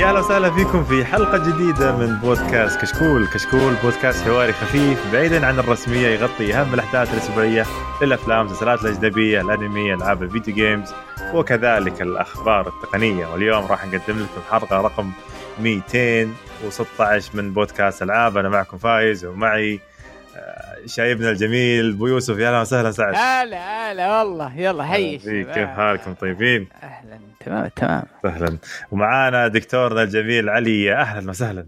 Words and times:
يا 0.00 0.08
أهلا 0.08 0.18
وسهلا 0.18 0.50
فيكم 0.50 0.84
في 0.84 1.04
حلقة 1.04 1.38
جديدة 1.38 1.96
من 1.96 2.16
بودكاست 2.16 2.80
كشكول، 2.80 3.26
كشكول 3.26 3.74
بودكاست 3.82 4.24
حواري 4.24 4.52
خفيف 4.52 5.12
بعيدا 5.12 5.46
عن 5.46 5.58
الرسمية 5.58 6.06
يغطي 6.06 6.54
أهم 6.54 6.74
الأحداث 6.74 7.14
الأسبوعية 7.14 7.66
للافلام، 8.02 8.46
المسلسلات 8.46 8.84
الأجنبية، 8.84 9.40
الأنمي، 9.40 9.94
ألعاب 9.94 10.22
ال 10.22 10.27
video 10.27 10.54
games 10.54 10.94
وكذلك 11.34 12.02
الأخبار 12.02 12.68
التقنية، 12.68 13.26
واليوم 13.26 13.66
راح 13.66 13.86
نقدم 13.86 14.18
لكم 14.18 14.40
حلقة 14.50 14.80
رقم 14.80 15.10
216 15.60 17.30
من 17.34 17.52
بودكاست 17.52 18.02
ألعاب، 18.02 18.36
أنا 18.36 18.48
معكم 18.48 18.78
فايز 18.78 19.24
ومعي 19.24 19.80
شايبنا 20.86 21.30
الجميل 21.30 21.92
أبو 21.92 22.06
يوسف 22.06 22.38
يا 22.38 22.48
أهلا 22.48 22.60
وسهلا 22.60 22.90
سعد. 22.90 23.14
هلا 23.14 23.92
هلا 23.92 24.18
والله 24.18 24.56
يلا 24.56 24.84
حي 24.84 25.18
كيف 25.18 25.68
حالكم؟ 25.68 26.14
طيبين؟ 26.14 26.68
أهلا 26.82 27.20
تمام 27.40 27.68
تمام. 27.76 28.02
أهلا 28.24 28.58
ومعانا 28.90 29.48
دكتورنا 29.48 30.02
الجميل 30.02 30.48
علي 30.48 30.94
أهلا 30.94 31.30
وسهلا. 31.30 31.66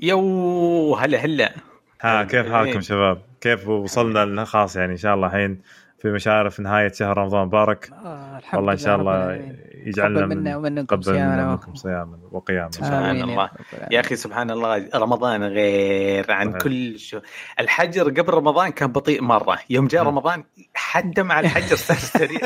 يو 0.00 0.94
هلا 0.94 1.18
هلا. 1.18 1.52
ها 2.00 2.22
كيف 2.24 2.52
حالكم 2.52 2.80
شباب؟ 2.80 3.22
كيف 3.40 3.68
وصلنا؟ 3.68 4.44
خلاص 4.44 4.76
يعني 4.76 4.92
إن 4.92 4.96
شاء 4.96 5.14
الله 5.14 5.26
الحين 5.26 5.60
في 6.02 6.08
مشارف 6.08 6.60
نهاية 6.60 6.92
شهر 6.92 7.18
رمضان 7.18 7.46
مبارك. 7.46 7.90
آه 8.04 8.38
الحمد 8.38 8.58
والله 8.58 8.72
إن 8.72 8.78
شاء 8.78 8.96
الله. 8.96 9.40
يجعلنا 9.86 10.26
منا 10.26 10.56
ومنكم 10.56 10.86
قبل 10.86 11.04
صيامنا 11.04 11.46
منكم 11.50 11.74
صياما 11.74 12.18
وقياما. 12.32 12.66
ان 12.66 12.72
شاء 12.72 12.82
الله 12.82 12.98
سبحان 13.00 13.30
الله. 13.30 13.50
يا 13.90 14.00
أخي 14.00 14.16
سبحان 14.16 14.50
الله 14.50 14.88
رمضان 14.94 15.42
غير 15.42 16.32
عن. 16.32 16.52
كل 16.52 16.98
شو. 16.98 17.20
الحجر 17.60 18.04
قبل 18.04 18.34
رمضان 18.34 18.70
كان 18.70 18.92
بطيء 18.92 19.22
مرة. 19.22 19.58
يوم 19.70 19.86
جاء. 19.86 20.02
رمضان 20.02 20.44
حتى 20.74 21.22
مع 21.22 21.40
الحجر 21.40 21.76
صار 21.76 21.96
سريع. 21.96 22.40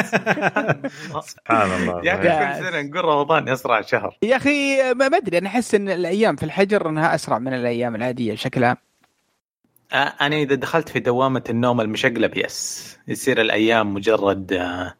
سبحان 1.33 1.83
الله. 1.83 2.05
يا. 2.05 2.15
أخي 2.15 2.61
كل 2.61 2.67
سنة 2.67 2.83
نقول 2.83 3.05
رمضان 3.05 3.49
اسرع 3.49 3.81
شهر. 3.81 4.19
يا 4.23 4.37
أخي 4.37 4.93
ما 4.95 5.07
أدري 5.07 5.39
أنا 5.39 5.49
أحس 5.49 5.75
إن 5.75 5.89
الأيام 5.89 6.37
في 6.37 6.43
الحجر 6.43 6.89
إنها 6.89 7.15
أسرع 7.15 7.39
من 7.39 7.55
الأيام 7.55 7.95
العادية 7.95 8.33
بشكل 8.33 8.65
عام. 8.65 8.77
أنا 9.93 10.37
إذا 10.37 10.55
دخلت 10.55 10.89
في 10.89 11.01
دوامة 11.01 11.45
النوم 11.51 11.81
المشقلب 11.81 12.37
يس. 12.37 12.99
يصير 13.09 13.41
الأيام 13.41 13.95
مجرد 13.95 14.53
آه، 14.53 14.95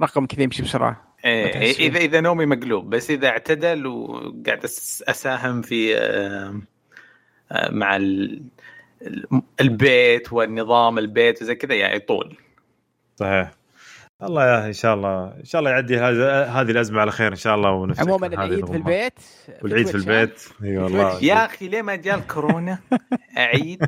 رقم 0.00 0.26
كذا 0.26 0.42
يمشي 0.42 0.62
بسرعة. 0.62 1.14
إيه،. 1.24 1.72
إذا 1.72 1.98
إذا 1.98 2.20
نومي 2.20 2.46
مقلوب 2.46 2.90
بس 2.90 3.10
إذا 3.10 3.28
اعتدل 3.28 3.86
وقاعد 3.86 4.66
أس- 4.66 5.02
أساهم 5.08 5.62
في 5.62 5.96
آه، 5.96 6.60
آه، 7.52 7.70
مع 7.70 7.96
ال- 7.96 8.42
ال- 9.02 9.42
البيت 9.60 10.32
والنظام 10.32 10.98
البيت 10.98 11.42
وزي 11.42 11.54
كذا 11.54 11.74
يعني 11.74 11.98
طول 11.98 12.36
صحيح. 13.16 13.50
الله 14.22 14.44
يا 14.44 14.66
إن 14.66 14.72
شاء 14.72 14.94
الله. 14.94 15.24
إن 15.24 15.44
شاء 15.44 15.58
الله 15.58 15.70
يعدي 15.70 15.98
هذه 15.98 16.42
هذه 16.60 16.70
الأزمة 16.70 17.00
على 17.00 17.10
خير 17.10 17.32
إن 17.32 17.36
شاء 17.36 17.54
الله 17.54 17.70
ونفتح 17.70 18.02
عموما 18.02 18.26
العيد 18.26 18.66
في. 18.66 18.76
البيت 18.76 19.18
والعيد 19.62 19.86
في 19.86 19.94
البيت. 19.94 20.42
اي 20.64 20.78
والله 20.78 21.24
يا 21.24 21.44
أخي 21.44 21.68
ليه 21.68 21.82
ما 21.82 21.96
جاء 21.96 22.18
الكورونا؟ 22.18 22.78
عيد 23.36 23.84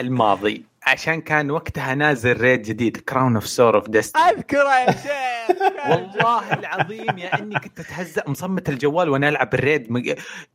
الماضي. 0.00 0.71
عشان 0.86 1.20
كان 1.20 1.50
وقتها 1.50 1.94
نازل 1.94 2.40
raid 2.40 2.62
جديد 2.62 2.96
Crown 2.96 3.34
of 3.34 3.46
Sorrow 3.46 3.74
of 3.76 3.88
Destiny 3.90 4.16
ها؟ 4.16 4.30
اذكر 4.30 4.56
يا 4.56 4.92
شيخ. 4.92 5.56
والله 5.90 6.52
العظيم 6.52 7.18
يا 7.18 7.38
إني 7.38 7.54
كنت 7.58 7.80
أتهزأ 7.80 8.22
مصمت 8.26 8.68
الجوال 8.68 9.08
وأنا 9.08 9.28
ألعب 9.28 9.54
ال 9.54 9.62
raid 9.62 9.92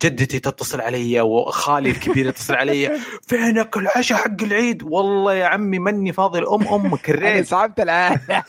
جدتي 0.03 0.39
تتصل 0.39 0.81
علي 0.81 1.21
وخالي 1.21 1.89
الكبير 1.89 2.27
يتصل 2.27 2.55
علي 2.55 2.99
فينك 3.27 3.77
العشاء 3.77 4.17
حق 4.17 4.41
العيد؟ 4.43 4.83
والله 4.83 5.33
يا 5.33 5.45
عمي 5.45 5.79
مني 5.79 6.13
فاضي 6.13 6.39
الام 6.39 6.67
أمك 6.67 7.09
أنا 7.09 7.17
الريد. 7.17 7.45
صعبت 7.45 7.79
العائله 7.79 8.43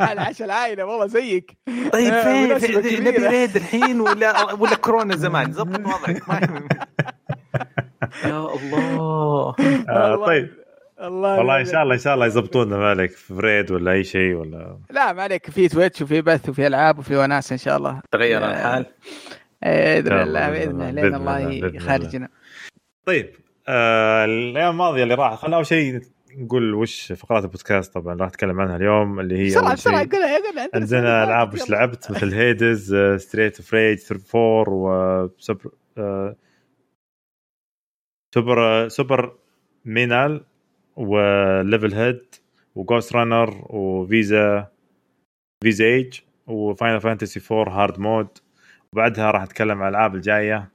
العشاء 0.12 0.44
العائله 0.46 0.84
والله 0.84 1.06
زيك. 1.06 1.56
طيب 1.92 2.12
آه، 2.12 2.22
فين 2.22 2.58
في-. 2.58 3.00
نبي 3.00 3.26
ريد 3.26 3.56
الحين 3.56 4.00
ولا 4.00 4.52
ولا 4.52 4.74
كورونا 4.76 5.16
زمان؟ 5.16 5.52
زبط 5.52 5.80
وضعك. 5.80 6.28
ما 6.28 6.40
يا 8.24 8.38
الله. 8.54 9.54
آه 9.88 10.26
طيب. 10.26 10.67
الله 11.00 11.38
والله 11.38 11.60
إن 11.60 11.64
شاء 11.64 11.82
الله 11.82 11.94
إن 11.94 11.98
شاء 12.00 12.14
الله 12.14 12.26
يزبطونا 12.26 12.76
مالك 12.76 13.10
في 13.10 13.34
فريد 13.34 13.70
ولا 13.70 13.92
أي 13.92 14.04
شيء 14.04 14.34
ولا. 14.34 14.78
لا 14.90 15.12
ما 15.12 15.22
عليك 15.22 15.50
في 15.50 15.68
تويتش 15.68 16.02
وفي 16.02 16.22
بث 16.22 16.48
وفي 16.48 16.66
ألعاب 16.66 16.98
وفي 16.98 17.16
وناس 17.16 17.52
إن 17.52 17.58
شاء 17.58 17.76
الله. 17.76 18.00
تغير 18.10 18.44
آه، 18.44 18.50
الحال. 18.50 18.86
بإذن 19.62 20.12
الله 20.12 20.50
بإذن 20.50 20.82
الله 20.82 20.90
لين 20.90 21.14
الله،. 21.14 21.76
يخرجنا. 21.76 22.28
طيب 23.06 23.30
آه 23.68 24.24
الأيام 24.24 24.70
الماضية 24.70 25.02
اللي 25.02 25.14
راحت 25.14 25.38
خلينا 25.38 25.56
أول 25.56 25.66
شيء 25.66 26.00
نقول 26.36 26.74
وش 26.74 27.12
فقرات 27.12 27.44
البودكاست 27.44 27.94
طبعا 27.94 28.14
راح 28.14 28.28
نتكلم 28.28 28.60
عنها 28.60 28.76
اليوم 28.76 29.20
اللي 29.20 29.38
هي 29.38 29.46
بسرعة 29.46 29.74
بسرعة 29.74 30.08
قولها 30.12 30.38
قولها 30.38 30.70
عندنا 30.74 31.24
ألعاب 31.24 31.54
وش 31.54 31.70
لعبت 31.70 32.10
مثل 32.10 32.34
Hades 32.34 32.94
Streets 33.16 33.58
of 33.58 33.74
Rage 33.74 33.98
4 34.34 34.64
وسوبر 34.68 35.70
آه، 35.98 36.36
Super 38.34 38.88
Superliminal 38.88 40.44
و 40.98 41.07
Levelhead 41.07 41.85
و 41.85 41.94
Ghostrunner 41.94 43.62
وفيزا 43.70 44.66
Visage 45.64 45.84
و 45.84 46.20
Final 46.46 47.00
Fantasy 47.00 47.40
4 47.54 47.82
hard 47.82 47.98
mode 47.98 48.28
وبعدها 48.92 49.30
راح 49.30 49.42
نتكلم 49.42 49.82
عن 49.82 49.88
الألعاب 49.88 50.14
الجاية 50.14 50.70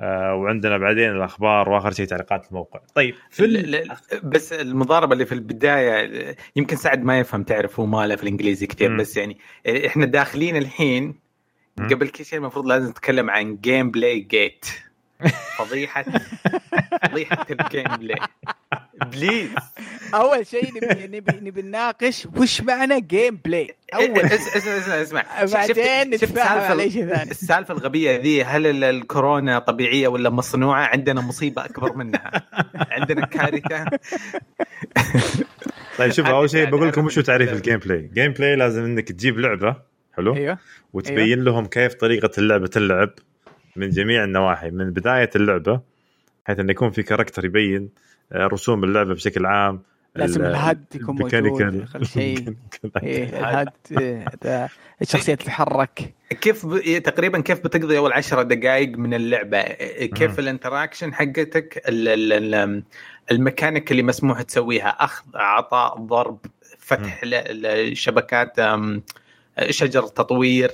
آه، 0.00 0.34
وعندنا 0.34 0.78
بعدين 0.78 1.10
الأخبار 1.10 1.68
وآخر 1.68 1.90
شيء 1.92 2.06
تعليقات 2.06 2.48
الموقع 2.48 2.80
طيب 2.94 3.14
في 3.30 3.44
ال- 3.44 3.88
بس 4.24 4.52
المضاربة 4.52 5.12
اللي 5.12 5.26
في 5.26 5.32
البداية 5.32 6.36
يمكن 6.56 6.76
سعد 6.76 7.04
ما 7.04 7.18
يفهم 7.18 7.42
تعرف 7.42 7.80
هو 7.80 7.86
ماله 7.86 8.16
في 8.16 8.22
الإنجليزي 8.22 8.66
كثير 8.66 8.90
مم. 8.90 8.96
بس 8.96 9.16
يعني 9.16 9.38
إحنا 9.86 10.06
داخلين 10.06 10.56
الحين. 10.56 11.22
قبل 11.78 12.08
كل 12.08 12.24
شيء 12.24 12.38
المفروض 12.38 12.66
لازم 12.66 12.90
نتكلم 12.90 13.30
عن 13.30 13.56
gameplay 13.56 14.20
gate 14.20 14.66
فضيحه 15.58 16.04
فضيحة 17.02 17.46
ال 17.50 17.96
gameplay. 17.96 18.18
please. 19.12 19.50
أول 20.14 20.46
شيء 20.46 20.68
نبي 20.76 21.18
نبي 21.18 21.32
نبي 21.50 21.62
نناقش 21.62 22.28
وش 22.36 22.60
معنى 22.60 23.00
gameplay 23.00 23.74
أول. 23.94 24.16
إس- 24.20 24.56
اسمع. 24.56 25.02
اسمع 25.02 25.20
اسمع 25.20 25.60
بعدين 25.60 26.10
نتفاهم 26.14 26.58
على 26.70 26.90
شيء 26.90 27.06
ثاني 27.08 27.30
السالفة 27.30 27.74
الغبية 27.74 28.16
ذي 28.20 28.44
هل 28.44 28.66
ال- 28.66 28.84
الكورونا 28.84 29.58
طبيعية 29.58 30.08
ولا 30.08 30.30
مصنوعة؟ 30.30 30.84
عندنا 30.86 31.20
مصيبة 31.20 31.64
أكبر 31.64 31.96
منها. 31.96 32.30
عندنا 32.96 33.26
كارثة. 33.26 33.84
طيب 35.98 36.12
شوف 36.12 36.26
أول 36.26 36.50
شيء 36.50 36.70
بقول 36.70 36.88
لكم 36.88 37.04
وش 37.06 37.14
تعريف 37.18 37.52
ال 37.52 37.78
gameplay 37.78 37.98
ال 37.98 38.32
gameplay 38.32 38.56
لازم 38.56 38.84
إنك 38.84 39.08
تجيب 39.08 39.38
لعبة 39.38 39.76
حلو؟ 40.16 40.36
أيوه. 40.36 40.58
وتبين 40.92 41.44
لهم 41.44 41.66
كيف 41.66 41.94
طريقة 41.94 42.30
اللعبه 42.38 42.66
تلعب. 42.66 43.10
من 43.76 43.90
جميع 43.90 44.24
النواحي 44.24 44.70
من 44.70 44.90
بداية 44.90 45.30
اللعبة 45.36 45.80
بحيث 46.44 46.58
انه 46.58 46.70
يكون 46.70 46.90
في 46.90 47.02
character 47.02 47.44
يبين 47.44 47.88
آه، 48.32 48.46
رسوم 48.46 48.84
اللعبة 48.84 49.14
بشكل 49.14 49.46
عام 49.46 49.82
لازم 50.14 50.40
ال- 50.40 50.46
ال 50.46 50.56
HUD 50.56 50.84
يكون 50.94 51.16
موجود. 51.16 51.82
اخر 51.82 52.04
شيء 52.04 52.38
ال 52.84 52.88
mechanical. 52.88 53.34
ال 53.38 53.45
HUD 53.45 53.68
إيه، 54.00 54.68
الشخصيه 55.02 55.34
تتحرك 55.34 56.14
كيف 56.40 56.66
ب... 56.66 56.98
تقريبا 56.98 57.40
كيف 57.40 57.60
بتقضي 57.60 57.98
أول 57.98 58.12
عشرة 58.12 58.42
دقائق 58.42 58.98
من 58.98 59.14
اللعبة. 59.14 59.62
كيف 60.06 60.38
ال 60.38 60.44
interaction 60.44 61.14
حقتك 61.14 61.82
ال... 61.88 62.08
ال... 62.08 62.54
ال... 62.54 62.82
الميكانيك 63.30 63.90
اللي 63.90 64.02
مسموح 64.02 64.42
تسويها 64.42 64.88
أخذ 64.88 65.24
عطاء 65.34 65.98
ضرب 65.98 66.38
فتح 66.78 67.20
شبكات 67.92 68.56
شجر 69.70 70.02
تطوير 70.02 70.70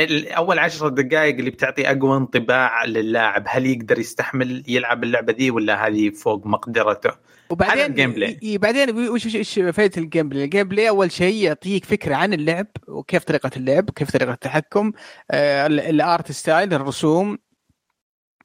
أول 0.00 0.58
عشرة 0.58 0.88
دقائق 0.88 1.36
اللي 1.38 1.50
بتعطي 1.50 1.90
أقوى 1.90 2.16
انطباع 2.16 2.84
للاعب 2.84 3.44
هل 3.48 3.66
يقدر 3.66 3.98
يستحمل 3.98 4.62
يلعب 4.68 5.04
اللعبة 5.04 5.32
دي 5.32 5.50
ولا 5.50 5.86
هذه 5.86 6.10
فوق 6.10 6.46
مقدرته 6.46 7.08
هذا 7.10 7.18
وبعدين 7.50 7.84
ال 7.84 8.12
gameplay. 8.12 8.58
بعدين 8.58 9.08
وش 9.08 9.26
وش 9.26 9.34
وش 9.34 9.58
فائده 9.58 10.02
ال 10.02 10.28
gameplay؟ 10.28 10.44
ال 10.44 10.68
gameplay 10.68 10.88
أول 10.88 11.12
شيء 11.12 11.34
يعطيك 11.44 11.84
فكرة 11.84 12.14
عن 12.14 12.32
اللعب 12.32 12.66
وكيف 12.88 13.24
طريقة 13.24 13.50
اللعب، 13.56 13.90
كيف 13.90 14.10
طريقة 14.10 14.32
التحكم، 14.32 14.92
آه 15.30 15.66
ال- 15.66 15.80
ال 15.80 15.93
art 15.93 16.32
style، 16.32 16.74
الرسوم، 16.74 17.38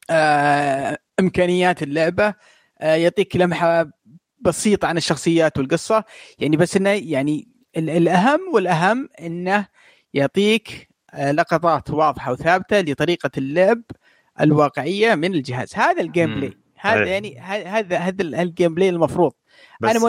آه 0.10 0.98
إمكانيات 1.20 1.84
اللعبة، 1.84 2.34
آه 2.82 2.96
يعطيك 2.96 3.36
لمحة 3.36 3.90
بسيطة 4.40 4.88
عن 4.88 4.98
الشخصيات 4.98 5.58
والقصة، 5.58 6.04
يعني 6.40 6.58
بس 6.58 6.78
إنه 6.78 6.90
يعني 6.90 7.48
ال- 7.78 7.90
الأهم 7.90 8.40
والأهم 8.54 9.10
إنه 9.22 9.68
يعطيك 10.14 10.91
لقطات 11.18 11.90
واضحة 11.90 12.32
وثابتة 12.32 12.80
لطريقة 12.80 13.32
اللعب 13.38 13.82
الواقعية 14.42 15.16
من 15.16 15.34
الجهاز، 15.34 15.76
هذا 15.76 16.02
ال 16.02 16.36
gameplay. 16.36 16.58
هذا. 16.80 17.06
يعني 17.06 17.40
هذا 17.40 17.98
هذا 17.98 18.22
ال- 18.22 18.36
ال 18.36 18.74
gameplay 18.74 18.90
المفروض 18.90 19.32
بس 19.82 19.90
أنا 19.90 20.00
مو... 20.00 20.08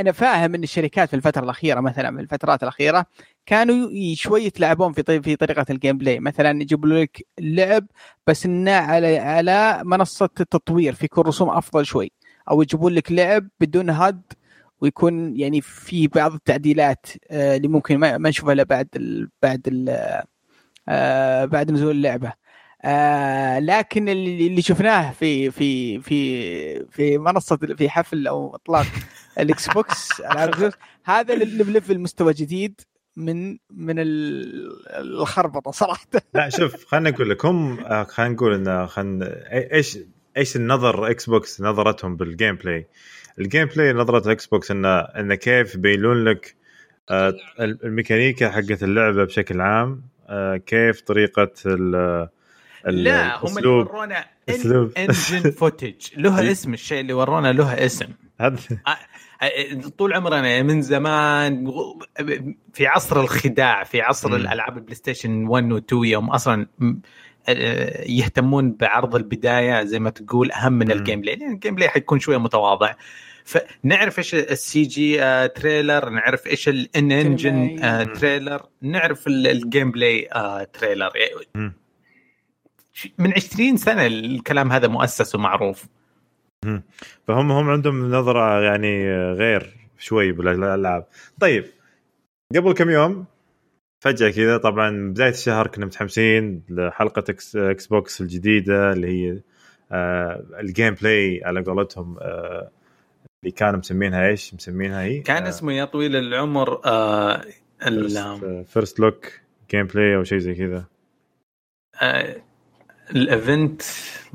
أنا 0.00 0.12
فاهم 0.12 0.54
إن 0.54 0.62
الشركات 0.62 1.08
في 1.08 1.16
الفترة 1.16 1.44
الأخيرة 1.44 1.80
مثلا 1.80 2.16
في 2.16 2.22
الفترات 2.22 2.62
الأخيرة 2.62 3.06
كانوا 3.46 3.90
شوي 4.14 4.44
يتلاعبون 4.44 4.92
في. 4.92 5.22
في 5.22 5.36
طريقة 5.36 5.66
ال 5.70 5.98
gameplay 5.98 6.20
مثلا 6.20 6.62
يجيبوا 6.62 6.88
لك 6.88 7.26
اللعب 7.38 7.86
بس 8.26 8.46
إنه 8.46 8.72
على 8.72 9.18
على 9.18 9.80
منصة 9.84 10.28
التطوير 10.40 10.92
في 10.94 11.04
يكون 11.04 11.24
رسوم 11.24 11.50
أفضل 11.50 11.86
شوي 11.86 12.12
أو 12.50 12.62
يجيبون 12.62 12.92
لك 12.92 13.12
لعب 13.12 13.48
بدون 13.60 13.90
HUD 13.90 14.22
ويكون 14.80 15.36
يعني 15.40 15.60
في 15.60 16.06
بعض 16.08 16.32
التعديلات 16.34 17.06
آه، 17.30 17.56
اللي 17.56 17.68
ممكن 17.68 17.98
ما 17.98 18.18
ما 18.18 18.28
نشوفها 18.28 18.52
إلا 18.52 18.62
بعد 18.62 18.88
ال... 18.96 19.28
بعد 19.42 19.60
ال... 19.68 19.98
آه، 20.88 21.44
بعد 21.44 21.70
نزول 21.70 21.90
اللعبة. 21.90 22.32
آه 22.86 23.58
لكن 23.58 24.08
اللي 24.08 24.46
اللي 24.46 24.62
شفناه 24.62 25.12
في 25.12 25.50
في 25.50 26.00
في 26.00 26.86
في 26.90 27.18
منصة 27.18 27.56
في 27.56 27.88
حفل 27.88 28.26
أو 28.26 28.54
إطلاق 28.54 28.86
ال 29.38 29.68
Xbox 29.70 30.22
هذا 31.04 31.34
اللي 31.34 31.64
ب 31.64 31.70
level 31.70 31.98
مستوى 31.98 32.32
جديد 32.32 32.80
من 33.16 33.58
من 33.70 33.98
ال- 33.98 34.86
الخربطة 34.88 35.70
صراحة. 35.70 36.06
لا 36.34 36.48
شوف 36.48 36.86
خليني 36.86 37.08
أقول 37.08 37.30
لك 37.30 37.46
هم 37.46 37.80
آه، 37.80 38.04
خلينا 38.04 38.32
نقول 38.34 38.54
إن 38.54 38.86
خلينا 38.86 39.26
إيش 39.72 39.98
إيش 40.36 40.56
النظر 40.56 41.10
Xbox 41.10 41.60
نظرتهم 41.60 42.16
بال 42.16 42.54
gameplay؟ 42.56 42.86
ال 43.38 43.66
gameplay 43.68 43.92
نظرة 43.92 44.32
Xbox 44.32 44.70
انه 44.70 44.98
انه 44.98 45.34
كيف 45.34 45.74
يبينون 45.74 46.24
لك 46.24 46.54
الميكانيكا 47.60 48.50
حقت 48.50 48.82
اللعبة 48.82 49.24
بشكل 49.24 49.60
عام 49.60 50.02
كيف 50.66 51.00
طريقة 51.00 51.52
ال 51.66 52.28
لا 52.86 53.44
هم 53.44 53.58
اللي. 53.58 53.68
ورونا. 53.68 54.24
engine 54.98 55.50
footage 55.50 55.94
له 56.16 56.50
اسم 56.50 56.74
الشيء 56.74 57.00
اللي 57.00 57.12
ورونا 57.12 57.52
له 57.52 57.86
اسم 57.86 58.06
هذا 58.40 58.56
طول 59.98 60.12
عمرنا 60.12 60.62
من 60.62 60.82
زمان 60.82 61.72
في 62.72 62.86
عصر 62.86 63.20
الخداع 63.20 63.84
في 63.84 64.00
عصر 64.00 64.28
مم. 64.28 64.34
الألعاب 64.34 64.76
البلاي 64.76 64.94
ستيشن 64.94 65.46
1 65.46 65.72
و 65.72 65.76
2 65.78 66.04
يوم 66.04 66.30
أصلا 66.30 66.66
م- 66.78 66.94
آه، 67.48 68.02
يهتمون 68.08 68.72
بعرض 68.72 69.14
البداية 69.16 69.84
زي 69.84 69.98
ما 69.98 70.10
تقول 70.10 70.52
أهم 70.52 70.72
من. 70.72 70.90
ال 70.90 71.20
gameplay 71.20 71.36
لأن 71.36 71.52
ال 71.52 71.74
gameplay 71.74 71.88
حيكون 71.88 72.18
شوية 72.18 72.36
متواضع 72.38 72.94
فنعرف 73.44 74.18
إيش 74.18 74.34
ال 74.34 74.82
CG 74.82 75.22
آه، 75.22 75.46
trailer 75.46 76.08
نعرف 76.08 76.46
إيش 76.46 76.68
ال 76.68 76.83
in 76.83 77.12
engine 77.12 77.82
آه،. 77.84 78.04
تريلر 78.04 78.62
نعرف 78.82 79.26
ال- 79.26 79.46
ال 79.46 79.90
gameplay 79.90 80.28
آه، 80.34 80.64
trailer 80.64 81.10
مم. 81.54 81.72
من 83.18 83.32
20 83.32 83.76
سنة 83.76 84.06
الكلام 84.06 84.72
هذا 84.72 84.88
مؤسس 84.88 85.34
ومعروف. 85.34 85.84
فهم 87.28 87.52
هم 87.52 87.70
عندهم 87.70 88.10
نظرة 88.10 88.62
يعني 88.62 89.12
غير 89.32 89.76
شوي 89.98 90.32
بالألعاب. 90.32 91.06
طيب 91.40 91.64
قبل 92.56 92.72
كم 92.72 92.90
يوم 92.90 93.24
فجأة 94.00 94.30
كذا 94.30 94.56
طبعا 94.56 95.10
بداية 95.10 95.30
الشهر 95.30 95.66
كنا 95.66 95.86
متحمسين 95.86 96.62
لحلقة 96.68 97.24
X, 97.28 97.56
Xbox 97.56 98.20
الجديدة 98.20 98.92
اللي 98.92 99.06
هي 99.08 99.40
آه 99.92 100.44
ال 100.60 100.94
gameplay 100.94 101.40
على 101.44 101.62
قولتهم 101.62 102.16
آه 102.20 102.70
اللي 103.44 103.50
كانوا 103.56 103.78
مسمينها 103.78 104.26
إيش؟ 104.28 104.54
مسمينها 104.54 105.02
هي؟ 105.02 105.20
كان 105.20 105.46
اسمه 105.46 105.72
يا 105.72 105.84
طويل 105.84 106.16
العمر 106.16 106.80
آه 106.84 107.44
ال- 107.86 108.64
first 108.66 109.00
look 109.00 109.26
gameplay 109.70 110.16
أو 110.16 110.24
شيء 110.24 110.38
زي 110.38 110.54
كذا. 110.54 110.84
آه، 112.02 112.36
ال 113.10 113.22
event 113.22 113.82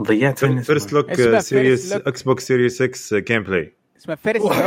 ضيعت 0.02 0.40
first. 0.46 0.94
look 0.94 1.14
series 1.40 1.94
First 1.94 1.98
Look. 1.98 2.08
Xbox 2.08 2.48
Series 2.48 2.78
X 2.78 2.84
gameplay 2.84 3.74
اسمه 3.98 4.16
first 4.16 4.46
أوه، 4.46 4.66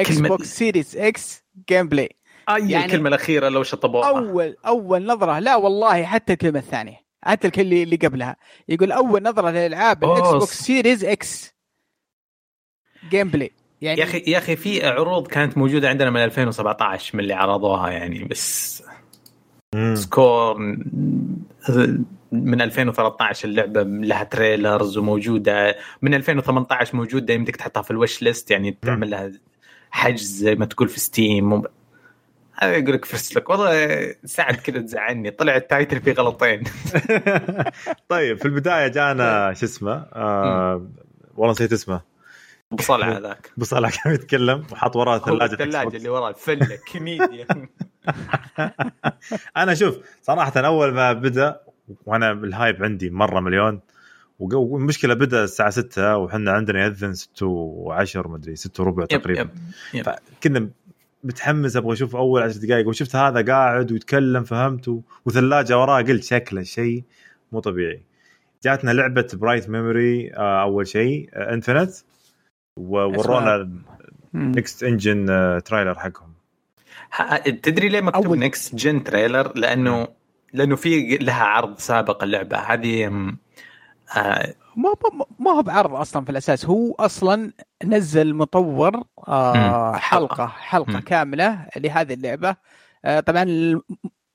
Xbox 0.00 0.46
Series 0.58 0.91
X 0.91 0.96
gameplay 0.96 2.08
اي 2.48 2.70
يعني- 2.70 2.84
الكلمة 2.84 3.08
الأخيرة 3.08 3.48
لو 3.48 3.62
شطبوها. 3.62 4.08
أول 4.08 4.56
أول 4.66 5.04
نظرة 5.06 5.38
لا 5.38 5.56
والله 5.56 6.04
حتى 6.04 6.32
الكلمة 6.32 6.58
الثانية 6.58 6.96
حتى 7.22 7.46
الكلمة 7.46 7.64
اللي 7.72 7.82
اللي 7.82 7.96
قبلها. 7.96 8.36
يقول 8.68 8.92
أول 8.92 9.22
نظرة 9.22 9.50
للألعاب 9.50 10.04
ال 10.04 10.28
X. 10.30 10.60
box 10.62 11.04
Series 11.04 11.54
X 13.10 13.28
gameplay 13.28 13.50
يعني 13.82 14.00
يا 14.00 14.04
أخي 14.04 14.22
يا 14.26 14.38
أخي 14.38 14.56
في 14.56 14.86
عروض 14.86 15.26
كانت 15.26 15.58
موجودة 15.58 15.88
عندنا 15.88 16.10
من 16.10 16.24
2017 16.24 17.16
من 17.16 17.22
اللي 17.22 17.34
عرضوها 17.34 17.90
يعني 17.90 18.24
بس 18.24 18.82
مم. 19.74 19.94
Scorn 19.94 20.58
من 22.32 22.60
2013 22.60 23.48
اللعبة 23.48 23.82
لها 23.82 24.24
trailers 24.24 24.98
وموجودة 24.98 25.76
من 26.02 26.14
2018 26.14 26.96
موجودة 26.96 27.34
يمديك 27.34 27.56
تحطها 27.56 27.82
في 27.82 27.90
ال 27.90 27.96
wish 27.96 28.22
list 28.22 28.50
يعني 28.50 28.78
تعمل 28.82 29.10
لها 29.10 29.32
حجز 29.90 30.26
زي 30.26 30.54
ما 30.54 30.66
تقول 30.66 30.88
في 30.88 31.00
Steam. 31.00 31.62
هذا 32.54 32.76
يقول 32.76 32.94
لك 32.94 33.04
first 33.04 33.36
look 33.36 33.50
والله 33.50 34.14
ساعد 34.24 34.54
كذا 34.54 34.80
تزعلني 34.80 35.30
طلع 35.30 35.56
ال 35.56 35.63
title 35.63 36.00
فيه 36.00 36.12
غلطين. 36.12 36.62
طيب 38.08 38.38
في 38.38 38.44
البداية 38.44 38.88
جانا 38.88 39.52
شو 39.58 39.66
اسمه؟ 39.66 40.06
آه 40.12 40.86
والله 41.36 41.52
نسيت 41.52 41.72
اسمه. 41.72 42.00
بصلع 42.72 43.16
هذاك 43.16 43.50
بصالح 43.56 44.04
كان 44.04 44.14
يتكلم 44.14 44.66
وحط 44.72 44.96
وراه 44.96 45.18
ثلاجه 45.18 45.52
الثلاجة 45.52 45.96
اللي 45.96 46.08
وراه 46.08 46.28
الفلة 46.28 46.78
كميديا 46.92 47.46
أنا 49.56 49.74
شوف 49.74 49.98
صراحة 50.22 50.52
أول 50.56 50.92
ما 50.94 51.12
بدأ 51.12 51.60
وأنا 52.06 52.32
ال 52.32 52.42
hype 52.42 52.84
عندي 52.84 53.10
مرة 53.10 53.40
مليون 53.40 53.80
والمشكلة 54.38 55.14
بدأ 55.14 55.44
الساعة 55.44 55.70
6 55.70 56.16
وحنا 56.16 56.52
عندنا 56.52 56.84
يأذن 56.84 57.14
6 57.14 57.84
و10 58.04 58.16
مدري 58.16 58.56
6 58.56 58.82
وربع 58.82 59.02
yep 59.02 59.08
تقريبا. 59.08 59.40
yep 59.40 59.50
yep. 59.94 60.04
فكنا 60.04 60.70
متحمس 61.24 61.76
أبغى 61.76 61.92
أشوف 61.92 62.16
أول 62.16 62.42
10 62.42 62.60
دقائق 62.66 62.88
وشفت 62.88 63.16
هذا 63.16 63.52
قاعد 63.52 63.92
ويتكلم 63.92 64.44
فهمت 64.44 65.00
وثلاجة 65.26 65.78
وراه 65.80 66.02
قلت 66.02 66.24
شكله 66.24 66.62
شيء 66.62 67.04
مو 67.52 67.60
طبيعي. 67.60 68.02
جاتنا 68.64 68.90
لعبة 68.90 69.28
Bright 69.34 69.68
Memory 69.68 70.30
أول 70.36 70.86
شيء 70.86 71.28
Infinite 71.34 71.90
وورونا. 72.78 73.68
next 74.34 74.82
gen 74.82 75.26
trailer 75.64 75.98
حقهم 75.98 76.32
ها- 77.12 77.38
تدري 77.38 77.88
ليه 77.88 78.00
مكتوب 78.00 78.26
أول- 78.36 78.38
next 78.38 78.74
gen 78.74 79.04
trailer 79.04 79.52
لأنه 79.58 80.08
لأنه 80.52 80.76
في 80.76 81.16
لها 81.16 81.44
عرض 81.44 81.78
سابق 81.78 82.22
اللعبة 82.22 82.56
هذه 82.58 83.08
م- 83.08 83.36
آه 84.16 84.54
ما 84.76 84.94
ما- 85.14 85.24
ما 85.38 85.50
هو 85.50 85.62
بعرض 85.62 85.94
أصلا 85.94 86.24
في 86.24 86.30
الأساس 86.30 86.66
هو 86.66 86.94
أصلا 86.94 87.52
نزل 87.84 88.34
مطور 88.34 89.02
آه. 89.28 89.96
حلقة 89.96 90.46
حلقة 90.46 90.92
مم. 90.92 90.98
كاملة 91.00 91.66
لهذه 91.76 92.14
اللعبة 92.14 92.56
آه 93.04 93.20
طبعا 93.20 93.42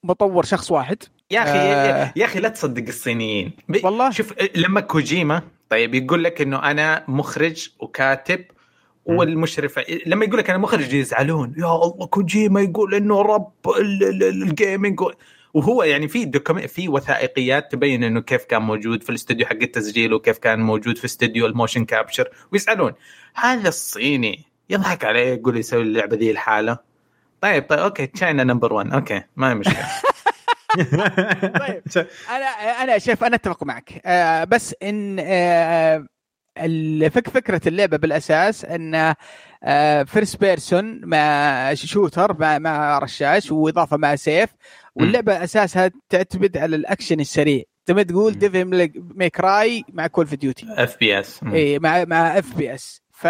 المطور 0.04 0.44
شخص 0.46 0.72
واحد 0.72 0.98
يا 1.32 1.42
أخي 1.44 1.60
آه. 1.60 2.14
يا 2.16 2.26
أخي 2.26 2.40
لا 2.40 2.50
تصدق 2.50 2.88
الصينيين 2.88 3.52
ب- 3.70 3.86
والله. 3.86 4.10
شوف 4.12 4.34
لما 4.56 4.82
كوجيما 4.82 5.42
طيب 5.74 5.96
يقول 5.96 6.24
لك 6.24 6.42
إنه 6.42 6.72
أنا 6.72 7.04
مخرج 7.08 7.70
وكاتب 7.80 8.46
والمشرف 9.06 9.80
لما 10.06 10.26
يقول 10.26 10.38
لك 10.40 10.50
أنا 10.50 10.60
مخرج 10.60 10.94
يزعلون 10.94 11.54
يا 11.58 11.76
الله 11.76 12.08
كوجيما 12.08 12.62
يقول 12.62 12.96
إنه 12.96 13.22
رب 13.22 13.52
ال- 13.68 14.04
ال- 14.04 14.24
ال- 14.24 14.44
ال 14.44 14.52
gaming 14.52 15.02
وهو 15.54 15.84
يعني 15.84 16.08
في 16.08 16.26
docum... 16.26 16.68
في 16.68 16.90
وثائقيات 16.90 17.72
تبين 17.72 18.04
إنه 18.04 18.22
كيف 18.22 18.46
كان 18.46 18.62
موجود 18.62 19.04
في 19.04 19.10
الاستوديو 19.10 19.46
حق 19.46 19.62
التسجيل 19.62 20.14
وكيف 20.14 20.38
كان 20.38 20.60
موجود 20.60 20.98
في 20.98 21.06
استوديو 21.06 21.46
ال 21.46 21.52
motion 21.52 21.86
capture 21.86 22.30
ويزعلون 22.52 22.92
هذا 23.36 23.70
الصيني 23.70 24.44
يضحك 24.70 25.06
عليه 25.06 25.34
يقول 25.34 25.58
يسوي 25.58 25.82
اللعبة 25.82 26.18
ذي 26.18 26.32
الحالة. 26.32 26.78
طيب 27.42 27.64
طيب 27.70 27.80
okay 27.80 28.08
China 28.08 28.44
number 28.44 28.74
1 28.74 28.94
okay 28.94 29.22
ما 29.36 29.50
هي 29.52 29.56
مشكلة. 29.56 29.88
طيب. 31.68 31.82
أنا 32.30 32.46
أنا 32.84 32.98
شايف 32.98 33.24
أنا 33.24 33.36
أتفق 33.36 33.64
معك. 33.64 34.02
آه 34.06 34.44
بس 34.44 34.76
إن 34.84 35.18
آه 35.20 36.06
الفك 36.58 37.30
فكرة 37.30 37.62
اللعبة 37.68 37.98
بالأساس 37.98 38.66
إن 38.66 39.14
first 40.06 40.40
person 40.40 41.02
مع 41.06 41.74
shooter 41.74 42.38
مع 42.40 42.60
مع 42.60 43.00
رشاش 43.00 43.52
وإضافة 43.52 43.98
مع 43.98 44.16
سيف. 44.16 44.50
واللعبة 44.96 45.44
أساسها 45.44 45.92
تعتمد 46.10 46.58
على 46.58 46.76
الأكشن 46.76 47.20
السريع. 47.20 47.64
زي 47.88 47.94
ما 47.94 48.04
تقول 48.04 48.34
مم. 48.34 48.40
Devil 48.40 48.92
May 49.16 49.40
Cry 49.40 49.84
مع 49.94 50.08
Call 50.08 50.26
of 50.26 50.34
Duty 50.36 50.66
FPS 50.70 51.40
اي 51.54 51.80
مع 51.80 52.06
مع 52.06 52.38
FPS 52.40 53.02
ف 53.12 53.28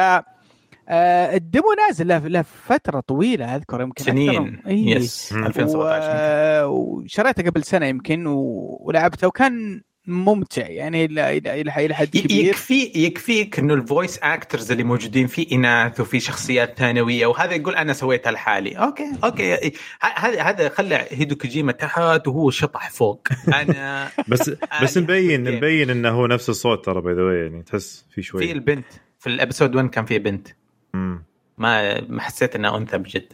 آه، 0.89 1.35
ال 1.35 1.41
demo 1.41 1.65
نازل 1.87 2.07
له 2.07 2.27
له 2.27 2.41
فترة 2.41 2.99
طويلة 2.99 3.55
أذكر 3.55 3.81
يمكن 3.81 4.03
سنين. 4.03 4.57
أكثر- 4.61 4.67
إي. 4.67 4.85
yes 4.91 5.33
مم. 5.33 5.45
2017 5.45 6.65
و- 6.65 6.71
وشريته 6.71 7.43
قبل 7.43 7.63
سنة 7.63 7.85
يمكن 7.85 8.23
ولعبته 8.27 9.27
وكان 9.27 9.81
ممتع. 10.07 10.67
يعني 10.67 11.05
إلى 11.05 11.37
إلى 11.37 11.61
إلى 11.61 11.85
إلى 11.85 11.95
حد 11.95 12.07
كبير. 12.07 12.45
يكفي 12.45 12.91
يكفيك 12.95 13.59
إنه 13.59 13.73
ال 13.73 13.81
voice 13.81 14.19
actors 14.23 14.71
اللي 14.71 14.83
موجودين 14.83 15.27
في 15.27 15.47
إناث 15.51 15.99
وفي 15.99 16.19
شخصيات 16.19 16.77
ثانوية 16.79 17.25
وهذا 17.25 17.53
يقول 17.55 17.75
أنا 17.75 17.93
سويتها 17.93 18.31
لحالي. 18.31 18.71
أوكي 18.77 19.03
أوكي. 19.23 19.71
هذا 20.01 20.41
هذا 20.41 20.69
خلى 20.69 21.05
هيدو 21.11 21.35
كوجيما 21.35 21.71
تحت 21.71 22.27
وهو 22.27 22.49
شطح 22.49 22.89
فوق. 22.89 23.27
أنا 23.61 24.09
بس 24.27 24.51
بس 24.81 24.97
آه، 24.97 25.01
مبين. 25.01 25.55
مبين 25.57 25.89
إنه 25.89 26.09
هو 26.09 26.27
نفس 26.27 26.49
الصوت 26.49 26.85
ترى 26.85 27.01
by 27.01 27.13
the 27.13 27.43
يعني 27.43 27.63
تحس 27.63 28.05
في 28.11 28.21
شوي. 28.21 28.45
في 28.47 28.51
البنت. 28.51 28.85
في 29.19 29.27
ال 29.29 29.35
episode 29.35 29.75
1 29.75 29.89
كان 29.89 30.05
في 30.05 30.19
بنت. 30.19 30.47
مم. 30.93 31.23
ما 31.57 32.01
ما 32.01 32.21
حسيت 32.21 32.55
انها 32.55 32.77
أنثى 32.77 32.97
بجد 32.97 33.33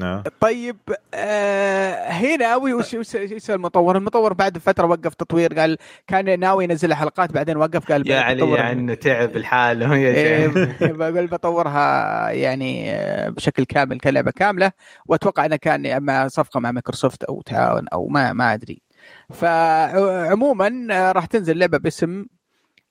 نعم. 0.00 0.22
طيب 0.40 0.76
آه 1.14 2.08
هنا 2.10 2.36
ناوي 2.36 2.74
وش 2.74 2.94
وش 2.94 3.50
المطور؟ 3.50 3.96
المطور 3.96 4.32
بعد 4.32 4.58
فترة 4.58 4.86
وقف 4.86 5.14
تطوير 5.14 5.54
قال 5.54 5.76
كان 6.06 6.40
ناوي 6.40 6.64
ينزل 6.64 6.94
حلقات 6.94 7.32
بعدين 7.32 7.56
وقف 7.56 7.92
قال 7.92 8.10
يا 8.10 8.20
علي 8.20 8.50
يعني 8.50 8.96
تعب 8.96 9.36
الحال 9.36 9.82
يا 9.82 9.88
إيه، 9.96 10.48
شيخ. 10.52 10.74
بقول 10.98 11.26
بطورها 11.26 12.30
يعني 12.30 12.92
آه، 12.92 13.28
بشكل 13.28 13.64
كامل 13.64 14.00
كلعبة 14.00 14.30
كاملة 14.30 14.72
وأتوقع 15.06 15.44
إنه 15.44 15.56
كان 15.56 16.02
مع 16.02 16.28
صفقة 16.28 16.60
مع 16.60 16.72
مايكروسوفت 16.72 17.24
أو 17.24 17.42
تعاون 17.42 17.88
أو 17.88 18.08
ما 18.08 18.32
ما 18.32 18.54
أدري 18.54 18.82
فعموما 19.30 20.86
آه، 20.90 21.12
راح 21.12 21.26
تنزل 21.26 21.58
لعبة 21.58 21.78
باسم 21.78 22.26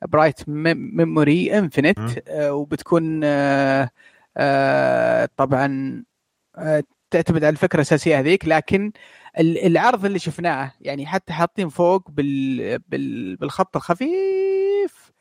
Bright 0.06 0.50
Memory 0.50 1.58
Infinite 1.60 2.00
وبتكون 2.32 3.22
آه، 3.24 3.90
آه، 4.38 5.30
طبعا 5.38 6.04
آه، 6.58 6.84
تعتمد 7.12 7.44
على 7.44 7.54
الفكرة 7.54 7.76
الأساسية 7.78 8.20
هذيك 8.20 8.46
لكن 8.48 8.92
ال- 9.40 9.66
العرض 9.66 10.06
اللي 10.06 10.20
شفناه 10.20 10.72
يعني 10.82 11.06
حتى 11.06 11.34
حاطين 11.34 11.70
فوق 11.70 12.12
بال 12.12 12.80
بال 12.80 13.36
بالخط 13.36 13.76
الخفيف. 13.76 15.12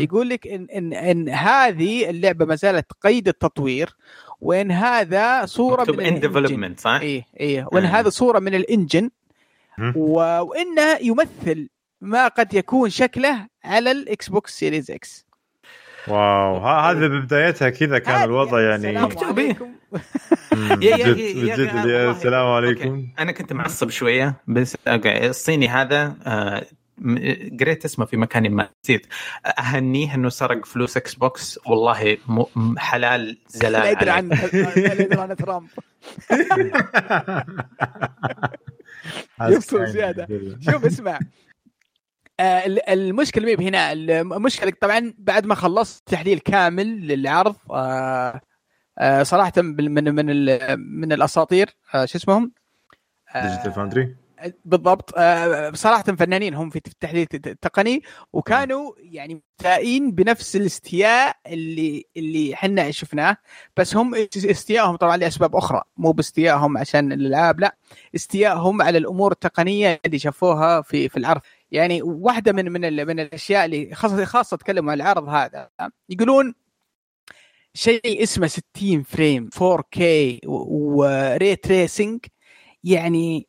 يقول 0.00 0.28
لك 0.28 0.46
ان 0.46 0.66
ان 0.76 0.92
إن 0.92 1.28
هذه 1.28 2.10
اللعبة 2.10 2.44
ما 2.44 2.54
زالت 2.54 2.92
قيد 3.02 3.28
التطوير 3.28 3.96
وإن 4.40 4.70
هذا 4.70 5.46
صورة 5.46 5.84
من 5.92 6.00
in. 6.00 6.20
development 6.20 6.80
صح؟ 6.80 6.90
إيه 7.02 7.24
إيه 7.40 7.68
وإن. 7.72 7.84
هذا 7.84 8.08
صورة 8.08 8.38
من 8.38 8.54
ال 8.54 8.61
engine. 8.61 9.10
وإنه 9.96 10.96
يمثل 11.00 11.68
ما 12.00 12.28
قد 12.28 12.54
يكون 12.54 12.90
شكله 12.90 13.48
على 13.64 13.90
ال 13.90 14.28
Xbox 14.28 14.58
Series 14.58 14.90
X. 14.90 15.26
wow 16.08 16.56
ها- 16.56 16.90
هذا 16.90 17.06
ببدايتها 17.08 17.70
كذا 17.70 17.98
كان 17.98 18.22
الوضع 18.24 18.60
يعني 18.60 18.98
مكتوب 19.02 19.38
يا- 20.82 21.06
والله. 21.06 22.10
السلام 22.10 22.46
عليكم. 22.46 23.08
أنا 23.18 23.32
كنت 23.32 23.52
معصب 23.52 23.90
شوية 23.90 24.34
بس. 24.46 24.76
الصيني 25.06 25.68
هذا 25.68 26.14
آه، 26.26 26.66
م- 26.98 27.56
قريت 27.60 27.84
اسمه 27.84 28.04
في 28.04 28.16
مكان 28.16 28.50
ما 28.50 28.68
نسيت. 28.84 29.06
أهنيه 29.58 30.14
إنه 30.14 30.28
سرق 30.28 30.64
فلوس 30.66 30.96
إكس 30.96 31.14
بوكس 31.14 31.58
والله 31.66 32.18
حلال 32.78 33.26
لا 33.28 33.36
زلال 33.48 33.86
يدري 33.86 34.10
عليه. 34.10 34.12
عن 34.12 34.28
لا 34.28 35.02
يدري 35.02 35.20
عن 35.20 35.36
ترامب. 35.36 35.68
يبصر 39.42 39.84
زيادة. 39.86 40.26
شوف 40.70 40.84
اسمع. 40.84 41.18
المشكلة 42.88 43.56
مي 43.56 43.68
هنا 43.68 43.92
المشكلة 43.92 44.72
طبعا 44.80 45.14
بعد 45.18 45.46
ما 45.46 45.54
خلصت 45.54 46.02
تحليل 46.08 46.38
كامل 46.38 47.06
للعرض 47.06 47.56
آه، 47.70 48.40
آه، 48.98 49.22
صراحة 49.22 49.52
من 49.56 50.14
من 50.14 50.26
من 50.78 51.12
الأساطير 51.12 51.70
آه، 51.94 52.04
شو 52.04 52.18
اسمهم؟ 52.18 52.52
آه، 53.34 53.48
Digital 53.50 53.72
Foundry 53.72 54.16
بالضبط. 54.64 55.14
آه، 55.16 55.70
بصراحه 55.70 56.02
فنانين 56.02 56.54
هم 56.54 56.70
في 56.70 56.76
التحليل 56.76 57.26
التقني 57.34 58.02
وكانوا 58.32 58.92
يعني 58.98 59.42
مستائين 59.60 60.12
بنفس 60.12 60.56
الاستياء 60.56 61.36
اللي 61.46 62.04
اللي 62.16 62.54
إحنا 62.54 62.90
شفناه. 62.90 63.36
بس 63.76 63.96
هم 63.96 64.14
استيائهم 64.36 64.96
طبعا 64.96 65.16
لأسباب 65.16 65.56
أخرى. 65.56 65.82
مو 65.96 66.12
باستيائهم 66.12 66.78
عشان 66.78 67.12
الألعاب 67.12 67.60
لا 67.60 67.76
استيائهم 68.14 68.82
على 68.82 68.98
الأمور 68.98 69.32
التقنية 69.32 70.00
اللي 70.06 70.18
شافوها 70.18 70.82
في 70.82 71.08
في 71.08 71.16
العرض. 71.16 71.40
يعني 71.72 72.02
واحدة 72.02 72.52
من 72.52 72.72
من 72.72 73.06
من 73.06 73.20
الأشياء 73.20 73.64
اللي 73.64 73.94
خاصه 73.94 74.24
خاصة 74.24 74.56
تكلموا 74.56 74.92
عن 74.92 74.96
العرض 75.00 75.28
هذا. 75.28 75.70
يقولون 76.08 76.54
شيء 77.74 78.22
اسمه 78.22 78.46
60 78.46 79.02
فريم 79.02 79.48
4K 79.54 80.00
و 80.46 80.73
ray 80.73 81.56
tracing 81.56 82.20
يعني 82.84 83.46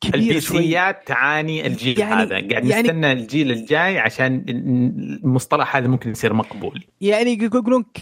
كبير 0.00 0.40
شوي. 0.40 0.56
ال 0.58 0.70
PC 0.70 0.94
ات 0.94 1.06
تعاني 1.06 1.66
الجيل 1.66 1.98
يعني- 1.98 2.14
هذا. 2.22 2.30
قاعد 2.30 2.64
يعني- 2.66 2.82
نستنى 2.82 3.12
الجيل 3.12 3.50
الجاي 3.50 3.98
عشان 3.98 4.44
المصطلح 4.48 5.76
هذا 5.76 5.88
ممكن 5.88 6.10
يصير 6.10 6.32
مقبول. 6.32 6.84
يعني 7.00 7.32
يقولون 7.42 7.82
ك- 7.82 7.98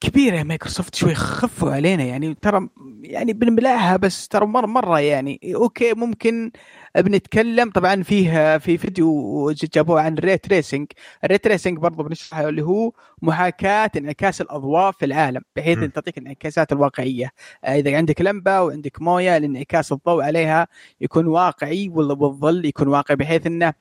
كبيره 0.00 0.36
يا 0.36 0.42
مايكروسوفت 0.42 0.94
شوي 0.94 1.14
خفوا 1.14 1.70
علينا 1.70 2.04
يعني. 2.04 2.34
ترى 2.42 2.68
يعني 3.02 3.32
بنبلعها 3.32 3.96
بس 3.96 4.28
ترى 4.28 4.46
مره 4.46 4.66
مرة 4.66 5.00
يعني. 5.00 5.40
okay 5.54 5.94
ممكن 5.94 6.50
بنتكلم 6.96 7.70
طبعا 7.70 8.02
فيه 8.02 8.58
في 8.58 8.78
فيديو 8.78 9.50
جابوه 9.74 10.00
عن 10.00 10.18
ال 10.18 10.23
ray 10.23 10.38
tracing 10.38 10.86
الري 11.24 11.38
تريسنج 11.38 11.78
برضه 11.78 12.04
بنشرحه 12.04 12.48
اللي 12.48 12.62
هو 12.62 12.92
محاكاة 13.22 13.90
انعكاس 13.96 14.40
الأضواء 14.40 14.92
في 14.92 15.04
العالم 15.04 15.40
بحيث. 15.56 15.78
إن 15.78 15.92
تعطيك 15.92 16.18
الانعكاسات 16.18 16.72
الواقعية 16.72 17.30
آه، 17.64 17.76
إذا 17.78 17.96
عندك 17.96 18.20
لمبة 18.20 18.62
وعندك 18.62 19.02
موية 19.02 19.38
لانعكاس 19.38 19.92
الضوء 19.92 20.22
عليها 20.22 20.68
يكون 21.00 21.26
واقعي 21.26 21.88
وال- 21.88 22.22
والظل 22.22 22.64
يكون 22.64 22.88
واقعي 22.88 23.16
بحيث 23.16 23.46
انه 23.46 23.72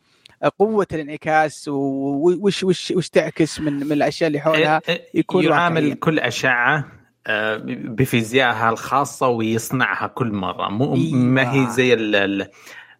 قوة 0.60 0.88
الانعكاس 0.94 1.68
وش 1.68 2.64
وش 2.64 2.92
وش 2.92 3.10
تعكس 3.10 3.60
من 3.60 3.74
من 3.74 3.92
الأشياء 3.92 4.28
اللي 4.28 4.40
حولها 4.40 4.82
يكون 5.14 5.44
يعامل 5.44 5.82
واقعيا. 5.82 5.96
كل 6.00 6.20
أشعة 6.20 6.86
آه، 7.28 7.58
بفيزيائها 7.68 8.70
الخاصة 8.70 9.28
ويصنعها 9.28 10.08
كل 10.08 10.32
مرة 10.32 10.70
مو 10.70 10.96
أيوة. 10.96 11.16
ما 11.16 11.54
هي 11.54 11.70
زي 11.72 11.94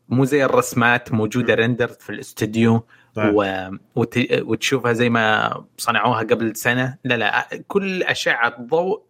مو 0.10 0.26
زي 0.26 0.46
الرسمات 0.46 1.12
موجودة 1.12 1.54
ريندر 1.54 1.88
في 1.88 2.10
الاستوديو 2.10 2.86
طيب. 3.14 3.34
و... 3.36 3.70
وت... 3.96 4.20
وتشوفها 4.42 4.94
زي 4.94 5.10
ما 5.10 5.54
صنعوها 5.78 6.20
قبل 6.20 6.56
سنة. 6.56 6.98
لا 7.04 7.18
لا 7.18 7.48
كل 7.68 8.04
أشعة 8.04 8.62
ضوء 8.62 9.04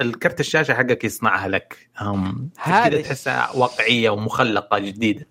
الكرت 0.00 0.40
الشاشة 0.40 0.74
حقك 0.74 1.04
يصنعها 1.04 1.48
لك. 1.48 1.88
هم 2.00 2.50
هذا 2.62 3.02
تحسها 3.02 3.50
واقعية 3.56 4.10
ومخلقة 4.10 4.78
جديدة. 4.78 5.26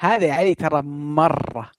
هذا 0.00 0.26
يا 0.26 0.32
علي 0.32 0.54
ترى 0.54 0.82
مرة 0.82 1.70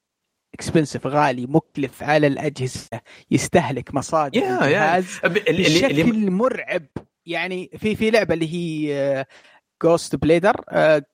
expensive 0.54 1.08
غالي 1.08 1.46
مكلف 1.46 2.04
على 2.04 2.28
الأجهزة. 2.28 3.02
يستهلك 3.32 3.94
مصادر 3.94 4.42
اللي- 5.26 5.50
اللي- 5.50 5.88
اللي- 5.88 6.04
بشكل 6.04 6.32
مرعب. 6.32 6.84
يعني 7.26 7.70
في 7.78 7.96
في 7.96 8.10
لعبة 8.12 8.34
اللي 8.34 8.54
هي 8.54 9.26
Ghost 9.84 10.16
بليدر 10.16 10.56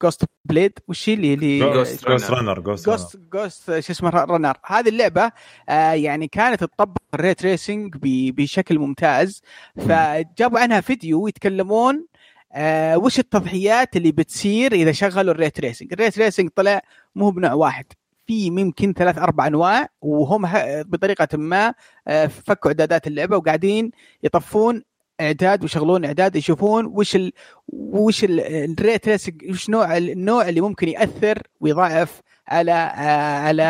Ghost 0.04 0.24
Blade 0.46 0.80
وش 0.88 1.10
هي 1.10 1.14
اللي 1.14 1.34
اللي 1.34 1.86
Ghost 1.86 1.88
Runner. 2.00 2.08
Ghostrunner 2.10 2.60
Ghostrunner 2.60 3.26
Ghost 3.34 3.80
شو 3.80 3.92
اسمه 3.94 4.10
Runner 4.10 4.58
هذه 4.66 4.90
اللعبة 4.90 5.32
آه 5.70 5.92
يعني 5.92 6.28
كانت 6.28 6.60
تطبق 6.64 6.98
ال 7.14 7.19
ray 7.19 7.34
tracing 7.34 7.96
ب- 7.98 8.36
بشكل 8.36 8.80
ممتاز. 8.80 9.42
فجابوا 9.78 10.60
عنها 10.60 10.82
فيديو 10.82 11.28
يتكلمون 11.28 12.06
آه 12.54 12.98
وش 12.98 13.20
التضحيات 13.20 13.96
اللي 13.96 14.12
بتصير 14.12 14.72
إذا 14.72 14.92
شغلوا 14.92 15.34
ال 15.34 15.38
ray 15.38 15.50
tracing 15.50 15.94
ال 15.94 15.98
ray 15.98 16.12
tracing 16.12 16.50
طلع 16.56 16.82
مو 17.16 17.30
بنوع 17.30 17.54
واحد 17.54 17.86
في 18.28 18.52
ممكن 18.52 18.94
ثلاث 18.94 19.18
أربع 19.18 19.48
أنواع 19.48 19.88
وهم 20.02 20.48
بطريقة 20.82 21.38
ما 21.38 21.74
آه، 22.08 22.26
فكوا 22.28 22.72
إعدادات 22.72 23.08
اللعبة 23.08 23.38
وقاعدين 23.38 23.92
يطفون 24.24 24.84
إعداد 25.22 25.62
ويشغلون 25.62 26.06
إعداد 26.06 26.36
يشوفون 26.36 26.86
وش 26.86 27.16
ال 27.16 27.32
وش 27.70 28.24
ال- 28.24 28.40
ال 28.40 28.54
ray 28.54 28.98
tracing 28.98 29.44
وش 29.50 29.70
نوع 29.70 29.98
النوع 29.98 30.50
اللي 30.50 30.62
ممكن 30.62 30.88
يأثر 30.88 31.42
ويضاعف 31.60 32.22
على 32.48 32.72
على 32.72 33.64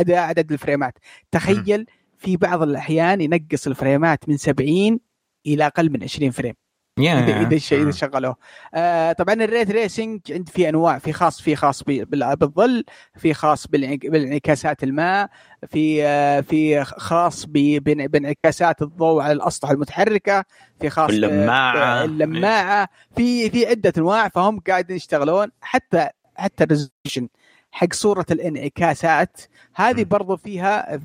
أداء. 0.00 0.18
عدد 0.18 0.52
ال 0.52 0.58
frame 0.58 0.87
ات. 0.87 0.98
تخيل 1.32 1.86
في 2.18 2.36
بعض 2.36 2.62
الأحيان 2.62 3.20
ينقص 3.20 3.66
ال 3.66 3.75
frame 3.75 4.19
ات 4.19 4.28
من 4.28 4.36
70 4.36 5.00
إلى 5.46 5.66
أقل 5.66 5.90
من 5.90 6.02
20 6.02 6.30
frame. 6.30 6.54
اذا 6.98 7.40
إذا 7.40 7.56
إذا. 7.76 7.90
شغلوه 7.90 8.36
آه 8.74 9.12
طبعا 9.12 9.34
ال 9.34 9.43
ray 9.43 9.70
tracing 9.70 10.20
عند 10.30 10.48
في 10.48 10.68
أنواع 10.68 10.98
في 10.98 11.12
خاص 11.12 11.42
في 11.42 11.56
خاص 11.56 11.82
بال- 11.82 12.04
بال- 12.04 12.36
بالظل 12.36 12.84
في 13.16 13.34
خاص 13.34 13.66
بالانعكاسات 13.66 14.82
الماء 14.82 15.30
في 15.68 16.04
آه 16.04 16.40
في 16.40 16.84
خاص 16.84 17.44
بانعكاسات 17.46 18.82
الضوء 18.82 19.22
على 19.22 19.32
الأسطح 19.32 19.70
المتحركة 19.70 20.44
في 20.80 20.90
خاص 20.90 21.10
ب- 21.10 21.12
واللماعة. 21.12 22.04
اللماعة 22.04 22.88
في 23.16 23.50
في 23.50 23.66
عدة 23.66 23.92
أنواع 23.98 24.28
فهم 24.28 24.60
قاعدين 24.60 24.96
يشتغلون 24.96 25.48
حتى 25.60 26.08
حتى 26.36 26.64
ال 26.64 26.70
resolution 26.70 27.28
حق 27.70 27.92
صورة 27.92 28.26
الانعكاسات 28.30 29.40
هذه. 29.74 30.04
برضو 30.04 30.36
فيها 30.36 31.00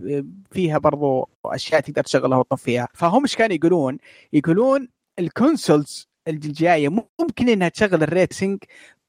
فيها 0.52 0.78
برضو 0.78 1.30
أشياء 1.46 1.82
تقدر 1.82 2.04
تشغلها 2.04 2.38
وتطفيها 2.38 2.88
فهم 2.94 3.22
إيش 3.22 3.36
كانوا 3.36 3.56
يقولون 3.56 3.98
يقولون 4.34 4.88
ال 5.22 5.32
consoles 5.32 6.10
الجاية 6.28 6.90
ممكن 7.20 7.50
إنها 7.50 7.70
تشغل 7.70 8.04
ال 8.04 8.09
ray 8.09 8.24
tracing 8.24 8.60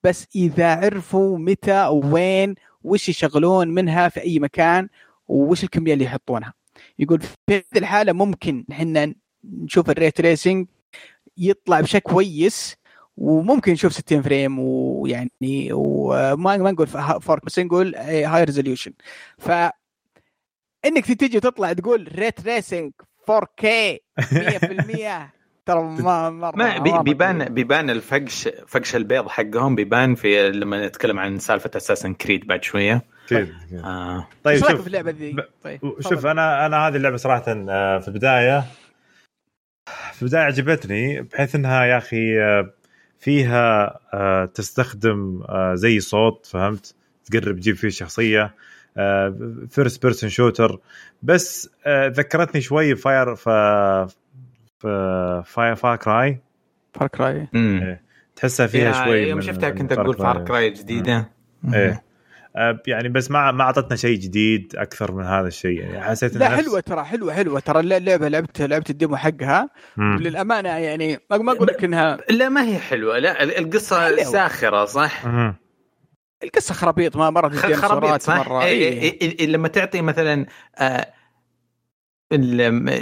بس 0.05 0.27
إذا 0.37 0.75
عرفوا 0.77 1.39
متى 1.39 1.87
وين 1.87 2.55
وش 2.85 3.09
يشغلون 3.09 3.69
منها 3.69 4.09
في 4.09 4.21
أي 4.21 4.39
مكان 4.39 4.89
وش 5.29 5.65
الكمية 5.65 5.93
اللي 5.95 6.05
يحطونها. 6.05 6.55
يقول 6.99 7.21
في 7.21 7.29
هذه 7.51 7.63
الحالة 7.77 8.13
ممكن 8.13 8.65
إحنا 8.73 9.15
نشوف 9.45 9.91
ال 9.91 9.98
ray 9.98 10.21
tracing 10.21 10.67
يطلع 11.39 11.81
بشكل 11.81 12.11
كويس 12.13 12.77
وممكن 13.17 13.73
نشوف 13.73 13.93
60 13.93 14.23
frame 14.23 14.59
ويعني 14.59 15.69
وما 15.73 16.57
ما 16.57 16.71
نقول 16.71 16.87
4K 17.21 17.45
بس 17.45 17.59
نقول 17.59 17.95
high 17.97 18.45
resolution 18.45 18.93
ف 19.39 19.51
إنك 20.85 21.13
تيجي 21.13 21.41
تطلع 21.41 21.73
تقول 21.73 22.09
ray 22.19 22.41
tracing 22.41 22.93
4K 23.31 23.67
100% 24.21 25.42
ترى 25.67 25.83
ما 25.83 26.31
مرة 26.31 26.57
ما 26.57 27.03
بيبان 27.03 27.55
بيبان 27.55 27.91
الفقش 27.91 28.49
فقش 28.67 28.97
البيض 28.97 29.29
حقهم 29.29 29.75
بيبان 29.75 30.15
في 30.15 30.51
لما 30.51 30.87
نتكلم 30.87 31.19
عن 31.19 31.39
سالفة 31.39 31.71
Assassin's 31.77 32.15
Creed 32.15 32.47
بعد 32.47 32.65
شوية 32.65 33.03
أكيد. 33.27 33.55
آه 33.85 34.29
طيب 34.45 34.55
إيش 34.55 34.63
رأيك 34.63 34.77
شوف 34.77 34.81
في 34.81 34.87
اللعبة 34.87 35.11
ذي؟ 35.11 35.37
طيب 35.63 35.81
شوف. 36.01 36.27
أنا 36.27 36.67
أنا 36.67 36.89
هذه 36.89 36.97
اللعبة 36.97 37.17
صراحة 37.17 37.45
آه، 37.49 37.99
في 37.99 38.09
البداية 38.09 38.65
في 40.13 40.23
البداية 40.23 40.43
عجبتني 40.43 41.23
بحيث 41.23 41.55
إنها 41.55 41.85
يا 41.85 41.99
أخي 41.99 42.41
آه، 42.41 42.71
فيها 43.19 43.99
آه، 44.15 44.45
تستخدم 44.45 45.43
زي 45.75 46.01
صوت 46.01 46.47
فهمت 46.47 46.95
تقرب 47.25 47.57
تجيب 47.61 47.77
فيه 47.77 47.89
شخصية 47.89 48.55
first 49.71 50.03
person 50.03 50.31
shooter 50.31 50.81
بس 51.23 51.71
ذكرتني 51.89 52.61
شوي 52.61 52.97
fire 52.97 53.35
ف 53.35 53.49
fire 55.45 55.75
Far 55.75 55.97
Cry 55.97 56.41
Far 56.95 57.09
Cry 57.09 57.49
تحسها 58.37 58.67
فيها 58.67 59.05
شوي 59.05 59.19
يوم 59.19 59.41
شفتها 59.41 59.71
كنت 59.71 59.93
أقول 59.93 60.15
Far 60.15 60.45
Cry 60.45 60.71
جديدة 60.71 61.31
إيه 61.75 62.03
يعني 62.87 63.09
بس 63.09 63.31
ما 63.31 63.53
ما 63.53 63.65
أعطتنا 63.65 63.97
شيء 63.97 64.19
جديد 64.19 64.77
أكثر 64.77 65.13
من 65.13 65.25
هذا 65.25 65.49
الشيء 65.49 65.81
يعني 65.81 66.03
حسيت 66.03 66.37
لا 66.37 66.49
حلوة 66.49 66.81
ترى 66.81 67.05
حلوة 67.05 67.35
حلوة 67.35 67.61
ترى 67.61 67.81
اللعبه 67.81 68.29
لعبت 68.29 68.63
لعبت 68.63 68.91
ال 68.91 68.96
demo 68.96 69.17
حقها 69.17 69.71
مم. 69.97 70.19
للامانه 70.21 70.69
يعني 70.69 71.19
ما 71.31 71.53
أقول 71.53 71.67
لك 71.67 71.85
إنها 71.85 72.19
لا 72.31 72.49
ما 72.49 72.65
هي 72.65 72.79
حلوة 72.79 73.19
لا 73.19 73.43
القصة 73.43 74.07
حلوة. 74.07 74.23
ساخرة 74.25 74.85
صح؟ 74.85 75.27
مم. 75.27 75.55
القصة 76.43 76.75
خرابيط 76.75 77.17
ما 77.17 77.31
مره 77.31 77.49
خرابيط 77.49 78.23
صح؟ 78.23 78.49
مرة. 78.49 78.65
إيه. 78.65 79.01
إيه. 79.03 79.41
إيه. 79.41 79.47
لما 79.47 79.69
تعطي 79.69 80.03
مثلا 80.03 80.47
آه 80.79 81.07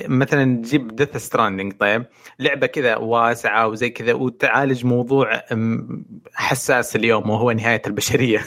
مثلا 0.09 0.63
تجيب 0.63 0.97
Death 0.97 1.17
Stranding 1.17 1.73
طيب؟ 1.73 2.07
لعبة 2.39 2.67
كذا 2.67 2.97
واسعة 2.97 3.69
وزي 3.69 3.91
كذا 3.91 4.13
وتعالج 4.13 4.85
موضوع 4.85 5.43
حساس 6.35 6.97
اليوم 6.97 7.31
وهو 7.31 7.53
نهاية 7.53 7.83
البشرية. 7.87 8.45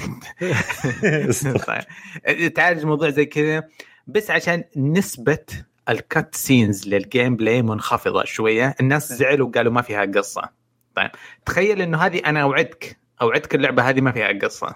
طيب. 1.68 2.54
تعالج 2.54 2.86
موضوع 2.86 3.10
زي 3.10 3.25
كذا 3.25 3.63
بس 4.08 4.32
عشان 4.32 4.63
نسبة 4.75 5.46
ال 5.89 6.01
cut 6.01 6.36
scenes 6.36 6.75
لل 6.75 6.88
gameplay 6.88 7.62
منخفضة 7.62 8.24
شوية. 8.24 8.75
الناس 8.82 9.13
زعلوا 9.13 9.48
وقالوا 9.48 9.72
ما 9.72 9.82
فيها 9.82 10.06
قصة. 10.06 10.50
طيب. 10.96 11.12
تخيل 11.46 11.82
إنه 11.82 11.98
هذه 11.98 12.22
أنا 12.25 12.42
أوعدك 12.42 12.98
أوعدك 13.22 13.56
اللعبة 13.56 13.90
هذه 13.90 14.02
ما 14.02 14.12
فيها 14.12 14.40
قصة. 14.40 14.75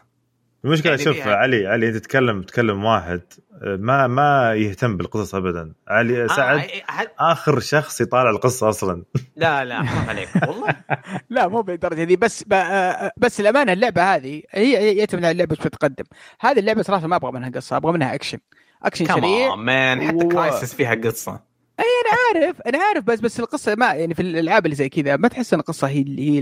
المشكلة 0.65 0.91
يعني 0.91 1.03
شوف 1.03 1.27
علي 1.27 1.67
علي 1.67 1.87
انت 1.87 1.95
تتكلم 1.95 2.41
تتكلم 2.41 2.85
واحد 2.85 3.21
ما 3.61 4.07
ما 4.07 4.53
يهتم 4.53 4.97
بالقصص 4.97 5.35
ابدا. 5.35 5.73
علي 5.87 6.23
آه، 6.23 6.27
سعد 6.27 6.59
آه 6.59 7.31
آخر 7.31 7.59
شخص 7.59 8.01
يطالع 8.01 8.29
القصة 8.29 8.69
أصلا. 8.69 9.03
لا 9.35 9.65
لا 9.65 9.83
حرام 9.83 10.09
عليك 10.09 10.29
والله. 10.47 10.75
لا 11.29 11.47
مو 11.47 11.61
بالدرجه 11.61 12.03
دي 12.03 12.15
بس 12.15 12.45
آه، 12.51 13.11
بس 13.17 13.39
الأمانة 13.39 13.73
اللعبة 13.73 14.15
هذه 14.15 14.41
هي 14.51 14.97
يعتمد 14.97 15.23
على 15.25 15.31
اللعبة 15.31 15.55
تتقدم 15.55 16.05
هذه 16.39 16.59
اللعبة 16.59 16.81
صراحة 16.81 17.07
ما 17.07 17.15
أبغى 17.15 17.31
منها 17.31 17.49
قصة 17.49 17.77
أبغى 17.77 17.91
منها 17.91 18.15
action 18.15 18.37
action 18.83 19.05
سريع 19.05 19.55
man 19.55 20.07
حتى 20.07 20.25
و... 20.25 20.27
Crysis 20.27 20.75
فيها 20.75 20.95
قصة. 20.95 21.31
إي 21.79 21.85
أنا 21.85 22.41
عارف 22.43 22.61
أنا 22.61 22.77
عارف 22.77 23.03
بس 23.03 23.19
بس 23.19 23.39
القصة 23.39 23.75
ما 23.75 23.93
يعني 23.93 24.13
في 24.13 24.21
الألعاب 24.21 24.65
اللي 24.65 24.75
زي 24.75 24.89
كذا 24.89 25.15
ما 25.17 25.27
تحس 25.27 25.53
إن 25.53 25.59
القصة 25.59 25.87
هي 25.87 26.05
هي 26.19 26.39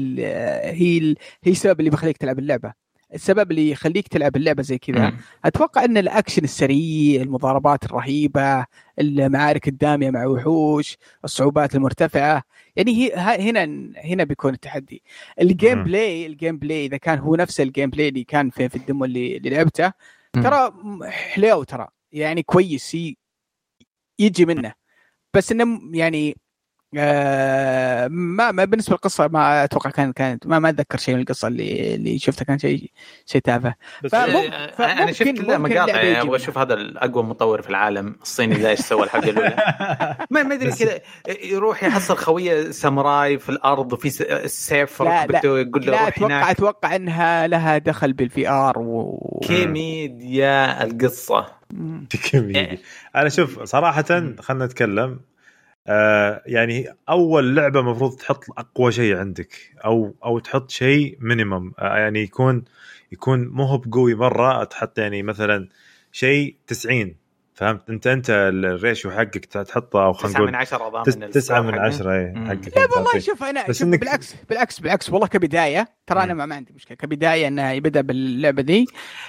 هي 0.71 1.15
هي 1.43 1.51
السبب 1.51 1.79
اللي 1.79 1.89
بيخليك 1.89 2.17
تلعب 2.17 2.39
اللعبة. 2.39 2.84
السبب 3.13 3.51
اللي 3.51 3.69
يخليك 3.69 4.07
تلعب 4.07 4.35
اللعبة 4.35 4.63
زي 4.63 4.77
كذا. 4.77 5.13
أتوقع 5.45 5.85
إن 5.85 5.97
الأكشن 5.97 6.43
السريع 6.43 7.21
المضاربات 7.21 7.85
الرهيبة 7.85 8.65
المعارك 8.99 9.67
الدامية 9.67 10.09
مع 10.09 10.25
وحوش 10.25 10.97
الصعوبات 11.23 11.75
المرتفعة 11.75 12.43
يعني 12.75 12.91
هي 12.91 13.13
هنا 13.15 13.91
هنا 13.97 14.23
بيكون 14.23 14.53
التحدي. 14.53 15.03
ال 15.41 15.83
gameplay 15.83 16.25
ال 16.25 16.57
gameplay 16.57 16.85
إذا 16.85 16.97
كان 16.97 17.19
هو 17.19 17.35
نفس 17.35 17.61
ال 17.61 17.89
gameplay 17.89 18.07
اللي 18.07 18.23
كان 18.23 18.49
في, 18.49 18.69
في 18.69 18.75
ال 18.75 18.81
demo 18.81 19.05
اللي, 19.05 19.37
اللي 19.37 19.49
لعبته 19.49 19.93
ترى 20.33 20.71
حلو 21.11 21.63
ترى. 21.63 21.87
يعني 22.11 22.43
كويس 22.43 22.97
يجي 24.19 24.45
منه. 24.45 24.73
بس 25.33 25.51
إنه 25.51 25.81
يعني 25.93 26.37
آه، 26.97 28.07
ما 28.07 28.51
ما 28.51 28.65
بالنسبة 28.65 28.93
للقصة 28.93 29.27
ما 29.27 29.63
أتوقع 29.63 29.89
كان 29.89 30.11
كانت 30.13 30.47
ما 30.47 30.59
ما 30.59 30.69
أتذكر 30.69 30.97
شيء 30.97 31.15
من 31.15 31.21
القصة 31.21 31.47
اللي 31.47 31.95
اللي 31.95 32.19
شفته 32.19 32.45
كان 32.45 32.59
شيء 32.59 32.91
شيء 33.25 33.41
تافه. 33.41 33.75
فممكن 34.09 34.53
أنا 34.79 35.11
شفت 35.11 35.29
كذا 35.29 35.57
مقاطع 35.57 36.01
يعني 36.01 36.21
أبغى 36.21 36.35
أشوف 36.35 36.57
هذا 36.57 36.73
الأقوى 36.73 37.23
مطور 37.23 37.61
في 37.61 37.69
العالم 37.69 38.15
الصيني 38.21 38.55
ذا 38.55 38.69
إيش 38.69 38.79
سوى 38.79 39.03
الحلقة 39.03 39.29
الأولى. 39.29 39.55
ما 40.31 40.43
ما 40.43 40.55
أدري 40.55 40.71
كذا 40.71 40.99
يروح 41.43 41.83
يحصل 41.83 42.17
خوية 42.17 42.71
ساموراي 42.71 43.39
في 43.39 43.49
الأرض 43.49 43.93
وفي 43.93 44.09
سيف 44.47 45.01
ركبته 45.01 45.59
يقول 45.59 45.85
له 45.85 45.91
لا 45.91 46.07
أتوقع 46.07 46.27
هناك. 46.27 46.49
أتوقع 46.49 46.95
إنها 46.95 47.47
لها 47.47 47.77
دخل 47.77 48.13
بال 48.13 48.49
VR 48.49 48.79
و... 48.79 49.39
كوميديا 49.47 50.83
القصة. 50.83 51.45
كوميديا. 52.31 52.77
أنا 53.15 53.29
شوف 53.29 53.63
صراحة 53.63 54.03
خلينا 54.41 54.65
نتكلم. 54.65 55.19
آه 55.87 56.41
يعني 56.45 56.87
أول 57.09 57.55
لعبة 57.55 57.79
المفروض 57.79 58.15
تحط 58.15 58.43
أقوى 58.57 58.91
شيء 58.91 59.17
عندك 59.17 59.55
أو 59.85 60.15
أو 60.25 60.39
تحط 60.39 60.71
شيء 60.71 61.17
minimum 61.21 61.73
آه 61.79 61.97
يعني 61.97 62.19
يكون 62.21 62.65
يكون 63.11 63.47
مو 63.47 63.63
هو 63.63 63.77
بقوي 63.77 64.15
مرة 64.15 64.63
تحط 64.63 64.99
يعني 64.99 65.23
مثلا 65.23 65.69
شيء 66.11 66.55
90 66.67 67.15
فهمت؟ 67.55 67.89
انت 67.89 68.07
انت 68.07 68.29
ال 68.29 68.43
ratio 68.43 69.11
حقك 69.11 69.45
تحطه 69.45 70.05
أو 70.05 70.13
خلينا 70.13 70.39
نقول 70.39 70.51
9 70.51 70.51
من 70.51 70.55
10 70.55 70.89
ضامن 70.89 71.31
9 71.31 71.61
من 71.61 71.79
10 71.79 72.11
اي 72.11 72.33
حقك 72.47 72.77
لا 72.77 72.87
والله 72.95 73.19
شوف 73.19 73.43
أنا 73.43 73.67
بس 73.67 73.79
شوف 73.79 73.87
إنك... 73.87 73.99
بالعكس 73.99 74.35
بالعكس 74.49 74.79
بالعكس 74.79 75.09
والله 75.09 75.27
كبداية 75.27 75.87
ترى 76.07 76.23
أنا 76.23 76.33
ما, 76.33 76.45
ما 76.45 76.55
عندي 76.55 76.73
مشكلة. 76.73 76.97
كبداية 76.97 77.47
إنها 77.47 77.73
يبدا 77.73 78.01
باللعبة 78.01 78.61
دي. 78.61 78.85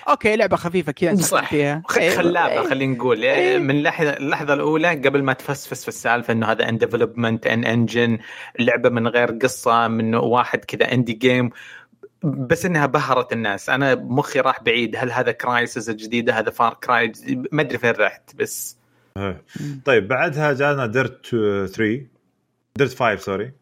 okay 0.09 0.37
لعبة 0.37 0.57
خفيفة 0.57 0.93
كذا 0.93 1.23
صح. 1.23 1.51
فيها 1.51 1.83
خلابه 1.89 2.53
إيه. 2.53 2.69
خلينا 2.69 2.95
نقول. 2.95 3.23
إيه. 3.23 3.59
من 3.59 3.71
اللحظه 3.71 4.11
اللحظة 4.11 4.55
الأولى 4.55 4.89
قبل 4.89 5.23
ما 5.23 5.33
تفسفس 5.33 5.83
في 5.83 5.89
السالفة 5.89 6.33
إنه 6.33 6.47
هذا 6.47 6.69
in 6.69 6.79
development 6.79 7.47
in 7.47 7.65
engine 7.65 8.19
لعبة 8.59 8.89
من 8.89 9.09
غير 9.09 9.31
قصة 9.43 9.89
من 9.89 10.15
واحد 10.15 10.65
كذا 10.65 10.93
indie 10.93 11.13
game 11.13 11.51
بس 12.27 12.67
إنها 12.67 12.87
بهرت 12.87 13.33
الناس. 13.33 13.71
أنا 13.71 13.95
مخي 13.95 14.41
راح 14.41 14.63
بعيد. 14.63 14.97
هل 14.97 15.13
هذا 15.13 15.33
Crysis 15.33 15.91
الجديدة؟ 15.91 16.39
هذا 16.39 16.51
Far 16.51 16.75
Cry 16.75 17.13
ما 17.53 17.63
أدري 17.63 17.79
فين 17.79 17.91
رحت 17.91 18.37
بس. 18.37 18.79
إيه. 19.17 19.45
طيب 19.85 20.09
بعدها 20.09 20.53
جانا 20.53 20.87
Dirt 20.87 21.27
3 21.27 22.07
Dirt 22.77 22.95
5 22.95 23.17
sorry 23.17 23.53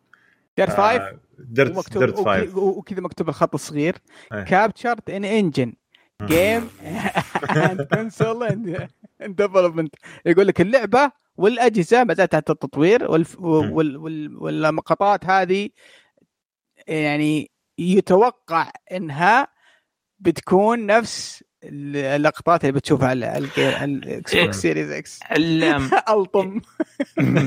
Dirt 0.57 0.71
5 0.71 1.19
Dirt 1.39 1.99
Dirt 1.99 2.17
5 2.17 2.59
وكذا 2.59 3.01
مكتوب 3.01 3.29
الخط 3.29 3.55
الصغير. 3.55 3.97
captured 4.31 5.11
in 5.11 5.25
engine 5.25 5.73
game 6.23 6.69
and 7.57 7.83
console 7.83 8.45
and 8.45 8.89
development 9.21 9.95
يقول 10.27 10.47
لك 10.47 10.61
اللعبة 10.61 11.13
والأجهزة 11.37 12.05
ما 12.05 12.15
زالت 12.15 12.33
تحت 12.33 12.51
التطوير 12.51 13.11
والمقاطعات 14.41 15.25
هذه 15.25 15.69
يعني 16.87 17.51
يتوقع 17.79 18.71
إنها 18.93 19.49
بتكون 20.19 20.87
نفس 20.87 21.45
اللقطات 21.65 22.65
اللي 22.65 22.73
بتشوفها 22.73 23.09
على 23.09 23.39
ال 23.85 24.35
Xbox 24.37 24.57
Series 24.57 24.91
X 24.91 25.21
ألطم. 26.09 26.61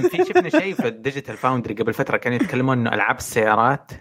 في 0.09 0.25
شفنا 0.27 0.49
شيء 0.49 0.73
في 0.75 0.87
ال 0.87 0.93
Digital 0.93 1.37
Foundry 1.37 1.73
قبل 1.73 1.93
فترة 1.93 2.17
كانوا 2.17 2.37
يتكلمون 2.37 2.77
إنه 2.77 2.93
ألعاب 2.93 3.17
السيارات 3.17 3.91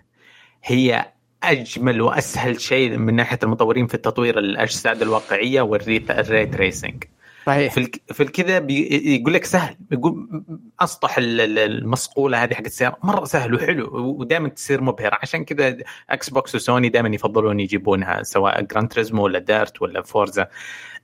هي 0.64 1.12
أجمل 1.42 2.00
وأسهل 2.00 2.60
شيء 2.60 2.96
من 2.96 3.14
ناحية 3.14 3.38
المطورين 3.42 3.86
في 3.86 3.94
التطوير 3.94 4.38
الأجسام 4.38 5.02
الواقعية 5.02 5.60
وال 5.61 5.81
ray 5.81 6.11
tracing 6.57 7.05
صحيح. 7.46 7.74
في 7.74 7.90
في 8.12 8.22
الكذا 8.22 8.66
يقول 8.70 9.35
لك 9.35 9.44
سهل. 9.44 9.76
يقول 9.92 10.42
أسطح 10.80 11.14
المصقوله 11.18 12.42
هذه 12.44 12.54
حق 12.54 12.64
السيارة. 12.64 12.96
مرة 13.02 13.24
سهل 13.24 13.54
وحلو 13.54 13.90
ودائما 14.20 14.48
تصير 14.48 14.80
مبهرة. 14.80 15.18
عشان 15.22 15.44
كذا 15.44 15.76
Xbox 16.11 16.55
وسوني 16.54 16.88
دائما 16.88 17.09
يفضلون 17.09 17.61
يجيبونها 17.61 18.22
سواء 18.22 18.61
Gran 18.62 18.88
Turismo 18.88 19.24
ولا 19.24 19.38
Dirt 19.38 19.83
ولا 19.82 20.02
Forza 20.02 20.48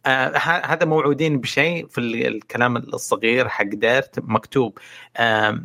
آه 0.07 0.37
هذا 0.38 0.87
موعودين 0.87 1.40
بشيء 1.40 1.87
في 1.87 1.98
الكلام 2.00 2.76
الصغير 2.76 3.48
حق 3.48 3.64
Dirt 3.64 4.18
مكتوب 4.18 4.78
آه 5.16 5.61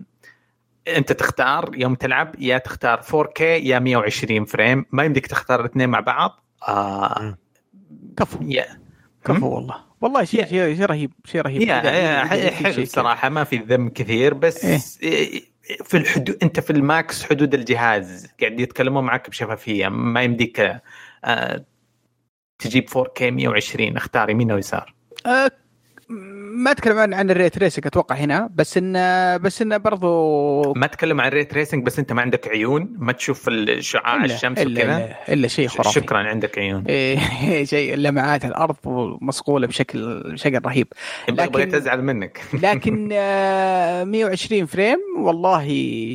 أنت 0.88 1.12
تختار 1.12 1.72
يوم 1.76 1.96
تلعب 1.96 2.36
يا 2.40 2.58
تختار 2.58 3.02
4K 3.02 3.42
يا 3.42 3.80
120 3.80 4.46
frame. 4.46 4.86
ما 4.92 5.04
يمديك 5.04 5.28
تختار 5.28 5.60
الاثنين 5.60 5.90
مع 5.90 6.00
بعض؟ 6.00 6.44
آه 6.68 7.38
كفو. 8.18 8.40
يا 8.42 8.66
كفو 9.26 9.48
والله. 9.56 9.87
والله 10.02 10.24
شيء 10.24 10.46
شيء 10.46 10.76
شيء 10.76 10.86
رهيب 10.86 11.12
شيء 11.26 11.42
رهيب. 11.42 11.62
حلو 12.52 12.86
صراحة 12.86 13.30
ما 13.30 13.44
في 13.44 13.58
ذم 13.58 13.90
كثير 13.90 14.34
بس 14.34 15.00
إيه؟ 15.04 15.42
في 15.84 15.98
الحدود 15.98 16.38
أنت 16.44 16.60
في 16.60 16.70
ال 16.70 16.83
max 16.83 17.24
حدود 17.24 17.54
الجهاز 17.54 18.28
قاعد 18.42 18.60
يتكلمون 18.60 19.04
معك 19.04 19.30
بشفافية 19.30 19.88
ما 19.88 20.24
يمديك 20.24 20.82
آه 21.26 21.66
تجيب 22.60 22.90
4K 22.90 23.22
120 23.22 23.98
اختار 23.98 24.30
يمين 24.30 24.52
أو 24.52 24.58
يسار. 24.58 24.94
آه 25.26 25.52
ما 26.10 26.72
أتكلم 26.72 26.98
عن 26.98 27.14
عن 27.14 27.32
ال 27.32 27.38
ray 27.38 27.58
tracing 27.58 27.88
أتوقع 27.88 28.16
هنا 28.16 28.50
بس 28.56 28.78
انه 28.78 29.38
بس 29.38 29.62
انه 29.62 29.78
برضو 29.78 30.74
ما 30.74 30.88
تكلم 30.88 31.22
عن 31.22 31.30
ray 31.30 31.54
tracing 31.54 31.86
بس 31.86 32.00
أنت 32.00 32.14
ما 32.14 32.22
عندك 32.22 32.48
عيون 32.48 32.96
ما 32.98 33.12
تشوف 33.12 33.50
شعاع 33.80 34.26
الشمس 34.26 34.60
إلا, 34.60 34.82
وكذا. 34.82 34.98
إلا, 34.98 35.34
الا 35.34 35.48
شيء 35.48 35.68
خرافي. 35.68 36.00
شكرا 36.00 36.18
عندك 36.18 36.58
عيون. 36.58 36.84
إيه 36.90 37.66
شيء 37.74 37.96
لمعات 37.96 38.46
الأرض 38.46 38.76
مصقوله 39.22 39.68
بشكل 39.68 40.24
بشكل 40.34 40.62
رهيب. 40.66 40.88
لكن 41.30 41.52
بغيت 41.52 41.74
ازعل 41.74 42.02
منك. 42.02 42.42
لكن 42.64 43.10
آه 43.14 44.04
120 44.04 44.66
frame 44.66 45.00
والله 45.18 45.66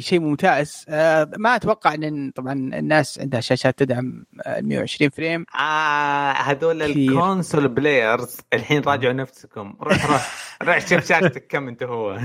شيء 0.00 0.20
ممتاز. 0.20 0.84
آه 0.88 1.30
ما 1.38 1.56
أتوقع 1.56 1.94
ان 1.94 2.32
طبعا 2.34 2.52
الناس 2.52 3.18
عندها 3.18 3.40
شاشات 3.40 3.78
تدعم 3.78 4.24
120 4.60 5.10
frame. 5.10 5.46
آه 5.60 6.32
هذول 6.32 6.82
ال 6.82 6.93
console 6.93 7.68
players 7.68 8.36
الحين 8.52 8.82
راجعوا 8.82 9.12
نفسكم. 9.12 9.74
روح 9.82 10.06
روح. 10.06 10.30
روح 10.62 10.78
شوف 10.78 11.06
شاشتك 11.08 11.46
كم 11.46 11.68
انت 11.68 11.82
هو. 11.82 12.10
آه 12.10 12.18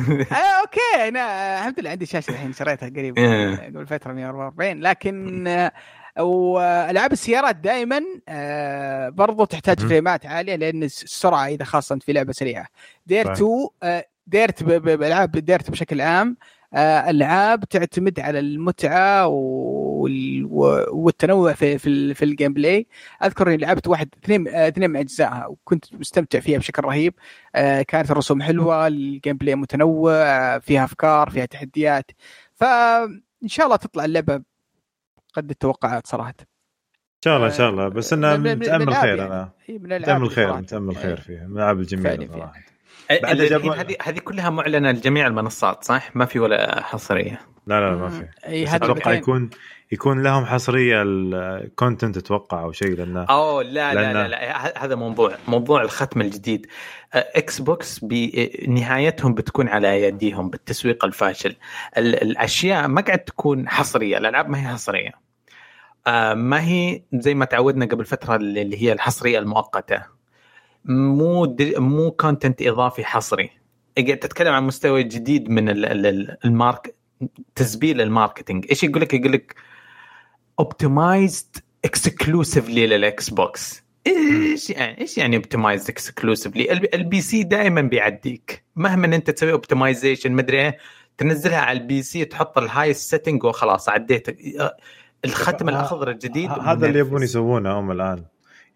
okay. 0.61 1.07
أنا 1.07 1.57
الحمد 1.59 1.79
لله 1.79 1.89
عندي 1.89 2.05
شاشه 2.05 2.31
الحين 2.31 2.53
شريتها 2.53 2.89
قريب 2.89 3.17
إيه. 3.17 3.55
قبل 3.65 3.87
فتره 3.87 4.13
144 4.13 4.81
لكن 4.81 5.47
آه 5.47 5.71
والعاب 6.19 7.11
السيارات 7.11 7.55
دائما 7.55 8.01
آه 8.29 9.09
برضو 9.09 9.45
تحتاج 9.45 9.79
فريمات 9.79 10.25
عالية 10.25 10.55
لأن 10.55 10.83
السرعه 10.83 11.47
إذا 11.47 11.65
خاصة 11.65 11.99
في 11.99 12.13
لعبة 12.13 12.31
سريعة. 12.33 12.67
Dirt 13.05 13.31
2 13.33 13.49
آه 13.83 14.05
Dirt 14.27 14.63
بألعاب 14.63 15.31
Dirt 15.31 15.71
بشكل 15.71 16.01
عام 16.01 16.37
ألعاب 16.75 17.63
تعتمد 17.63 18.19
على 18.19 18.39
المتعة 18.39 19.27
والتنوع 20.91 21.53
في 21.53 21.77
في, 21.77 22.13
في 22.13 22.25
ال 22.25 22.53
gameplay. 22.53 22.87
أذكر 23.23 23.47
إني 23.47 23.57
لعبت 23.57 23.87
واحد 23.87 24.09
اثنين 24.23 24.47
اثنين 24.47 24.89
من 24.89 24.97
أجزائها 24.97 25.47
وكنت 25.47 25.93
مستمتع 25.93 26.39
فيها 26.39 26.57
بشكل 26.57 26.83
رهيب. 26.83 27.13
آه 27.55 27.81
كانت 27.81 28.11
الرسوم 28.11 28.41
حلوة 28.41 28.87
ال 28.87 29.37
gameplay 29.37 29.55
متنوع 29.55 30.59
فيها 30.59 30.83
أفكار 30.83 31.29
فيها 31.29 31.45
تحديات. 31.45 32.11
فان 32.55 33.21
شاء 33.45 33.65
الله 33.65 33.77
تطلع 33.77 34.05
اللعبة 34.05 34.41
قد 35.33 35.49
التوقعات 35.49 36.07
صراحة. 36.07 36.33
إن 36.39 37.21
شاء 37.25 37.37
الله 37.37 37.47
إن 37.47 37.53
شاء 37.53 37.69
الله. 37.69 37.87
بس 37.87 38.13
أنا 38.13 38.37
متأمل 38.37 38.93
خير 38.95 39.25
أنا. 39.25 39.51
متأمل 39.69 40.29
خير 40.29 40.57
متأمل 40.57 40.95
خير 40.95 41.17
فيها 41.17 41.47
من 41.47 41.53
الألعاب 41.53 41.79
الجميلة 41.79 42.27
صراحة. 42.27 42.76
هذه 43.11 43.95
هذه 44.01 44.19
كلها 44.19 44.49
معلنة 44.49 44.91
لجميع 44.91 45.27
المنصات 45.27 45.83
صح؟ 45.83 46.15
ما 46.15 46.25
في 46.25 46.39
ولا 46.39 46.83
حصرية. 46.83 47.41
لا 47.67 47.79
لا 47.79 47.95
ما 47.95 48.09
في. 48.09 48.27
أي 48.47 48.75
أتوقع 48.75 49.13
يكون 49.13 49.49
يكون 49.91 50.23
لهم 50.23 50.45
حصرية 50.45 51.01
ال 51.01 51.16
content 51.16 52.17
أتوقع 52.17 52.63
أو 52.63 52.71
شيء 52.71 52.95
لأنه 52.95 53.23
اوه 53.23 53.63
لا 53.63 53.93
لا 53.93 54.13
لا, 54.13 54.27
لا 54.27 54.83
هذا 54.85 54.95
موضوع 54.95 55.35
موضوع 55.47 55.81
الختم 55.81 56.21
الجديد. 56.21 56.67
Xbox 57.13 57.99
بنهايتهم 58.03 59.33
بتكون 59.33 59.67
على 59.67 60.01
يديهم 60.01 60.49
بالتسويق 60.49 61.05
الفاشل. 61.05 61.55
الأشياء 61.97 62.87
ما 62.87 63.01
قاعد 63.01 63.19
تكون 63.19 63.69
حصرية 63.69 64.17
الألعاب 64.17 64.49
ما 64.49 64.61
هي 64.61 64.73
حصرية. 64.73 65.11
ما 66.33 66.63
هي 66.63 67.01
زي 67.13 67.33
ما 67.33 67.45
تعودنا 67.45 67.85
قبل 67.85 68.05
فترة 68.05 68.35
اللي 68.35 68.83
هي 68.83 68.93
الحصرية 68.93 69.39
المؤقتة. 69.39 70.16
مو 70.87 71.45
دي 71.45 71.75
مو 71.77 72.11
content 72.11 72.61
إضافي 72.61 73.05
حصري. 73.05 73.49
قاعد 73.97 74.17
تتكلم 74.17 74.53
عن 74.53 74.63
مستوى 74.63 75.03
جديد 75.03 75.49
من 75.49 75.69
المارك 75.69 76.95
تسبيل 77.55 78.01
ال 78.01 78.07
marketing. 78.07 78.65
إيش 78.69 78.83
يقول 78.83 79.01
لك؟ 79.01 79.13
يقول 79.13 79.31
لك 79.31 79.55
optimized 80.59 81.57
exclusively 81.85 82.87
لل 82.87 83.29
Xbox. 83.29 83.83
إيش 84.07 84.69
يعني؟ 84.69 85.01
إيش 85.01 85.17
يعني 85.17 85.35
optimized 85.35 85.89
exclusively 85.89 86.71
ال 86.71 87.21
PC 87.21 87.43
دائما 87.43 87.81
بيعديك. 87.81 88.63
مهما 88.75 89.15
أنت 89.15 89.29
تسوي 89.29 89.51
optimization 89.51 90.31
مدري 90.31 90.59
إيه 90.61 90.77
تنزلها 91.17 91.59
على 91.59 91.79
ال 91.79 92.03
PC 92.03 92.25
تحط 92.25 92.57
ال 92.57 92.93
high 92.93 93.11
setting 93.11 93.43
وخلاص 93.43 93.89
عديت. 93.89 94.37
الختم 95.25 95.69
الأخضر 95.69 96.11
الجديد 96.11 96.51
هذا 96.51 96.87
اللي 96.87 96.99
يبون 96.99 97.23
يسوونه 97.23 97.79
هم 97.79 97.91
الآن. 97.91 98.23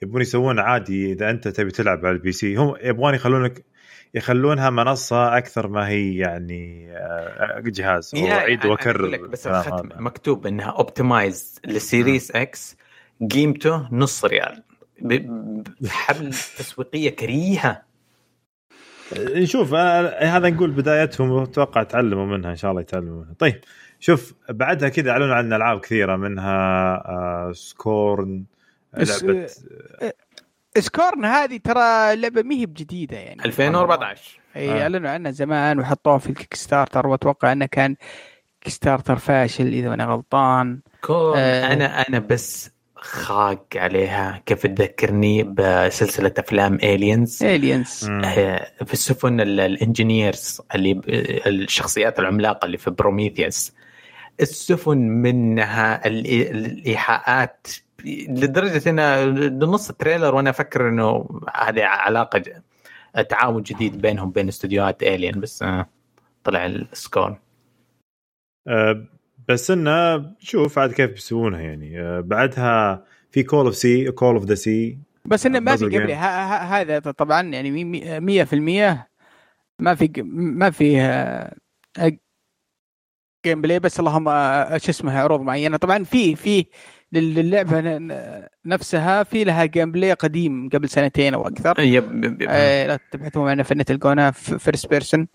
يبون 0.02 0.22
يسوون 0.22 0.60
عادي 0.60 1.12
إذا 1.12 1.30
أنت 1.30 1.48
تبي 1.48 1.72
تلعب 1.72 2.06
على 2.06 2.16
ال 2.16 2.32
PC. 2.32 2.56
هم 2.56 2.76
يبغون 2.84 3.14
يخلونك 3.14 3.66
يخلونها 4.14 4.70
منصة 4.70 5.38
أكثر 5.38 5.68
ما 5.68 5.88
هي 5.88 6.16
يعني 6.16 6.92
آه، 6.98 7.60
جهاز 7.66 8.12
واعيد 8.16 8.66
وأكرر 8.66 9.28
بس 9.28 9.48
الختم 9.48 9.90
مكتوب 10.06 10.48
إنها 10.48 10.70
optimize 10.70 11.62
لل 11.66 11.82
Series 11.82 12.32
X 12.32 12.78
قيمته 13.32 13.88
نص 13.92 14.26
ريال. 14.26 14.64
بحملة 15.82 16.30
تسويقية 16.58 17.10
كريهة. 17.10 17.82
نشوف 19.18 19.74
هذا 19.74 20.50
نقول 20.50 20.72
بدايتهم 20.72 21.32
وأتوقع 21.32 21.84
تعلموا 21.84 22.26
منها 22.26 22.52
إن 22.52 22.56
شاء 22.56 22.72
الله 22.72 22.82
يتعلموا 22.82 23.22
منها. 23.24 23.34
طيب 23.40 23.62
شوف 24.00 24.34
بعدها 24.50 24.90
كذا 24.90 25.12
أعلنوا 25.12 25.36
عن 25.36 25.54
ألعاب 25.54 25.80
كثيرة 25.80 26.16
منها 26.16 26.94
آه 27.10 27.52
Scorn 27.52 28.44
لعبة 28.94 29.48
Scorn 30.80 31.26
هذه 31.26 31.58
ترى 31.58 32.16
لعبة 32.16 32.42
ما 32.42 32.56
هي 32.56 32.66
بجديدة 32.66 33.18
يعني. 33.18 33.46
2014 33.46 34.40
إي 34.56 34.72
آه. 34.72 34.82
أعلنوا 34.82 35.10
عنها 35.10 35.32
زمان 35.32 35.80
وحطوها 35.80 36.18
في 36.18 36.30
ال 36.30 36.54
Kickstarter 36.54 37.08
وأتوقع 37.08 37.52
انه 37.52 37.66
كان 37.66 37.96
Kickstarter 38.62 39.16
فاشل 39.16 39.68
إذا 39.68 39.94
أنا 39.94 40.06
غلطان. 40.06 40.80
Scorn 41.02 41.38
آه. 41.38 41.74
أنا 41.74 42.08
أنا 42.08 42.20
بس 42.20 42.72
خاق 42.96 43.66
عليها. 43.76 44.44
كيف 44.46 44.68
تذكرني 44.68 45.44
بسلسلة 45.44 46.34
أفلام 46.38 46.76
Aliens 46.76 47.44
Aliens 47.44 48.10
آه 48.26 48.72
في 48.86 48.94
السفن 48.94 49.42
ال 49.42 49.54
Engineers 49.54 50.62
اللي 50.76 51.02
الشخصيات 51.48 52.20
العملاقة 52.20 52.66
اللي 52.66 52.78
في 52.78 52.92
Prometheus 52.92 53.74
السفن 54.42 54.98
منها 54.98 56.08
الإيحاءات 56.08 57.68
لدرجة 58.06 58.90
إن 58.90 59.60
نص 59.64 59.90
ال 59.90 59.95
trailer 59.96 60.36
وأنا 60.36 60.50
أفكر 60.50 60.90
إنه 60.90 61.40
هذه 61.56 61.84
علاقة 61.84 62.44
تعاون 63.30 63.64
جديد 63.64 64.02
بينهم 64.02 64.32
بين 64.32 64.48
استديوهات 64.48 65.04
Alien 65.04 65.40
بس 65.40 65.64
آه، 65.64 65.90
طلع 66.44 66.66
ال 66.66 66.76
Scorn. 66.76 67.40
أه 68.68 69.06
بس 69.48 69.72
انه 69.72 70.32
شوف 70.40 70.80
عاد 70.80 70.92
كيف 70.92 71.12
بيسوونها 71.12 71.62
يعني. 71.62 72.02
أه 72.02 72.20
بعدها 72.20 73.06
في 73.32 73.44
Call 73.44 73.66
of 73.66 73.76
Sea 73.76 74.12
Call 74.12 74.36
of 74.36 74.46
the 74.46 74.56
Sea 74.56 74.98
بس 75.26 75.46
انه 75.46 75.60
ما 75.60 75.76
في 75.76 75.86
قبل 75.86 76.12
هذا 76.12 77.00
طبعا 77.00 77.42
يعني 77.42 78.46
100% 78.46 79.12
ما 79.80 79.96
في 79.96 80.12
ما 80.26 80.70
في 80.70 80.98
gameplay 83.46 83.80
بس 83.80 84.00
اللهم 84.00 84.28
آه، 84.28 84.78
شو 84.78 84.90
اسمه 84.90 85.20
عروض 85.20 85.42
معينة. 85.42 85.78
طبعا 85.78 86.04
في 86.04 86.36
في 86.36 86.66
للعبة 87.14 88.00
نفسها 88.66 89.24
في 89.24 89.44
لها 89.44 89.66
gameplay 89.66 90.14
قديم 90.14 90.70
قبل 90.70 90.90
سنتين 90.90 91.34
أو 91.34 91.48
أكثر. 91.48 91.80
yep 91.80 92.24
yep 92.24 92.48
آه 92.50 92.88
لا 92.88 93.00
تبحثون 93.12 93.50
عنها 93.50 93.64
في 93.64 93.72
النت 93.72 93.88
تلقونها 93.88 94.32
first 94.32 94.90
person 94.90 95.28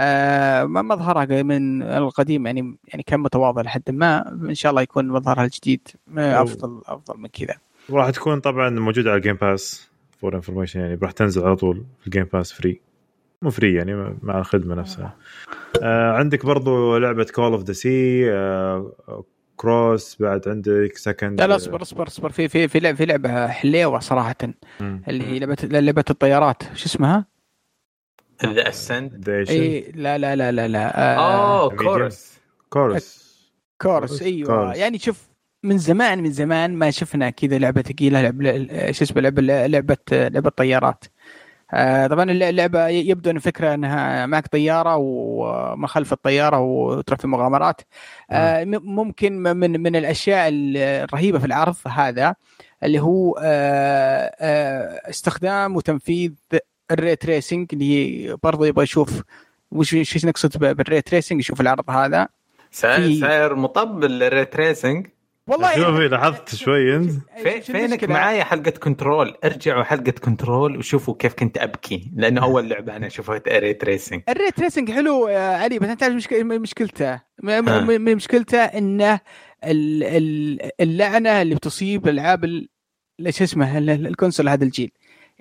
آه 0.00 0.64
مظهرها 0.64 1.42
من 1.42 1.82
القديم 1.82 2.46
يعني 2.46 2.76
يعني 2.88 3.02
كان 3.02 3.20
متواضع 3.20 3.62
لحد 3.62 3.90
ما. 3.90 4.28
إن 4.28 4.54
شاء 4.54 4.70
الله 4.70 4.82
يكون 4.82 5.08
مظهرها 5.08 5.44
الجديد. 5.44 5.88
افضل 6.16 6.82
أفضل 6.86 7.20
من 7.20 7.28
كذا. 7.28 7.54
وراح 7.88 8.10
تكون 8.10 8.40
طبعا 8.40 8.70
موجودة 8.70 9.10
على 9.10 9.18
ال 9.18 9.22
Game 9.22 9.36
Pass 9.36 9.90
for 10.20 10.34
information 10.34 10.80
يعني 10.80 10.98
راح 11.02 11.10
تنزل 11.10 11.42
على 11.44 11.56
طول 11.56 11.84
في 12.00 12.06
ال 12.06 12.10
Game 12.10 12.26
Pass 12.32 12.52
free 12.52 12.80
مو 13.42 13.50
free 13.50 13.74
يعني 13.74 14.16
مع 14.22 14.38
الخدمة 14.38 14.74
نفسها. 14.74 15.16
آه 15.82 16.12
عندك 16.12 16.46
برضو 16.46 16.96
لعبة 16.96 17.26
Call 17.34 17.52
of 17.52 17.62
the 17.62 17.72
Sea 17.72 18.30
Chorus 19.60 20.16
بعد 20.20 20.48
عندك 20.48 20.96
second 20.96 21.40
لا 21.40 21.46
لا 21.46 21.56
اصبر 21.56 21.82
اصبر 21.82 22.06
اصبر 22.06 22.30
في 22.30 22.48
في 22.48 22.68
في 22.68 22.80
لعبه 22.80 22.96
في 22.96 23.06
لعبة 23.06 23.48
حليوة 23.48 23.98
صراحة. 23.98 24.36
مم. 24.80 25.02
اللي 25.08 25.26
هي 25.26 25.38
لعبة 25.38 25.56
لعبة 25.62 26.04
الطيارات. 26.10 26.62
شو 26.62 26.86
اسمها؟ 26.86 27.26
The 28.46 28.68
Ascent 28.68 29.28
اي 29.28 29.92
لا 29.94 30.18
لا 30.18 30.36
لا 30.36 30.52
لا 30.52 30.68
لا. 30.68 31.14
اوه 31.14 31.76
Chorus 31.76 32.38
Chorus 32.68 33.30
Chorus 33.82 34.22
أيوه. 34.22 34.46
كورس. 34.46 34.76
يعني 34.76 34.98
شوف 34.98 35.30
من 35.62 35.78
زمان 35.78 36.22
من 36.22 36.32
زمان 36.32 36.74
ما 36.74 36.90
شفنا 36.90 37.30
كذا 37.30 37.58
لعبة 37.58 37.82
ثقيلة 37.82 38.22
لعبه 38.22 38.66
شو 38.90 39.04
اسمه 39.04 39.22
لعبه 39.22 39.42
لعبة 39.42 39.96
لعبة 40.12 40.50
طيارات. 40.50 41.04
آه، 41.04 41.10
طبعا 42.06 42.30
اللعبة 42.30 42.88
يبدو 42.88 43.30
إن 43.30 43.36
الفكرة 43.36 43.74
إنها 43.74 44.26
معك 44.26 44.46
طيارة 44.46 44.96
وما 44.96 45.86
خلف 45.86 46.12
الطيارة 46.12 46.58
وتروح 46.60 47.18
في 47.18 47.26
مغامرات. 47.26 47.80
آه، 48.30 48.64
ممكن 48.64 49.32
من 49.42 49.80
من 49.82 49.96
الأشياء 49.96 50.48
الرهيبة 50.52 51.38
في 51.38 51.44
العرض 51.44 51.76
هذا 51.88 52.34
اللي 52.82 53.00
هو 53.00 53.40
آه، 53.42 55.10
استخدام 55.10 55.76
وتنفيذ 55.76 56.32
ال 56.90 56.97
ray 56.97 57.16
tracing 57.16 57.68
اللي 57.72 58.36
برضه 58.42 58.66
يبغى 58.66 58.82
يشوف 58.84 59.22
وش 59.72 59.94
إيش 59.94 60.24
نقصد 60.24 60.58
بال 60.58 60.75
ray 60.75 61.00
tracing 61.00 61.40
يشوف 61.40 61.60
العرض 61.60 61.90
هذا. 61.90 62.28
صاير 63.20 63.54
مطب 63.54 64.04
ال 64.04 64.14
ray 64.14 64.44
tracing 64.44 65.06
والله 65.46 65.74
شوفي 65.76 66.08
لاحظت 66.08 66.54
شوي 66.54 66.96
انت 66.96 67.10
في 67.42 67.60
فينك 67.60 68.04
معايا 68.04 68.44
حلقة 68.44 68.70
Control؟ 68.70 69.34
ارجعوا 69.44 69.82
حلقة 69.82 70.10
Control 70.10 70.76
وشوفوا 70.76 71.14
كيف 71.18 71.34
كنت 71.34 71.58
أبكي 71.58 72.10
لأنه 72.16 72.42
أول 72.46 72.68
لعبة 72.68 72.96
أنا 72.96 73.06
أشوفها 73.06 73.42
ray 73.48 73.84
tracing 73.84 74.22
ال 74.28 74.35
ray 74.35 74.56
tracing 74.56 74.90
حلو 74.90 75.28
يا 75.28 75.40
علي 75.56 75.78
بس 75.78 75.88
أنت 75.88 76.00
تعرف 76.00 76.14
مشك- 76.14 76.32
مشكلته. 76.32 77.20
م- 77.42 77.48
ها. 77.50 77.60
م- 77.60 77.86
م- 78.00 78.16
مشكلته 78.16 78.58
إنه 78.58 79.20
ال- 79.64 80.04
ال- 80.04 80.70
اللعنة 80.80 81.42
اللي 81.42 81.54
بتصيب 81.54 82.08
العاب 82.08 82.44
ال- 82.44 82.68
إيش 83.26 83.42
اسمه 83.42 83.78
ال- 83.78 83.90
ال- 83.90 84.06
ال 84.06 84.11
console 84.11 84.48
هذا 84.48 84.64
الجيل. 84.64 84.90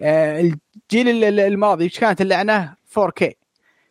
آه، 0.02 0.40
الجيل 0.42 1.10
ال- 1.10 1.24
ال- 1.24 1.40
الماضي 1.40 1.84
إيش 1.84 2.00
كانت 2.00 2.22
اللعنة؟ 2.22 2.76
4K 3.00 3.30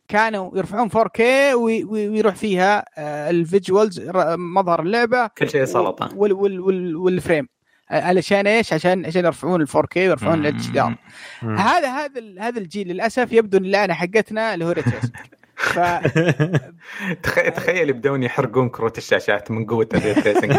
كانوا 0.09 0.59
يرفعون 0.59 0.88
4K 0.90 1.21
وي- 1.55 1.85
وي- 1.85 2.09
ويروح 2.09 2.35
فيها 2.35 2.85
آه، 2.99 3.31
ال 3.31 3.39
visuals 3.39 4.01
مظهر 4.37 4.83
اللعبة 4.83 5.27
كل 5.27 5.51
شيء 5.51 5.64
سلطة. 5.64 6.09
وال 6.16 6.33
وال 6.33 6.61
وال 6.61 6.97
وال 6.97 7.10
frame. 7.10 7.49
آه، 7.90 8.01
علشان 8.03 8.47
إيش؟ 8.47 8.73
عشان 8.73 9.07
عشان 9.07 9.25
يرفعون 9.25 9.62
ال 9.62 9.68
4K 9.68 9.97
ويرفعون 9.97 10.47
ال 10.47 10.66
HDR. 10.71 10.94
هذا 11.42 11.88
هذا 11.88 12.23
هذا 12.40 12.59
الجيل 12.61 12.88
للأسف 12.88 13.33
يبدو 13.33 13.59
إن 13.59 13.64
اللعنه 13.64 13.94
حقتنا 13.94 14.55
اللي 14.55 14.64
هو 14.64 14.71
ray 14.71 14.88
tracing 14.88 15.11
ف 15.59 15.79
تخ- 17.23 17.51
تخيل 17.57 17.88
يبدون 17.90 18.23
يحرقون 18.23 18.68
كروت 18.68 18.99
الشاشات 18.99 19.51
من 19.51 19.66
قوة 19.66 19.88
ال 19.94 20.01
ray 20.01 20.18
tracing. 20.27 20.57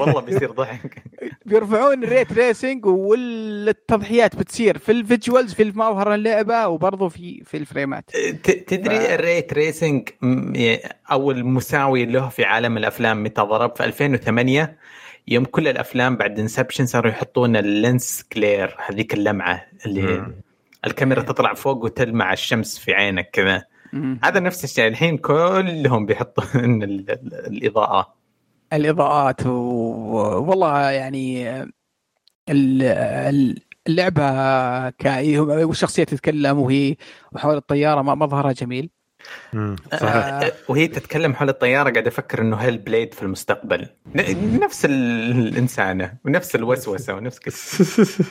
والله 0.00 0.20
بيصير 0.20 0.50
ضحك. 0.50 1.02
بيرفعون 1.46 2.04
ال 2.04 2.11
ray 2.11 2.32
tracing 2.32 2.86
والتضحيات 2.86 4.36
بتصير 4.36 4.78
في 4.78 4.92
ال 4.92 5.00
visuals 5.00 5.54
في 5.54 5.64
مظهر 5.64 6.14
اللعبة 6.14 6.68
وبرضه 6.68 7.08
في 7.08 7.44
في 7.44 7.56
الفريمات. 7.56 8.10
ت- 8.42 8.50
تدري 8.50 9.14
ال 9.14 9.24
ray 9.24 9.52
tracing 9.52 10.08
أو 11.10 11.30
المساوي 11.30 12.06
له 12.06 12.28
في 12.28 12.44
عالم 12.44 12.76
الأفلام 12.76 13.22
متى 13.22 13.42
ضرب؟ 13.42 13.76
في 13.76 13.84
2008 13.84 14.76
يوم 15.28 15.44
كل 15.44 15.68
الأفلام 15.68 16.16
بعد 16.16 16.38
Inception 16.38 16.86
صاروا 16.86 17.10
يحطون 17.10 17.56
ال 17.56 17.70
lens 17.70 18.24
flare 18.32 18.76
هذيك 18.86 19.14
اللمعة 19.14 19.66
اللي. 19.86 20.26
الكاميرا 20.86 21.22
تطلع 21.22 21.54
فوق 21.54 21.84
وتلمع 21.84 22.32
الشمس 22.32 22.78
في 22.78 22.94
عينك 22.94 23.30
كذا. 23.32 23.64
هذا 24.22 24.40
نفس 24.40 24.64
الشيء. 24.64 24.86
الحين 24.88 25.16
كلهم 25.18 26.06
بيحطون 26.06 26.82
ال- 26.82 27.10
ال- 27.10 27.34
الاضاءه 27.46 28.14
الإضاءات 28.72 29.46
و... 29.46 29.50
والله 30.48 30.90
يعني 30.90 31.50
ال- 31.60 31.72
ال- 32.48 33.58
اللعبة 33.88 34.90
ك... 34.90 35.06
والشخصية 35.38 36.04
تتكلم 36.04 36.58
وهي 36.58 36.96
وحول 37.32 37.56
الطيارة 37.56 38.02
مظهرها 38.02 38.52
جميل. 38.52 38.90
صحيح. 39.92 40.14
آه، 40.14 40.52
وهي 40.68 40.88
تتكلم 40.88 41.34
حول 41.34 41.48
الطيارة 41.48 41.90
قاعد 41.90 42.06
أفكر 42.06 42.40
إنه 42.40 42.56
هيل 42.56 42.78
بليد 42.78 43.14
في 43.14 43.22
المستقبل. 43.22 43.86
نفس 44.62 44.84
ال- 44.84 45.30
الإنسانة 45.48 46.14
ونفس 46.24 46.54
الوسوسة 46.56 47.14
ونفس 47.14 47.38
كذا. 47.38 47.54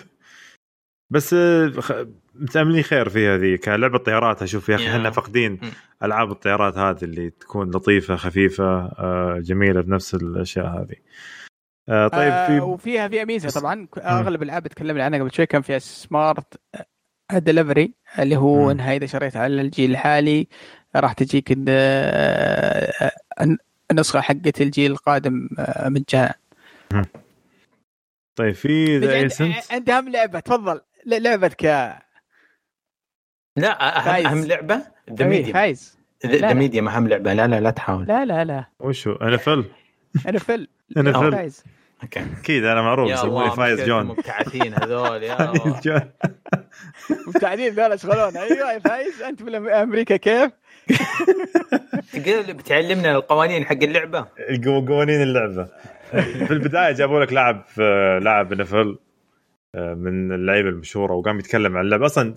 بس 1.14 1.34
آه، 1.34 2.08
متأملين 2.40 2.84
خير 2.84 3.10
فيها 3.10 3.38
ذي 3.38 3.58
كلعبه 3.58 3.98
طيارات 3.98 4.42
أشوف 4.44 4.70
يا 4.70 4.76
أخي. 4.76 4.90
إحنا 4.90 5.12
فاقدين. 5.12 5.60
ألعاب 6.04 6.32
الطيارات 6.32 6.78
هذه 6.78 7.04
اللي 7.04 7.30
تكون 7.30 7.70
لطيفة 7.72 8.16
خفيفة 8.16 8.66
آه، 8.86 9.40
جميلة 9.44 9.82
بنفس 9.82 10.16
الأشياء 10.16 10.66
هذه. 10.68 10.96
آه، 11.90 12.08
طيب 12.08 12.32
آه 12.32 12.48
في 12.48 12.60
وفيها 12.60 13.08
فيها 13.08 13.24
ميزه 13.26 13.60
طبعا. 13.60 13.88
أغلب 13.98 14.44
الألعاب 14.44 14.68
تكلمنا 14.68 15.04
عنها 15.06 15.20
قبل 15.20 15.32
شوي 15.34 15.46
كان 15.46 15.62
فيها 15.62 15.80
سمارت 15.80 16.60
دليفري 17.34 17.94
اللي 18.20 18.36
هو. 18.38 18.72
إنها 18.72 18.96
إذا 18.96 19.06
شريت 19.06 19.38
على 19.38 19.62
الجيل 19.62 19.92
الحالي 19.92 20.48
راح 20.96 21.14
تجيك 21.14 21.52
ال- 21.52 21.66
آه، 21.70 23.12
النسخة 23.92 24.22
حقت 24.22 24.62
الجيل 24.62 24.92
القادم 24.92 25.50
آه، 25.60 25.90
مجانا 25.90 26.34
طيب 28.36 28.54
في 28.56 28.98
ذا 28.98 29.14
ايسنت 29.14 29.56
عند 29.72 29.90
اهم 29.90 30.10
لعبة 30.10 30.40
تفضل. 30.40 30.82
ل- 31.06 31.24
لعبتك. 31.24 31.64
يا 31.64 32.00
لا 33.60 33.98
اهم 33.98 34.04
فايز. 34.06 34.26
أهم 34.26 34.46
لعبة 34.46 34.76
ذا 35.14 35.26
أمير، 35.26 35.38
ميديوم 35.38 35.54
فايز 35.54 36.00
ذا 36.26 36.38
لا. 36.38 36.54
ميديوم 36.54 36.88
أهم 36.88 37.08
لعبة. 37.08 37.34
لا 37.34 37.48
لا 37.48 37.60
لا 37.60 37.70
تحاول. 37.70 38.06
لا 38.08 38.26
لا 38.26 38.46
لا. 38.46 38.66
وشو؟ 38.80 39.14
أنا 39.14 39.38
فل 39.38 39.66
أنا 40.28 40.40
فل 40.40 40.68
أنا 40.98 41.20
فل 41.20 41.32
فايز 41.32 41.64
أوكي. 42.04 42.20
أكيد 42.42 42.64
أنا 42.66 42.82
معروف 42.82 43.26
لي 43.26 43.52
فايز 43.52 43.82
جون. 43.82 44.02
المبتعثين 44.02 44.74
هذول 44.74 45.24
يا 45.24 45.36
فايز. 45.54 45.80
جون. 45.84 46.02
مبتعدين 47.28 47.74
ذولا 47.74 47.94
يشغلون 47.94 48.38
أيوه 48.38 48.72
يا 48.74 48.80
فايز. 48.80 49.22
أنت 49.22 49.44
في 49.44 49.58
أمريكا 49.58 50.16
كيف؟ 50.18 50.52
تقول 52.14 52.54
بتعلمنا 52.54 53.12
القوانين 53.12 53.66
حق 53.66 53.84
اللعبة؟ 53.84 54.26
قوانين 54.88 55.22
اللعبة. 55.22 55.68
في 56.46 56.52
البداية 56.52 56.92
جابوا 56.94 57.20
لك 57.24 57.34
لاعب 57.34 57.64
لاعب 58.22 58.54
نفل 58.54 58.98
آه، 59.76 59.94
من 59.94 60.32
اللعيبة 60.32 60.70
المشهورة 60.70 61.14
وقام 61.14 61.40
يتكلم 61.40 61.78
عن 61.78 61.86
اللعبة. 61.86 62.06
أصلا 62.06 62.34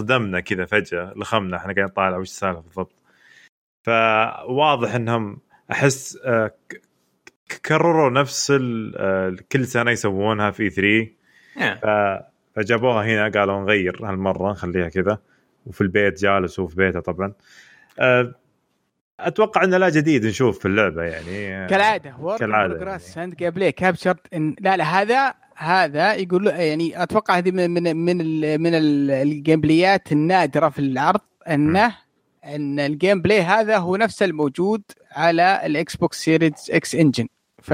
صدمنا 0.00 0.40
كذا 0.40 0.64
فجأة 0.64 1.12
لخمنا 1.16 1.56
إحنا 1.56 1.64
قاعدين 1.72 1.84
نطالع 1.84 2.16
وش 2.16 2.26
السالفة 2.28 2.60
بالضبط. 2.60 2.92
فواضح 3.86 4.94
إنهم 4.94 5.38
أحس 5.72 6.18
آه، 6.24 6.50
كرروا 7.66 8.10
نفس 8.10 8.50
ال- 8.50 8.94
آه، 8.98 9.36
كل 9.52 9.66
سنة 9.66 9.90
يسوونها 9.90 10.50
في 10.50 10.70
3 10.70 11.08
يا. 11.56 11.74
ف- 11.74 12.22
فجابوها 12.56 13.04
هنا 13.06 13.28
قالوا 13.40 13.60
نغير 13.60 14.04
هالمرة 14.10 14.50
نخليها 14.52 14.88
كذا. 14.88 15.18
وفي 15.66 15.80
البيت 15.80 16.20
جالس 16.22 16.58
وفي 16.58 16.76
بيته 16.76 17.00
طبعا. 17.00 17.32
أه، 18.00 18.34
أتوقع 19.20 19.64
إنه 19.64 19.76
لا 19.76 19.88
جديد 19.88 20.26
نشوف 20.26 20.58
في 20.58 20.66
اللعبة 20.68 21.02
يعني 21.02 21.66
كالعادة 21.68 22.16
work 22.20 22.38
كالعادة 22.40 22.74
progress 22.74 23.18
عند 23.18 23.34
gameplay 23.34 23.72
capture 23.72 24.16
in 24.34 24.56
لا 24.60 24.76
لا 24.76 24.84
هذا 24.84 25.34
هذا 25.56 26.14
يقول 26.14 26.46
يعني 26.46 27.02
أتوقع 27.02 27.38
هذه 27.38 27.50
من 27.50 27.70
من 27.70 27.96
من 27.96 28.20
ال 28.20 28.58
من 28.62 28.74
ال- 28.74 29.10
الجيم 29.10 29.60
بلايات 29.60 30.12
النادرة 30.12 30.68
في 30.68 30.78
العرض 30.78 31.20
انه 31.48 31.96
أن 32.44 32.80
ال 32.80 33.22
gameplay 33.22 33.40
هذا 33.42 33.76
هو 33.78 33.96
نفسه 33.96 34.26
الموجود 34.26 34.82
على 35.12 35.60
ال 35.66 35.96
Xbox 35.96 36.24
Series 36.24 36.52
X 36.70 36.94
engine. 36.94 37.26
ف 37.62 37.72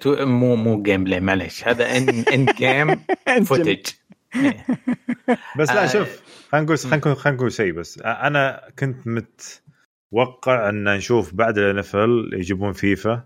تو- 0.00 0.26
مو 0.26 0.56
مو 0.56 0.82
gameplay 0.82 1.20
معلش 1.20 1.64
هذا 1.68 1.96
in 1.96 2.08
in 2.32 2.44
game 2.46 3.00
footage 3.48 3.86
بس 5.58 5.68
لا 5.70 5.84
آه. 5.84 5.86
شوف 5.86 6.22
خلينا 6.52 6.64
نقول 6.64 6.78
خلينا 6.78 6.96
نقول 6.96 7.16
خلينا 7.16 7.36
نقول 7.38 7.52
شيء 7.52 7.72
بس. 7.72 7.98
أنا 8.04 8.68
كنت 8.78 9.06
متوقع 9.06 10.68
أن 10.68 10.84
نشوف 10.84 11.34
بعد 11.34 11.58
ال 11.58 11.76
NFL 11.76 12.30
يجيبون 12.32 12.72
فيفا 12.72 13.24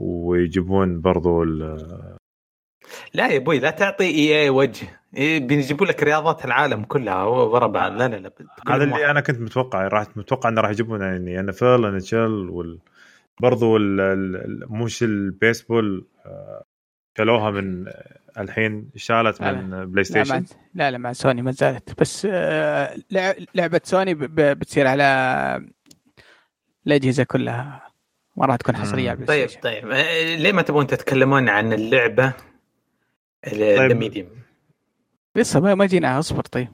ويجيبون 0.00 1.00
برضو 1.00 1.42
ال- 1.42 2.15
لا 3.14 3.28
يا 3.28 3.36
أبوي 3.36 3.58
لا 3.58 3.70
تعطي 3.70 4.04
EA 4.04 4.50
وجه. 4.50 5.00
إيه، 5.16 5.40
بيجيبوا 5.46 5.86
لك 5.86 6.02
رياضات 6.02 6.44
العالم 6.44 6.84
كلها 6.84 7.22
ورا 7.24 7.66
بعض. 7.66 7.92
لا 7.92 8.08
لا 8.08 8.16
لا 8.16 8.32
هذا 8.68 8.84
اللي 8.84 9.10
أنا 9.10 9.20
كنت 9.20 9.40
متوقع 9.40 9.88
راح 9.88 10.06
متوقع 10.16 10.48
إنه 10.48 10.60
راح 10.60 10.70
يجيبون 10.70 11.00
يعني 11.00 11.40
ان 11.40 11.48
اف 11.48 11.64
ال 11.64 11.84
ان 11.84 11.96
اتش 11.96 12.14
ال 12.14 12.50
وال 12.50 12.78
برضو 13.40 13.78
مش 14.70 15.02
البيسبول 15.02 16.06
آه، 16.26 16.64
شالوها 17.18 17.50
من 17.50 17.84
الحين 18.38 18.90
شالت 18.96 19.40
لا، 19.40 19.52
من 19.52 19.70
Play 19.70 19.86
لا 19.96 20.02
Station 20.02 20.44
لا 20.74 20.90
لا 20.90 20.98
مع 20.98 21.12
سوني 21.12 21.42
ما 21.42 21.50
زالت. 21.50 22.00
بس 22.00 22.26
آه، 22.30 22.96
لع- 23.10 23.34
لعبة 23.54 23.80
سوني 23.84 24.14
ب- 24.14 24.18
ب- 24.34 24.58
بتصير 24.58 24.86
على 24.86 25.04
الأجهزة 26.86 27.24
كلها. 27.24 27.82
ما 28.36 28.46
راح 28.46 28.56
تكون 28.56 28.76
حصرية 28.76 29.10
على 29.10 29.18
ال 29.20 29.24
Play 29.24 29.38
طيب 29.38 29.48
Station. 29.48 29.60
طيب. 29.62 29.90
آه، 29.90 30.36
ليه 30.36 30.52
ما 30.52 30.62
تبغون 30.62 30.86
تتكلمون 30.86 31.48
عن 31.48 31.72
اللعبة؟ 31.72 32.32
The 33.48 33.88
طيب. 33.88 34.28
لسه 35.36 35.60
ما 35.60 35.74
ما 35.74 35.86
جينا. 35.86 36.18
اصبر 36.18 36.40
طيب. 36.42 36.68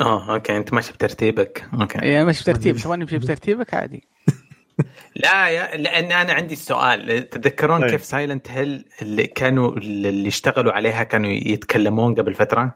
آه 0.00 0.34
أوكي. 0.34 0.56
أنت 0.56 0.72
ماشي 0.72 0.92
بترتيبك. 0.92 1.68
أوكي. 1.80 1.98
يعني 1.98 2.24
ماشي 2.24 2.42
بترتيب. 2.42 2.76
تبغى 2.76 2.96
نمشي 2.96 3.18
بترتيبك؟ 3.18 3.74
عادي. 3.74 4.08
لا 5.24 5.48
يا 5.48 5.76
لأن 5.76 6.12
أنا 6.12 6.32
عندي 6.32 6.56
سؤال 6.56 7.28
تتذكرون 7.30 7.80
طيب. 7.80 7.90
كيف 7.90 8.04
Silent 8.04 8.50
Hill 8.50 8.84
اللي 9.02 9.26
كانوا 9.26 9.72
اللي 9.76 10.28
اشتغلوا 10.28 10.72
عليها 10.72 11.02
كانوا 11.02 11.30
يتكلمون 11.30 12.14
قبل 12.14 12.34
فترة؟ 12.34 12.74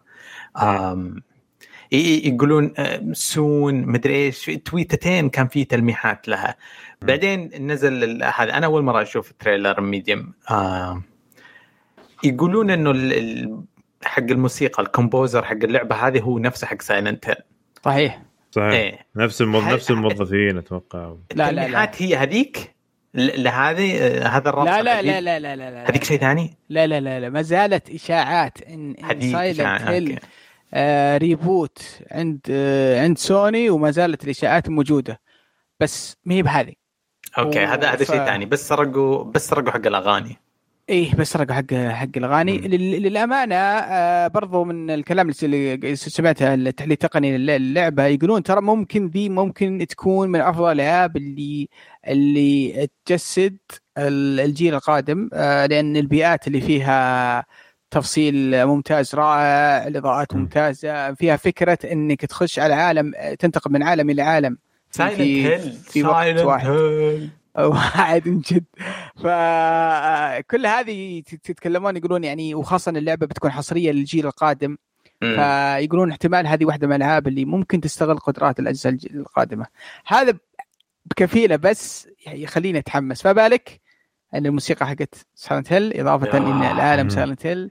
آم 0.63 1.23
ي- 1.93 2.29
يقولون 2.29 2.75
آم، 2.79 3.15
سوني 3.15 3.75
مدري 3.87 4.15
إيش 4.27 4.45
تويتتين 4.65 5.29
كان 5.29 5.49
في 5.49 5.65
تلميحات 5.65 6.29
لها. 6.29 6.57
بعدين 7.03 7.51
نزل 7.67 8.23
هذا 8.23 8.57
أنا 8.57 8.67
أول 8.67 8.83
مرة 8.83 9.03
أشوف 9.03 9.33
trailer 9.33 9.81
Medium 9.81 10.33
آم 10.51 11.03
يقولون 12.25 12.71
إنه 12.71 12.91
ال- 12.91 13.13
ال- 13.13 13.65
حق 14.05 14.23
الموسيقى 14.23 14.83
ال 14.83 14.89
composer 14.89 15.45
حق 15.45 15.53
اللعبة 15.65 15.97
هذه 16.07 16.21
هو 16.21 16.39
نفسه 16.39 16.67
حق 16.67 16.83
Silent 16.83 17.29
Hill 17.29 17.37
صحيح. 17.85 18.23
صحيح. 18.51 18.73
إيه. 18.73 19.07
نفس 19.17 19.41
الموظ... 19.43 19.63
هل- 19.65 19.75
نفس 19.75 19.91
الموظفين 19.91 20.59
أتوقع. 20.59 20.99
لا، 20.99 21.15
لا. 21.35 21.51
التلميحات 21.51 22.03
هي 22.03 22.17
هذيك؟ 22.17 22.75
ل- 23.15 23.43
لهذه 23.43 23.99
آه، 23.99 24.27
هذا 24.29 24.49
الربط 24.49 24.67
لا 24.67 24.83
لا؟ 24.83 25.03
لا 25.03 25.21
لا 25.21 25.39
لا 25.41 25.57
لا 25.57 25.71
لا. 25.71 25.91
هذيك 25.91 26.05
شيء 26.05 26.19
ثاني؟ 26.21 26.57
لا 26.69 26.87
لا 26.87 27.01
لا 27.01 27.21
لا. 27.21 27.29
ما 27.29 27.43
زالت 27.43 27.91
إشاعات 27.91 28.63
ان 28.63 28.95
Silent 29.33 29.61
Hill. 29.83 30.19
آه 30.75 31.17
reboot 31.17 31.83
عند 32.11 32.41
آه 32.51 33.03
عند 33.03 33.19
سوني 33.19 33.71
وما 33.71 33.91
زالت 33.91 34.25
الإشاعات 34.25 34.69
موجودة. 34.69 35.21
بس 35.81 36.17
ما 36.25 36.35
هي 36.35 36.43
بهذه. 36.43 36.73
أوكي 37.39 37.59
هذا 37.65 37.89
هذا 37.89 38.05
ف- 38.05 38.11
شيء 38.11 38.25
ثاني. 38.25 38.47
بس 38.47 38.69
سرقوا 38.69 39.25
بس 39.25 39.49
سرقوا 39.49 39.71
حق 39.73 39.87
الأغاني. 39.87 40.39
إيه 40.91 41.15
بس 41.15 41.33
سرقوا 41.33 41.55
حق 41.55 41.75
حق 41.75 42.09
الأغاني 42.17 42.59
للأمانة 42.99 43.55
آه 43.57 44.27
برضو 44.29 44.65
من 44.65 44.91
الكلام 44.91 45.31
اللي 45.43 45.97
سمعته 45.97 46.55
التحليل 46.55 46.93
التقني 46.93 47.39
للعبة 47.39 48.05
يقولون 48.07 48.43
ترى 48.43 48.61
ممكن 48.61 49.07
ذي 49.07 49.29
ممكن 49.29 49.87
تكون 49.89 50.29
من 50.29 50.41
أفضل 50.41 50.73
الألعاب 50.73 51.17
اللي 51.17 51.69
اللي 52.09 52.89
تجسد 53.07 53.57
ال- 53.99 54.41
الجيل 54.41 54.75
القادم 54.75 55.29
آه 55.33 55.67
لأن 55.67 55.97
البيئات 55.97 56.47
اللي 56.47 56.61
فيها 56.61 57.45
تفصيل 57.91 58.67
ممتاز 58.67 59.15
رائع 59.15 59.87
الاضاءات 59.87 60.35
مم. 60.35 60.41
ممتازة 60.41 61.15
فيها 61.15 61.37
فكرة 61.37 61.79
إنك 61.93 62.21
تخش 62.21 62.59
على 62.59 62.75
عالم 62.75 63.13
تنتقل 63.39 63.73
من 63.73 63.83
عالم 63.83 64.11
إلى 64.11 64.23
عالم 64.23 64.59
Silent 64.91 65.21
Hill 65.21 65.73
في 65.73 66.03
وقت 66.05 66.15
Silent 66.17 66.41
واحد. 66.45 66.71
Hill 66.71 67.31
واحد 67.59 68.29
من 68.29 68.41
جد. 68.41 68.65
فكل 69.17 70.67
هذه 70.67 71.23
تتكلمون 71.43 71.97
يقولون 71.97 72.25
يعني 72.25 72.55
وخاصة 72.55 72.91
اللعبة 72.91 73.27
بتكون 73.27 73.51
حصرية 73.51 73.93
للجيل 73.93 74.27
القادم. 74.27 74.77
فيقولون 75.21 76.11
احتمال 76.11 76.47
هذه 76.47 76.65
واحدة 76.65 76.87
من 76.87 76.93
الألعاب 76.93 77.29
اللي 77.29 77.45
ممكن 77.45 77.81
تستغل 77.81 78.19
قدرات 78.19 78.61
الاجهزه 78.61 78.99
القادمة. 79.15 79.67
هذا 80.07 80.35
بكفيلة 81.05 81.57
بس 81.57 82.09
يخليني 82.27 82.79
أتحمس. 82.79 83.23
فبالك 83.23 83.81
أن 84.35 84.47
الموسيقى 84.47 84.87
حقت 84.87 85.27
Silent 85.35 85.73
Hill 85.73 86.01
إضافة. 86.01 86.39
ان 86.39 86.63
العالم. 86.63 87.09
Silent 87.09 87.47
Hill. 87.47 87.71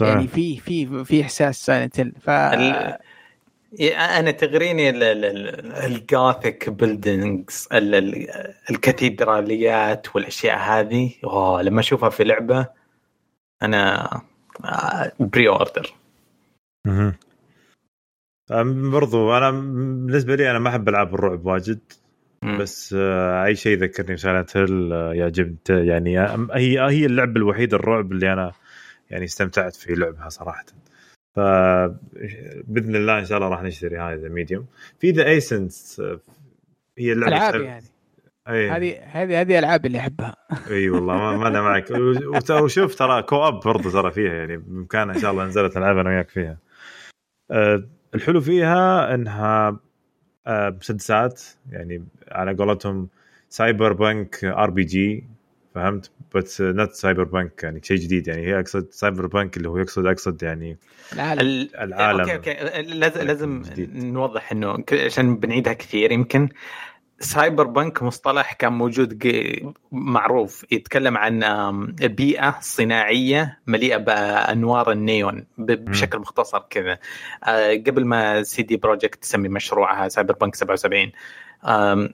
يعني 0.00 0.28
في 0.28 0.56
في 0.56 1.04
في 1.04 1.22
إحساس 1.22 1.66
Silent 1.66 2.00
Hill 2.00 2.12
ف 2.20 2.30
أنا 4.18 4.30
تغريني 4.30 4.90
ال- 4.90 5.02
ال- 5.02 5.24
ال- 5.24 5.72
ال 5.72 5.86
Gothic 5.86 6.70
buildings 6.70 7.68
ال- 7.72 7.94
ال- 7.94 8.54
الكاتدراليات 8.70 10.16
والأشياء 10.16 10.58
هذه. 10.58 11.14
أوه 11.24 11.62
لما 11.62 11.80
أشوفها 11.80 12.10
في 12.10 12.24
لعبة 12.24 12.66
أنا 13.62 14.10
pre-order 15.20 15.94
مهم. 16.86 17.14
أم 18.52 18.90
برضو 18.90 19.36
أنا 19.36 19.50
بالنسبة 19.50 20.34
لي 20.36 20.50
أنا 20.50 20.58
ما 20.58 20.68
أحب 20.70 20.88
ألعاب 20.88 21.14
الرعب 21.14 21.46
واجد 21.46 21.80
بس 22.58 22.94
آه، 22.98 23.44
أي 23.44 23.54
شيء 23.56 23.72
يذكرني 23.72 24.14
ب 24.14 24.20
Silent 24.20 24.56
Hill 24.56 24.92
يعجبني 24.92 25.56
يعني 25.68 26.20
هي 26.54 26.80
هي 26.80 27.06
اللعبة 27.06 27.36
الوحيدة 27.36 27.76
الرعب 27.76 28.12
اللي 28.12 28.32
أنا 28.32 28.52
يعني 29.10 29.24
استمتعت 29.24 29.74
في 29.74 29.94
لعبها 29.94 30.28
صراحة. 30.28 30.64
ف 31.34 31.40
بإذن 32.64 32.96
الله 32.96 33.18
إن 33.18 33.24
شاء 33.24 33.38
الله 33.38 33.48
راح 33.48 33.62
نشتري 33.62 33.98
The 33.98 34.28
Medium 34.28 34.66
في 34.98 35.10
The 35.10 35.26
Ascent 35.26 36.02
هي 36.98 37.12
اللعبة 37.12 37.36
العابي 37.36 37.68
هذه 37.68 37.82
أي. 38.48 38.70
هذه 38.70 38.98
هذه 39.02 39.40
هذه 39.40 39.58
ألعاب 39.58 39.86
اللي 39.86 39.98
أحبها. 39.98 40.36
إي 40.70 40.90
والله 40.90 41.14
ما, 41.16 41.36
ما 41.36 41.48
أنا 41.48 41.62
معك. 41.62 41.90
وشوف 42.50 42.94
ترى 42.94 43.22
co-op 43.22 43.60
برضه 43.60 43.90
ترى 43.90 44.10
فيها 44.10 44.32
يعني 44.32 44.56
بإمكانها 44.56 45.14
إن 45.14 45.20
شاء 45.20 45.30
الله 45.30 45.44
نزلت 45.44 45.78
نلعبها 45.78 46.00
أنا 46.00 46.10
وياك 46.10 46.28
فيها. 46.28 46.58
أه 47.50 47.84
الحلو 48.14 48.40
فيها 48.40 49.14
إنها 49.14 49.80
أه 50.46 50.70
مسدسات 50.80 51.42
يعني 51.70 52.04
على 52.28 52.54
قولتهم 52.54 53.08
cyberpunk 53.48 54.44
RPG 54.44 55.24
فهمت؟ 55.74 56.10
بس 56.34 56.60
not 56.60 56.92
cyberpunk 56.92 57.62
يعني 57.62 57.80
شيء 57.82 57.96
جديد 57.96 58.28
يعني 58.28 58.46
هي 58.46 58.60
أقصد 58.60 58.86
cyberpunk 58.90 59.56
اللي 59.56 59.68
هو 59.68 59.78
يقصد 59.78 60.06
أقصد 60.06 60.42
يعني 60.42 60.78
العالم. 61.12 61.40
ال- 61.40 61.76
العالم. 61.76 62.20
أوكي 62.20 62.34
أوكي. 62.34 62.82
لازم 62.82 63.20
لازم 63.26 63.62
جديد. 63.62 64.04
نوضح 64.04 64.52
إنه 64.52 64.84
عشان 64.92 65.36
بنعيدها 65.36 65.72
كثير. 65.72 66.12
يمكن 66.12 66.48
cyberpunk 67.20 68.02
مصطلح 68.02 68.52
كان 68.52 68.72
موجود 68.72 69.26
معروف. 69.92 70.64
يتكلم 70.72 71.16
عن 71.16 71.40
بيئة 72.00 72.58
صناعية 72.60 73.58
مليئة 73.66 73.96
بأنوار 73.96 74.92
النيون 74.92 75.46
بشكل 75.58 76.18
مختصر 76.18 76.58
كذا. 76.70 76.98
آه، 77.44 77.74
قبل 77.74 78.04
ما 78.04 78.42
CD 78.42 78.76
Projekt 78.76 79.22
تسمي 79.22 79.48
مشروعها 79.48 80.08
Cyberpunk 80.08 80.54
77 80.54 81.12
آم، 81.64 82.08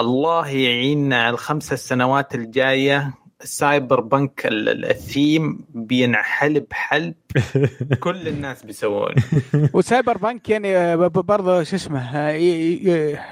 الله 0.00 0.48
يعيننا 0.48 1.22
على 1.22 1.34
الخمسة 1.34 1.74
السنوات 1.74 2.34
الجاية. 2.34 3.14
cyberpunk 3.40 4.46
ال- 4.46 4.68
ال- 4.68 4.84
الثيم 4.84 5.64
بينحل 5.74 6.60
بحلب 6.60 7.14
كل 8.00 8.28
الناس 8.28 8.62
بيسوون. 8.62 9.14
و 9.74 10.18
cyberpunk 10.18 10.48
يعني 10.48 10.96
ب- 10.96 11.12
برضه 11.12 11.62
شو 11.62 11.76
اسمه 11.76 12.16
آه، 12.16 12.30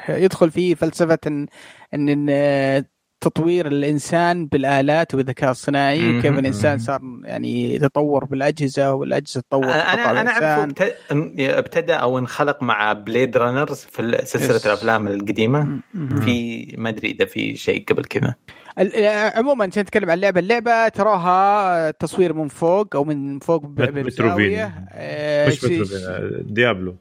يدخل 0.09 0.50
فيه 0.50 0.74
فلسفة 0.74 1.18
ان 1.26 1.46
إن 1.94 2.26
آه، 2.31 2.85
تطوير 3.20 3.66
الإنسان 3.66 4.46
بالآلات 4.46 5.14
والذكاء 5.14 5.50
الصناعي 5.50 5.98
مهم. 6.00 6.22
كيف 6.22 6.38
الإنسان. 6.38 6.79
صار 6.79 7.00
يعني 7.24 7.74
يتطور 7.74 8.24
بالأجهزة 8.24 8.92
والأجهزة 8.94 9.40
تطور 9.40 9.64
أنا 9.64 10.20
أنا 10.20 10.31
اعرفه. 10.31 10.64
ابت- 10.64 10.96
ابتدى 11.40 11.92
أو 11.92 12.18
انخلق 12.18 12.62
مع 12.62 12.92
Blade 12.92 13.37
Runners 13.37 13.79
في 13.79 14.18
سلسلة 14.24 14.57
yes. 14.57 14.66
الأفلام 14.66 15.09
القديمة. 15.09 15.81
في 16.24 16.66
ما 16.79 16.88
أدري 16.88 17.11
إذا 17.11 17.24
في 17.24 17.57
شيء 17.57 17.85
قبل 17.88 18.05
كذا 18.05 18.35
آه، 18.79 19.38
عموما 19.38 19.64
عشان 19.64 19.83
نتكلم 19.83 20.11
عن 20.11 20.16
اللعبة 20.16 20.40
اللعبة 20.40 20.88
تراها 20.88 21.90
تصوير 21.90 22.33
من 22.33 22.48
فوق 22.48 22.96
أو 22.96 23.05
من 23.05 23.38
فوق 23.38 23.66
ب- 23.66 23.81
مت- 23.81 23.88
بزاويه 23.88 24.02
متروفين. 24.02 24.70
آه، 24.92 25.48
مش 25.48 25.61
شي- 25.61 25.81
مثل 25.81 26.46
Diablo 26.55 26.97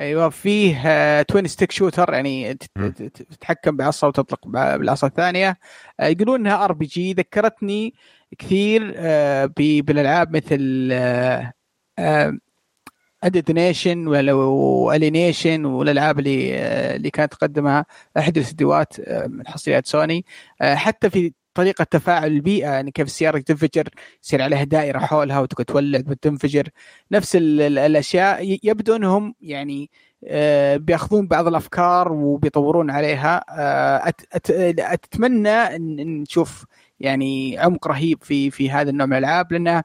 أيوه 0.00 0.28
فيه 0.28 0.82
آه، 0.86 1.22
twin 1.22 1.46
stick 1.46 1.72
shooter 1.72 2.12
يعني 2.12 2.54
تتحكم 3.30 3.76
بعصا 3.76 4.06
وتطلق 4.06 4.48
بالعصا 4.48 5.06
الثانية. 5.06 5.58
آه، 6.00 6.06
يقولون 6.06 6.40
إنها 6.40 6.64
RPG 6.64 7.12
ذكرتني 7.12 7.94
كثير 8.38 8.92
آه، 8.96 9.50
بالألعاب 9.56 10.36
مثل 10.36 10.92
Dead 13.22 13.56
Nation 13.56 14.06
ولا 14.06 14.32
Alienation 14.96 15.64
والألعاب 15.64 16.18
اللي 16.18 16.54
آه، 16.58 16.96
اللي 16.96 17.10
كانت 17.10 17.32
تقدمها. 17.32 17.86
احد 18.18 18.36
الاستديوهات 18.36 19.00
آه، 19.00 19.26
من 19.26 19.48
حصريات 19.48 19.86
سوني 19.86 20.24
آه، 20.62 20.74
حتى 20.74 21.10
في 21.10 21.32
طريقة 21.54 21.84
تفاعل 21.84 22.32
البيئة 22.32 22.70
يعني 22.70 22.90
كيف 22.90 23.06
السيارة 23.06 23.38
تنفجر 23.38 23.88
يصير 24.24 24.42
عليها 24.42 24.64
دائرة 24.64 24.98
حولها 24.98 25.40
وتقعد 25.40 25.64
تولع 25.66 25.98
وتنفجر. 26.08 26.68
نفس 27.12 27.36
ال- 27.36 27.60
ال- 27.60 27.78
الأشياء 27.78 28.58
يبدو 28.64 28.96
إنهم 28.96 29.34
يعني 29.40 29.90
آه، 30.26 30.76
بيأخذون 30.76 31.26
بعض 31.28 31.46
الأفكار 31.46 32.12
وبيطورون 32.12 32.90
عليها. 32.90 33.44
آه، 33.50 34.10
أت- 34.36 34.50
أتمنى 34.80 35.48
ان 35.50 35.96
نشوف 36.22 36.64
يعني 37.00 37.58
عمق 37.58 37.88
رهيب 37.88 38.22
في 38.22 38.50
في 38.50 38.70
هذا 38.70 38.90
النوع 38.90 39.06
من 39.06 39.12
الألعاب 39.12 39.52
لانها 39.52 39.84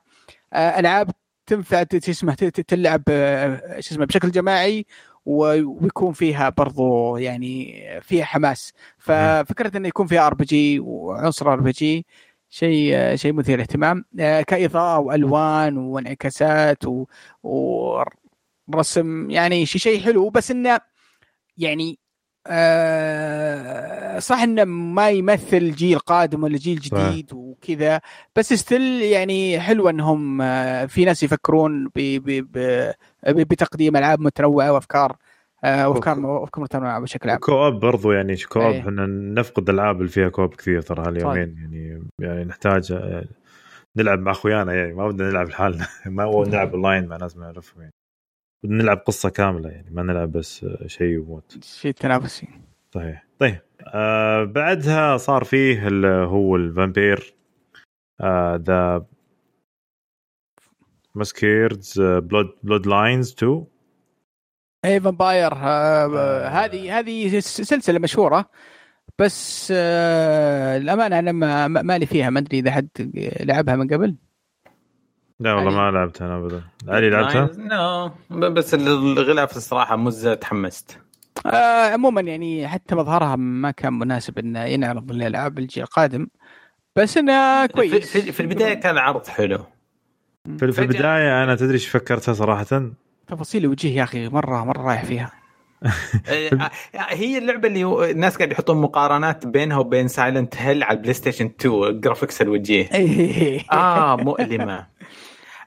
آه، 0.53 0.79
ألعاب 0.79 1.11
تنفع 1.45 1.83
شو 2.05 2.11
اسمه 2.11 2.33
تلعب 2.67 3.03
آه، 3.09 3.79
شو 3.79 3.93
اسمه 3.95 4.05
بشكل 4.05 4.31
جماعي 4.31 4.85
ويكون 5.25 6.13
فيها 6.13 6.49
برضو 6.49 7.17
يعني 7.17 7.83
فيها 8.01 8.25
حماس. 8.25 8.73
ففكره 8.97 9.77
انه 9.77 9.87
يكون 9.87 10.07
فيها 10.07 10.27
RPG 10.27 10.79
وعنصر 10.79 11.53
RPG 11.53 12.05
شيء 12.49 13.15
شيء 13.15 13.33
مثير 13.33 13.61
اهتمام 13.61 14.05
آه، 14.19 14.41
كإضاءة 14.41 14.99
وألوان 14.99 15.77
وانعكاسات 15.77 16.83
ورسم 17.43 19.29
يعني 19.29 19.65
شيء 19.65 19.81
شيء 19.81 20.01
حلو. 20.01 20.29
بس 20.29 20.51
إنه 20.51 20.79
يعني 21.57 21.99
آه 22.47 24.19
صح 24.19 24.39
إنه 24.39 24.63
ما 24.63 25.09
يمثل 25.09 25.71
جيل 25.71 25.99
قادم 25.99 26.43
ولا 26.43 26.57
جيل 26.57 26.81
صح. 26.81 27.09
جديد 27.09 27.33
وكذا 27.33 28.01
بس 28.35 28.53
still 28.53 29.01
يعني 29.01 29.59
حلو 29.59 29.89
إنهم 29.89 30.41
آه 30.41 30.85
في 30.85 31.05
ناس 31.05 31.23
يفكرون 31.23 31.87
ب 31.87 31.91
ب 31.95 32.45
ب 32.57 32.91
بتقديم 33.27 33.97
ألعاب 33.97 34.19
متنوعة 34.21 34.73
وأفكار 34.73 35.15
آه 35.63 35.89
وأفكار 35.89 36.43
افكار 36.43 36.63
متنوعة 36.63 36.99
بشكل 36.99 37.29
عام. 37.29 37.39
co-op 37.39 37.73
برضو 37.79 38.11
يعني 38.11 38.37
co-op 38.37 38.61
أي. 38.61 38.79
إحنا 38.79 39.05
نفقد 39.05 39.69
العاب 39.69 39.97
اللي 39.97 40.09
فيها 40.09 40.29
co-op 40.29 40.55
كثير 40.55 40.81
ترى 40.81 41.07
هاليومين 41.07 41.55
يعني 41.57 42.03
يعني 42.19 42.43
نحتاج 42.43 42.93
نلعب 43.97 44.19
مع 44.19 44.31
أخويانا 44.31 44.73
يعني 44.73 44.93
ما 44.93 45.07
بدنا 45.07 45.29
نلعب 45.29 45.49
لحالنا. 45.49 45.87
ما 46.05 46.43
نلعب 46.47 46.73
أونلاين 46.73 47.07
مع 47.07 47.17
ناس 47.17 47.37
ما 47.37 47.45
نعرفهم 47.45 47.81
يعني. 47.81 47.93
بدنا 48.63 48.83
نلعب 48.83 48.97
قصة 48.97 49.29
كاملة 49.29 49.69
يعني 49.69 49.89
ما 49.91 50.03
نلعب 50.03 50.31
بس 50.31 50.65
شيء 50.85 51.17
وموت. 51.19 51.63
شيء 51.63 51.91
تنافسي. 51.91 52.47
صحيح. 52.93 53.25
طيب 53.39 53.59
آه 53.93 54.43
بعدها 54.43 55.17
صار 55.17 55.43
فيه 55.43 55.87
اللي 55.87 56.07
هو 56.07 56.55
ال 56.55 56.65
Vampire 56.65 57.33
آه، 58.21 58.55
The 58.55 59.05
Masquerade 61.15 62.01
Blood 62.01 62.49
Bloodlines 62.63 63.31
2 63.33 63.65
اي 64.85 64.99
Vampire. 65.01 65.53
هذه 65.53 66.99
هذه 66.99 67.39
سلسلة 67.39 67.99
مشهورة 67.99 68.49
بس 69.19 69.73
آه 69.75 70.77
الامانه 70.77 71.19
أنا 71.19 71.31
ما 71.31 71.67
ما- 71.67 71.81
مالي 71.81 72.05
فيها 72.05 72.29
ما 72.29 72.39
أدري 72.39 72.59
إذا 72.59 72.71
حد 72.71 72.89
لعبها 73.39 73.75
من 73.75 73.87
قبل. 73.93 74.15
لا 75.39 75.53
والله. 75.53 75.71
ما 75.71 75.91
لعبتها 75.91 76.27
أنا 76.27 76.37
ابدا. 76.37 76.61
علي 76.87 77.09
لعبتها؟ 77.09 77.49
نو. 77.57 78.11
بس 78.49 78.73
الغلاف 78.73 79.57
الصراحة 79.57 79.95
مزه 79.95 80.33
تحمست. 80.33 80.99
آه 81.45 81.93
عموما 81.93 82.21
يعني 82.21 82.67
حتى 82.67 82.95
مظهرها 82.95 83.35
ما 83.35 83.71
كان 83.71 83.93
مناسب 83.93 84.39
إنه 84.39 84.63
ينعرض 84.63 85.11
للالعاب 85.11 85.59
الجيل 85.59 85.83
القادم 85.83 86.27
بس 86.95 87.17
إنه 87.17 87.65
كويس. 87.65 88.17
في, 88.17 88.31
في 88.31 88.39
البداية 88.39 88.73
كان 88.73 88.97
عرض 88.97 89.27
حلو. 89.27 89.65
في, 90.59 90.71
في 90.71 90.81
البداية 90.81 91.43
أنا 91.43 91.55
تدري 91.55 91.73
إيش 91.73 91.87
فكرتها 91.87 92.33
صراحة؟ 92.33 92.91
تفاصيل 93.27 93.63
الوجه 93.63 93.87
يا 93.87 94.03
أخي 94.03 94.29
مره 94.29 94.65
مرة 94.65 94.81
رايح 94.81 95.05
فيها. 95.05 95.31
آه، 96.27 96.71
هي 96.95 97.37
اللعبة 97.37 97.67
اللي 97.67 98.11
الناس 98.11 98.37
قاعد 98.37 98.51
يحطون 98.51 98.81
مقارنات 98.81 99.47
بينها 99.47 99.77
وبين 99.77 100.07
Silent 100.07 100.55
Hill 100.57 100.83
على 100.83 100.97
ال 100.97 101.13
PlayStation 101.13 101.45
2 101.45 101.99
graphics 101.99 102.41
الوجيه 102.41 102.89
آه 103.71 104.15
مؤلمة. 104.15 104.87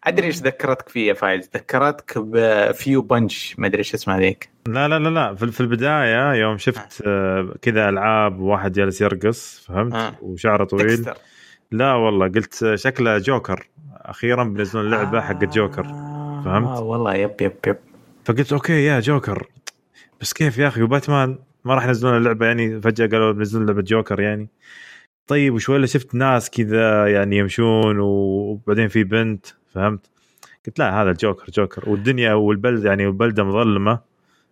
أدري 0.08 0.26
إيش 0.26 0.36
ذكرتك 0.36 0.88
فيه 0.88 1.08
يا 1.08 1.14
فايز؟ 1.14 1.50
ذكرتك 1.54 2.18
بفيو 2.18 3.02
بنش 3.02 3.54
ما 3.58 3.66
أدري 3.66 3.78
إيش 3.78 3.94
اسمها 3.94 4.18
ذيك. 4.18 4.48
لا 4.68 4.88
لا 4.88 4.98
لا 4.98 5.08
لا. 5.08 5.34
في 5.34 5.60
البداية 5.60 6.34
يوم 6.34 6.58
شفت 6.58 7.02
آه. 7.06 7.54
كذا 7.62 7.88
ألعاب 7.88 8.40
واحد 8.40 8.72
جالس 8.72 9.00
يرقص 9.00 9.64
فهمت؟ 9.66 9.94
آه. 9.94 10.14
وشعره 10.22 10.64
طويل. 10.64 10.86
Dexter. 10.86 11.16
لا 11.72 11.94
والله 11.94 12.28
قلت 12.28 12.74
شكله 12.74 13.18
جوكر. 13.18 13.68
أخيرا 13.92 14.44
بينزلون 14.44 14.90
لعبة 14.90 15.18
آه. 15.18 15.20
حق 15.20 15.44
جوكر 15.44 15.84
فهمت؟ 16.44 16.68
آه 16.68 16.82
والله 16.82 17.14
yep 17.14 17.34
yep 17.40 17.52
yep. 17.66 17.76
فقلت 18.24 18.52
okay 18.52 18.84
يا 18.84 19.00
جوكر. 19.00 19.48
بس 20.20 20.32
كيف 20.32 20.58
يا 20.58 20.68
أخي؟ 20.68 20.82
وباتمان 20.82 21.38
ما 21.64 21.74
راح 21.74 21.86
ينزلون 21.86 22.16
اللعبة 22.16 22.46
يعني 22.46 22.80
فجأة 22.80 23.06
قالوا 23.06 23.32
بينزلون 23.32 23.66
لعبة 23.66 23.82
جوكر 23.82 24.20
يعني. 24.20 24.48
طيب 25.26 25.54
وشوي 25.54 25.86
شفت 25.86 26.14
ناس 26.14 26.50
كذا 26.50 27.06
يعني 27.06 27.36
يمشون 27.36 27.98
وبعدين 28.00 28.88
في 28.88 29.04
بنت. 29.04 29.46
فهمت؟ 29.74 30.10
قلت 30.66 30.78
لا 30.78 31.02
هذا 31.02 31.10
الجوكر 31.10 31.50
جوكر. 31.50 31.90
والدنيا 31.90 32.34
والبلد 32.34 32.84
يعني 32.84 33.06
والبلده 33.06 33.44
مظلمة 33.44 34.00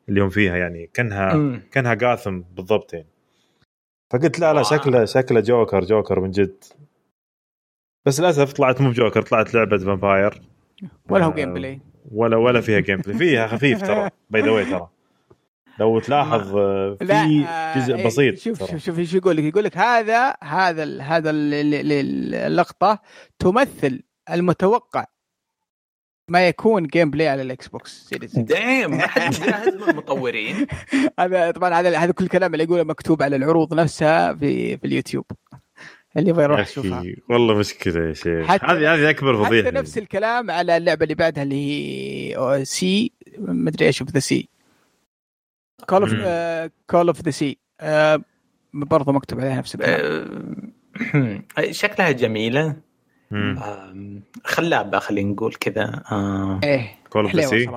اللي 0.08 0.20
هم 0.20 0.28
فيها 0.28 0.56
يعني 0.56 0.90
كأنها 0.94 1.60
كأنها 1.72 1.94
جاثم 1.94 2.40
بالضبط 2.40 2.92
يعني. 2.92 3.08
فقلت 4.12 4.38
لا 4.38 4.52
لا 4.52 4.62
شكله 4.62 5.04
شكله 5.04 5.40
جوكر 5.40 5.84
جوكر 5.84 6.20
من 6.20 6.30
جد. 6.30 6.64
بس 8.06 8.20
للأسف 8.20 8.52
طلعت 8.52 8.80
مو 8.80 8.90
بجوكر 8.90 9.22
طلعت 9.22 9.54
لعبة 9.54 9.78
vampire 9.78 10.42
ولا 11.10 11.24
هو 11.24 11.32
gameplay 11.32 11.80
ولا 12.12 12.36
ولا 12.36 12.60
فيها 12.60 12.80
gameplay 12.80 13.18
فيها 13.18 13.46
خفيف 13.56 13.82
ترى 13.82 14.10
by 14.30 14.42
the 14.42 14.70
ترى. 14.70 14.88
لو 15.80 16.00
تلاحظ 16.00 16.56
آه، 16.56 16.96
في 17.00 17.04
جزء 17.76 17.94
إيه، 17.94 18.06
بسيط 18.06 18.38
شوف 18.38 18.58
شوف 18.70 18.76
شوف 18.76 18.98
إيش 18.98 19.14
يقول 19.14 19.36
لك. 19.36 19.44
يقول 19.44 19.64
لك 19.64 19.78
هذا 19.78 20.34
هذا 20.42 21.02
هذا 21.02 21.30
اللقطة 22.46 22.98
تمثل 23.38 24.02
المتوقع 24.30 25.06
ما 26.30 26.48
يكون 26.48 26.86
gameplay 26.86 27.28
على 27.28 27.42
الاكس 27.42 27.68
بوكس 27.68 28.06
سيريز 28.08 28.38
دايم 28.38 28.90
ما 28.90 29.06
حد 29.06 29.30
جاهز 29.30 29.74
من 29.74 29.90
المطورين. 29.90 30.66
هذا 31.20 31.50
طبعا 31.50 31.80
هذا 31.80 31.98
هذا 31.98 32.12
كل 32.12 32.24
الكلام 32.24 32.54
اللي 32.54 32.64
يقوله 32.64 32.82
مكتوب 32.84 33.22
على 33.22 33.36
العروض 33.36 33.74
نفسها 33.74 34.34
في 34.34 34.76
في 34.76 34.86
اليوتيوب. 34.86 35.24
اللي 36.16 36.30
يبغى 36.30 36.44
يروح 36.44 36.60
يشوفها. 36.60 37.04
والله 37.30 37.54
مشكلة 37.54 38.08
يا 38.08 38.12
شيخ. 38.12 38.50
هذه 38.50 38.94
هذه 38.94 39.10
أكبر 39.10 39.44
فضيحة. 39.44 39.68
حتى 39.68 39.76
نفس 39.76 39.98
الكلام 39.98 40.50
على 40.50 40.76
اللعبة 40.76 41.02
اللي 41.02 41.14
بعدها 41.14 41.42
اللي 41.42 42.36
هي 42.36 42.64
sea 42.64 43.12
ما 43.38 43.70
أدري 43.70 43.86
إيش 43.86 44.02
ذا 44.02 44.18
sea 44.18 44.48
call 45.88 46.02
of 46.02 46.12
call 46.90 47.08
of 47.08 47.22
the 47.22 47.30
sea 47.30 47.58
برضه 48.72 49.12
مكتوب 49.12 49.40
عليها 49.40 49.56
نفس 49.56 49.74
الكلام. 49.74 50.72
أه، 51.58 51.70
شكلها 51.80 52.10
جميلة. 52.10 52.85
خلابه 54.44 54.98
خلينا 54.98 55.32
نقول 55.32 55.54
كذا. 55.54 56.02
آه. 56.12 56.60
إيه 56.64 56.96
call 57.10 57.24
of 57.24 57.44
sea 57.44 57.68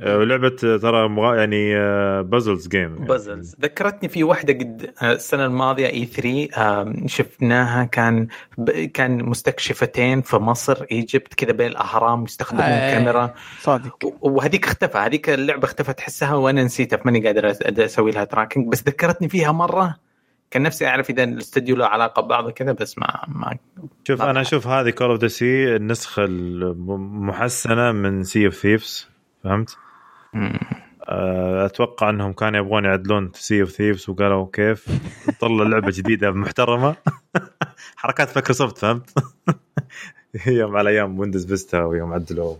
لعبة 0.00 0.48
ترى 0.48 1.16
يعني 1.38 1.74
puzzles 2.22 2.68
game 2.68 2.94
puzzles 2.96 3.56
ذكرتني 3.62 4.08
في 4.08 4.24
واحدة 4.24 4.52
قد 4.52 4.90
آه، 5.02 5.12
السنة 5.12 5.46
الماضية 5.46 5.86
اي 5.86 6.04
3 6.04 7.06
شفناها 7.06 7.84
كان 7.84 8.26
كان 8.94 9.24
مستكشفتين 9.24 10.20
في 10.22 10.36
مصر 10.36 10.86
Egypt 10.92 11.34
كذا 11.34 11.52
بين 11.52 11.66
الأهرام 11.66 12.24
يستخدمون 12.24 12.64
آه 12.64 12.94
كاميرا. 12.94 13.34
صادق. 13.60 14.14
وهذيك 14.20 14.64
اختفى. 14.66 14.98
هذيك 14.98 15.30
اللعبة 15.30 15.64
اختفت 15.64 15.98
تحسها 15.98 16.34
وأنا 16.34 16.62
نسيتها 16.64 16.96
فماني 16.96 17.26
قادر 17.26 17.50
أسوي 17.84 18.10
لها 18.10 18.24
tracking 18.24 18.68
بس 18.68 18.82
ذكرتني 18.82 19.28
فيها 19.28 19.52
مرة 19.52 19.96
كان 20.50 20.62
نفسي 20.62 20.86
أعرف 20.86 21.10
إذا 21.10 21.24
الاستوديو 21.24 21.76
له 21.76 21.86
علاقة 21.86 22.22
ببعض 22.22 22.50
كذا 22.50 22.72
بس 22.72 22.98
ما 22.98 23.24
ما 23.28 23.56
شوف 24.04 24.22
أنا 24.22 24.40
أشوف 24.40 24.66
هذه 24.66 24.90
Call 24.90 25.10
of 25.10 25.20
the 25.20 25.28
Sea 25.28 25.76
النسخة 25.76 26.24
المحسنة 26.24 27.92
من 27.92 28.24
Sea 28.24 28.46
of 28.46 28.54
Thieves 28.54 29.08
فهمت؟ 29.44 29.76
آه، 31.08 31.66
أتوقع 31.66 32.10
إنهم 32.10 32.32
كانوا 32.32 32.60
يبغون 32.60 32.84
يعدلون 32.84 33.32
Sea 33.34 33.60
of 33.60 33.70
Thieves 33.70 34.10
وقالوا 34.10 34.46
كيف؟ 34.52 34.86
طلع 35.40 35.64
لعبة 35.64 35.92
جديدة 35.96 36.30
محترمة. 36.40 36.96
حركات 37.96 38.28
مايكروسوفت 38.36 38.78
فهمت؟ 38.78 39.10
يوم 40.46 40.76
على 40.76 40.90
أيام 40.90 41.18
ويندوز 41.18 41.46
فيستا 41.46 41.82
ويوم 41.82 42.12
عدلوا 42.12 42.56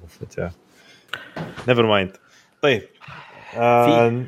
never 1.69 1.87
mind 1.87 2.17
طيب 2.63 2.83
آه 3.57 4.27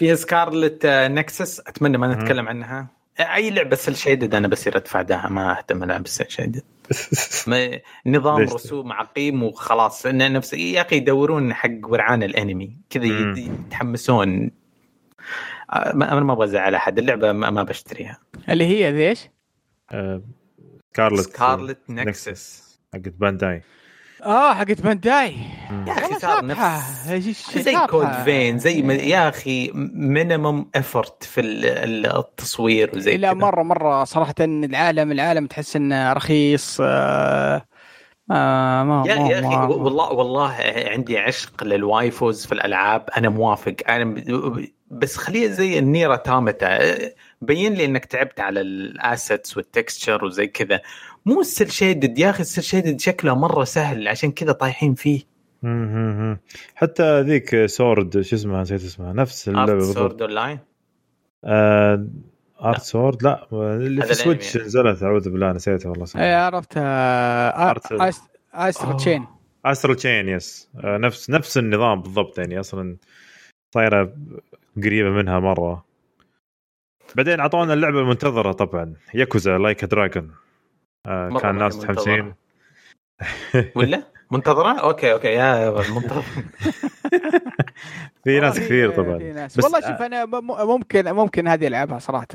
في 0.00 0.16
Scarlet 0.16 0.86
Nexus 0.86 1.60
أتمنى 1.60 1.98
ما 1.98 2.14
نتكلم 2.14 2.48
عنها. 2.48 2.86
أي 3.20 3.50
لعبة 3.50 3.76
cel 3.76 3.96
shaded 3.96 4.34
أنا 4.34 4.48
بصير 4.48 4.76
ادفع 4.76 5.02
داها 5.02 5.28
ما 5.28 5.58
أهتم 5.58 5.82
ألعب 5.82 6.06
cel 6.06 6.32
shaded. 6.32 6.62
نظام 8.06 8.40
رسوم 8.40 8.92
عقيم 8.92 9.42
وخلاص. 9.42 10.06
نفس 10.06 10.52
يا 10.52 10.80
أخي 10.80 10.96
يدورون 10.96 11.54
حق 11.54 11.70
ورعان 11.82 12.22
الأنمي. 12.22 12.76
كذا 12.90 13.04
يتحمسون. 13.04 14.50
آه، 15.70 15.92
أنا 15.92 16.20
ما 16.20 16.32
أبغى 16.32 16.44
أزعل 16.44 16.74
أحد. 16.74 16.98
اللعبة 16.98 17.32
ما 17.32 17.62
بشتريها. 17.62 18.18
اللي 18.48 18.66
هي 18.66 18.92
ليش؟ 18.92 19.28
Scarlet 20.92 21.20
Scarlet 21.20 21.78
Nexus. 21.88 22.78
حقت 22.94 23.08
بانداي. 23.08 23.62
آه 24.24 24.54
حقت 24.54 24.80
بانداي 24.80 25.36
يا 25.86 25.92
أخي 25.92 26.14
صار 26.14 26.46
نفس 26.46 27.08
زي 27.58 27.76
Code 27.90 28.12
Vein 28.24 28.58
زي 28.58 28.82
ما 28.82 28.94
يا 28.94 29.28
أخي 29.28 29.70
minimum 29.94 30.66
effort 30.76 31.24
في 31.24 31.40
التصوير 31.40 32.90
وزي 32.94 33.16
لا 33.16 33.34
مره 33.34 33.62
مرة 33.62 34.04
صراحة 34.04 34.34
العالم 34.40 35.12
العالم 35.12 35.46
تحس 35.46 35.76
إنه 35.76 36.12
رخيص. 36.12 36.78
آه 36.82 37.66
آه 38.30 38.82
ما 38.84 39.04
يا, 39.06 39.14
يا 39.14 39.40
أخي 39.40 39.56
والله 39.56 40.12
والله 40.12 40.56
عندي 40.66 41.18
عشق 41.18 41.64
لل 41.64 41.84
waifus 41.84 42.46
في 42.46 42.52
الألعاب. 42.52 43.08
أنا 43.16 43.28
موافق. 43.28 43.74
أنا 43.88 44.14
بس 44.90 45.16
خليها 45.16 45.48
زي 45.48 45.78
ال 45.78 45.86
Nier 45.86 46.16
Automata. 46.16 46.98
بين 47.40 47.74
لي 47.74 47.84
إنك 47.84 48.04
تعبت 48.04 48.40
على 48.40 48.60
ال 48.60 48.74
assets 48.74 49.56
وال 49.56 49.71
texture 49.71 50.24
وزي 50.24 50.46
كذا. 50.46 50.80
مو 51.26 51.40
ال 51.40 51.48
cel 51.48 51.72
shaded 51.72 52.18
يا 52.18 52.30
أخي 52.30 52.40
ال 52.40 52.46
cel 52.46 52.64
shaded 52.64 53.00
شكله 53.00 53.34
مرة 53.34 53.64
سهل 53.64 54.08
عشان 54.08 54.32
كذا 54.32 54.52
طايحين 54.52 54.94
فيه. 54.94 55.30
حتى 56.74 57.20
ذيك 57.20 57.66
sword 57.66 58.20
شو 58.20 58.36
اسمها؟ 58.36 58.62
نسيت 58.62 58.84
اسمها. 58.84 59.12
نفس 59.12 59.48
اللعبه 59.48 59.80
Sword 59.80 60.22
Online 60.22 60.58
Art 62.62 62.82
Sword 62.82 63.22
لا. 63.22 63.46
اللي 63.52 64.02
في 64.02 64.14
سويتش 64.14 64.56
نزلت 64.56 65.02
أعوذ 65.02 65.30
بالله 65.30 65.52
نسيتها 65.52 65.90
والله 65.90 66.06
اي 66.16 66.34
عرفتها. 66.34 68.10
Astral 68.54 68.96
Chain 68.96 69.26
Astral 69.64 69.94
Chain 69.94 70.28
yes 70.28 70.68
نفس 70.84 71.30
نفس 71.30 71.58
النظام 71.58 72.02
بالضبط 72.02 72.38
يعني 72.38 72.60
أصلا 72.60 72.96
صايره 73.74 74.12
قريبة 74.84 75.10
منها 75.10 75.40
مرة. 75.40 75.84
بعدين 77.14 77.40
أعطونا 77.40 77.74
اللعبة 77.74 78.00
المنتظرة 78.00 78.52
طبعا. 78.52 78.94
ياكوزا 79.14 79.58
Like 79.58 79.84
a 79.84 79.91
Dragon 79.91 80.30
آه 81.06 81.38
كان 81.40 81.58
ناس 81.58 81.76
متحمسين. 81.76 82.34
ولا؟ 83.76 84.02
منتظرة؟ 84.30 84.80
okay 84.80 85.12
okay 85.12 85.28
يا 85.28 85.70
منتظر 85.70 86.22
في 88.24 88.40
ناس 88.40 88.60
كثير 88.60 88.90
طبعا. 88.90 89.18
بس 89.46 89.64
والله 89.64 89.80
شوف 89.80 90.02
أنا 90.02 90.24
ممكن 90.64 91.12
ممكن 91.12 91.48
هذه 91.48 91.66
ألعبها 91.66 91.98
صراحة. 91.98 92.26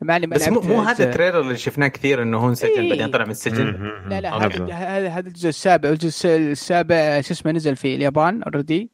مع 0.00 0.16
اني 0.16 0.26
بس 0.26 0.48
مو 0.48 0.80
هذا 0.80 1.04
ال 1.04 1.09
trailer 1.09 1.40
اللي 1.40 1.56
شفناه 1.56 1.88
كثير 1.88 2.22
إنه 2.22 2.38
هو 2.38 2.48
انسجن 2.48 2.80
إيه؟ 2.80 2.90
بعدين 2.90 3.10
طلع 3.10 3.24
من 3.24 3.30
السجن. 3.30 3.92
لا 4.08 4.20
لا 4.20 4.36
هذا 4.36 5.08
هذا 5.08 5.28
الجزء 5.28 5.48
السابع. 5.48 5.88
الجزء 5.88 6.36
السابع 6.36 7.20
شو 7.20 7.34
اسمه 7.34 7.52
نزل 7.52 7.76
في 7.76 7.94
اليابان 7.94 8.42
already 8.42 8.90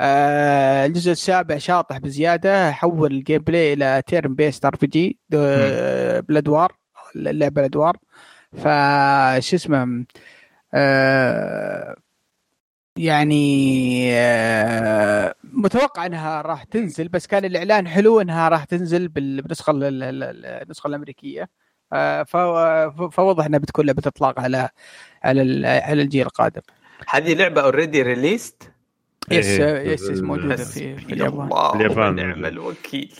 آه 0.00 0.86
الجزء 0.86 1.12
السابع 1.12 1.58
شاطح 1.58 1.98
بزيادة. 1.98 2.72
حول 2.72 3.12
ال 3.12 3.42
gameplay 3.42 3.72
إلى 3.72 4.02
turn 4.06 4.34
based 4.34 4.64
RPG 4.64 5.18
بالادوار 5.30 6.72
اللعبة 7.16 7.60
الادوار 7.60 7.96
فش 8.56 9.54
اسمه 9.54 10.04
آه 10.74 11.96
يعني 12.96 14.10
آه 14.14 15.34
متوقع 15.44 16.06
إنها 16.06 16.42
راح 16.42 16.64
تنزل 16.64 17.08
بس 17.08 17.26
كان 17.26 17.44
الإعلان 17.44 17.88
حلو 17.88 18.20
إنها 18.20 18.48
راح 18.48 18.64
تنزل 18.64 19.08
بالنسخة 19.08 19.72
النسخة 19.76 20.88
الأمريكية. 20.88 21.48
آه 21.92 22.22
فوضح 23.12 23.44
إنها 23.44 23.58
بتكون 23.58 23.86
لعبه 23.86 24.02
اطلاق 24.06 24.40
على 24.40 24.68
على 25.24 25.66
على 25.66 26.02
الجيل 26.02 26.26
القادم. 26.26 26.62
هذه 27.08 27.34
لعبة 27.34 27.60
already 27.60 28.02
released 28.02 28.72
yes 29.30 29.46
yes 29.46 30.10
yes 30.10 30.20
موجودة 30.20 30.56
في 30.56 30.96
في 30.96 31.12
اليابان. 31.12 31.46
الله 31.46 31.76
اليابان. 31.76 32.12
ونعم 32.12 32.44
الوكيل. 32.44 33.12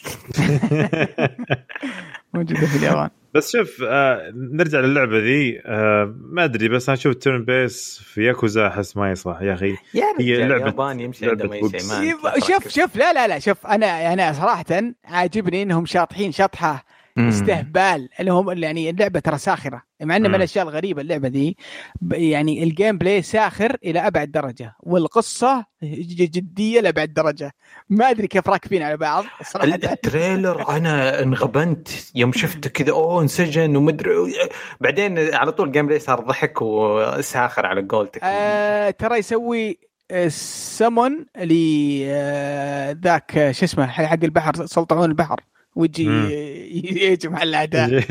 موجودة 2.35 2.66
في 2.66 2.76
اليابان. 2.76 3.11
بس 3.35 3.53
شوف 3.53 3.83
آه 3.89 4.33
نرجع 4.35 4.80
للعبة 4.80 5.18
ذي 5.18 5.61
آه 5.66 6.14
ما 6.30 6.45
أدري 6.45 6.68
بس 6.68 6.89
أنا 6.89 6.99
أشوف 6.99 7.14
turn 7.14 7.45
base 7.45 8.03
في 8.05 8.24
ياكوزا 8.24 8.66
أحس 8.66 8.97
ما 8.97 9.11
يصلح 9.11 9.43
يا 9.43 9.55
أخي 9.55 9.76
هي 10.18 10.39
ياباني 10.66 11.05
يمشي 11.05 11.26
لعبة 11.26 11.33
عندهم 11.33 11.53
أي 11.53 11.61
بوكس. 11.61 11.83
شيء 12.01 12.14
ما 12.22 12.35
أنت 12.37 12.51
لا 12.51 12.59
شوف. 12.59 12.68
شوف 12.68 12.97
لا 12.97 13.12
لا 13.12 13.28
لا 13.28 13.39
شوف 13.39 13.66
أنا 13.66 14.12
أنا 14.12 14.33
صراحة 14.33 14.64
عاجبني 15.05 15.62
إنهم 15.62 15.87
شاطحين 15.87 16.33
شطحة. 16.33 16.85
استهبال 17.18 18.08
اللي 18.20 18.32
هم 18.32 18.62
يعني 18.62 18.90
اللعبة 18.90 19.20
ترى 19.20 19.38
ساخرة 19.38 19.82
مع 20.00 20.16
إنه 20.16 20.28
من. 20.28 20.34
الأشياء 20.34 20.64
الغريبة 20.68 21.02
اللعبة 21.02 21.28
دي 21.28 21.56
ب- 22.00 22.12
يعني 22.12 22.62
ال 22.62 22.99
gameplay 22.99 23.22
ساخر 23.22 23.76
إلى 23.84 24.06
أبعد 24.06 24.30
درجة 24.30 24.74
والقصة 24.80 25.64
جدية 25.82 26.80
لأبعد 26.80 27.14
درجة. 27.14 27.52
ما 27.88 28.10
أدري 28.10 28.26
كيف 28.26 28.48
راكبين 28.48 28.82
على 28.82 28.96
بعض 28.96 29.24
صراحة 29.44 29.66
ال 29.74 29.86
trailer 29.86 30.68
أنا 30.68 31.22
انغبنت 31.22 31.88
يوم 32.14 32.32
شفته 32.32 32.70
كذا 32.70 32.90
أوه 32.92 33.22
انسجن 33.22 33.76
ومدري 33.76 34.10
بعدين 34.80 35.34
على 35.34 35.52
طول 35.52 35.72
gameplay 35.72 35.99
صار 35.98 36.20
ضحك 36.20 36.62
وساخر 36.62 37.66
على 37.66 37.86
قولتك. 37.88 38.20
آه 38.24 38.90
ترى 38.90 39.18
يسوي 39.18 39.78
سمون 40.28 41.26
لذاك 41.36 43.32
شو 43.50 43.64
اسمه 43.64 43.86
حق 43.86 44.24
البحر 44.24 44.66
سلطعون 44.66 45.04
البحر. 45.10 45.40
ويجي. 45.75 46.05
يهجم 47.05 47.37
على 47.37 47.49
الأعداء. 47.51 47.89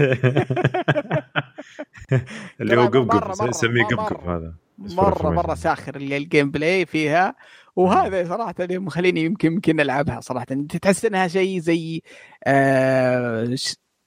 اللي 2.62 2.78
هو 2.78 2.86
قبقب 2.86 3.48
نسميه 3.50 3.84
قبقب 3.84 4.30
هذا. 4.30 4.54
مرة 4.78 5.30
مرة 5.30 5.56
ساخر 5.56 5.96
ال- 5.96 6.14
ال 6.14 6.52
gameplay 6.52 6.86
فيها 6.86 7.36
وهذا 7.76 8.28
صراحة 8.28 8.56
اللي 8.60 8.80
مخليني 8.80 9.24
يمكن 9.24 9.54
يمكن 9.54 9.80
ألعبها 9.80 10.20
صراحة. 10.20 10.46
تحس 10.82 11.06
إنها 11.06 11.28
شيء 11.28 11.60
زي 11.60 12.02
آه 12.44 13.56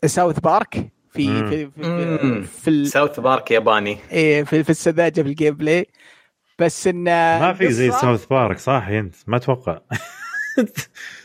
South 0.04 0.40
Park 0.40 0.88
في 1.10 1.28
مم. 1.28 1.50
في 1.50 1.70
في, 1.70 1.82
مم. 2.22 2.42
في, 2.42 2.84
ساوث 2.84 3.20
بارك 3.20 3.50
ياباني. 3.50 3.98
إيه، 4.12 4.42
في, 4.44 4.64
في 4.64 4.70
السذاجة 4.70 5.22
في 5.22 5.28
ال 5.28 5.54
gameplay 5.54 5.86
بس 6.58 6.86
إن 6.86 7.04
ما 7.04 7.52
في 7.52 7.72
زي 7.72 7.90
ساوث 7.90 8.26
بارك 8.26 8.58
صح 8.58 8.86
أنت؟ 8.90 9.14
ما 9.26 9.36
أتوقع. 9.36 9.78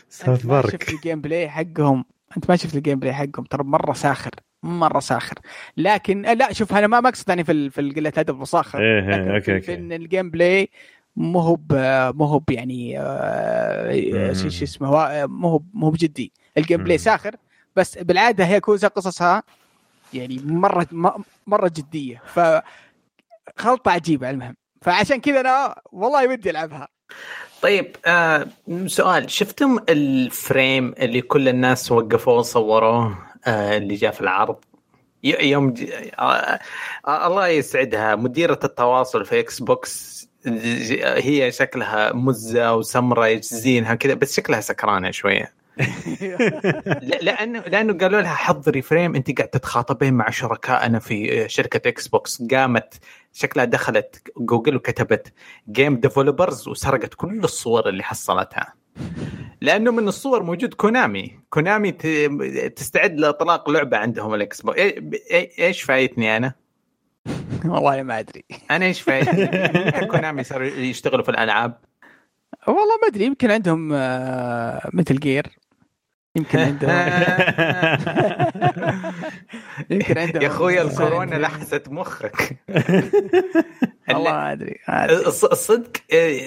ساوث 0.08 0.28
ما 0.28 0.62
شفت 0.62 0.70
بارك 0.72 0.90
ال 0.90 1.20
gameplay 1.20 1.48
حقهم. 1.50 2.04
أنت 2.36 2.50
ما 2.50 2.56
شفت 2.56 2.74
ال 2.76 2.98
gameplay 2.98 3.14
حقهم 3.14 3.44
ترى 3.44 3.64
مرة 3.64 3.92
ساخر 3.92 4.30
مرة 4.62 5.00
ساخر. 5.00 5.34
لكن 5.76 6.22
لا 6.22 6.52
شوف 6.52 6.74
أنا 6.74 6.86
ما 6.86 7.08
أقصد 7.08 7.28
يعني 7.28 7.44
في 7.44 7.70
في 7.70 7.90
قله 7.90 8.12
ادب 8.16 8.40
وساخر 8.40 8.78
إيه 8.80 9.00
لكن 9.00 9.30
إيه 9.30 9.40
في, 9.40 9.54
okay. 9.54 9.74
إن 9.74 9.92
ال 9.92 10.30
gameplay 10.30 10.68
مو 11.16 11.40
هو 11.40 11.56
مو 12.12 12.24
هو 12.24 12.42
يعني 12.50 12.98
آه،. 12.98 14.32
شو 14.32 14.46
اسمه 14.48 14.88
مو 15.26 15.48
هو 15.48 15.60
مو 15.74 15.86
هو 15.86 15.90
بجدي. 15.90 16.32
ال 16.58 16.84
gameplay. 16.84 16.98
ساخر 16.98 17.36
بس 17.76 17.98
بالعادة 17.98 18.44
هي 18.44 18.60
كوزا 18.60 18.88
قصصها 18.88 19.42
يعني 20.14 20.40
مرة 20.44 20.86
مرة 21.46 21.68
جدية. 21.68 22.22
ف 22.26 22.40
خلطة 23.56 23.90
عجيبة 23.90 24.30
المهم. 24.30 24.56
فعشان 24.82 25.20
كذا 25.20 25.40
أنا 25.40 25.74
والله 25.92 26.28
ودي 26.28 26.50
ألعبها. 26.50 26.88
طيب 27.62 27.96
آه 28.06 28.46
سؤال 28.86 29.30
شفتم 29.30 29.78
ال 29.88 30.06
frame 30.06 30.94
اللي 30.98 31.20
كل 31.20 31.48
الناس 31.48 31.92
وقفوه 31.92 32.34
وصوروه 32.34 33.18
آه 33.46 33.76
اللي 33.76 33.94
جاء 33.94 34.10
في 34.12 34.20
العرض؟ 34.20 34.56
يوم 35.22 35.70
ج... 35.70 35.90
آه 36.18 36.58
آه 37.06 37.26
الله 37.26 37.48
يسعدها 37.48 38.16
مديرة 38.16 38.58
التواصل 38.64 39.24
في 39.24 39.40
إكس 39.40 39.60
بوكس 39.60 40.20
هي 41.02 41.52
شكلها 41.52 42.12
مزة 42.12 42.74
وسمرة 42.74 43.40
زينها 43.40 43.94
كذا 43.94 44.14
بس 44.14 44.36
شكلها 44.36 44.60
سكرانة 44.60 45.10
شوية. 45.10 45.59
لأنه 47.22 47.60
لأنه 47.60 47.92
قالوا 47.98 48.20
لها 48.20 48.34
حضري 48.34 48.82
frame 48.82 49.14
انت 49.14 49.38
قاعد 49.38 49.48
تتخاطبين 49.48 50.14
مع 50.14 50.30
شركائنا 50.30 50.98
في 50.98 51.48
شركة 51.48 51.88
إكس 51.88 52.08
بوكس 52.08 52.42
قامت 52.42 52.94
شكلها 53.32 53.64
دخلت 53.64 54.22
جوجل 54.36 54.76
وكتبت 54.76 55.32
game 55.70 55.96
developers 55.96 56.68
وسرقت 56.68 57.14
كل 57.14 57.40
الصور 57.44 57.88
اللي 57.88 58.02
حصلتها 58.02 58.74
لأنه 59.60 59.92
من 59.92 60.08
الصور 60.08 60.42
موجود 60.42 60.74
كونامي 60.74 61.40
كونامي 61.50 61.92
تستعد 62.76 63.20
لإطلاق 63.20 63.70
لعبة 63.70 63.96
عندهم 63.96 64.34
الاكس 64.34 64.60
بوكس 64.60 64.78
إيه- 64.78 64.94
إيه- 65.32 65.60
إيش 65.60 65.82
فايتني 65.82 66.36
أنا؟ 66.36 66.54
والله 67.64 68.02
ما 68.02 68.18
أدري 68.18 68.44
أنا 68.70 68.86
إيش 68.86 69.00
فايتني؟ 69.00 69.46
كونامي 70.12 70.44
صاروا 70.44 70.66
يشتغلوا 70.66 71.24
في 71.24 71.30
الألعاب؟ 71.30 71.78
والله 72.66 72.98
ما 73.02 73.08
أدري 73.08 73.24
يمكن 73.24 73.50
عندهم 73.50 73.92
آه، 73.92 74.90
مثل 74.92 75.16
جير 75.16 75.46
يمكن 76.36 76.58
عندهم 76.58 76.90
يمكن 79.90 80.18
عندهم 80.18 80.42
يا 80.42 80.46
أخوي 80.48 80.82
الكورونا 80.82 81.34
لحست 81.34 81.88
مخك. 81.88 82.56
والله 84.08 84.30
ما 84.32 84.52
أدري 84.52 84.76
الصدق 85.26 85.90
آه، 86.14 86.40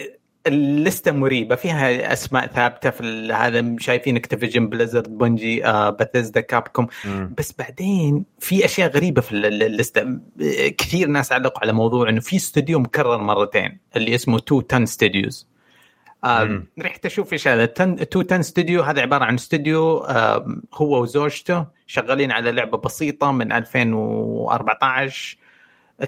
ال 0.47 0.58
list 0.58 1.00
ة 1.00 1.11
مريبة. 1.11 1.55
فيها 1.55 2.13
أسماء 2.13 2.47
ثابتة 2.47 2.89
في 2.89 3.01
ال- 3.01 3.31
هذا 3.31 3.75
شايفين 3.79 4.15
اكتيفيجن 4.15 4.67
بليزرد 4.69 5.17
بونجي 5.17 5.59
بيثيزدا 5.99 6.41
كابكوم. 6.41 6.87
بس 7.37 7.53
بعدين 7.59 8.25
في 8.39 8.65
أشياء 8.65 8.91
غريبة 8.91 9.21
في 9.21 9.31
ال- 9.31 9.45
ال- 9.45 9.63
ال 9.63 9.69
list 9.69 9.90
ة. 9.90 10.01
آه، 10.01 10.67
كثير 10.77 11.07
ناس 11.07 11.31
علقوا 11.31 11.61
على 11.61 11.73
موضوع 11.73 12.09
إنه 12.09 12.19
في 12.19 12.35
استوديو 12.35 12.79
مكرر 12.79 13.17
مرتين 13.17 13.79
اللي 13.95 14.15
اسمه 14.15 14.39
2 14.39 14.61
10 14.61 14.85
Studios. 14.85 15.52
رحت 16.79 17.05
أشوف 17.05 17.33
إيش 17.33 17.47
هذا. 17.47 17.65
Ten 17.65 18.09
Two 18.09 18.21
Ten 18.21 18.41
Studio 18.41 18.81
هذا 18.81 19.01
عبارة 19.01 19.25
عن 19.25 19.33
استوديو 19.33 19.97
هو 20.73 21.01
وزوجته 21.01 21.65
شغالين 21.87 22.31
على 22.31 22.51
لعبة 22.51 22.77
بسيطة 22.77 23.31
من 23.31 23.51
2014 23.51 25.37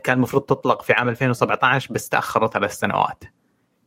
كان 0.03 0.17
المفروض 0.17 0.43
تطلق 0.43 0.81
في 0.81 0.93
عام 0.93 1.09
2017 1.09 1.93
بس 1.93 2.09
تأخرت 2.09 2.53
ثلاث 2.53 2.79
سنوات 2.79 3.23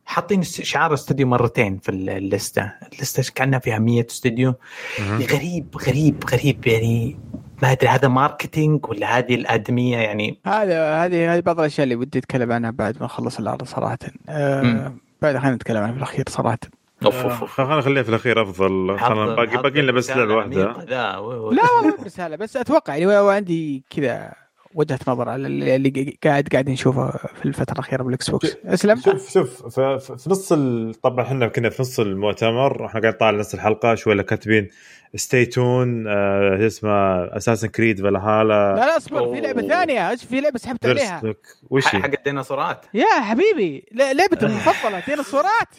حاطين 0.05 0.43
شعار 0.43 0.93
استوديو 0.93 1.27
مرتين 1.27 1.77
في 1.77 1.89
اللستة. 1.91 2.73
اللستة 2.93 3.33
كأنها 3.35 3.59
فيها 3.59 3.79
100 3.79 4.05
استوديو. 4.09 4.53
غريب 5.01 5.77
غريب 5.77 6.23
غريب. 6.31 6.67
يعني 6.67 7.19
ما 7.63 7.71
أدري 7.71 7.89
هذا 7.89 8.07
marketing 8.07 8.85
ولا 8.87 9.17
هذه 9.17 9.35
الأدمية؟ 9.35 9.97
يعني 9.97 10.39
هذا 10.45 11.05
هذه 11.05 11.33
هذه 11.33 11.39
بعض 11.39 11.59
الأشياء 11.59 11.83
اللي 11.83 11.95
ودي 11.95 12.19
أتكلم 12.19 12.51
عنها 12.51 12.71
بعد 12.71 12.97
ما 12.99 13.05
أخلص 13.05 13.39
العرض 13.39 13.63
صراحة. 13.63 13.97
مم. 14.29 14.97
بعد 15.21 15.37
خلينا 15.37 15.55
نتكلم 15.55 15.77
عنها 15.77 15.91
في 15.91 15.97
الأخير 15.97 16.25
صراحة. 16.29 16.59
أوف 17.05 17.15
أوف 17.15 17.41
أوف. 17.41 17.51
خلينا 17.51 17.77
نخليها 17.77 18.03
في 18.03 18.09
الأخير 18.09 18.41
أفضل. 18.41 18.99
خلينا 18.99 19.35
باقي 19.35 19.57
باقي 19.61 19.81
لنا 19.81 19.91
بس 19.91 20.09
لعبة 20.11 20.35
واحدة. 20.35 20.63
لا 20.63 20.85
لا 20.85 21.17
والله 21.17 21.63
مو 21.83 22.03
رسالة 22.05 22.35
بس 22.35 22.57
أتوقع 22.57 22.95
يعني 22.95 23.17
هو 23.17 23.29
عندي 23.29 23.83
كذا 23.89 24.33
وجهة 24.73 24.99
نظر 25.07 25.29
على 25.29 25.47
اللي 25.47 25.75
اللي 25.75 26.17
قاعد 26.23 26.47
قاعد 26.51 26.69
نشوفه 26.69 27.11
في 27.11 27.45
الفترة 27.45 27.73
الأخيرة 27.73 28.03
بالإكس 28.03 28.29
بوكس. 28.29 28.57
أسلم؟ 28.65 28.99
شوف 28.99 29.29
شوف 29.33 29.79
في 29.79 30.29
نص 30.29 30.51
ال... 30.51 30.93
طبعا 31.03 31.25
إحنا 31.25 31.47
كنا 31.47 31.69
في 31.69 31.81
نص 31.81 31.99
المؤتمر 31.99 32.85
إحنا 32.85 33.01
قاعد 33.01 33.13
نطالع 33.13 33.39
نص 33.39 33.53
الحلقة 33.53 33.95
شوي 33.95 34.23
كاتبين 34.23 34.69
stay 35.15 35.45
tuned 35.45 36.07
آه 36.07 36.67
اسمه 36.67 36.91
Assassin's 37.37 37.67
Creed 37.67 38.01
Valhalla 38.01 38.75
لا 38.75 38.85
لا 38.85 38.97
اصبر 38.97 39.33
في. 39.33 39.41
لعبة 39.41 39.61
ثانية 39.61 40.09
أيش 40.09 40.23
في 40.25 40.41
لعبة 40.41 40.59
سحبت 40.59 40.85
عليها 40.85 41.21
وش؟ 41.69 41.85
حق 41.87 42.05
الديناصورات 42.05 42.85
يا 42.93 43.21
حبيبي 43.21 43.85
لعبتي 43.91 44.45
المفضلة 44.45 45.03
ديناصورات 45.07 45.75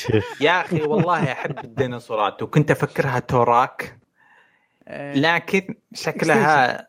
يا 0.40 0.60
أخي 0.60 0.82
والله 0.82 1.32
أحب 1.32 1.58
الديناصورات 1.64 2.42
وكنت 2.42 2.70
أفكرها 2.70 3.18
توراك 3.18 3.98
آه، 4.88 5.14
لكن 5.14 5.74
شكلها 5.94 6.88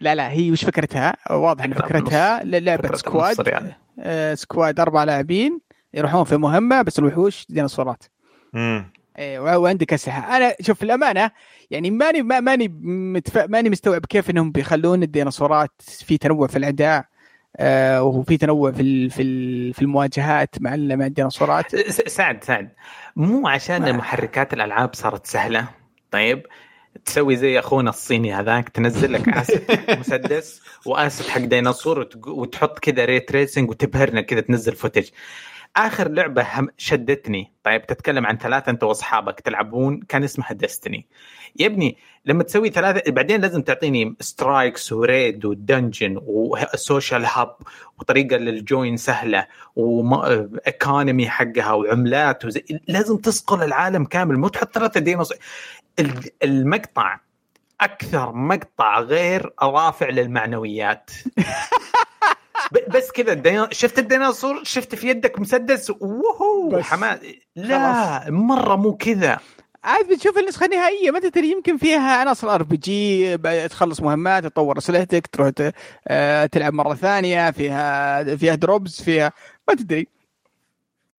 لا 0.00 0.14
لا 0.14 0.30
هي 0.30 0.50
وش 0.50 0.64
فكرتها؟ 0.64 1.16
واضح 1.30 1.64
ان 1.64 1.74
فكرتها 1.74 2.44
لعبة 2.44 2.96
squad. 2.96 3.72
آه، 4.00 4.34
squad 4.34 4.80
أربع 4.80 5.04
لاعبين 5.04 5.60
يروحون 5.94 6.24
في 6.24 6.36
مهمة 6.36 6.82
بس 6.82 6.98
الوحوش 6.98 7.46
ديناصورات 7.50 8.04
مم. 8.52 8.92
و- 9.40 9.56
وعندك 9.62 9.92
اسلحه 9.92 10.36
أنا 10.36 10.54
شوف 10.60 10.82
الأمانة 10.82 11.30
يعني 11.70 11.90
ماني 11.90 12.22
ما- 12.22 12.40
ماني 12.40 12.68
متف... 12.82 13.38
ماني 13.38 13.70
مستوعب 13.70 14.06
كيف 14.06 14.30
إنهم 14.30 14.52
بيخلون 14.52 15.02
الديناصورات 15.02 15.70
في 15.82 16.18
تنوع 16.18 16.46
في 16.46 16.58
الأداء 16.58 17.04
آه 17.56 18.02
وفي 18.02 18.36
تنوع 18.36 18.72
في 18.72 18.82
ال... 18.82 19.10
في 19.10 19.22
ال... 19.22 19.74
في 19.74 19.82
المواجهات 19.82 20.54
مع 20.60 20.76
مع 20.76 21.06
الديناصورات. 21.06 21.76
سعد 21.90 22.44
سعد. 22.44 22.68
مو 23.16 23.48
عشان 23.48 23.82
ما- 23.82 23.92
محركات 23.92 24.52
الألعاب 24.52 24.94
صارت 24.94 25.26
سهلة؟ 25.26 25.68
طيب 26.10 26.46
تسوي 27.04 27.36
زي 27.36 27.58
أخونا 27.58 27.90
الصيني 27.90 28.34
هذاك 28.34 28.68
تنزل 28.68 29.12
لك 29.12 29.28
asset 29.38 29.64
مسدس 29.98 30.62
و 30.86 30.93
asset 30.93 31.28
حق 31.28 31.40
ديناصور 31.40 32.08
وتحط 32.26 32.78
كذا 32.78 33.04
ray 33.04 33.20
tracing 33.20 33.70
وتبهرنا 33.70 34.20
كذا 34.20 34.40
تنزل 34.40 34.72
footage 34.72 35.08
آخر 35.76 36.08
لعبة 36.08 36.46
شدتني. 36.78 37.52
طيب 37.64 37.86
تتكلم 37.86 38.26
عن 38.26 38.38
ثلاثة 38.38 38.70
أنت 38.70 38.84
وأصحابك 38.84 39.40
تلعبون 39.40 40.00
كان 40.00 40.24
اسمها 40.24 40.52
ديستني 40.52 41.06
يا 41.56 41.66
ابني 41.66 41.96
لما 42.24 42.42
تسوي 42.42 42.70
ثلاثة 42.70 43.12
بعدين 43.12 43.40
لازم 43.40 43.62
تعطيني 43.62 44.16
strikes 44.20 44.92
و 44.92 45.02
raid 45.02 45.44
و 45.44 45.53
dungeon 45.53 46.20
و 46.26 46.40
social 46.40 47.24
hub 47.24 47.56
وطريقة 47.98 48.36
لل 48.36 48.56
join 48.56 48.96
سهلة 48.96 49.46
و 49.76 49.95
economy 49.95 51.28
حقها 51.28 51.72
وعملات 51.72 52.44
وزي 52.44 52.64
لازم 52.88 53.16
تصقل 53.16 53.62
العالم 53.62 54.04
كامل 54.04 54.38
مو 54.38 54.48
تحط 54.48 54.74
ثلاثة 54.74 55.00
ديناصور 55.00 55.36
المقطع 56.42 57.20
أكثر 57.80 58.32
مقطع 58.32 59.00
غير 59.00 59.52
رافع 59.62 60.08
للمعنويات. 60.08 61.10
بس 62.88 63.10
كذا 63.10 63.32
الدينا... 63.32 63.68
شفت 63.72 63.98
الديناصور؟ 63.98 64.64
شفت 64.64 64.94
في 64.94 65.08
يدك 65.08 65.40
مسدس؟ 65.40 65.90
ووهو 65.90 66.82
حماس 66.82 67.18
لا 67.56 68.30
مرة 68.30 68.76
مو 68.76 68.96
كذا. 68.96 69.38
عاد 69.84 70.08
بتشوف 70.08 70.38
النسخة 70.38 70.66
النهائية 70.66 71.10
ما 71.10 71.20
تدري 71.20 71.50
يمكن 71.50 71.76
فيها 71.76 72.16
عناصر 72.16 72.54
RPG 72.54 73.38
تخلص 73.68 74.00
مهمات 74.00 74.44
تطور 74.44 74.78
أسلحتك 74.78 75.26
تروح 75.26 75.50
آه، 76.08 76.46
تلعب 76.46 76.72
مرة 76.72 76.94
ثانية 76.94 77.50
فيها 77.50 78.24
فيها 78.36 78.54
drops 78.54 79.02
فيها 79.02 79.32
ما 79.68 79.74
تدري. 79.74 80.08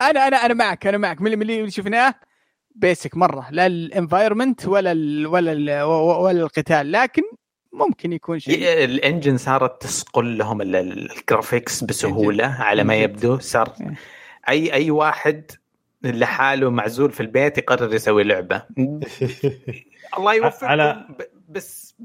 أنا 0.01 0.27
أنا 0.27 0.37
أنا 0.37 0.53
معك 0.53 0.87
أنا 0.87 0.97
معك. 0.97 1.21
من 1.21 1.41
اللي 1.41 1.71
شفناه؟ 1.71 2.13
basic 2.75 3.17
مرة 3.17 3.47
لا 3.51 3.65
ال 3.65 3.73
environment 3.73 4.65
ولا 4.67 4.91
ال 4.91 5.27
ولا 5.27 5.51
ال 5.51 5.81
ولا 6.21 6.41
القتال. 6.41 6.91
لكن 6.91 7.23
ممكن 7.73 8.13
يكون 8.13 8.39
شيء. 8.39 8.83
ال 8.83 8.91
engine 8.91 9.37
صارت 9.37 9.81
تصقل 9.81 10.37
لهم 10.37 10.61
ال 10.61 10.75
graphics 10.75 11.83
بسهولة 11.83 12.45
على 12.45 12.83
ما 12.83 12.95
يبدو. 12.95 13.39
صار 13.39 13.73
إيه. 13.81 13.93
اي 14.49 14.73
أي 14.73 14.91
واحد 14.91 15.51
لحاله 16.03 16.69
معزول 16.69 17.11
في 17.11 17.19
البيت 17.19 17.57
يقرر 17.57 17.93
يسوي 17.93 18.23
لعبة. 18.23 18.63
الله 20.17 20.33
يوفقكم. 20.33 20.65
على... 20.65 21.07
بس 21.49 21.95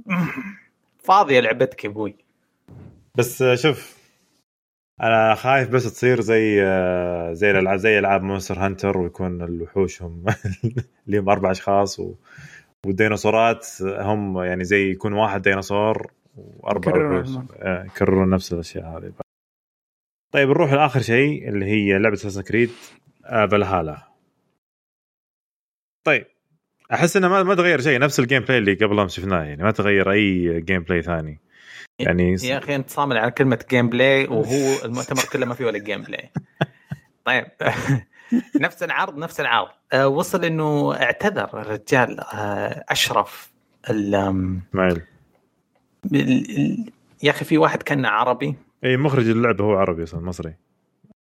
فاضية 0.99 1.41
لعبتك 1.41 1.85
يا 1.85 1.91
أبوي. 1.91 2.17
بس 3.15 3.45
شوف 3.55 3.99
أنا 5.03 5.35
خايف 5.35 5.71
بس 5.71 5.85
تصير 5.85 6.21
زي 6.21 6.57
زي 7.33 7.51
الألعاب 7.51 7.79
زي 7.79 7.99
ألعاب 7.99 8.23
مونستر 8.23 8.59
هانتر 8.59 8.99
ويكون 8.99 9.43
الوحوش 9.43 10.03
هم 10.03 10.25
اللي 11.07 11.19
هم 11.19 11.29
أربع 11.29 11.51
أشخاص 11.51 12.01
و... 12.01 12.15
والديناصورات 12.87 13.67
هم 13.83 14.43
يعني 14.43 14.65
زي 14.65 14.91
يكون 14.91 15.13
واحد 15.13 15.43
ديناصور 15.43 16.13
وأربع 16.37 16.93
وحوش 16.93 17.37
آه، 17.57 17.85
يكررون 17.85 18.31
نفس 18.31 18.53
الأشياء 18.53 18.85
هذه. 18.85 19.13
طيب 20.33 20.49
نروح 20.49 20.73
لآخر 20.73 21.01
شيء 21.01 21.49
اللي 21.49 21.65
هي 21.67 21.99
لعبة 21.99 22.15
Assassin's 22.15 22.43
Creed 22.43 22.71
فالهالا 23.25 24.09
طيب 26.07 26.27
أحس 26.93 27.17
إنه 27.17 27.29
ما 27.29 27.43
ما 27.43 27.55
تغير 27.55 27.81
شيء 27.81 28.01
نفس 28.01 28.21
ال 28.21 28.43
gameplay 28.43 28.59
اللي 28.59 28.75
قبل 28.75 29.11
شفناه 29.11 29.45
يعني 29.45 29.63
ما 29.63 29.71
تغير 29.71 30.13
أي 30.13 30.61
gameplay 30.61 31.03
ثاني. 31.03 31.41
يعني 31.99 32.37
يا 32.43 32.59
أخي 32.59 32.75
أنت 32.75 32.91
صامل 32.91 33.17
على 33.17 33.31
كلمة 33.31 33.59
gameplay 33.71 34.27
وهو 34.27 34.85
المؤتمر 34.85 35.23
كله 35.33 35.47
ما 35.47 35.55
فيه 35.55 35.65
ولا 35.65 35.79
gameplay 35.79 36.31
طيب. 37.27 37.47
نفس 38.61 38.83
العرض 38.83 39.19
نفس 39.19 39.41
العرض. 39.41 39.69
أه 39.93 40.09
وصل 40.09 40.45
إنه 40.45 40.95
اعتذر 40.95 41.61
الرجال 41.63 42.21
أه 42.21 42.85
أشرف 42.89 43.53
إسماعيل. 43.85 45.03
يا 47.23 47.31
أخي 47.31 47.45
في 47.45 47.59
واحد 47.59 47.83
كان 47.83 48.07
عربي. 48.07 48.57
إي 48.85 48.97
مخرج 48.97 49.29
اللعبة 49.29 49.65
هو 49.65 49.77
عربي 49.77 50.03
أصلا 50.03 50.21
مصري. 50.21 50.55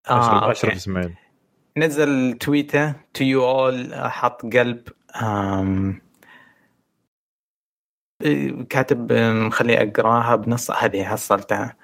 آه 0.09 0.51
أشرف 0.51 0.75
إسماعيل. 0.75 1.13
نزل 1.77 2.33
تويتة 2.33 2.93
to 3.13 3.23
you 3.23 3.49
all 3.49 3.93
حط 3.95 4.41
قلب 4.45 4.81
كاتب 8.69 9.13
خلي 9.49 9.83
أقراها 9.83 10.35
بنص 10.35 10.71
هذه 10.71 11.03
حصلتها 11.03 11.75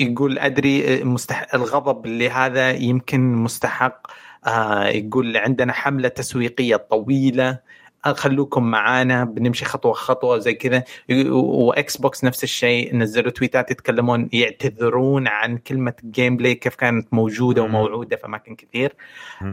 يقول 0.00 0.38
أدري 0.38 1.04
مستح... 1.04 1.54
الغضب 1.54 2.06
لهذا 2.06 2.70
يمكن 2.70 3.34
مستحق. 3.34 4.06
آه، 4.46 4.84
يقول 4.88 5.36
عندنا 5.36 5.72
حملة 5.72 6.08
تسويقية 6.08 6.76
طويلة. 6.76 7.72
خلوكم 8.04 8.64
معانا 8.64 9.24
بنمشي 9.24 9.64
خطوة 9.64 9.92
خطوة 9.92 10.38
زي 10.38 10.54
كذا. 10.54 10.84
و 11.30 11.96
Xbox 11.96 12.24
نفس 12.24 12.44
الشيء 12.44 12.96
نزلوا 12.96 13.30
تويتات 13.30 13.70
يتكلمون 13.70 14.28
يعتذرون 14.32 15.28
عن 15.28 15.58
كلمة 15.58 15.94
gameplay 16.04 16.54
كيف 16.54 16.74
كانت 16.74 17.14
موجودة 17.14 17.62
وموعودة 17.62 18.16
في 18.16 18.26
أماكن 18.26 18.54
كثير. 18.54 18.94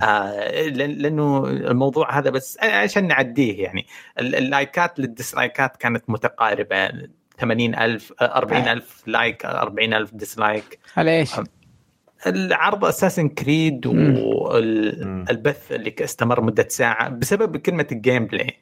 آه 0.03 0.61
لأنه 0.67 1.47
الموضوع 1.47 2.17
هذا 2.19 2.29
بس 2.29 2.57
عشان 2.63 3.07
نعديه 3.07 3.63
يعني. 3.63 3.85
اللايكات 4.19 4.99
للديسلايكات 4.99 5.77
كانت 5.77 6.03
متقاربة. 6.07 6.91
80000 7.39 8.13
40000 8.21 9.03
like 9.07 9.45
40000 9.45 10.13
dislike 10.13 10.79
على 10.97 11.19
إيش؟ 11.19 11.31
العرض 12.27 12.85
Assassin's 12.85 13.29
Creed 13.29 13.85
والبث 13.85 15.71
اللي 15.71 15.95
استمر 16.01 16.41
مدة 16.41 16.67
ساعة 16.69 17.09
بسبب 17.09 17.57
كلمة 17.57 17.87
ال 17.91 18.25
gameplay 18.25 18.57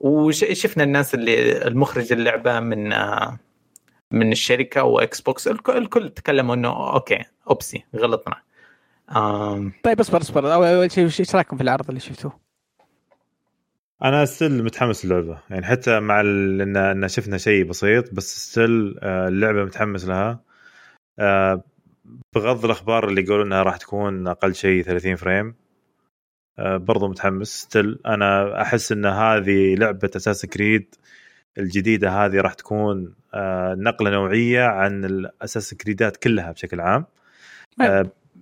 وشفنا 0.00 0.84
الناس 0.84 1.14
اللي 1.14 1.66
المخرج 1.66 2.12
اللعبة 2.12 2.60
من 2.60 2.88
من 4.10 4.32
الشركة 4.32 4.82
و 4.82 5.20
Xbox 5.20 5.48
الكل 5.48 6.10
تكلموا 6.10 6.54
إنه 6.54 6.92
okay 6.92 7.24
oopsie 7.50 7.84
غلطنا 7.96 8.36
آم. 9.16 9.72
طيب 9.82 10.00
اصبر 10.00 10.20
اصبر 10.20 10.54
اول 10.54 10.92
شيء 10.92 11.04
إيش 11.04 11.34
رأيكم 11.34 11.56
في 11.56 11.62
العرض 11.62 11.88
اللي 11.88 12.00
شفتوه؟ 12.00 12.45
أنا 14.04 14.24
still 14.24 14.64
متحمس 14.64 15.04
اللعبه 15.04 15.42
يعني 15.50 15.66
حتى 15.66 16.00
مع 16.00 16.20
ان 16.20 16.76
ان 16.76 17.08
شفنا 17.08 17.38
شيء 17.38 17.64
بسيط 17.64 18.14
بس 18.14 18.50
still 18.50 18.98
آه، 19.02 19.28
اللعبة 19.28 19.64
متحمس 19.64 20.04
لها. 20.04 20.40
آه، 21.18 21.64
بغض 22.34 22.64
الأخبار 22.64 23.08
اللي 23.08 23.22
يقولون 23.22 23.46
إنها 23.46 23.62
راح 23.62 23.76
تكون 23.76 24.28
أقل 24.28 24.54
شيء 24.54 24.82
30 24.82 25.16
frame 25.16 25.54
آه، 26.58 26.76
برضو 26.76 27.08
متحمس. 27.08 27.48
still 27.48 27.98
أنا 28.06 28.62
أحس 28.62 28.92
إن 28.92 29.06
هذه 29.06 29.74
لعبة 29.74 30.10
Assassin's 30.16 30.46
Creed 30.46 30.94
الجديدة 31.58 32.10
هذه 32.10 32.40
راح 32.40 32.54
تكون 32.54 33.14
نقلة 33.76 34.10
نوعية 34.10 34.62
عن 34.62 35.04
ال 35.04 35.10
Assassin's 35.10 35.74
Creed 35.74 36.09
ات 36.09 36.16
كلها 36.16 36.52
بشكل 36.52 36.80
عام. 36.80 37.04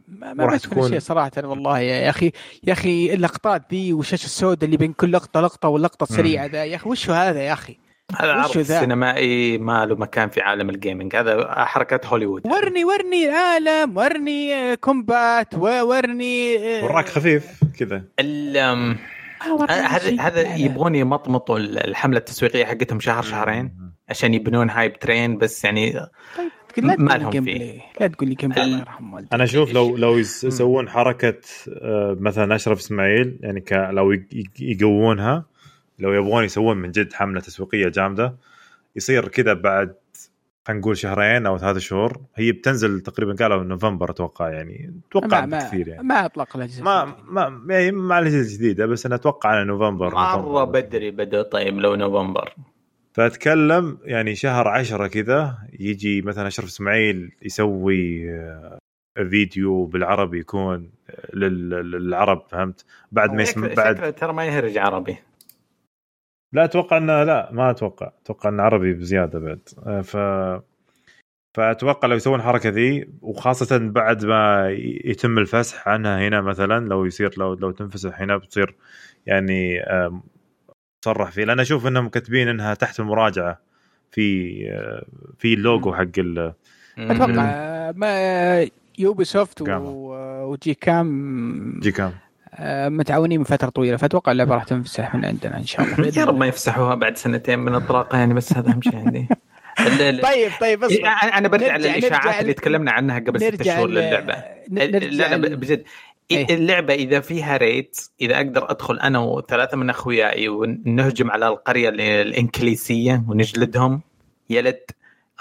ما 0.08 0.30
آه، 0.30 0.34
ما 0.34 0.56
تكون 0.56 0.88
شيء 0.88 0.98
صراحة 0.98 1.30
والله 1.36 1.78
يا 1.78 2.10
أخي 2.10 2.32
يا 2.64 2.72
أخي 2.72 3.14
اللقطات 3.14 3.62
دي 3.70 3.92
والشاشة 3.92 4.24
السوداء 4.24 4.64
اللي 4.64 4.76
بين 4.76 4.92
كل 4.92 5.12
لقطة 5.12 5.40
لقطة 5.40 5.68
واللقطة 5.68 6.04
السريعة 6.04 6.46
ذا 6.46 6.64
يا 6.64 6.76
أخي 6.76 6.88
وش 6.88 7.10
هذا 7.10 7.42
يا 7.42 7.52
أخي؟ 7.52 7.78
هذا 8.16 8.32
عرض 8.32 8.62
سينمائي 8.62 9.58
ما 9.58 9.86
له 9.86 9.96
مكان 9.96 10.28
في 10.28 10.40
عالم 10.40 10.70
ال 10.70 10.77
gaming 10.77 11.16
هذا 11.16 11.54
حركات 11.64 12.06
هوليوود. 12.06 12.46
ورني 12.46 12.84
ورني 12.84 13.28
العالم 13.28 13.96
ورني 13.96 14.76
combat 14.76 15.54
ورني 15.54 16.56
وراك 16.82 17.08
خفيف 17.08 17.60
كذا. 17.78 18.04
هذا 19.70 20.20
هذا 20.20 20.56
يبغون 20.56 20.94
يمطمطوا 20.94 21.58
الحملة 21.58 22.18
التسويقية 22.18 22.64
حقتهم 22.64 23.00
شهر 23.00 23.22
شهرين 23.22 23.94
عشان 24.08 24.34
يبنون 24.34 24.70
هايب 24.70 24.98
ترين 24.98 25.38
بس 25.38 25.64
يعني 25.64 25.92
طيب. 26.36 26.50
لا 26.78 26.96
ما 26.98 27.12
لهم 27.12 27.44
فيه. 27.44 27.80
لا 28.00 28.06
تقول 28.06 28.28
لي 28.28 28.34
جيم 28.34 28.52
الله 28.52 28.78
يرحم 28.78 29.14
والديك. 29.14 29.34
أنا 29.34 29.44
أشوف 29.44 29.72
لو 29.74 29.96
لو 29.96 30.18
يسوون 30.18 30.88
حركة 30.88 31.40
آه، 31.68 32.16
مثلا 32.20 32.54
أشرف 32.54 32.78
إسماعيل 32.78 33.38
يعني 33.40 33.64
لو 33.92 34.12
يقوونها 34.60 35.44
لو 35.98 36.12
يبغون 36.12 36.44
يسوون 36.44 36.76
من 36.76 36.90
جد 36.90 37.12
حملة 37.12 37.40
تسويقية 37.40 37.88
جامدة 37.88 38.34
يصير 38.96 39.28
كذا 39.28 39.52
بعد 39.52 39.94
خلينا 40.66 40.80
نقول 40.80 40.96
شهرين 40.96 41.46
أو 41.46 41.58
ثلاث 41.58 41.78
شهور 41.78 42.20
هي 42.34 42.52
بتنزل 42.52 43.00
تقريبا 43.00 43.34
قالوا 43.34 43.64
نوفمبر 43.64 44.10
أتوقع 44.10 44.48
يعني. 44.50 44.94
أتوقع 45.10 45.46
ما 45.46 45.58
كثير 45.58 45.88
يعني. 45.88 46.02
ما 46.02 46.24
أطلق 46.24 46.56
الاجهزه 46.56 46.82
ما 46.82 47.16
ما 47.28 47.74
يعني 47.74 47.92
مع 47.92 48.18
الاجهزه 48.18 48.40
الجديده 48.40 48.86
بس 48.86 49.06
أنا 49.06 49.14
أتوقع 49.14 49.50
على 49.50 49.64
نوفمبر 49.64 50.14
مره 50.14 50.64
بدري 50.64 51.10
بدا 51.10 51.42
طيب 51.42 51.78
لو 51.78 51.94
نوفمبر. 51.94 52.54
فأتكلم 53.14 53.98
يعني 54.04 54.34
شهر 54.34 54.68
عشرة 54.68 55.06
كذا 55.06 55.58
يجي 55.80 56.22
مثلا 56.22 56.46
أشرف 56.46 56.66
إسماعيل 56.66 57.32
يسوي 57.42 58.30
آه، 58.30 58.78
فيديو 59.30 59.86
بالعربي 59.86 60.38
يكون 60.38 60.90
للعرب 61.34 62.42
فهمت؟ 62.48 62.84
بعد 63.12 63.32
ما 63.32 63.42
يسمع 63.42 63.74
بعد 63.74 64.12
ترى 64.14 64.32
ما 64.32 64.46
يهرج 64.46 64.78
عربي. 64.78 65.16
لا 66.52 66.64
أتوقع 66.64 66.96
إنه 66.96 67.22
لا 67.22 67.52
ما 67.52 67.70
أتوقع. 67.70 68.12
أتوقع 68.22 68.48
إنه 68.48 68.62
عربي 68.62 68.94
بزيادة 68.94 69.38
بعد. 69.38 69.68
آه، 69.86 70.00
ف 70.00 70.16
فأتوقع 71.56 72.08
لو 72.08 72.16
يسوون 72.16 72.38
الحركه 72.38 72.68
ذي 72.68 73.08
وخاصة 73.22 73.78
بعد 73.78 74.24
ما 74.24 74.70
يتم 75.04 75.38
الفسح 75.38 75.88
عنها 75.88 76.28
هنا 76.28 76.40
مثلا 76.40 76.88
لو 76.88 77.04
يصير 77.04 77.34
لو 77.38 77.54
لو 77.54 77.70
تنفسح 77.70 78.20
هنا 78.20 78.36
بتصير 78.36 78.76
يعني 79.26 79.80
صرح 81.04 81.30
فيه 81.30 81.44
لأن 81.44 81.60
أشوف 81.60 81.86
إنهم 81.86 82.08
كاتبين 82.08 82.48
إنها 82.48 82.74
تحت 82.74 83.00
المراجعة 83.00 83.58
في 84.10 84.54
في 85.38 85.54
اللوجو 85.54 85.94
حق 85.94 86.18
ال 86.18 86.52
أتوقع 86.98 87.92
ما 87.96 88.68
Ubisoft 88.98 89.62
و 89.62 90.74
GCAM 90.74 91.80
GCAM 91.82 92.12
آه، 92.56 92.88
متعاونين 92.88 93.38
من 93.38 93.44
فترة 93.44 93.68
طويلة 93.68 93.96
فأتوقع 93.96 94.32
اللعبة 94.32 94.54
راح 94.54 94.64
تنفسح 94.64 95.14
من 95.14 95.24
عندنا 95.24 95.56
إن 95.58 95.66
شاء 95.66 95.86
الله. 95.86 96.12
يا 96.18 96.24
رب. 96.24 96.38
ما 96.38 96.46
يفسحوها 96.46 96.94
بعد 96.94 97.16
سنتين 97.16 97.58
من 97.58 97.74
اطلاقها 97.74 98.18
يعني 98.18 98.34
بس 98.34 98.52
هذا 98.52 98.70
أهم 98.70 98.82
شيء 98.82 98.96
عندي. 98.96 99.28
طيب 100.22 100.50
طيب 100.60 100.80
بس 100.80 100.90
إيه، 100.90 101.06
أنا 101.06 101.38
أنا 101.38 101.48
برجع 101.48 101.76
للاشاعات 101.76 102.42
اللي 102.42 102.52
تكلمنا 102.52 102.90
عنها 102.92 103.18
قبل 103.18 103.40
ست 103.40 103.62
شهور 103.62 103.88
للعبة. 103.88 104.34
لا 104.68 105.36
لا 105.36 105.36
بجد. 105.36 105.84
إيه. 106.30 106.54
اللعبة 106.54 106.94
إذا 106.94 107.20
فيها 107.20 107.56
raid 107.56 108.00
إذا 108.20 108.36
أقدر 108.36 108.70
أدخل 108.70 108.98
أنا 109.00 109.18
وثلاثة 109.18 109.76
من 109.76 109.90
أخوياي 109.90 110.48
ونهجم 110.48 111.30
على 111.30 111.48
القرية 111.48 111.88
ال- 111.88 112.00
الإنجليزية 112.00 113.24
ونجلدهم 113.28 114.02
جلد 114.50 114.80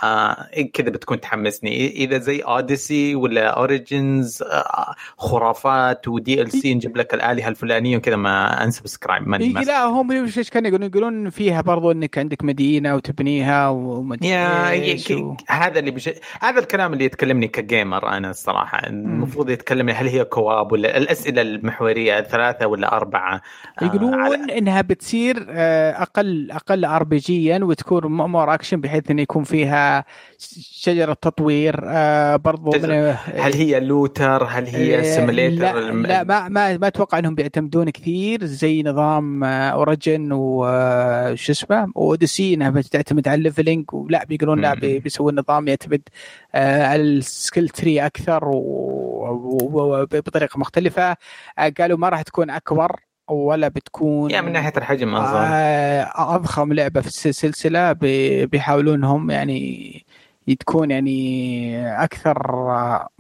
آه 0.03 0.47
كذا 0.73 0.89
بتكون 0.89 1.19
تحمسني. 1.21 1.87
إذا 1.87 2.17
زي 2.17 2.39
Odyssey 2.39 3.15
ولا 3.15 3.47
Origins 3.47 4.41
آه 4.43 4.95
خرافات 5.17 6.07
و 6.07 6.41
DLC 6.41 6.73
نجيب 6.73 6.97
لك 6.97 7.13
الآلهة 7.13 7.47
الفلانية 7.47 7.97
وكذا 7.97 8.15
ما 8.15 8.63
unsubscribe 8.63 9.27
ماني 9.27 9.49
ما 9.49 9.59
لا 9.59 9.83
هم 9.85 10.11
إيش 10.11 10.49
كانوا 10.49 10.69
يقولون 10.69 10.89
يقولون 10.89 11.29
فيها 11.29 11.61
برضو 11.61 11.91
إنك 11.91 12.17
عندك 12.17 12.43
مدينة 12.43 12.95
وتبنيها 12.95 13.69
ي- 13.69 15.13
و- 15.15 15.37
هذا 15.47 15.79
اللي 15.79 15.91
بش... 15.91 16.09
هذا 16.41 16.59
الكلام 16.59 16.93
اللي 16.93 17.05
يتكلمني 17.05 17.47
ك 17.47 17.57
gamer 17.57 18.07
أنا 18.09 18.29
الصراحة. 18.29 18.87
المفروض 18.87 19.49
يتكلمني 19.49 19.91
هل 19.93 20.07
هي 20.07 20.23
co-op 20.25 20.71
ولا 20.71 20.97
الأسئلة 20.97 21.41
المحورية 21.41 22.21
ثلاثة 22.21 22.67
ولا 22.67 22.95
أربعة؟ 22.95 23.41
آه، 23.81 23.85
يقولون 23.85 24.13
على- 24.29 24.51
إنها 24.57 24.81
بتصير 24.81 25.45
آه، 25.49 26.01
أقل 26.01 26.51
أقل 26.51 26.85
RPG 26.85 27.59
وتكون 27.63 28.05
more 28.11 28.53
action 28.53 28.81
بحيث 28.81 29.11
إنه 29.11 29.21
يكون 29.21 29.43
فيها 29.43 29.82
شجرة 30.59 31.13
تطوير 31.13 31.81
آه، 31.83 32.35
برضو 32.35 32.71
هل 33.25 33.53
هي 33.53 33.79
looter؟ 33.79 34.43
هل 34.43 34.67
هي 34.67 34.99
آه، 34.99 35.15
simulator 35.15 35.79
لا, 35.79 36.07
لا 36.07 36.23
ما 36.23 36.49
ما 36.49 36.77
ما 36.77 36.87
أتوقع 36.87 37.19
إنهم 37.19 37.35
بيعتمدون 37.35 37.89
كثير 37.89 38.45
زي 38.45 38.83
نظام 38.83 39.43
آه، 39.43 39.69
Origin 39.69 40.29
وش 40.31 41.49
اسمه؟ 41.49 41.91
و 41.95 42.03
Odyssey 42.03 42.53
إنها 42.53 42.69
بتعتمد 42.69 43.27
على 43.27 43.37
ال 43.37 43.43
leveling 43.43 43.93
ولا 43.93 44.23
بيقولون 44.25 44.61
لا 44.61 44.73
بيسوون 44.73 45.39
نظام 45.39 45.67
يعتمد 45.67 46.01
آه، 46.55 46.87
على 46.87 47.01
ال 47.01 47.13
skill 47.13 47.69
tree 47.69 48.05
أكثر 48.05 48.41
وبطريقه 49.23 50.59
مختلفة. 50.59 51.15
آه، 51.59 51.73
قالوا 51.79 51.97
ما 51.97 52.09
راح 52.09 52.21
تكون 52.21 52.49
أكبر 52.49 52.99
ولا 53.27 53.67
بتكون 53.67 54.31
يا 54.31 54.41
من 54.41 54.51
ناحية 54.51 54.73
الحجم 54.77 55.15
اظن 55.15 55.39
آه، 55.51 56.11
أضخم 56.15 56.73
لعبة 56.73 57.01
في 57.01 57.07
السلسلة 57.07 57.91
بي- 57.91 58.45
بيحاولون 58.45 59.03
هم 59.03 59.31
يعني 59.31 60.05
تكون 60.59 60.91
يعني 60.91 62.03
أكثر 62.03 62.37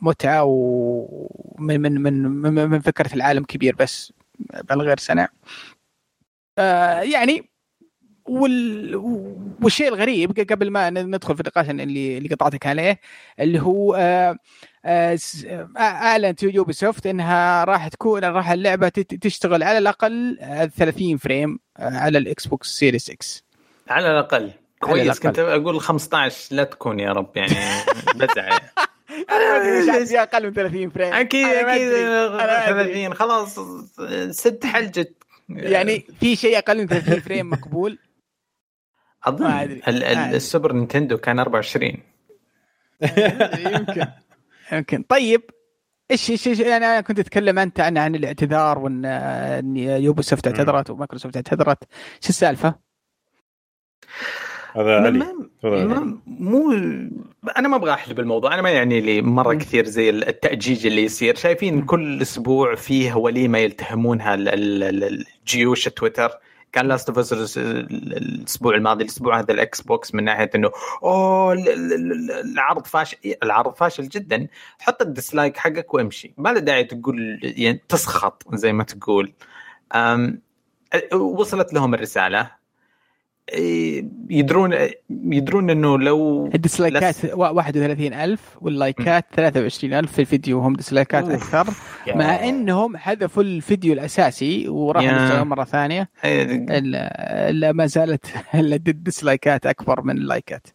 متعة 0.01 0.43
ومن 0.43 1.81
من 1.81 2.01
من 2.01 2.69
من, 2.69 2.79
فكرة 2.79 3.13
العالم 3.13 3.43
كبير 3.43 3.75
بس 3.75 4.13
بل 4.69 4.81
غير 4.81 4.97
سنه 4.99 5.27
آه، 6.57 6.99
يعني 6.99 7.49
وال... 8.25 8.95
والشيء 9.63 9.87
الغريب 9.87 10.51
قبل 10.51 10.71
ما 10.71 10.89
ندخل 10.89 11.35
في 11.35 11.41
النقاش 11.41 11.69
اللي 11.69 12.17
اللي 12.17 12.29
قطعتك 12.29 12.67
عليه 12.67 12.99
اللي 13.39 13.59
هو 13.59 13.95
آه، 13.95 14.37
أعلنت 14.85 16.43
Ubisoft 16.43 17.07
إنها 17.07 17.63
راح 17.63 17.87
تكون 17.87 18.23
راح 18.25 18.51
اللعبة 18.51 18.89
تشتغل 19.21 19.63
على 19.63 19.77
الأقل 19.77 20.37
آه، 20.41 20.65
30 20.65 21.17
frame 21.17 21.59
آه، 21.77 21.97
على 21.97 22.17
ال 22.17 22.47
Xbox 22.47 22.67
Series 22.67 23.09
X 23.09 23.43
على 23.89 24.11
الأقل 24.11 24.51
كويس. 24.79 25.19
كنت 25.19 25.39
أقول 25.39 25.79
15 25.79 26.55
لا 26.55 26.63
تكون 26.63 26.99
يا 26.99 27.11
رب 27.11 27.37
يعني 27.37 27.53
بزعل 28.15 28.59
أنا 29.29 29.59
ما 29.89 29.97
أدري 29.97 30.19
أقل 30.19 30.45
من 30.45 30.53
30 30.53 30.89
frame 30.89 31.13
أكيد 31.13 31.47
أكيد 31.47 31.81
أدري. 31.87 32.07
أنا 32.07 32.29
ما 32.73 32.81
أدري. 32.81 32.93
30 32.93 33.13
خلاص 33.13 33.59
ست 34.29 34.65
حلجة 34.65 35.13
يعني 35.49 36.05
في 36.19 36.35
شيء 36.35 36.57
أقل 36.57 36.77
من 36.77 36.87
30 36.87 37.19
frame 37.19 37.49
مقبول 37.49 37.97
أظن. 39.23 39.81
ال 39.87 40.01
Super 40.01 40.73
Nintendo 40.73 41.17
كان 41.17 41.39
24 41.39 41.97
يمكن 43.73 44.05
يمكن 44.71 45.03
طيب 45.09 45.41
إيش 46.11 46.31
إيش 46.31 46.49
إيش- 46.49 46.59
يعني 46.59 46.85
أنا 46.85 47.01
كنت 47.01 47.19
أتكلم 47.19 47.59
أنت 47.59 47.79
عن 47.79 47.97
عن 47.97 48.15
الاعتذار 48.15 48.79
وإن 48.79 49.77
Ubisoft 49.77 50.47
اعتذرت 50.47 50.89
ومايكروسوفت 50.89 51.35
اعتذرت. 51.35 51.83
شو 52.21 52.29
السالفة؟ 52.29 52.75
هذا 54.75 54.95
علي. 54.95 55.19
ما- 55.63 56.21
مو 56.27 56.71
أنا 57.57 57.67
ما 57.67 57.75
أبغى 57.75 57.91
أحلب 57.93 58.19
الموضوع 58.19 58.53
أنا 58.53 58.61
ما 58.61 58.69
يعني 58.69 59.01
لي 59.01 59.21
مرة. 59.21 59.53
كثير 59.53 59.85
زي 59.85 60.09
التأجيج 60.09 60.85
اللي 60.87 61.03
يصير. 61.03 61.35
شايفين. 61.35 61.85
كل 61.85 62.21
أسبوع 62.21 62.75
فيه 62.75 63.13
وليمة 63.17 63.57
يلتهمونها 63.57 64.33
ال- 64.33 64.49
ال- 64.49 64.83
ال- 64.83 65.25
الجيوش 65.41 65.83
تويتر 65.87 66.31
كان 66.73 66.87
Last 66.87 67.09
of 67.09 67.19
Us 67.19 67.57
الأسبوع 67.57 68.75
الماضي 68.75 69.03
الأسبوع 69.03 69.39
هذا 69.39 69.53
ال 69.53 69.81
Xbox 69.81 70.15
من 70.15 70.23
ناحية 70.23 70.49
إنه 70.55 70.71
أوه 71.03 71.53
ال- 71.53 71.69
ال- 71.69 71.93
ال- 71.93 72.31
العرض 72.31 72.85
فاشل 72.87 73.17
العرض 73.43 73.75
فاشل 73.75 74.07
جدا. 74.07 74.47
حط 74.79 75.01
ال 75.01 75.08
dislike 75.08 75.57
حقك 75.57 75.93
وامشي. 75.93 76.33
ما 76.37 76.49
له 76.49 76.59
داعي 76.59 76.83
تقول 76.83 77.39
يعني 77.43 77.81
تسخط 77.89 78.55
زي 78.55 78.73
ما 78.73 78.83
تقول. 78.83 79.33
وصلت 81.13 81.73
لهم 81.73 81.93
الرسالة. 81.93 82.39
إيه، 82.39 82.62
يدرون 84.29 84.75
يدرون 85.09 85.69
إنه 85.69 85.99
لو 85.99 86.45
الديسلايكات 86.55 87.15
31000 87.25 88.39
واللايكات 88.61 89.25
23000 89.35 90.11
في 90.11 90.19
الفيديو 90.19 90.59
هم 90.59 90.73
ديسلايكات. 90.75 91.29
أكثر 91.29 91.67
مع 92.15 92.49
إنهم 92.49 92.97
حذفوا 92.97 93.43
الفيديو 93.43 93.93
الأساسي 93.93 94.67
وراحوا 94.69 95.43
مرة 95.43 95.63
ثانية. 95.63 96.09
الا 96.25 97.49
إلا 97.49 97.71
ما 97.71 97.85
زالت 97.85 98.25
ال 98.55 98.67
dislikeات 98.67 99.65
أكبر 99.65 100.01
من 100.01 100.17
ال 100.17 100.24
likeات. 100.24 100.67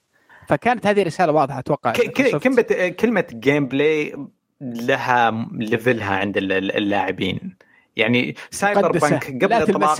فكانت 0.48 0.86
هذه 0.86 1.02
رسالة 1.02 1.32
واضحة 1.32 1.58
أتوقع. 1.58 1.92
ك- 1.92 2.00
ك- 2.00 2.36
كلمة 2.38 2.88
كلمة 3.00 3.24
gameplay 3.32 4.14
لها 4.60 5.48
level 5.52 5.96
لها 5.96 6.14
عند 6.16 6.36
ال- 6.36 6.52
ال- 6.52 6.76
اللاعبين. 6.76 7.56
يعني 7.98 8.34
Cyber. 8.50 8.80
punk 9.10 9.44
قبل. 9.44 9.52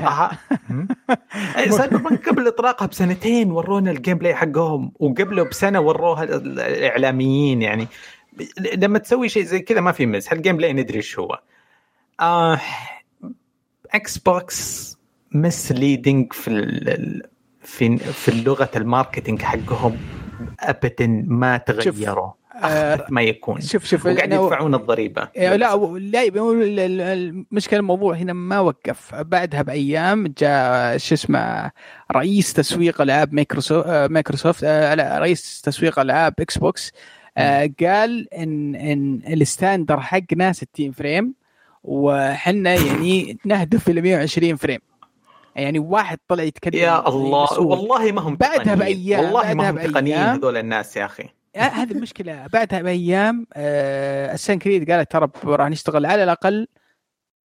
إطلاقها 0.06 0.38
Cyberpunk 1.78 2.28
قبل 2.28 2.48
إطلاقها 2.48 2.86
بسنتين 2.86 3.50
ورونا 3.50 3.90
ال 3.90 4.18
gameplay 4.18 4.34
حقهم 4.34 4.92
وقبله 4.98 5.42
بسنة 5.42 5.80
وروها 5.80 6.22
ال- 6.24 6.60
الإعلاميين 6.60 7.62
يعني 7.62 7.88
لما 8.74 8.98
تسوي 8.98 9.28
شيء 9.28 9.42
زي 9.44 9.60
كذا 9.60 9.80
ما 9.80 9.92
في 9.92 10.06
مزح 10.06 10.32
ال 10.32 10.56
gameplay 10.56 10.72
ندري 10.72 10.96
إيش 10.96 11.18
هو 11.18 11.38
آه 12.20 12.60
Xbox 13.94 14.96
misleading 15.32 16.32
في 16.32 16.48
ال- 16.48 17.22
في 17.62 17.96
في 17.98 18.28
اللغة 18.28 18.70
ال 18.76 18.83
marketing 18.83 19.42
حقهم 19.42 19.96
ابدا 20.60 21.06
ما 21.26 21.56
تغيروا 21.56 22.30
آه، 22.64 23.06
ما 23.10 23.22
يكون 23.22 23.60
شوف 23.60 23.84
شوف 23.84 24.06
وقاعد 24.06 24.32
يدفعون 24.44 24.74
الضريبة 24.74 25.28
إيه، 25.36 25.56
لا 25.56 25.76
لا 26.88 27.12
المشكلة 27.12 27.80
الموضوع 27.80 28.14
هنا 28.14 28.32
ما 28.32 28.60
وقف 28.60 29.14
بعدها 29.14 29.62
بأيام 29.62 30.34
جاء 30.38 30.96
شو 30.96 31.14
اسمه 31.14 31.70
رئيس 32.12 32.52
تسويق 32.52 33.00
ألعاب 33.00 33.34
Microsoft 33.34 33.88
Microsoft 33.88 34.64
آه، 34.64 35.18
رئيس 35.18 35.60
تسويق 35.60 35.98
ألعاب 35.98 36.34
Xbox 36.40 36.92
آه، 37.38 37.70
قال 37.80 38.34
إن 38.34 38.74
إن 38.74 39.20
ال 39.32 39.40
standard 39.40 40.00
حقنا 40.00 40.52
60 40.52 40.92
frame 40.92 41.34
وحنا 41.84 42.74
يعني 42.74 43.38
نهدف 43.44 43.88
إلى 43.88 44.00
120 44.00 44.56
frame 44.56 44.78
يعني 45.56 45.78
واحد 45.78 46.18
طلع 46.28 46.42
يتكلم 46.42 46.74
يا 46.80 47.08
الله. 47.08 47.60
والله 47.60 48.12
ما 48.12 48.20
هم 48.20 48.36
بعدها. 48.36 48.76
بأيام- 48.76 49.18
والله 49.18 49.54
ما 49.54 49.70
هم 49.70 49.78
تقنيين. 49.78 50.16
هذول 50.18 50.56
الناس 50.56 50.96
يا 50.96 51.04
أخي 51.04 51.22
آه، 51.22 51.28
هذه 51.58 51.92
المشكلة 51.92 52.46
بعدها 52.52 52.82
بأيام 52.82 53.46
آه 53.54 54.34
Assassin's 54.34 54.58
Creed 54.58 54.90
قالت 54.90 55.12
ترى 55.12 55.30
راح 55.44 55.68
نشتغل 55.68 56.06
على 56.06 56.24
الأقل 56.24 56.68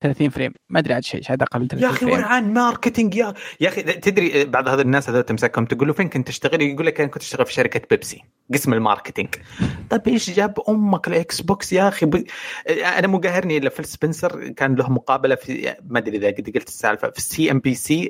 30 0.02 0.30
فريم. 0.30 0.54
ما 0.70 0.80
أدري 0.80 0.94
عاد 0.94 1.04
شيء 1.04 1.22
عاد 1.30 1.42
أقل 1.42 1.60
من 1.60 1.68
30 1.68 1.88
يا 1.90 1.94
أخي 1.94 2.06
frame. 2.06 2.14
ورعان 2.14 2.54
marketing 2.54 3.16
يا 3.16 3.34
يا 3.60 3.70
أخي 3.70 3.82
تدري 3.82 4.46
بعض 4.46 4.68
هذول 4.68 4.82
الناس 4.82 5.10
هذول 5.10 5.24
تمسكهم 5.24 5.66
تقول 5.66 5.88
له 5.88 5.94
فين 5.94 6.10
كنت 6.10 6.28
تشتغل؟ 6.28 6.62
يقول 6.62 6.86
لك 6.86 7.02
أنا 7.02 7.10
كنت 7.10 7.24
أشتغل 7.24 7.46
في 7.46 7.54
شركة 7.54 7.82
بيبسي 7.90 8.24
قسم 8.54 8.74
ال 8.74 8.79
marketing. 8.79 9.30
طيب 9.90 10.08
إيش 10.08 10.30
جاب 10.30 10.60
أمك 10.70 11.08
ال 11.08 11.42
Xbox 11.42 11.74
يا 11.74 11.88
أخي؟ 11.88 12.06
ب... 12.06 12.26
أنا 12.70 13.08
مو 13.08 13.18
قاهرني 13.18 13.58
إلا 13.58 13.70
فيل 13.70 13.86
سبنسر 13.86 14.48
كان 14.48 14.76
له 14.76 14.90
مقابلة 14.90 15.36
في 15.36 15.76
ما 15.88 16.00
أدري 16.00 16.18
إذا 16.18 16.28
قد 16.28 16.52
قلت 16.56 16.68
السالفة 16.68 17.10
في 17.10 17.18
ال 17.18 17.52
CNBC 17.52 18.08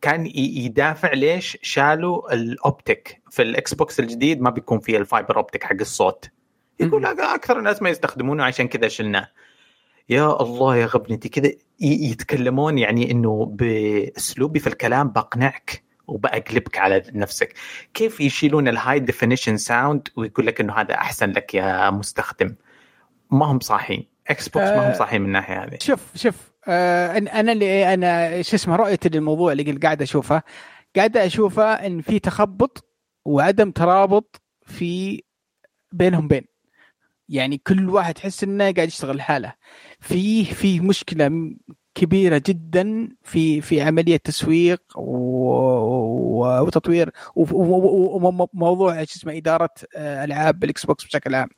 كان 0.00 0.26
يدافع 0.34 1.12
ليش 1.12 1.58
شالوا 1.62 2.34
ال 2.34 2.46
optic؟ 2.46 3.19
في 3.30 3.42
ال 3.42 3.74
Xbox 3.74 4.00
الجديد 4.00 4.40
ما 4.40 4.50
بيكون 4.50 4.78
فيه 4.80 4.98
ال 4.98 5.04
fiber 5.04 5.36
optic 5.36 5.64
حق 5.64 5.76
الصوت. 5.80 6.30
يقول 6.80 7.06
أكثر 7.06 7.58
الناس 7.58 7.82
ما 7.82 7.90
يستخدمونه 7.90 8.44
عشان 8.44 8.68
كذا 8.68 8.88
شلناه. 8.88 9.28
يا 10.08 10.42
الله 10.42 10.76
يا 10.76 10.86
غبنتي 10.86 11.28
كذا 11.28 11.52
يتكلمون 11.80 12.78
يعني 12.78 13.10
إنه 13.10 13.46
بأسلوبي 13.46 14.58
في 14.58 14.66
الكلام 14.66 15.08
بقنعك 15.08 15.82
وبقلبك 16.06 16.78
على 16.78 17.02
نفسك. 17.12 17.54
كيف 17.94 18.20
يشيلون 18.20 18.68
ال 18.68 19.00
high 19.00 19.16
definition 19.16 19.56
sound 19.56 20.08
ويقول 20.16 20.46
لك 20.46 20.60
إنه 20.60 20.72
هذا 20.72 20.94
أحسن 20.94 21.30
لك 21.30 21.54
يا 21.54 21.90
مستخدم؟ 21.90 22.54
ما 23.30 23.46
هم 23.46 23.60
صاحيين. 23.60 24.08
Xbox 24.28 24.68
ما 24.68 24.86
هم 24.86 24.90
آه، 24.90 24.92
صاحيين 24.92 25.22
من 25.22 25.28
الناحية 25.28 25.64
هذه. 25.64 25.78
شوف 25.80 26.16
شوف 26.16 26.50
آه 26.68 27.18
أنا 27.18 27.52
اللي 27.52 27.94
أنا 27.94 28.42
شو 28.42 28.56
اسمه 28.56 28.76
رؤيتي 28.76 29.08
للموضوع 29.08 29.52
اللي 29.52 29.72
قاعد 29.72 30.02
أشوفه. 30.02 30.42
قاعد 30.96 31.16
أشوفه 31.16 31.72
إن 31.72 32.00
في 32.00 32.18
تخبط 32.18 32.89
وعدم 33.24 33.70
ترابط 33.70 34.42
في 34.62 35.22
بينهم 35.92 36.28
بين. 36.28 36.44
يعني 37.28 37.58
كل 37.58 37.90
واحد 37.90 38.14
تحس 38.14 38.44
إنه 38.44 38.72
قاعد 38.72 38.88
يشتغل 38.88 39.16
لحاله. 39.16 39.54
في 40.00 40.44
في 40.44 40.80
مشكلة 40.80 41.54
كبيرة 41.94 42.42
جدا 42.46 43.08
في 43.22 43.60
في 43.60 43.82
عملية 43.82 44.16
تسويق 44.16 44.82
وتطوير 46.62 47.10
وموضوع 47.36 49.04
شو 49.04 49.16
اسمه 49.16 49.36
إدارة 49.36 49.70
آه، 49.96 50.24
ألعاب 50.24 50.64
ال 50.64 50.86
Xbox 50.86 51.04
بشكل 51.04 51.34
عام. 51.34 51.48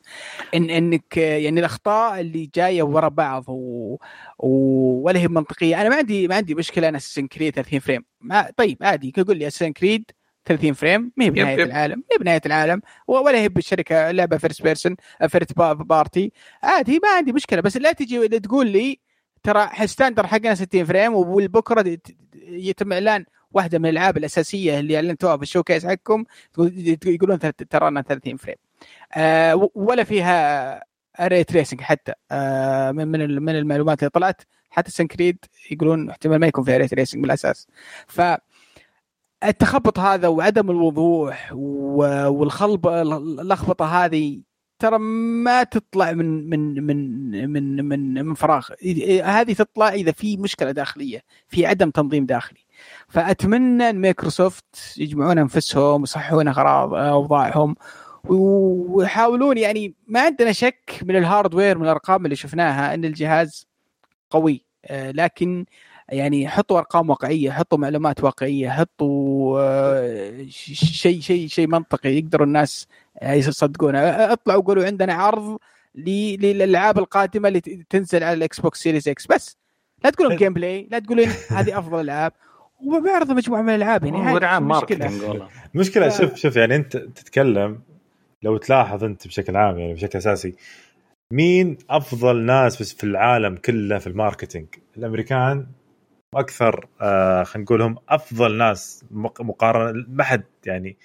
إن 0.54 0.70
إنك 0.70 1.18
آه، 1.18 1.36
يعني 1.36 1.60
الأخطاء 1.60 2.20
اللي 2.20 2.50
جاية 2.54 2.82
ورا 2.82 3.08
بعض. 3.08 3.44
و... 3.48 3.96
ولا 4.38 5.20
هي 5.20 5.28
منطقية. 5.28 5.80
أنا 5.80 5.88
ما 5.88 5.96
عندي 5.96 6.28
ما 6.28 6.34
عندي 6.34 6.54
مشكلة 6.54 6.88
أنا 6.88 6.96
Assassin's 6.96 7.26
Creed 7.26 7.54
30 7.54 7.78
frame. 7.78 8.04
ما... 8.20 8.50
طيب 8.56 8.76
عادي. 8.82 9.12
يقول 9.18 9.36
لي 9.38 9.46
Assassin's 9.46 9.72
Creed 9.72 10.10
30 10.44 10.72
frame 10.72 11.12
ما 11.16 11.24
هي 11.24 11.30
بنهاية 11.30 11.52
يب. 11.54 11.60
العالم 11.66 11.96
ما 11.98 12.04
هي 12.12 12.18
بنهاية 12.18 12.40
العالم 12.46 12.80
ولا 13.06 13.38
هي 13.38 13.48
بالشركة 13.48 14.10
لعبه 14.10 14.36
first 14.36 14.62
person 14.62 14.96
first 15.28 15.52
party. 15.58 16.32
عادي 16.62 17.00
ما 17.02 17.08
عندي 17.16 17.32
مشكلة 17.32 17.60
بس 17.60 17.76
لا 17.76 17.92
تجي 17.92 18.28
تقول 18.28 18.66
لي 18.66 19.00
ترى 19.42 19.70
standard 19.86 20.26
حقنا 20.26 20.54
60 20.54 20.84
frame 20.84 21.14
ت- 21.96 22.16
يتم 22.42 22.92
إعلان 22.92 23.24
واحدة 23.52 23.78
من 23.78 23.86
الألعاب 23.86 24.16
الأساسية 24.16 24.78
اللي 24.78 24.96
أعلنتوها 24.96 25.36
في 25.36 25.42
ال 25.42 25.47
showcase 25.47 25.86
حقكم 25.86 26.24
يقولون 27.06 27.38
ترانا 27.70 28.02
30 28.02 28.36
frame. 28.36 28.56
آه 29.14 29.70
ولا 29.74 30.04
فيها 30.04 30.84
ray 31.20 31.44
tracing 31.44 31.80
حتى. 31.80 32.12
آه 32.30 32.90
من 32.92 33.08
من 33.42 33.56
المعلومات 33.56 33.98
اللي 33.98 34.10
طلعت 34.10 34.42
حتى 34.70 34.90
Assassin's 34.90 35.26
Creed 35.26 35.44
يقولون 35.70 36.10
احتمال 36.10 36.40
ما 36.40 36.46
يكون 36.46 36.64
فيها 36.64 36.76
ray 36.76 36.88
tracing 36.88 37.22
بالأساس. 37.22 37.66
ف 38.06 38.20
التخبط 39.44 39.98
هذا 39.98 40.28
وعدم 40.28 40.70
الوضوح 40.70 41.52
والخلب 41.52 42.88
اللخبطة 42.88 44.04
هذه 44.04 44.40
ترى 44.78 44.98
ما 44.98 45.62
تطلع 45.62 46.12
من 46.12 46.50
من 46.50 46.86
من 46.86 47.50
من 47.50 47.84
من 47.84 48.24
من 48.24 48.34
فراغ. 48.34 48.68
هذه 49.24 49.52
تطلع 49.52 49.88
إذا 49.88 50.12
في 50.12 50.36
مشكلة 50.36 50.70
داخلية 50.70 51.22
في 51.48 51.66
عدم 51.66 51.90
تنظيم 51.90 52.26
داخلي. 52.26 52.60
فأتمنى 53.08 53.90
إن 53.90 53.98
مايكروسوفت 53.98 54.94
يجمعون 54.96 55.38
أنفسهم 55.38 56.00
ويصححون 56.00 56.48
اغراض 56.48 56.94
أوضاعهم 56.94 57.76
ويحاولون 58.24 59.58
يعني 59.58 59.94
ما 60.06 60.20
عندنا 60.20 60.52
شك 60.52 61.00
من 61.02 61.16
ال 61.16 61.23
hardware 61.23 61.78
من 61.78 61.84
الأرقام 61.84 62.24
اللي 62.24 62.36
شفناها 62.36 62.94
إن 62.94 63.04
الجهاز 63.04 63.66
قوي. 64.30 64.64
آه، 64.86 65.10
لكن 65.10 65.64
يعني 66.12 66.48
حطوا 66.48 66.78
أرقام 66.78 67.10
واقعية 67.10 67.50
حطوا 67.50 67.78
معلومات 67.78 68.24
واقعية 68.24 68.70
حطوا 68.70 69.60
آه، 69.60 70.44
ش- 70.48 70.84
شيء 71.02 71.20
شيء 71.20 71.46
شيء 71.48 71.66
منطقي 71.66 72.08
يقدروا 72.18 72.46
الناس 72.46 72.86
آه، 73.22 73.32
يصدقونه. 73.32 73.98
أطلعوا 74.32 74.62
قولوا 74.62 74.84
عندنا 74.86 75.14
عرض 75.14 75.58
ل- 75.94 76.36
للألعاب 76.46 76.98
القادمة 76.98 77.48
اللي 77.48 77.60
ت- 77.60 77.86
تنزل 77.90 78.24
على 78.24 78.32
ال 78.34 78.60
Xbox 78.60 78.82
Series 78.82 79.08
X 79.08 79.26
بس 79.26 79.56
لا 80.04 80.10
تقولون 80.10 80.36
gameplay 80.36 80.88
لا 80.90 80.98
تقولون 80.98 81.26
هذه 81.58 81.78
أفضل 81.78 82.00
ألعاب. 82.00 82.32
وبعرض 82.86 83.30
مجموعه 83.30 83.62
من 83.62 83.68
الألعاب 83.74 84.04
يعني 84.04 84.18
هذه 84.22 84.34
ورعان 84.34 84.62
مش 84.62 84.76
مشكلة. 84.76 84.98
marketing 84.98 85.28
والله. 85.30 85.48
مشكلة 85.74 86.08
ف- 86.08 86.20
شوف 86.20 86.34
شوف 86.34 86.56
يعني 86.56 86.76
أنت 86.76 86.96
تتكلم 86.96 87.80
لو 88.42 88.56
تلاحظ 88.56 89.04
أنت 89.04 89.26
بشكل 89.26 89.56
عام 89.56 89.78
يعني 89.78 89.94
بشكل 89.94 90.18
أساسي 90.18 90.54
مين 91.32 91.78
أفضل 91.90 92.36
ناس 92.42 92.80
بس 92.82 92.92
في 92.92 93.04
العالم 93.04 93.56
كله 93.56 93.98
في 93.98 94.06
ال 94.06 94.12
marketing؟ 94.12 94.66
الأمريكان 94.96 95.66
وأكثر 96.32 96.86
آه 97.00 97.42
خلينا 97.42 97.64
نقول 97.64 97.82
هم 97.82 97.96
أفضل 98.08 98.56
ناس 98.56 99.04
مق- 99.10 99.42
مقارنة 99.42 100.04
ما 100.08 100.24
حد 100.24 100.44
يعني 100.66 100.96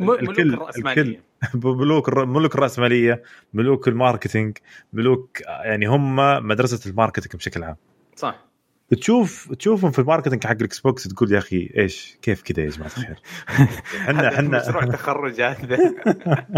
ملوك 0.00 0.20
الكل- 0.22 0.54
الرأسمالية. 0.54 1.22
ملوك 1.54 2.08
ملوك 2.18 2.54
الرأسمالية 2.54 3.22
ملوك 3.54 3.88
ال 3.88 3.95
marketing 3.95 4.58
ملوك 4.92 5.40
يعني 5.46 5.86
هم 5.86 6.16
مدرسة 6.46 6.90
ال 6.90 6.95
marketing 6.95 7.36
بشكل 7.36 7.64
عام. 7.64 7.76
صح. 8.16 8.46
تشوف 8.90 9.52
تشوفهم 9.52 9.90
في 9.90 9.98
ال 9.98 10.03
marketing 10.03 10.44
حق 10.46 10.50
ال 10.52 10.80
Xbox 10.80 11.08
تقول 11.08 11.32
يا 11.32 11.38
أخي 11.38 11.70
إيش 11.76 12.18
كيف 12.22 12.42
كذا 12.42 12.64
يا 12.64 12.70
جماعة 12.70 12.88
الخير؟ 12.88 13.20
إحنا 14.00 14.28
إحنا 14.34 14.58
مشروع 14.68 14.84
تخرج 14.84 15.40
هذا. 15.40 15.78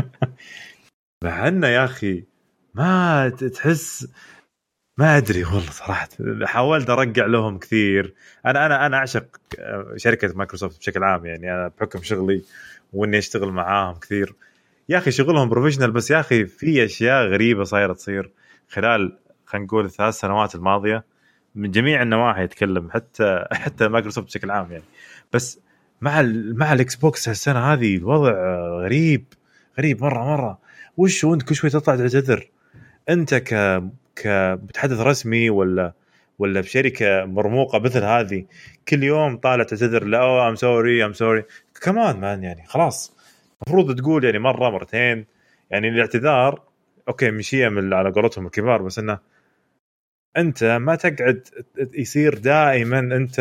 إحنا 1.26 1.68
يا 1.68 1.84
أخي 1.84 2.24
ما 2.74 3.28
تحس 3.28 4.08
ما 4.98 5.16
أدري 5.16 5.44
والله 5.44 5.70
صراحة. 5.70 6.08
حاولت 6.44 6.90
أرجع 6.90 7.26
لهم 7.26 7.58
كثير. 7.58 8.14
أنا 8.46 8.66
أنا 8.66 8.86
أنا 8.86 8.96
أعشق 8.96 9.24
آه، 9.58 9.92
شركة 9.96 10.32
مايكروسوفت 10.36 10.78
بشكل 10.78 11.04
عام 11.04 11.26
يعني. 11.26 11.52
أنا 11.52 11.70
بحكم 11.78 12.02
شغلي 12.02 12.42
وإني 12.92 13.18
أشتغل 13.18 13.48
معاهم 13.48 13.98
كثير. 13.98 14.34
يا 14.88 14.98
أخي 14.98 15.10
شغلهم 15.10 15.48
professional 15.48 15.90
بس 15.90 16.10
يا 16.10 16.20
أخي 16.20 16.46
في 16.46 16.84
أشياء 16.84 17.26
غريبة 17.26 17.64
صايرة 17.64 17.92
تصير 17.92 18.30
خلال 18.68 19.18
خلينا 19.46 19.66
نقول 19.66 19.84
الثلاث 19.84 20.14
سنوات 20.14 20.54
الماضية. 20.54 21.04
من 21.54 21.70
جميع 21.70 22.02
النواحي 22.02 22.44
يتكلم 22.44 22.90
حتى 22.90 23.44
حتى 23.52 23.88
مايكروسوفت 23.88 24.26
بشكل 24.26 24.50
عام 24.50 24.72
يعني. 24.72 24.84
بس 25.32 25.60
مع 26.00 26.20
ال 26.20 26.58
مع 26.58 26.72
ال 26.72 26.96
Xbox 26.96 27.28
هالسنة 27.28 27.72
هذه 27.72 27.96
الوضع 27.96 28.32
غريب 28.84 29.24
غريب 29.78 30.02
مرة 30.02 30.24
مرة. 30.24 30.58
وش 30.96 31.24
وأنت 31.24 31.42
كل 31.42 31.54
شوي 31.54 31.70
تطلع 31.70 31.96
تعتذر؟ 31.96 32.48
أنت 33.08 33.34
ك 33.34 33.82
كمتحدث 34.22 35.00
رسمي 35.00 35.50
ولا 35.50 35.92
ولا 36.38 36.60
بشركة 36.60 37.24
مرموقة 37.24 37.78
مثل 37.78 38.04
هذه 38.04 38.44
كل 38.88 39.02
يوم 39.02 39.36
طالع 39.36 39.64
تعتذر 39.64 40.04
لا 40.04 40.48
I'm 40.48 40.54
sorry 40.54 41.04
I'm 41.04 41.12
sorry 41.12 41.44
come 41.82 42.08
on 42.08 42.20
man 42.20 42.42
يعني 42.42 42.66
خلاص. 42.66 43.16
المفروض 43.66 44.00
تقول 44.00 44.24
يعني 44.24 44.38
مرة 44.38 44.70
مرتين. 44.70 45.26
يعني 45.70 45.88
الاعتذار 45.88 46.62
okay 47.08 47.30
مشيه 47.30 47.68
من 47.68 47.92
على 47.92 48.10
قولتهم 48.10 48.46
الكبار 48.46 48.82
بس 48.82 48.98
إنه 48.98 49.18
أنت 50.36 50.64
ما 50.64 50.94
تقعد 50.94 51.48
يصير 51.94 52.38
دائما 52.38 52.98
أنت 52.98 53.40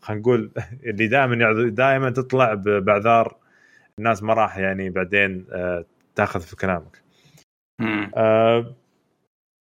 خلينا 0.00 0.20
نقول 0.20 0.50
اللي 0.86 1.06
دائما 1.06 1.68
دائما 1.68 2.10
تطلع 2.10 2.54
بأعذار 2.54 3.36
الناس 3.98 4.22
ما 4.22 4.34
راح 4.34 4.58
يعني 4.58 4.90
بعدين 4.90 5.46
آه، 5.52 5.84
تأخذ 6.14 6.40
في 6.40 6.56
كلامك. 6.56 7.02
آه، 8.16 8.74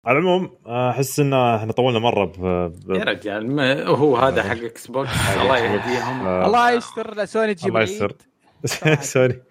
على 0.06 0.18
العموم 0.20 0.50
آه، 0.66 0.90
أحس 0.90 1.20
إن 1.20 1.34
إحنا 1.34 1.72
طولنا 1.72 2.00
مرة 2.00 2.26
ب... 2.26 2.34
ب... 2.86 2.92
يا 2.96 3.04
رجال 3.04 3.56
ما 3.56 3.84
هو 3.86 4.18
هذا 4.18 4.44
حق 4.44 4.58
إكس 4.72 4.88
بوكس 4.88 5.10
الله 5.42 5.58
يهديهم 5.58 6.28
آه، 6.28 6.46
الله 6.46 6.72
يستر 6.72 7.26
سوني 7.26 7.54
تجيب 7.54 7.70
الله. 7.70 7.82
يستر 7.82 8.16
صراحة. 8.66 9.02
sorry 9.14 9.42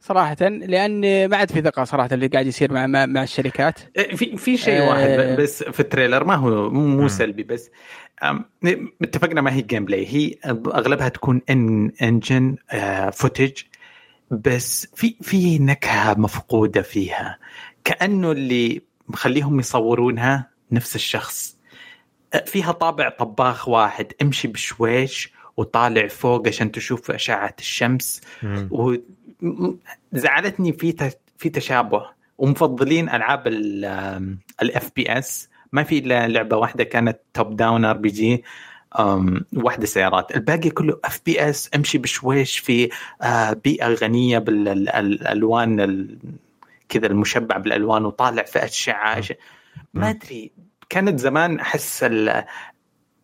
صراحة 0.00 0.36
لأن 0.48 1.28
ما 1.28 1.36
عاد 1.36 1.50
في 1.52 1.62
ثقة 1.62 1.84
صراحة 1.84 2.08
اللي 2.12 2.26
قاعد 2.26 2.46
يصير 2.46 2.72
مع 2.72 2.86
مع, 2.86 3.06
مع 3.06 3.22
الشركات 3.22 3.78
في 4.16 4.36
في 4.36 4.56
شيء 4.56 4.82
آه. 4.82 4.88
واحد 4.88 5.36
بس 5.40 5.62
في 5.62 5.80
ال 5.80 5.86
trailer 5.86 6.24
ما 6.24 6.34
هو 6.34 6.70
مو. 6.70 7.08
سلبي 7.08 7.42
بس 7.42 7.70
اتفقنا 9.02 9.40
ما 9.40 9.52
هي 9.52 9.62
gameplay 9.62 10.06
هي 10.06 10.34
أغلبها 10.46 11.08
تكون 11.08 11.42
in 11.50 11.92
engine 12.02 12.56
footage 13.12 13.52
بس 14.30 14.88
في 14.94 15.16
في 15.20 15.58
نكهة 15.58 16.14
مفقودة 16.14 16.82
فيها 16.82 17.38
كأنه 17.84 18.32
اللي 18.32 18.87
مخليهم 19.08 19.60
يصورونها 19.60 20.50
نفس 20.72 20.94
الشخص. 20.96 21.56
أه، 22.34 22.44
فيها 22.46 22.72
طابع 22.72 23.08
طباخ 23.08 23.68
واحد. 23.68 24.12
امشي 24.22 24.48
بشويش 24.48 25.32
وطالع 25.56 26.06
فوق 26.08 26.48
عشان 26.48 26.72
تشوف 26.72 27.10
أشعة 27.10 27.54
الشمس. 27.58 28.20
وزعلتني 30.12 30.72
في 30.72 30.92
ت- 30.92 31.18
في 31.38 31.48
تشابه. 31.50 32.06
ومفضلين 32.38 33.08
ألعاب 33.08 33.46
ال 34.62 34.90
FPS 34.96 35.48
ما 35.72 35.82
في 35.82 35.98
إلا 35.98 36.28
لعبة 36.28 36.56
واحدة 36.56 36.84
كانت 36.84 37.18
top 37.34 37.56
down 37.56 37.84
RPG 37.84 38.44
واحدة 39.56 39.86
سيارات. 39.86 40.36
الباقي 40.36 40.70
كله 40.70 40.98
FPS 41.04 41.70
امشي 41.74 41.98
بشويش 41.98 42.58
في 42.58 42.88
آه، 43.22 43.52
بيئة 43.52 43.88
غنية 43.88 44.38
بالألوان 44.38 45.80
ال- 45.80 46.18
كذا 46.88 47.06
المشبع 47.06 47.56
بالألوان 47.56 48.04
وطالع 48.04 48.42
في 48.42 48.64
اشعه 48.64 49.24
ما 49.94 50.10
أدري 50.10 50.52
كانت 50.88 51.18
زمان 51.18 51.60
أحس 51.60 52.02
ال- 52.04 52.44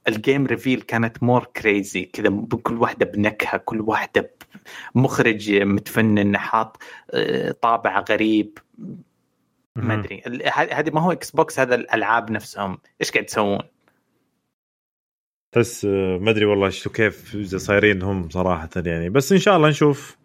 ال 0.08 0.16
game 0.16 0.46
reveal 0.46 0.82
كانت 0.82 1.22
more 1.22 1.44
crazy 1.44 2.04
كذا 2.04 2.46
كل 2.62 2.74
واحدة 2.74 3.06
بنكهة 3.06 3.56
كل 3.56 3.80
واحدة 3.80 4.30
مخرج 4.94 5.52
متفنن 5.52 6.36
حاط 6.36 6.82
آه، 7.10 7.50
طابع 7.50 8.04
غريب. 8.10 8.58
ما. 9.76 9.94
أدري. 9.94 10.22
هذه 10.54 10.90
ما 10.90 11.00
هو 11.00 11.12
إكس 11.12 11.30
بوكس 11.30 11.60
هذا 11.60 11.74
الألعاب 11.74 12.30
نفسهم. 12.30 12.78
إيش 13.00 13.10
قاعد 13.10 13.24
تسوون؟ 13.24 13.60
تحس 15.52 15.84
آه، 15.84 16.18
ما 16.18 16.30
أدري 16.30 16.44
والله 16.44 16.68
شو 16.68 16.90
كيف 16.90 17.36
صايرين 17.56 18.02
هم 18.02 18.28
صراحة 18.30 18.68
يعني. 18.76 19.10
بس 19.10 19.32
إن 19.32 19.38
شاء 19.38 19.56
الله 19.56 19.68
نشوف. 19.68 20.16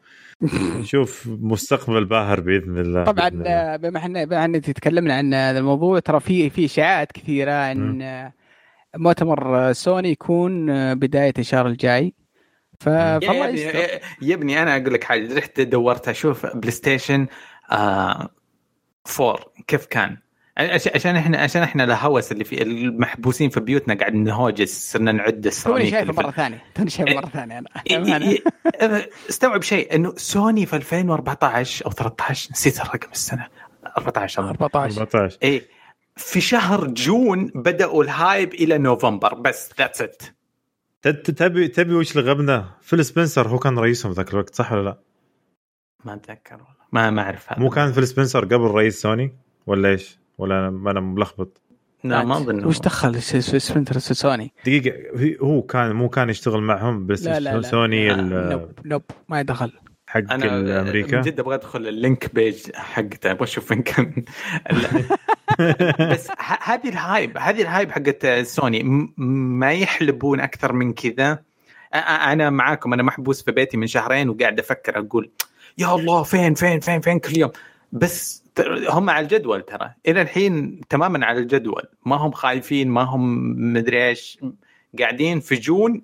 نشوف 0.80 1.28
مستقبل 1.28 2.06
باهر 2.06 2.40
بإذن 2.40 2.78
الله 2.78 3.04
طبعا 3.04 3.30
بما 3.78 3.98
إحنا 4.00 4.24
بما 4.26 4.46
ان 4.46 4.62
تكلمنا 4.62 5.14
عن 5.18 5.34
هذا 5.34 5.60
الموضوع 5.60 6.00
ترى 6.00 6.20
في 6.20 6.50
في 6.50 6.66
إشاعات 6.66 7.12
كثيرة 7.12 7.52
ان 7.52 8.32
مؤتمر 8.98 9.74
سوني 9.74 10.10
يكون 10.12 10.70
آه، 10.70 10.94
بداية 10.94 11.34
الشهر 11.40 11.68
الجاي. 11.68 12.14
ف- 12.80 12.88
يا 12.88 13.20
فالله 13.20 13.46
ابني 13.50 13.62
يستر. 13.62 13.80
يا 14.22 14.36
ابني 14.36 14.62
أنا 14.62 14.78
أقول 14.78 14.94
لك 14.94 15.04
حاجة 15.04 15.38
رحت 15.38 15.62
دورت 15.62 16.08
أشوف 16.08 16.46
بلاي 16.46 16.72
ستيشن 16.72 17.28
آه 17.72 18.30
4 19.20 19.40
كيف 19.68 19.86
كان؟ 19.86 20.18
عشان 20.60 21.16
إحنا 21.16 21.38
عشان 21.38 21.62
إحنا 21.62 21.84
الهوس 21.84 22.32
اللي 22.32 22.44
في 22.44 22.62
المحبوسين 22.62 23.50
في 23.50 23.60
بيوتنا 23.60 23.94
قاعد 23.94 24.14
نهوجس 24.14 24.92
صرنا 24.92 25.12
نعد 25.12 25.32
توني 25.34 25.48
السيراميك 25.48 25.90
شايفه 25.92 26.02
اللي 26.02 26.14
في- 26.14 26.22
مرة 26.22 26.32
ثانية 26.32 26.64
توني 26.76 26.90
شايفه 26.90 27.14
مرة 27.16 27.26
ثانية 27.30 27.58
أنا. 27.58 28.20
إي- 28.20 29.08
استوعب 29.30 29.62
شيء 29.62 29.96
إنه 29.96 30.14
سوني 30.18 30.66
في 30.66 30.76
2014 30.76 31.86
أو 31.86 31.92
13 31.92 32.52
نسيت 32.52 32.80
الرقم 32.82 33.12
السنة. 33.12 33.48
14 33.98 34.42
أظن. 34.44 34.50
14 34.50 35.02
14 35.02 35.38
إيه 35.44 35.68
في 36.16 36.42
شهر 36.42 36.88
جون 36.88 37.52
بدأوا 37.56 38.04
ال 38.04 38.14
hype 38.14 38.54
إلى 38.54 38.78
نوفمبر 38.78 39.34
بس 39.34 39.70
that's 39.80 40.02
it 40.02 40.22
تبي 41.32 41.68
تبي 41.68 41.94
وش 41.94 42.16
لغبنا 42.18 42.70
فيل 42.82 43.06
سبنسر 43.06 43.48
هو 43.48 43.60
كان 43.60 43.80
رئيسهم 43.80 44.12
ذاك 44.12 44.34
الوقت 44.34 44.56
صح 44.56 44.72
ولا 44.72 44.84
لا؟ 44.84 45.00
ما 46.06 46.14
أتذكر 46.14 46.54
والله. 46.56 46.68
ما 46.92 47.10
ما 47.10 47.22
أعرف 47.22 47.52
هذا. 47.54 47.60
مو 47.62 47.70
كان 47.70 47.92
فيل 47.92 48.08
سبنسر 48.08 48.46
قبل 48.46 48.58
رئيس 48.72 49.02
سوني 49.02 49.34
ولا 49.68 49.90
إيش؟ 49.90 50.19
ولا 50.40 50.68
أنا 50.68 50.92
أنا 50.92 51.00
ملخبط. 51.00 51.62
لا 52.04 52.24
ما 52.24 52.38
أظن. 52.38 52.66
وش 52.66 52.80
دخل 52.80 53.22
س- 53.22 53.36
س- 53.36 53.56
سبنسر 53.56 53.98
سوني؟ 54.00 54.52
دقيقة 54.66 54.96
هي- 55.20 55.38
هو 55.42 55.62
كان 55.62 55.92
مو 55.96 56.10
كان 56.10 56.30
يشتغل 56.30 56.62
معهم 56.62 57.06
بس 57.08 57.24
لا 57.24 57.40
لا 57.40 57.56
لا. 57.58 57.62
سوني 57.62 58.08
لا، 58.08 58.16
ال- 58.20 58.50
نوب 58.50 58.72
نوب 58.86 59.02
ما 59.30 59.40
يدخل. 59.40 59.72
حق 60.08 60.20
أنا 60.34 60.82
أمريكا 60.82 61.16
من 61.18 61.22
جد 61.24 61.40
أبغى 61.40 61.56
أدخل 61.56 61.88
ال 61.88 61.93
LinkedIn 61.93 62.36
page 62.36 62.56
حقته 62.76 63.32
أبغى 63.32 63.44
أشوف 63.44 63.72
وين 63.72 63.82
كان. 63.82 64.24
بس 66.12 66.30
ه- 66.32 66.60
هذه 66.64 66.90
ال 66.90 66.99
hype 66.99 67.38
هذه 67.38 67.62
ال 67.62 67.68
hype 67.68 67.92
حقت 67.92 68.26
سوني. 68.42 68.84
ما 69.18 69.72
يحلبون 69.74 70.40
أكثر 70.40 70.74
من 70.74 70.94
كذا. 70.94 71.40
أنا 71.94 72.50
معاكم 72.50 72.94
أنا 72.94 73.04
محبوس 73.04 73.42
في 73.44 73.52
بيتي 73.52 73.78
من 73.78 73.88
شهرين 73.88 74.30
وقاعد 74.30 74.60
أفكر 74.60 74.98
أقول 75.00 75.32
يا 75.78 75.96
الله 75.96 76.24
فين 76.24 76.54
فين 76.54 76.80
فين 76.80 77.02
فين 77.02 77.20
كل 77.20 77.38
يوم؟ 77.38 77.52
بس 77.92 78.44
هم 78.90 79.10
على 79.10 79.24
الجدول 79.24 79.62
ترى. 79.62 79.94
إلى 80.08 80.22
الحين 80.22 80.82
تماما 80.90 81.26
على 81.26 81.40
الجدول. 81.40 81.84
ما 82.06 82.16
هم 82.16 82.32
خايفين 82.32 82.90
ما 82.90 83.02
هم 83.02 83.54
مدري 83.74 84.08
إيش. 84.08 84.40
قاعدين 85.00 85.40
في 85.40 85.56
جون 85.56 86.02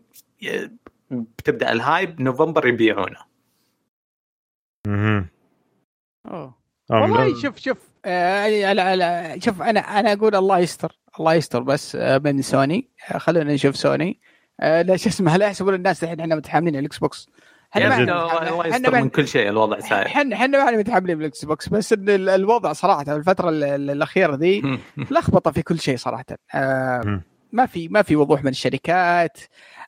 بتبدأ 1.12 1.72
ال 1.72 1.82
hype 1.82 2.22
نوفمبر 2.22 2.68
يبيعونه. 2.68 3.20
آه، 6.26 6.56
والله 6.90 7.42
شوف 7.42 7.58
شوف 7.58 7.78
آه 8.06 8.66
على 8.68 8.82
على 8.82 9.36
شوف 9.40 9.62
أنا 9.62 9.80
أنا 9.80 10.14
أقول 10.14 10.36
الله 10.36 10.60
يستر. 10.60 11.00
الله 11.20 11.34
يستر 11.34 11.64
بس 11.64 11.96
آه 11.96 12.18
من 12.18 12.42
سوني. 12.42 12.90
آه 13.12 13.18
خلونا 13.18 13.54
نشوف 13.54 13.78
سوني. 13.78 14.20
آه 14.60 14.82
لا 14.82 14.98
شو 14.98 15.10
اسمه 15.10 15.38
لا 15.38 15.46
يحسبون 15.46 15.74
الناس 15.74 16.04
الحين 16.04 16.20
إحنا 16.20 16.36
متحاملين 16.36 16.76
على 16.76 16.80
الاكس 16.80 16.98
بوكس 16.98 17.30
إحنا 17.78 17.96
إحنا 18.38 18.68
يستر 18.68 18.92
من 19.02 19.10
كل 19.10 19.28
شيء 19.28 19.50
الوضع 19.50 19.80
ساير 19.80 20.06
إحنا 20.06 20.36
إحنا 20.36 20.58
ما 20.58 20.64
إحنا 20.66 20.78
متحاملين 20.78 21.18
بالاكس 21.18 21.46
بوكس 21.46 21.70
بس 21.70 21.94
ال- 21.94 22.30
الوضع 22.30 22.74
صراحة 22.74 23.04
في 23.04 23.16
الفترة 23.16 23.50
ال- 23.50 23.64
ال- 23.64 23.90
الأخيرة 23.90 24.36
ذي 24.36 24.80
لخبطة 25.12 25.52
في 25.52 25.62
كل 25.62 25.80
شيء 25.80 25.98
صراحة. 25.98 26.26
آه. 26.56 27.22
ما 27.52 27.66
في 27.66 27.88
ما 27.88 28.02
في 28.02 28.16
وضوح 28.16 28.44
من 28.44 28.50
الشركات. 28.52 29.38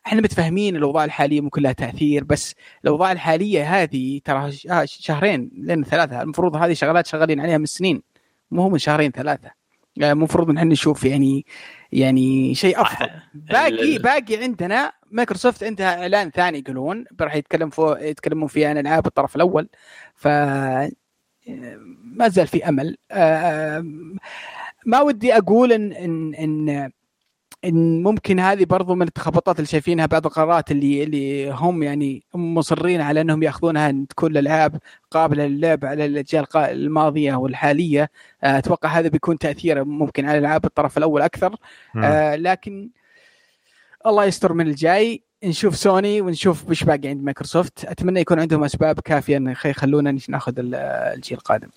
إحنا 0.07 0.21
متفاهمين 0.21 0.75
الأوضاع 0.75 1.05
الحالية 1.05 1.41
ممكن 1.41 1.61
لها 1.61 1.71
تأثير 1.71 2.23
بس 2.23 2.55
الأوضاع 2.83 3.11
الحالية 3.11 3.63
هذه 3.83 4.21
ترى 4.23 4.51
آه 4.69 4.85
شهرين 4.85 5.51
لين 5.57 5.83
ثلاثة. 5.83 6.21
المفروض 6.21 6.55
هذه 6.55 6.73
شغلات 6.73 7.07
شغالين 7.07 7.39
عليها 7.39 7.57
من 7.57 7.65
سنين 7.65 8.01
مو 8.51 8.61
هو 8.61 8.69
من 8.69 8.77
شهرين 8.77 9.11
ثلاثة. 9.11 9.49
يعني 9.95 10.13
المفروض 10.13 10.49
إن 10.49 10.57
إحنا 10.57 10.71
نشوف 10.71 11.03
يعني 11.03 11.45
يعني 11.91 12.55
شيء 12.55 12.81
أفضل. 12.81 13.09
باقي 13.33 13.97
باقي 13.97 14.43
عندنا 14.43 14.91
مايكروسوفت 15.11 15.63
عندها 15.63 16.01
إعلان 16.01 16.29
ثاني 16.29 16.59
يقولون 16.59 17.05
راح 17.21 17.35
يتكلم 17.35 17.69
فو 17.69 17.95
يتكلمون 17.95 18.47
فيه 18.47 18.67
عن 18.67 18.77
العاب 18.77 19.07
الطرف 19.07 19.35
الأول. 19.35 19.69
ف 20.15 20.27
ما 22.03 22.27
زال 22.27 22.47
في 22.47 22.69
أمل. 22.69 22.97
آه، 23.11 23.85
ما 24.85 25.01
ودي 25.01 25.37
أقول 25.37 25.71
ان 25.71 25.93
ان 25.93 26.35
ان 26.35 26.91
إن 27.65 28.03
ممكن 28.03 28.39
هذه 28.39 28.65
برضو 28.65 28.95
من 28.95 29.07
التخبطات 29.07 29.55
اللي 29.55 29.67
شايفينها 29.67 30.05
بعض 30.05 30.25
القرارات 30.25 30.71
اللي 30.71 31.03
اللي 31.03 31.51
هم 31.51 31.83
يعني 31.83 32.23
مصرين 32.35 33.01
على 33.01 33.21
إنهم 33.21 33.43
يأخذونها 33.43 33.89
إن 33.89 34.07
تكون 34.07 34.31
الألعاب 34.31 34.79
قابلة 35.11 35.45
للعب 35.47 35.85
على 35.85 36.05
الأجيال 36.05 36.45
الماضية 36.55 37.35
والحالية. 37.35 38.11
آه، 38.43 38.57
أتوقع 38.57 38.89
هذا 38.89 39.07
بيكون 39.07 39.37
تاثيره 39.37 39.83
ممكن 39.83 40.25
على 40.25 40.37
العاب 40.37 40.65
الطرف 40.65 40.97
الأول 40.97 41.21
أكثر. 41.21 41.55
آه 41.97 42.35
لكن 42.35 42.89
الله 44.07 44.25
يستر 44.25 44.53
من 44.53 44.67
الجاي. 44.67 45.21
نشوف 45.43 45.75
سوني 45.75 46.21
ونشوف 46.21 46.69
وش 46.69 46.83
باقي 46.83 47.07
عند 47.07 47.23
مايكروسوفت. 47.23 47.85
أتمنى 47.85 48.19
يكون 48.19 48.39
عندهم 48.39 48.63
أسباب 48.63 48.99
كافية 48.99 49.37
ان 49.37 49.47
يخ- 49.47 49.65
يخلونا 49.65 50.17
ناخذ 50.29 50.59
ال- 50.59 50.75
الجيل 51.15 51.37
القادم. 51.37 51.67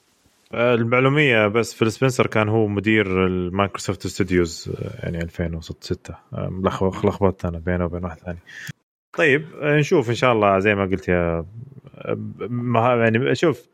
للمعلومية 0.55 1.47
بس 1.47 1.75
فيل 1.75 1.93
سبنسر 1.93 2.27
كان 2.27 2.49
هو 2.49 2.67
مدير 2.67 3.27
المايكروسوفت 3.27 4.07
ستوديوز 4.07 4.71
يعني 5.03 5.23
2006 5.23 6.15
آه، 6.35 6.49
ملخبط 6.49 7.05
لخبطت 7.05 7.45
أنا 7.45 7.59
بينه 7.59 7.85
وبين 7.85 8.05
واحد 8.05 8.19
ثاني. 8.19 8.39
طيب 9.19 9.45
نشوف 9.63 10.11
إن 10.11 10.15
شاء 10.15 10.33
الله 10.33 10.59
زي 10.59 10.75
ما 10.75 10.85
قلت 10.85 11.09
يا 11.09 11.45
يعني 12.79 13.35
شوف 13.35 13.67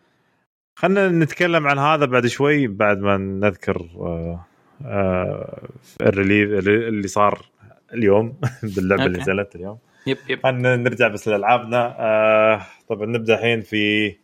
خلينا 0.79 1.09
نتكلم 1.09 1.67
عن 1.67 1.79
هذا 1.79 2.05
بعد 2.07 2.27
شوي 2.27 2.67
بعد 2.67 2.99
ما 2.99 3.17
نذكر 3.17 3.89
آه، 3.97 4.45
آه، 4.85 5.61
ال 6.01 6.09
release 6.09 6.67
اللي 6.69 7.09
صار 7.09 7.47
اليوم. 7.93 8.37
باللعبة 8.77 9.05
اللي 9.07 9.19
okay. 9.19 9.31
نزلت 9.33 9.57
اليوم. 9.57 9.79
yep 10.07 10.17
yep. 10.29 10.47
نرجع 10.47 11.09
بس 11.09 11.29
لألعابنا. 11.29 11.97
آه 12.01 12.63
طبعا 12.89 13.07
نبدأ 13.07 13.35
الحين 13.35 13.61
في 13.61 14.15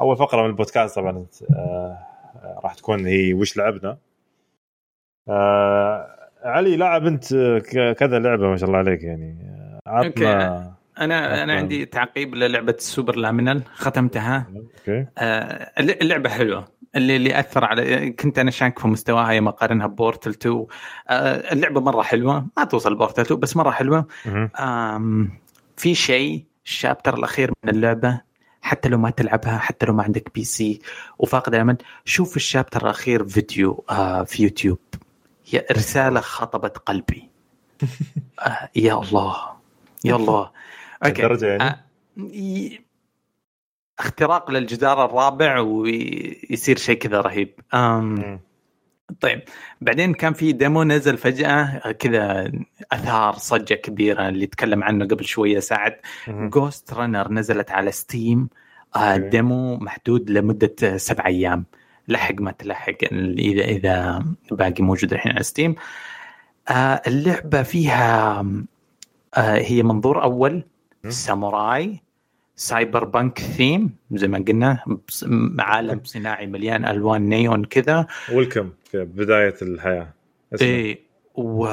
أول 0.00 0.16
فقرة 0.16 0.42
من 0.42 0.48
البودكاست. 0.48 0.96
طبعا 0.96 1.26
آه 1.50 1.98
آه، 2.42 2.60
راح 2.64 2.74
تكون 2.74 3.06
هي 3.06 3.34
وش 3.34 3.56
لعبنا. 3.56 3.98
آه 5.28 6.14
علي 6.42 6.76
لعب 6.76 7.06
أنت 7.06 7.34
ك- 7.34 7.92
كذا 7.98 8.18
لعبة 8.18 8.48
ما 8.48 8.56
شاء 8.56 8.66
الله 8.68 8.78
عليك 8.78 9.02
يعني. 9.02 9.36
آه، 9.42 9.80
عطنا 9.86 10.74
أنا 11.04 11.42
أنا. 11.42 11.52
عندي 11.52 11.84
تعقيب 11.84 12.34
للعبة 12.34 12.72
ال 12.78 13.16
Superliminal 13.16 13.62
ختمتها. 13.74 14.46
okay. 14.56 15.06
آه، 15.18 15.72
اللعبة 15.78 16.28
حلوة. 16.30 16.68
اللي 16.96 17.16
اللي 17.16 17.40
أثر 17.40 17.64
على 17.64 18.10
كنت 18.10 18.38
أنا 18.38 18.50
شاك 18.50 18.78
في 18.78 18.88
مستواها 18.88 19.30
يوم 19.32 19.48
أقارنها 19.48 19.86
ب 19.86 19.92
Portal 19.92 20.30
2 20.30 20.66
آه، 21.08 21.52
اللعبة 21.52 21.80
مرة 21.80 22.02
حلوة. 22.02 22.46
ما 22.56 22.64
توصل 22.64 22.94
Portal 22.94 23.22
2 23.22 23.40
بس 23.40 23.56
مرة 23.56 23.70
حلوة. 23.70 24.06
في 25.76 25.94
شيء 25.94 26.44
ال 26.66 26.72
chapter 26.72 27.14
الأخير 27.18 27.52
من 27.64 27.70
اللعبة 27.70 28.20
حتى 28.62 28.88
لو 28.88 28.98
ما 28.98 29.10
تلعبها 29.10 29.58
حتى 29.58 29.86
لو 29.86 29.94
ما 29.94 30.02
عندك 30.02 30.30
PC 30.34 30.80
وفاقد 31.18 31.54
الأمل. 31.54 31.76
شوف 32.04 32.36
ال 32.36 32.42
chapter 32.42 32.82
الأخير 32.82 33.28
فيديو 33.28 33.84
آه 33.90 34.22
في 34.24 34.42
يوتيوب. 34.42 34.78
هي 35.50 35.66
رسالة 35.72 36.20
خطبت 36.20 36.78
قلبي. 36.78 37.28
آه 38.46 38.68
يا 38.76 38.94
الله. 38.94 39.36
يا 40.04 40.16
الله. 40.16 40.50
okay 41.06 41.22
للدرجه 41.22 41.46
يعني 41.46 41.62
آه، 41.62 41.76
ي- 42.18 42.80
اختراق 43.98 44.50
للجدار 44.50 45.04
الرابع 45.04 45.58
ويصير 45.60 46.78
شيء 46.78 46.98
كذا 46.98 47.20
رهيب 47.20 47.60
أم. 47.74 48.40
طيب 49.20 49.42
بعدين 49.80 50.14
كان 50.14 50.32
في 50.32 50.52
demo 50.52 50.82
نزل 50.82 51.16
فجأة 51.16 51.92
كذا 51.92 52.52
أثار 52.92 53.32
صجة 53.34 53.74
كبيرة 53.74 54.28
اللي 54.28 54.46
تكلم 54.46 54.84
عنه 54.84 55.04
قبل 55.04 55.24
شوية 55.24 55.58
سعد. 55.60 55.96
Ghostrunner 56.28 57.32
نزلت 57.32 57.70
على 57.70 57.92
Steam 57.92 58.48
آه. 58.96 59.16
demo 59.16 59.76
محدود 59.76 60.30
لمدة 60.30 60.96
سبع 60.96 61.26
أيام 61.26 61.64
لحق 62.08 62.34
ما 62.40 62.50
تلحق 62.50 62.96
إذا 63.12 63.64
إذا 63.64 64.24
باقي 64.50 64.82
موجود 64.82 65.12
الحين 65.12 65.32
على 65.32 65.42
Steam 65.42 65.74
آه 66.68 67.02
اللعبة 67.06 67.62
فيها 67.62 68.40
آه 69.34 69.56
هي 69.58 69.82
منظور 69.82 70.22
أول. 70.22 70.64
ساموراي 71.08 72.00
cyberpunk 72.56 73.38
theme 73.38 73.90
زي 74.10 74.28
ما 74.28 74.44
قلنا 74.48 74.84
عالم 75.58 76.00
صناعي 76.04 76.46
مليان 76.46 76.84
ألوان 76.84 77.28
نيون 77.28 77.64
كذا. 77.64 78.06
welcome 78.32 78.70
في 78.90 79.04
بداية 79.04 79.54
الحياة. 79.62 80.08
اسمع. 80.54 80.68
إيه 80.68 81.00
و 81.34 81.66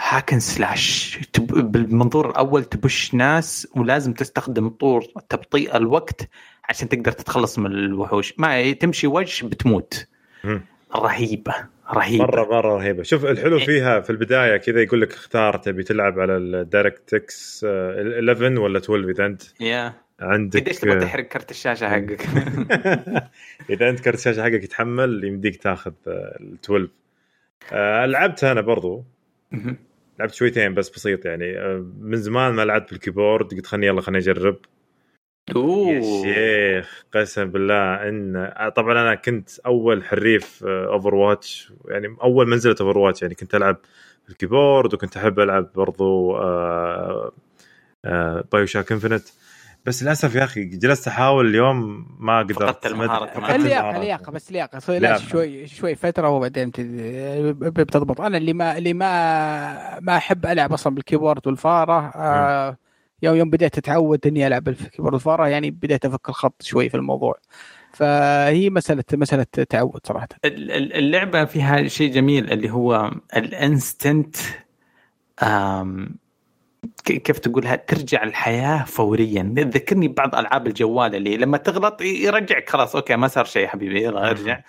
hack 0.00 0.23
and 0.23 0.40
slash. 0.40 1.18
بالمنظور 1.38 2.30
الأول 2.30 2.64
تبش 2.64 3.14
ناس 3.14 3.68
ولازم 3.76 4.12
تستخدم 4.12 4.68
طور 4.68 5.04
تبطيء 5.28 5.76
الوقت 5.76 6.28
عشان 6.68 6.88
تقدر 6.88 7.12
تتخلص 7.12 7.58
من 7.58 7.66
الوحوش. 7.66 8.34
ما 8.38 8.72
تمشي 8.72 9.06
وجه 9.06 9.46
بتموت. 9.46 10.08
رهيبة. 10.96 11.54
رهيبة. 11.92 12.24
مره 12.24 12.44
مرة 12.44 12.76
رهيبة. 12.76 13.02
شوف 13.02 13.24
الحلو 13.24 13.58
إيه. 13.58 13.64
فيها 13.64 14.00
في 14.00 14.10
البداية 14.10 14.56
كذا 14.56 14.82
يقول 14.82 15.00
لك 15.00 15.12
اختار 15.12 15.56
تبي 15.56 15.82
تلعب 15.82 16.20
على 16.20 16.36
ال 16.36 17.14
DirectX 17.14 17.64
11 17.64 18.60
ولا 18.60 18.78
12 18.78 19.10
إذا 19.10 19.26
أنت 19.26 19.42
يا. 19.60 19.94
عندك 20.20 20.60
قديش 20.60 20.78
تبغى 20.78 21.00
تحرق 21.00 21.24
كرت 21.24 21.50
الشاشة 21.50 21.88
حقك؟ 21.88 22.20
إذا 23.70 23.90
أنت 23.90 24.00
كرت 24.00 24.14
الشاشة 24.18 24.42
حقك 24.42 24.64
يتحمل 24.64 25.24
يمديك 25.24 25.56
تاخذ 25.62 25.92
ال 26.06 26.56
12 26.64 26.88
آه، 27.72 28.06
لعبتها 28.06 28.52
أنا 28.52 28.60
برضو. 28.60 29.04
لعبت 30.18 30.34
شويتين 30.34 30.74
بس 30.74 30.90
بسيط 30.90 31.24
يعني 31.26 31.58
آه، 31.58 31.86
من 32.00 32.16
زمان 32.16 32.52
ما 32.52 32.64
لعبت 32.64 32.90
بال 32.90 33.03
keyboard 33.03 33.54
قلت 33.54 33.66
خلني 33.66 33.86
يلا 33.86 34.00
خليني 34.00 34.18
أجرب. 34.18 34.56
أوه 35.56 35.88
يا 35.92 36.00
شيخ 36.80 37.04
قسم 37.14 37.44
بالله 37.44 38.08
إن 38.08 38.36
آه، 38.36 38.68
طبعا 38.68 38.92
أنا 38.92 39.14
كنت 39.14 39.58
أول 39.66 40.04
حريف 40.04 40.64
Overwatch 40.64 41.72
يعني 41.88 42.16
أول 42.22 42.48
ما 42.48 42.56
نزلت 42.56 42.80
Overwatch 42.80 43.22
يعني 43.22 43.34
كنت 43.34 43.54
ألعب 43.54 43.76
بال 44.28 44.41
keyboard 44.41 44.94
وكنت 44.94 45.16
أحب 45.16 45.40
ألعب 45.40 45.68
برضو 45.74 46.32
BioShock 48.52 48.92
Infinite 48.92 49.22
بس 49.86 50.02
للأسف 50.02 50.34
يا 50.34 50.44
أخي 50.44 50.64
جلست 50.64 51.08
أحاول 51.08 51.46
اليوم 51.46 52.06
ما 52.18 52.38
قدرت 52.38 52.52
فقدت 52.62 52.86
المهارة 52.86 53.26
فقدت 53.26 53.36
كمان. 53.36 53.54
اللياقه. 53.60 53.96
اللياقة 53.96 54.32
بس 54.32 54.52
لياقة 54.52 54.98
لا. 54.98 55.18
شوي 55.18 55.66
شوي 55.66 55.94
فترة 55.94 56.28
وبعدين 56.28 56.68
بت- 56.70 56.80
بتضبط 57.80 58.20
أنا 58.20 58.36
اللي 58.38 58.52
ما 58.52 58.78
اللي 58.78 58.92
ما 58.92 60.00
ما 60.00 60.16
أحب 60.16 60.46
ألعب 60.46 60.72
أصلا 60.72 60.94
بال 60.94 61.04
keyboard 61.04 61.46
والفارة 61.46 62.12
آه 62.16 62.76
يوم 63.24 63.36
يوم 63.36 63.50
بديت 63.50 63.78
اتعود 63.78 64.26
إني 64.26 64.46
ألعب 64.46 64.64
بال 64.64 64.74
keyboard 64.74 65.14
والفاره 65.14 65.48
يعني 65.48 65.70
بديت 65.70 66.04
أفك 66.04 66.28
الخط 66.28 66.62
شوي 66.62 66.88
في 66.88 66.96
الموضوع. 66.96 67.34
فهي 67.92 68.70
مساله 68.70 69.04
مسألة 69.12 69.44
تعود 69.44 70.00
صراحة. 70.06 70.28
ال- 70.44 70.70
ال- 70.70 70.92
اللعبة 70.92 71.44
فيها 71.44 71.88
شيء 71.88 72.12
جميل 72.12 72.52
اللي 72.52 72.70
هو 72.70 73.10
ال 73.36 73.49
instant 73.49 74.36
كيف 77.04 77.38
تقولها؟ 77.38 77.76
ترجع 77.76 78.22
الحياة 78.22 78.84
فوريا. 78.84 79.42
تذكرني 79.56 80.08
ببعض 80.08 80.34
ألعاب 80.34 80.66
الجوال 80.66 81.14
اللي 81.14 81.36
لما 81.36 81.56
تغلط 81.58 82.02
يرجعك 82.02 82.68
خلاص 82.70 82.96
أوكي 82.96 83.16
ما 83.16 83.28
صار 83.28 83.44
شيء 83.44 83.62
يا 83.62 83.68
حبيبي 83.68 84.02
يلا 84.04 84.30
ارجع. 84.30 84.60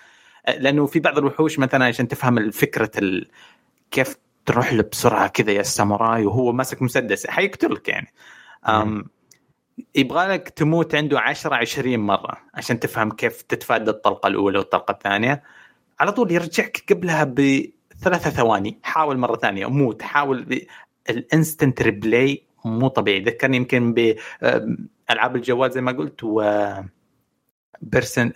لأنه 0.58 0.86
في 0.86 1.00
بعض 1.00 1.18
الوحوش 1.18 1.58
مثلا 1.58 1.84
عشان 1.84 2.08
تفهم 2.08 2.38
الفكرة 2.38 2.90
ال... 2.98 3.28
كيف 3.90 4.16
تروح 4.46 4.72
له 4.72 4.84
بسرعة 4.92 5.28
كذا 5.28 5.52
يا 5.52 5.60
الساموراي 5.60 6.26
وهو 6.26 6.52
ماسك 6.52 6.82
مسدس 6.82 7.26
حيقتلك 7.26 7.88
يعني. 7.88 8.12
يبغى 9.94 10.26
لك 10.26 10.48
تموت 10.48 10.94
عنده 10.94 11.20
10 11.20 11.54
20 11.54 11.98
مرة 11.98 12.36
عشان 12.54 12.80
تفهم 12.80 13.10
كيف 13.10 13.42
تتفادى 13.42 13.90
الطلقة 13.90 14.26
الأولى 14.26 14.58
والطلقة 14.58 14.92
الثانية. 14.92 15.42
على 16.00 16.12
طول 16.12 16.32
يرجعك 16.32 16.84
قبلها 16.90 17.24
بثلاثة 17.24 18.30
ثواني 18.30 18.78
حاول 18.82 19.18
مرة 19.18 19.36
ثانية 19.36 19.66
موت 19.66 20.02
حاول 20.02 20.44
ب... 20.44 20.58
ال 21.10 21.19
instant 21.19 21.82
replay 21.82 22.42
مو 22.64 22.88
طبيعي. 22.88 23.20
ذكرني 23.20 23.56
يمكن 23.56 23.94
بالعاب 23.94 25.36
الجوال 25.36 25.70
زي 25.70 25.80
ما 25.80 25.92
قلت 25.92 26.24
و 26.24 26.64
Prince 27.80 28.32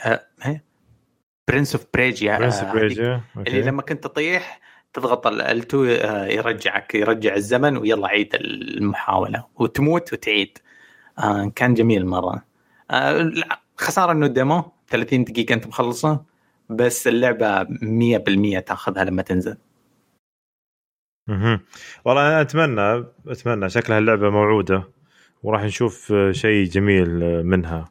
Prince 1.48 1.74
of 1.74 1.86
Persia 1.94 2.38
Prince 2.38 2.62
Persia 2.62 3.20
اللي 3.36 3.62
لما 3.62 3.82
كنت 3.82 4.04
تطيح 4.04 4.60
تضغط 4.92 5.26
ال 5.26 5.45
L2 5.45 5.84
آه، 5.84 6.26
يرجعك 6.26 6.94
يرجع 6.94 7.34
الزمن 7.34 7.76
ويلا 7.76 8.08
عيد 8.08 8.34
المحاولة 8.34 9.46
وتموت 9.56 10.12
وتعيد. 10.12 10.58
آه، 11.18 11.52
كان 11.56 11.74
جميل 11.74 12.06
مرة. 12.06 12.44
آه، 12.90 13.32
خسارة 13.76 14.12
إنه 14.12 14.26
demo 14.26 14.72
30 14.88 15.24
دقيقة 15.24 15.54
أنت 15.54 15.66
مخلصه 15.66 16.24
بس 16.70 17.06
اللعبة 17.08 17.66
100% 17.82 18.58
تاخذها 18.58 19.04
لما 19.04 19.22
تنزل. 19.22 19.56
مهم. 21.28 21.60
والله 22.04 22.28
أنا 22.28 22.40
أتمنى 22.40 23.04
أتمنى 23.28 23.68
شكلها 23.68 23.98
اللعبة 23.98 24.30
موعودة 24.30 24.84
وراح 25.42 25.62
نشوف 25.62 26.12
شيء 26.30 26.64
جميل 26.64 27.08
منها. 27.44 27.88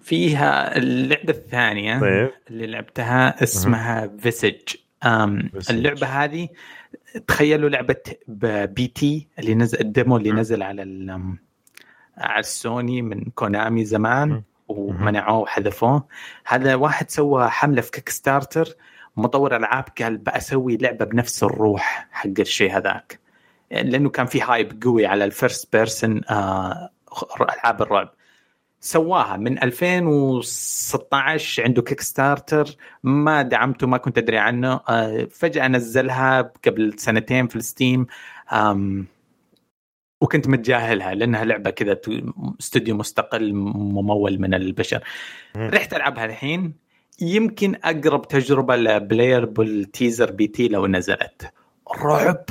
فيها 0.00 0.76
اللعبة 0.76 1.30
الثانية 1.32 2.00
طيب. 2.00 2.30
اللي 2.50 2.66
لعبتها 2.66 3.42
اسمها 3.42 4.16
Visage. 4.18 4.74
اللعبة 5.70 6.06
هذه 6.06 6.48
تخيلوا 7.26 7.70
لعبة 7.70 7.96
P.T. 8.66 9.28
اللي 9.38 9.54
نزل 9.54 9.80
ال 9.80 9.87
demo 9.87 10.16
اللي. 10.16 10.32
نزل 10.32 10.62
على 10.62 10.82
على 12.18 12.40
السوني 12.40 13.02
من 13.02 13.24
Konami 13.24 13.84
زمان. 13.84 14.42
ومنعوه 14.68 15.38
وحذفوه. 15.38 16.06
هذا 16.46 16.74
واحد 16.74 17.10
سوى 17.10 17.48
حملة 17.48 17.80
في 17.80 17.90
Kickstarter 17.90 18.68
مطور 19.16 19.56
ألعاب 19.56 19.84
قال 20.00 20.18
بسوي 20.18 20.76
لعبة 20.76 21.04
بنفس 21.04 21.42
الروح 21.42 22.08
حق 22.10 22.30
الشيء 22.38 22.76
هذاك. 22.76 23.20
لأنه 23.70 24.10
كان 24.10 24.26
في 24.26 24.42
hype 24.42 24.82
قوي 24.82 25.06
على 25.06 25.24
ال 25.24 25.33
first 25.33 25.76
person 25.76 26.20
ألعاب 27.40 27.82
الرعب. 27.82 28.14
سواها 28.84 29.36
من 29.36 29.62
2016 29.62 31.64
عنده 31.64 31.82
Kickstarter 31.82 32.66
ما 33.02 33.42
دعمته 33.42 33.86
ما 33.86 33.96
كنت 33.96 34.18
أدري 34.18 34.38
عنه. 34.38 34.80
آه، 34.88 35.24
فجأة 35.30 35.68
نزلها 35.68 36.52
قبل 36.66 36.98
سنتين 36.98 37.48
في 37.48 37.56
ال 37.56 37.63
Steam. 37.63 38.06
وكنت 40.20 40.48
متجاهلها 40.48 41.14
لأنها 41.14 41.44
لعبة 41.44 41.70
كذا 41.70 42.00
استوديو 42.60 42.96
مستقل 42.96 43.52
ممول 43.54 44.38
من 44.40 44.54
البشر. 44.54 45.04
رحت 45.56 45.94
ألعبها 45.94 46.24
الحين. 46.24 46.74
يمكن 47.20 47.74
أقرب 47.84 48.28
تجربة 48.28 48.76
ل 48.76 49.44
Playable 49.44 50.30
Teaser 50.30 50.46
P.T. 50.46 50.68
لو 50.68 50.86
نزلت. 50.86 51.52
رعب. 52.02 52.44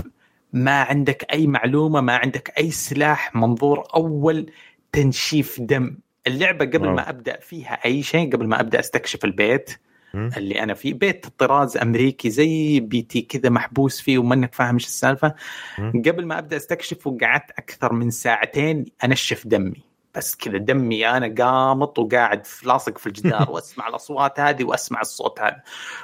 ما 0.53 0.81
عندك 0.81 1.25
أي 1.33 1.47
معلومة 1.47 2.01
ما 2.01 2.15
عندك 2.15 2.53
أي 2.57 2.71
سلاح 2.71 3.35
منظور 3.35 3.83
أول 3.95 4.51
تنشيف 4.91 5.61
دم. 5.61 5.97
اللعبة 6.27 6.65
قبل 6.65 6.85
wow. 6.85 6.95
ما 6.95 7.09
أبدأ 7.09 7.39
فيها 7.39 7.85
أي 7.85 8.03
شيء 8.03 8.33
قبل 8.33 8.47
ما 8.47 8.59
أبدأ 8.59 8.79
أستكشف 8.79 9.25
البيت. 9.25 9.71
اللي 10.15 10.63
أنا 10.63 10.73
فيه 10.73 10.93
بيت 10.93 11.25
طراز 11.37 11.77
أمريكي 11.77 12.29
زي 12.29 12.79
P.T. 12.79 13.21
كذا 13.21 13.49
محبوس 13.49 14.01
فيه 14.01 14.17
ومانك 14.17 14.55
فاهم 14.55 14.73
إيش 14.73 14.85
السالفة. 14.85 15.35
قبل 15.77 16.25
ما 16.25 16.39
أبدأ 16.39 16.57
أستكشف 16.57 17.07
وقعدت 17.07 17.51
أكثر 17.51 17.93
من 17.93 18.09
ساعتين 18.09 18.85
أنشف 19.03 19.47
دمي 19.47 19.91
بس 20.15 20.35
كذا 20.35 20.57
دمي 20.57 21.09
أنا 21.09 21.35
قامط 21.43 21.99
وقاعد 21.99 22.47
لاصق 22.63 22.97
في 22.97 23.07
الجدار 23.07 23.49
وأسمع 23.51 23.87
الأصوات 23.87 24.39
هذه 24.39 24.63
وأسمع 24.63 25.01
الصوت 25.01 25.39
هذا 25.39 25.61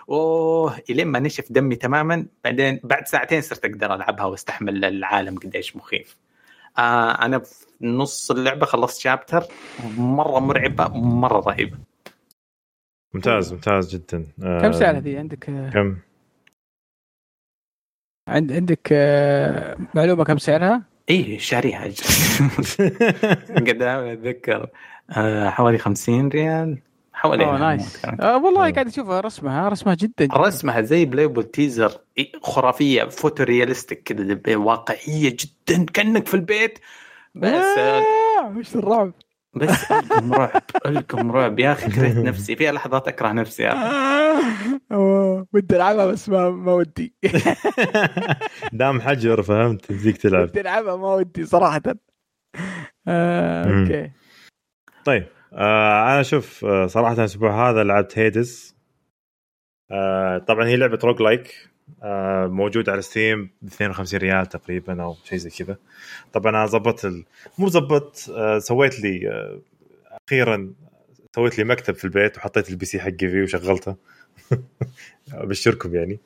أوه 0.09 0.77
إلين 0.89 1.07
ما 1.07 1.19
نشف 1.19 1.51
دمي 1.51 1.75
تماما 1.75 2.27
بعدين 2.43 2.79
بعد 2.83 3.07
ساعتين 3.07 3.41
صرت 3.41 3.65
أقدر 3.65 3.95
ألعبها 3.95 4.25
وأستحمل 4.25 4.85
العالم 4.85 5.37
قديش 5.37 5.75
مخيف 5.75 6.17
آه 6.77 7.25
أنا 7.25 7.39
في 7.39 7.65
نص 7.81 8.31
اللعبة 8.31 8.65
خلصت 8.65 8.99
شابتر 8.99 9.43
مرة 9.97 10.39
مرعبة 10.39 10.87
مرة 10.97 11.39
رهيبة. 11.39 11.77
ممتاز 13.13 13.53
ممتاز 13.53 13.95
جدا. 13.95 14.27
آه، 14.43 14.61
كم 14.61 14.71
سعر 14.71 14.95
ذي 14.95 15.17
عندك 15.17 15.49
آه، 15.49 15.69
كم؟ 15.69 15.97
عند 18.27 18.51
عندك 18.51 18.89
آه، 18.91 19.77
معلومة 19.95 20.23
كم 20.23 20.37
سعرها؟ 20.37 20.83
إيه 21.09 21.37
شاريها. 21.39 21.83
قد 23.67 23.81
أتذكر. 23.81 24.69
آه 25.09 25.49
حوالي 25.49 25.77
50 25.77 26.27
ريال. 26.29 26.81
حوالي 27.17 27.45
أوه 27.45 27.57
nice 27.57 28.05
آه 28.05 28.37
والله 28.37 28.71
قاعد 28.71 28.87
أشوفها 28.87 29.19
رسمها 29.19 29.69
رسمها 29.69 29.95
جدا 29.95 30.25
جداً. 30.25 30.37
رسمها 30.37 30.81
زي 30.81 31.05
Playable 31.05 31.43
Teaser 31.43 31.91
خرافية 32.41 33.03
photorealistic 33.03 34.03
كذا 34.03 34.55
واقعية 34.57 35.37
جدا 35.39 35.85
كأنك 35.85 36.27
في 36.27 36.33
البيت. 36.33 36.79
بس 37.35 37.53
آه، 37.77 38.03
وش 38.57 38.75
الرعب 38.75 39.11
بس 39.55 39.91
الكم 39.91 40.33
رعب 40.33 40.61
الكم 40.85 41.31
رعب. 41.31 41.59
يا 41.59 41.71
أخي 41.71 41.91
كرهت 41.91 42.17
نفسي. 42.29 42.55
في 42.55 42.71
لحظات 42.71 43.07
أكره 43.07 43.31
نفسي 43.31 43.63
يا 43.63 43.73
أخي. 43.73 44.79
ودي 45.53 45.75
ألعبها 45.75 46.05
بس 46.05 46.29
ما 46.29 46.49
ما 46.49 46.73
ودي. 46.73 47.13
دام 48.73 49.01
حجر 49.01 49.41
فهمت؟ 49.41 49.85
تزيك 49.85 50.17
تلعب. 50.17 50.43
ودي 50.43 50.61
ألعبها 50.61 50.95
ما 50.95 51.13
ودي 51.13 51.45
صراحة. 51.45 51.81
آه،. 53.07 53.81
okay. 53.81 54.11
طيب. 55.05 55.25
آه 55.57 56.13
أنا 56.13 56.23
شوف 56.23 56.65
آه 56.65 56.87
صراحة 56.87 57.13
الأسبوع 57.13 57.69
هذا 57.69 57.83
لعبت 57.83 58.19
Hades 58.19 58.75
آه 59.91 60.37
طبعا 60.37 60.65
هي 60.67 60.75
لعبة 60.75 60.99
roguelike 61.03 61.69
آه 62.03 62.47
موجوده 62.47 62.91
على 62.91 63.01
Steam 63.01 63.49
ب 63.61 63.67
52 63.67 64.19
ريال 64.19 64.45
تقريبا 64.45 65.03
أو 65.03 65.15
شيء 65.23 65.37
زي 65.37 65.49
كذا. 65.49 65.77
طبعا 66.33 66.49
أنا 66.51 66.65
ظبطت 66.65 67.05
ال... 67.05 67.25
مو 67.57 67.69
ظبطت 67.69 68.29
آه 68.29 68.59
سويت 68.59 68.99
لي 68.99 69.29
آه 69.29 69.61
أخيرا 70.29 70.73
سويت 71.35 71.57
لي 71.57 71.63
مكتب 71.63 71.95
في 71.95 72.05
البيت 72.05 72.37
وحطيت 72.37 72.69
ال 72.69 72.85
PC 72.85 72.99
حقي 72.99 73.17
فيه 73.17 73.43
وشغلته. 73.43 73.95
أبشركم 75.33 75.95
يعني. 75.95 76.19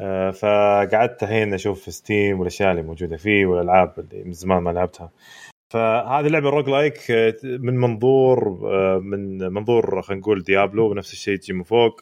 آه 0.00 0.30
فقعدت 0.30 1.22
الحين 1.22 1.54
أشوف 1.54 1.78
Steam 1.94 2.40
والأشياء 2.40 2.70
اللي 2.70 2.82
موجودة 2.82 3.16
فيه 3.16 3.46
والألعاب 3.46 3.94
اللي 3.98 4.24
من 4.24 4.32
زمان 4.32 4.62
ما 4.62 4.70
لعبتها. 4.70 5.10
فهذه 5.74 6.26
لعبة 6.28 6.50
roguelike 6.50 7.10
آه، 7.10 7.34
من 7.44 7.76
منظور 7.76 8.60
آه، 8.64 8.98
من 8.98 9.38
منظور 9.52 10.02
خلينا 10.02 10.20
نقول 10.20 10.42
Diablo 10.42 10.90
ونفس 10.90 11.12
الشيء 11.12 11.36
تجي 11.36 11.52
من 11.52 11.62
فوق 11.62 12.00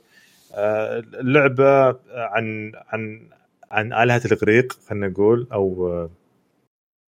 آه، 0.54 0.98
اللعبه 0.98 1.88
عن 2.10 2.72
عن 2.88 3.28
عن 3.70 3.92
آلهة 3.92 4.22
الإغريق 4.24 4.72
خلينا 4.72 5.08
نقول 5.08 5.46
أو 5.52 5.88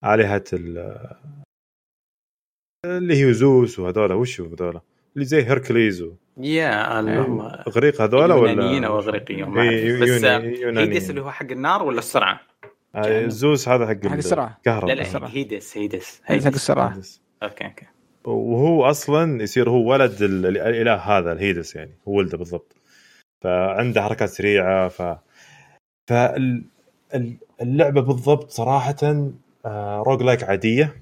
آه، 0.04 0.14
آلهة 0.14 0.44
ال- 0.52 1.10
اللي 2.86 3.24
هي 3.26 3.32
زوس 3.32 3.78
وهذول 3.78 4.12
وش 4.12 4.40
هو 4.40 4.46
هذول 4.46 4.80
اللي 5.14 5.24
زي 5.24 5.42
Hercules 5.44 6.02
و... 6.02 6.12
يا 6.36 7.00
إغريق 7.68 8.02
هذول 8.02 8.30
يونانيين 8.30 8.84
ولا 8.84 8.86
أو 8.86 8.98
اغريقيين 8.98 9.44
ما 9.48 9.60
أعرف. 9.62 10.02
بس 10.02 10.08
يونانيين. 10.08 10.78
Hades 10.78 11.10
اللي 11.10 11.20
هو 11.20 11.30
حق 11.30 11.50
النار 11.50 11.82
ولا 11.82 11.98
السرعه؟ 11.98 12.40
آه، 12.94 13.28
زوس 13.28 13.68
هذا 13.68 13.86
حق 13.86 14.06
حق 14.06 14.12
السرعة. 14.12 14.56
الكهرباء 14.58 14.88
لا 14.88 14.94
لا 14.94 15.02
السرعة. 15.02 15.28
Hades 15.28 15.76
Hades 15.78 16.20
حق 16.24 16.32
السرعه 16.32 16.96
أوكي 17.42 17.64
أوكي. 17.64 17.86
وهو 18.24 18.84
أصلا 18.84 19.42
يصير 19.42 19.70
هو 19.70 19.90
ولد 19.92 20.22
ال- 20.22 20.46
ال- 20.46 20.58
الإله 20.58 20.94
هذا 20.94 21.32
ال 21.32 21.39
Hades 21.39 21.76
يعني 21.76 21.90
هو 22.08 22.12
ولده 22.12 22.38
بالضبط. 22.38 22.76
فعنده 23.44 24.02
حركات 24.02 24.28
سريعة 24.28 24.88
ف 24.88 25.02
فاللعبه 26.10 28.00
بالضبط 28.00 28.50
صراحة 28.50 29.30
آه، 29.66 30.02
roguelike 30.06 30.44
عادية. 30.44 30.96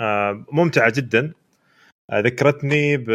آه، 0.00 0.44
ممتعة 0.52 0.92
جدا. 0.96 1.32
آه، 2.10 2.20
ذكرتني 2.20 2.96
ب 2.96 3.10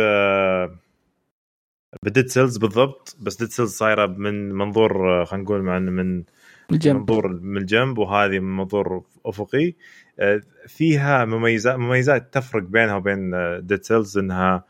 ب 2.03 2.08
Dead 2.08 2.27
Cells 2.27 2.57
بالضبط. 2.57 3.17
بس 3.21 3.37
Dead 3.37 3.49
Cells 3.49 3.69
صايرة 3.77 4.05
من 4.05 4.51
منظور 4.53 5.21
آه، 5.21 5.25
خلينا 5.25 5.43
نقول 5.43 5.61
مع 5.61 5.79
من 5.79 6.23
الجنب 6.71 6.97
منظور 6.99 7.27
من 7.27 7.57
الجنب 7.57 7.97
وهذه 7.97 8.39
من 8.39 8.57
منظور 8.57 9.03
أفقي. 9.25 9.73
آه، 10.19 10.41
فيها 10.67 11.25
مميزات 11.25 11.75
مميزات 11.75 12.33
تفرق 12.33 12.63
بينها 12.63 12.95
وبين 12.95 13.31
Dead 13.65 13.83
Cells 13.83 14.17
إنها 14.17 14.63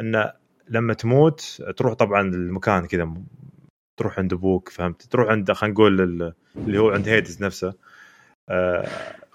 إن 0.00 0.30
لما 0.68 0.94
تموت 0.94 1.62
تروح 1.76 1.94
طبعا 1.94 2.20
المكان 2.20 2.86
كذا 2.86 3.14
تروح 3.96 4.18
عند 4.18 4.32
أبوك 4.32 4.68
فهمت؟ 4.68 5.02
تروح 5.02 5.28
عند 5.30 5.52
خلينا 5.52 5.74
نقول 5.74 6.00
ال- 6.00 6.32
اللي 6.56 6.78
هو 6.78 6.90
عند 6.90 7.08
Hades 7.08 7.42
نفسه. 7.42 7.74
آه، 8.48 8.88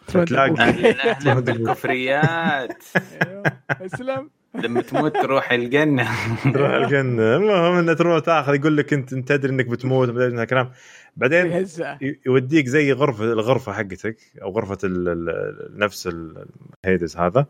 فتلاقي 0.08 0.52
أهلاً 0.60 1.40
بالكفريات 1.40 2.84
أيوه. 3.22 3.44
أسلم. 3.82 4.30
لما 4.56 4.82
تموت 4.82 5.18
تروح 5.18 5.52
الجنة. 5.52 6.08
تروح 6.54 6.72
الجنة. 6.72 7.36
المهم 7.36 7.78
إنه 7.78 7.94
تروح 7.94 8.20
تاخذ 8.20 8.56
يقول 8.56 8.78
لك 8.78 8.94
انت 8.94 9.14
أنت 9.14 9.30
تدري 9.30 9.52
إنك 9.54 9.66
بتموت 9.66 10.10
ما 10.10 10.28
تدري 10.30 10.46
كلام. 10.46 10.72
بعدين 11.18 11.66
يوديك 12.26 12.68
زي 12.68 12.92
غرفه 12.94 13.24
الغرفة 13.24 13.74
حقتك 13.74 14.18
أو 14.42 14.52
غرفة 14.52 14.78
ال 14.84 15.08
ال 15.10 15.80
نفس 15.80 16.08
ال- 16.08 16.46
ال 16.86 16.91
Hades 16.91 17.18
هذا. 17.18 17.46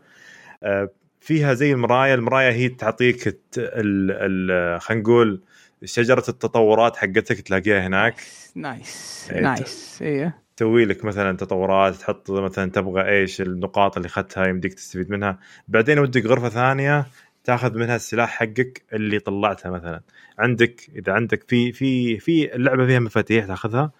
آه، 0.62 0.90
فيها 1.20 1.54
زي 1.54 1.72
المراية. 1.72 2.14
المراية 2.14 2.50
هي 2.52 2.68
تعطيك 2.68 3.26
الت- 3.28 3.58
ال 3.58 4.10
ال 4.50 4.80
خلينا 4.80 5.02
نقول 5.02 5.40
شجرة 5.84 6.24
التطورات 6.28 6.96
حقتك 6.96 7.40
تلاقيها 7.40 7.86
هناك. 7.86 8.14
nice 8.54 9.28
nice 9.40 9.98
أيوه 10.02 10.41
تسوي 10.56 10.84
لك 10.84 11.04
مثلا 11.04 11.36
تطورات 11.36 11.94
تحط 11.94 12.30
مثلا 12.30 12.70
تبغى 12.70 13.08
إيش 13.08 13.40
النقاط 13.40 13.96
اللي 13.96 14.06
أخذتها 14.06 14.46
يمديك 14.46 14.74
تستفيد 14.74 15.10
منها. 15.10 15.38
بعدين 15.68 15.98
يوديك 15.98 16.26
غرفة 16.26 16.48
ثانية 16.48 17.06
تأخذ 17.44 17.78
منها 17.78 17.96
السلاح 17.96 18.30
حقك 18.30 18.82
اللي 18.92 19.18
طلعتها 19.18 19.70
مثلا. 19.70 20.00
عندك 20.38 20.90
إذا 20.96 21.12
عندك 21.12 21.42
في 21.48 21.72
في 21.72 22.18
في 22.18 22.54
اللعبه 22.54 22.86
فيها 22.86 22.98
مفاتيح 22.98 23.46
تأخذها. 23.46 23.92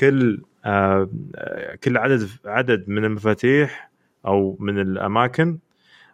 كل 0.00 0.42
آه 0.64 1.10
آه، 1.36 1.74
كل 1.74 1.96
عدد 1.96 2.28
عدد 2.44 2.88
من 2.88 3.04
المفاتيح 3.04 3.90
أو 4.26 4.56
من 4.60 4.78
الأماكن 4.78 5.58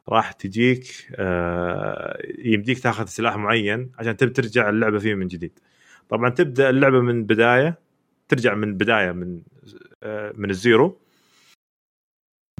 راح 0.08 0.32
تجيك 0.32 0.86
آه 1.16 2.18
يمديك 2.38 2.78
تأخذ 2.78 3.06
سلاح 3.06 3.36
معين 3.36 3.90
عشان 3.98 4.16
تبي 4.16 4.30
ترجع 4.30 4.68
اللعبة 4.68 4.98
فيه 4.98 5.14
من 5.14 5.26
جديد. 5.26 5.52
طبعا 6.08 6.30
تبدأ 6.30 6.70
اللعبة 6.70 7.00
من 7.00 7.24
بداية 7.24 7.87
ترجع 8.28 8.54
من 8.54 8.76
بداية 8.76 9.12
من 9.12 9.42
آه، 10.02 10.32
من 10.36 10.50
الزيرو. 10.50 10.98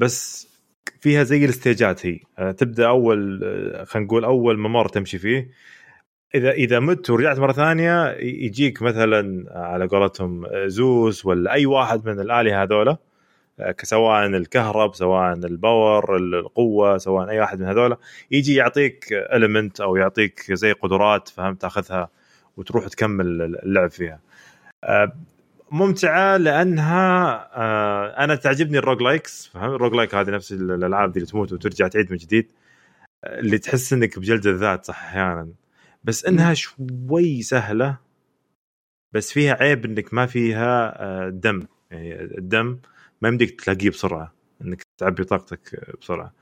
بس 0.00 0.48
فيها 1.00 1.22
زي 1.24 1.44
الاستيجات 1.44 2.06
هي. 2.06 2.20
آه، 2.38 2.50
تبدأ 2.52 2.88
أول 2.88 3.40
آه، 3.44 3.84
خلينا 3.84 4.06
نقول 4.06 4.24
أول 4.24 4.58
ممر 4.58 4.88
تمشي 4.88 5.18
فيه. 5.18 5.50
إذا 6.34 6.50
إذا 6.50 6.80
مت 6.80 7.10
ورجعت 7.10 7.38
مرة 7.38 7.52
ثانية 7.52 8.10
يجيك 8.20 8.82
مثلا 8.82 9.44
على 9.50 9.86
قولتهم 9.86 10.46
زوس 10.66 11.26
ولا 11.26 11.52
أي 11.52 11.66
واحد 11.66 12.06
من 12.06 12.20
الآلهة 12.20 12.62
هذولا. 12.62 12.96
سواء 13.82 14.26
الكهرب 14.26 14.94
سواء 14.94 15.32
ال 15.32 15.46
power 15.46 16.16
القوة 16.16 16.98
سواء 16.98 17.30
أي 17.30 17.40
واحد 17.40 17.60
من 17.60 17.66
هذولا. 17.66 17.96
يجي 18.30 18.54
يعطيك 18.54 19.12
element 19.12 19.80
أو 19.80 19.96
يعطيك 19.96 20.52
زي 20.52 20.72
قدرات 20.72 21.28
فهمت 21.28 21.62
تأخذها 21.62 22.10
وتروح 22.56 22.88
تكمل 22.88 23.26
اللعب 23.42 23.90
فيها. 23.90 24.20
ممتعة 25.70 26.36
لأنها 26.36 27.50
آه، 27.56 28.24
أنا 28.24 28.34
تعجبني 28.34 28.78
ال 28.78 29.02
roguelikes 29.02 29.46
فاهم 29.46 29.74
ال 29.74 29.94
roguelike 29.94 30.14
هذه 30.14 30.30
نفس 30.30 30.52
الألعاب 30.52 31.12
دي 31.12 31.18
اللي 31.18 31.30
تموت 31.30 31.52
وترجع 31.52 31.88
تعيد 31.88 32.10
من 32.10 32.16
جديد 32.16 32.52
آه، 33.24 33.40
اللي 33.40 33.58
تحس 33.58 33.92
إنك 33.92 34.18
بجلد 34.18 34.46
الذات 34.46 34.84
صح 34.84 35.02
أحيانا. 35.04 35.48
بس 36.04 36.24
إنها 36.24 36.54
شوي 36.54 37.42
سهلة 37.42 37.98
بس 39.12 39.32
فيها 39.32 39.54
عيب 39.62 39.84
إنك 39.84 40.14
ما 40.14 40.26
فيها 40.26 41.02
آه، 41.02 41.28
دم. 41.28 41.66
يعني 41.90 42.22
الدم 42.38 42.80
ما 43.22 43.28
يمديك 43.28 43.60
تلاقيه 43.60 43.90
بسرعة 43.90 44.34
إنك 44.64 44.82
تعبي 44.98 45.24
طاقتك 45.24 45.96
بسرعة. 46.00 46.32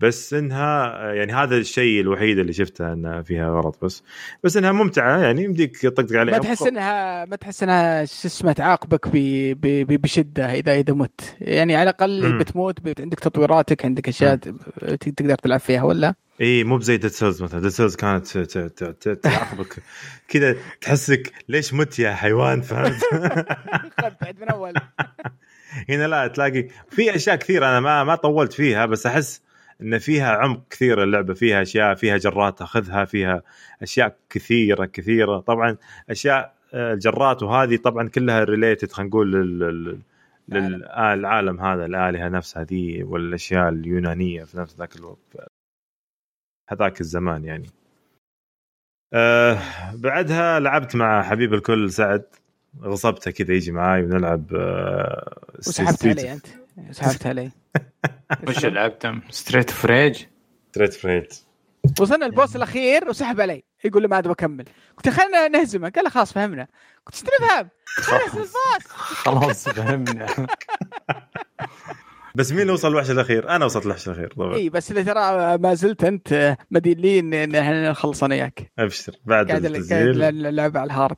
بس 0.00 0.34
إنها 0.34 0.98
يعني 1.12 1.32
هذا 1.32 1.56
الشيء 1.56 2.00
الوحيد 2.00 2.38
اللي 2.38 2.52
شفته 2.52 2.92
انها 2.92 3.22
فيها 3.22 3.50
غلط 3.50 3.84
بس. 3.84 4.02
بس 4.44 4.56
إنها 4.56 4.72
ممتعة 4.72 5.18
يعني 5.18 5.44
يمديك 5.44 5.76
تطقطق 5.76 6.16
عليها. 6.16 6.34
ما 6.34 6.42
تحس 6.42 6.62
إنها 6.62 7.24
ما 7.24 7.36
تحس 7.36 7.62
إنها 7.62 8.04
شو 8.04 8.28
اسمه 8.28 8.52
تعاقبك. 8.52 9.08
بشدة 9.12 10.52
إذا 10.52 10.74
إذا 10.74 10.94
مت. 10.94 11.36
يعني 11.40 11.76
على 11.76 11.90
الأقل. 11.90 12.38
بتموت 12.38 12.80
بت... 12.80 13.00
عندك 13.00 13.20
تطويراتك 13.20 13.84
عندك 13.84 14.08
أشياء 14.08 14.36
تقدر 14.36 15.34
تلعب 15.34 15.60
فيها 15.60 15.82
ولا؟ 15.82 16.14
إي 16.40 16.64
مو 16.64 16.76
بزي 16.76 16.96
Dead 16.96 17.10
Cells 17.10 17.42
مثلا. 17.42 17.60
Dead 17.60 17.70
Cells 17.70 17.96
كانت 17.96 18.26
تعاقبك. 19.22 19.76
كذا 20.28 20.56
تحسك 20.80 21.32
ليش 21.48 21.74
مت 21.74 21.98
يا 21.98 22.14
حيوان 22.14 22.60
فهمت؟ 22.60 23.00
بعد 24.22 24.36
من 24.40 24.48
أول. 24.48 24.74
هنا 25.88 26.06
لا 26.06 26.26
تلاقي 26.26 26.68
في 26.90 27.16
أشياء 27.16 27.36
كثيرة 27.36 27.66
أنا 27.66 27.80
ما 27.80 28.04
ما 28.04 28.14
طولت 28.14 28.52
فيها 28.52 28.86
بس 28.86 29.06
أحس 29.06 29.42
إن 29.82 29.98
فيها 29.98 30.30
عمق 30.36 30.62
كثير 30.70 31.02
اللعبة 31.02 31.34
فيها 31.34 31.62
أشياء 31.62 31.94
فيها 31.94 32.16
جرات 32.16 32.58
تأخذها 32.58 33.04
فيها 33.04 33.42
أشياء 33.82 34.16
كثيرة 34.30 34.84
كثيرة. 34.84 35.40
طبعا 35.40 35.76
أشياء 36.10 36.54
آه، 36.74 36.92
الجرات 36.92 37.42
وهذه 37.42 37.76
طبعا 37.76 38.08
كلها 38.08 38.44
related 38.44 38.92
خلينا 38.92 39.08
نقول 39.08 39.32
لل- 39.32 39.58
لل- 39.58 40.00
لل- 40.48 40.84
العالم 40.88 41.60
هذا 41.60 41.84
الآلهة 41.86 42.28
نفسها 42.28 42.64
ذي 42.64 43.02
والأشياء 43.02 43.68
اليونانية 43.68 44.44
في 44.44 44.58
نفس 44.58 44.76
ذاك 44.76 44.96
الوقت. 44.96 45.48
هذاك 46.70 47.00
الزمان 47.00 47.44
يعني. 47.44 47.66
آه 49.14 49.58
بعدها 49.94 50.60
لعبت 50.60 50.96
مع 50.96 51.22
حبيب 51.22 51.54
الكل 51.54 51.90
سعد 51.92 52.24
غصبته 52.82 53.30
كذا 53.30 53.54
يجي 53.54 53.72
معاي 53.72 54.02
ونلعب 54.02 54.54
آه 54.54 55.38
وسحبت 55.58 56.06
علي 56.06 56.32
أنت. 56.32 56.46
سحبت 56.90 57.26
علي. 57.26 57.50
وش 58.48 58.64
لعبتم؟ 58.64 59.20
Streets 59.30 59.70
of 59.70 59.85
Rage؟ 59.85 60.24
Streets 60.70 60.94
of 60.94 61.07
Rage 61.07 61.34
وصلنا 62.00 62.26
ال 62.26 62.32
boss 62.32 62.56
الأخير 62.56 63.08
وسحب 63.08 63.40
علي. 63.40 63.64
يقول 63.84 64.02
لي 64.02 64.08
ما 64.08 64.18
أبغى 64.18 64.32
اكمل 64.32 64.64
قلت 64.96 65.06
له 65.06 65.12
خلينا 65.12 65.48
نهزمه. 65.48 65.88
قال 65.88 66.04
لي 66.04 66.10
خلاص 66.10 66.32
فهمنا. 66.32 66.66
قلت 67.06 67.14
استنى 67.14 67.70
خلاص. 67.86 68.34
ال 68.34 68.37
boss. 68.37 68.52
خلاص 68.88 69.68
فهمنا. 69.68 70.26
بس 72.34 72.52
مين 72.52 72.60
اللي 72.60 72.72
وصل 72.72 72.88
الوحش 72.88 73.10
الأخير؟ 73.10 73.48
أنا 73.48 73.64
وصلت 73.64 73.86
الوحش 73.86 74.08
الأخير 74.08 74.32
طبعا. 74.32 74.54
إي 74.54 74.68
بس 74.68 74.90
اللي 74.90 75.04
ترى 75.04 75.58
ما 75.58 75.74
زلت 75.74 76.04
أنت 76.04 76.56
مدين 76.70 76.98
لي 76.98 77.18
إن 77.18 77.34
إن 77.34 77.54
إحنا 77.54 77.90
نخلص 77.90 78.24
أنا 78.24 78.34
وياك. 78.34 78.72
أبشر. 78.78 79.12
بعد 79.24 79.48
قاعد 79.48 79.64
اللعب 79.64 80.76
على 80.76 80.86
ال 80.86 80.91
hard. 80.91 81.16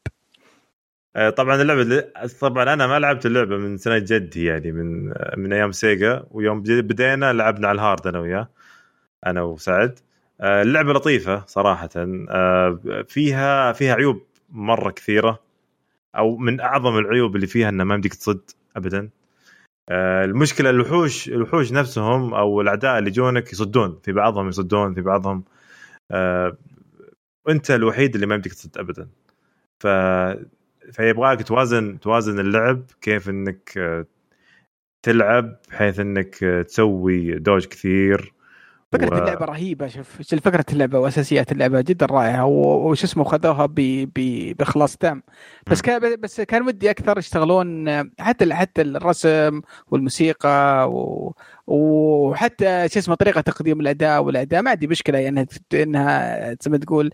طبعا 1.37 1.63
اللعبة 1.63 2.05
طبعا 2.41 2.73
أنا 2.73 2.87
ما 2.87 2.99
لعبت 2.99 3.27
اللعبة 3.27 3.57
من 3.57 3.77
سنة 3.77 3.99
جدي 3.99 4.45
يعني 4.45 4.73
من 4.73 5.13
آه، 5.13 5.35
من 5.37 5.53
أيام 5.53 5.73
Sega 5.73 6.25
ويوم 6.31 6.61
بد- 6.63 6.85
بدينا 6.89 7.33
لعبنا 7.33 7.69
على 7.69 7.77
ال 7.77 7.83
hard 7.83 8.07
أنا 8.07 8.19
وياه 8.21 8.49
أنا 9.27 9.43
وسعد. 9.43 9.99
آه، 10.41 10.63
اللعبة 10.63 10.93
لطيفة 10.93 11.45
صراحة. 11.47 11.89
آه، 11.97 13.05
فيها 13.09 13.73
فيها 13.73 13.95
عيوب 13.95 14.23
مرة 14.51 14.91
كثيرة 14.91 15.41
أو 16.19 16.37
من 16.37 16.61
أعظم 16.61 16.99
العيوب 16.99 17.37
اللي 17.37 17.47
فيها 17.47 17.69
إنه 17.69 17.85
ما 17.85 17.95
يمديك 17.95 18.15
تصد 18.15 18.51
ابدا. 18.77 19.11
آه، 19.91 20.25
المشكلة 20.25 20.71
الوحوش 20.71 21.29
الوحوش 21.29 21.73
نفسهم 21.73 22.35
أو 22.35 22.61
الأعداء 22.61 22.99
اللي 22.99 23.11
جونك 23.11 23.53
يصدون 23.53 23.99
في 24.05 24.13
بعضهم 24.13 24.49
يصدون 24.49 24.95
في 24.95 25.01
بعضهم 25.01 25.45
آه، 26.11 26.57
وانت 27.47 27.71
الوحيد 27.71 28.15
اللي 28.15 28.27
ما 28.27 28.35
يمديك 28.35 28.53
تصد 28.55 28.79
ابدا. 28.79 29.09
ف 29.81 29.87
فيبغاك 30.93 31.43
توازن 31.43 32.01
توازن 32.01 32.41
اللعب 32.41 32.85
كيف 33.01 33.29
إنك 33.29 33.79
آه، 33.79 34.07
تلعب 35.03 35.57
بحيث 35.71 36.01
إنك 36.01 36.45
آه، 36.45 36.63
تسوي 36.63 37.39
دوج 37.39 37.67
كثير. 37.67 38.33
فكرة 38.93 39.15
و- 39.15 39.19
اللعبة 39.19 39.45
رهيبة 39.47 39.87
شوف 39.87 40.23
فكرة 40.23 40.65
اللعبة 40.73 40.99
وأساسيات 40.99 41.53
اللعبة 41.53 41.81
جدا 41.81 42.07
رائعة 42.07 42.47
وش 42.47 43.05
اسمه 43.05 43.25
خذوها 43.25 43.67
ب- 43.67 43.75
ب- 44.15 44.57
بإخلاص 44.57 44.97
تام 44.97 45.23
بس. 45.67 45.83
كان 45.83 46.17
بس 46.21 46.41
كان 46.41 46.63
ودي 46.67 46.91
أكثر 46.91 47.19
يشتغلون 47.19 47.91
حتى 48.21 48.55
حتى 48.55 48.83
الرسم 48.83 49.61
والموسيقى 49.91 50.91
و... 50.91 51.35
وحتى 51.67 52.89
شو 52.89 52.99
اسمه 52.99 53.15
طريقة 53.15 53.41
تقديم 53.41 53.81
الأداء 53.81 54.23
والأداء 54.23 54.63
ما 54.63 54.71
عندي 54.71 54.87
مشكلة 54.87 55.19
يعني 55.19 55.47
إنها 55.75 56.57
زي 56.61 56.71
ما 56.71 56.79
تقول 56.79 57.11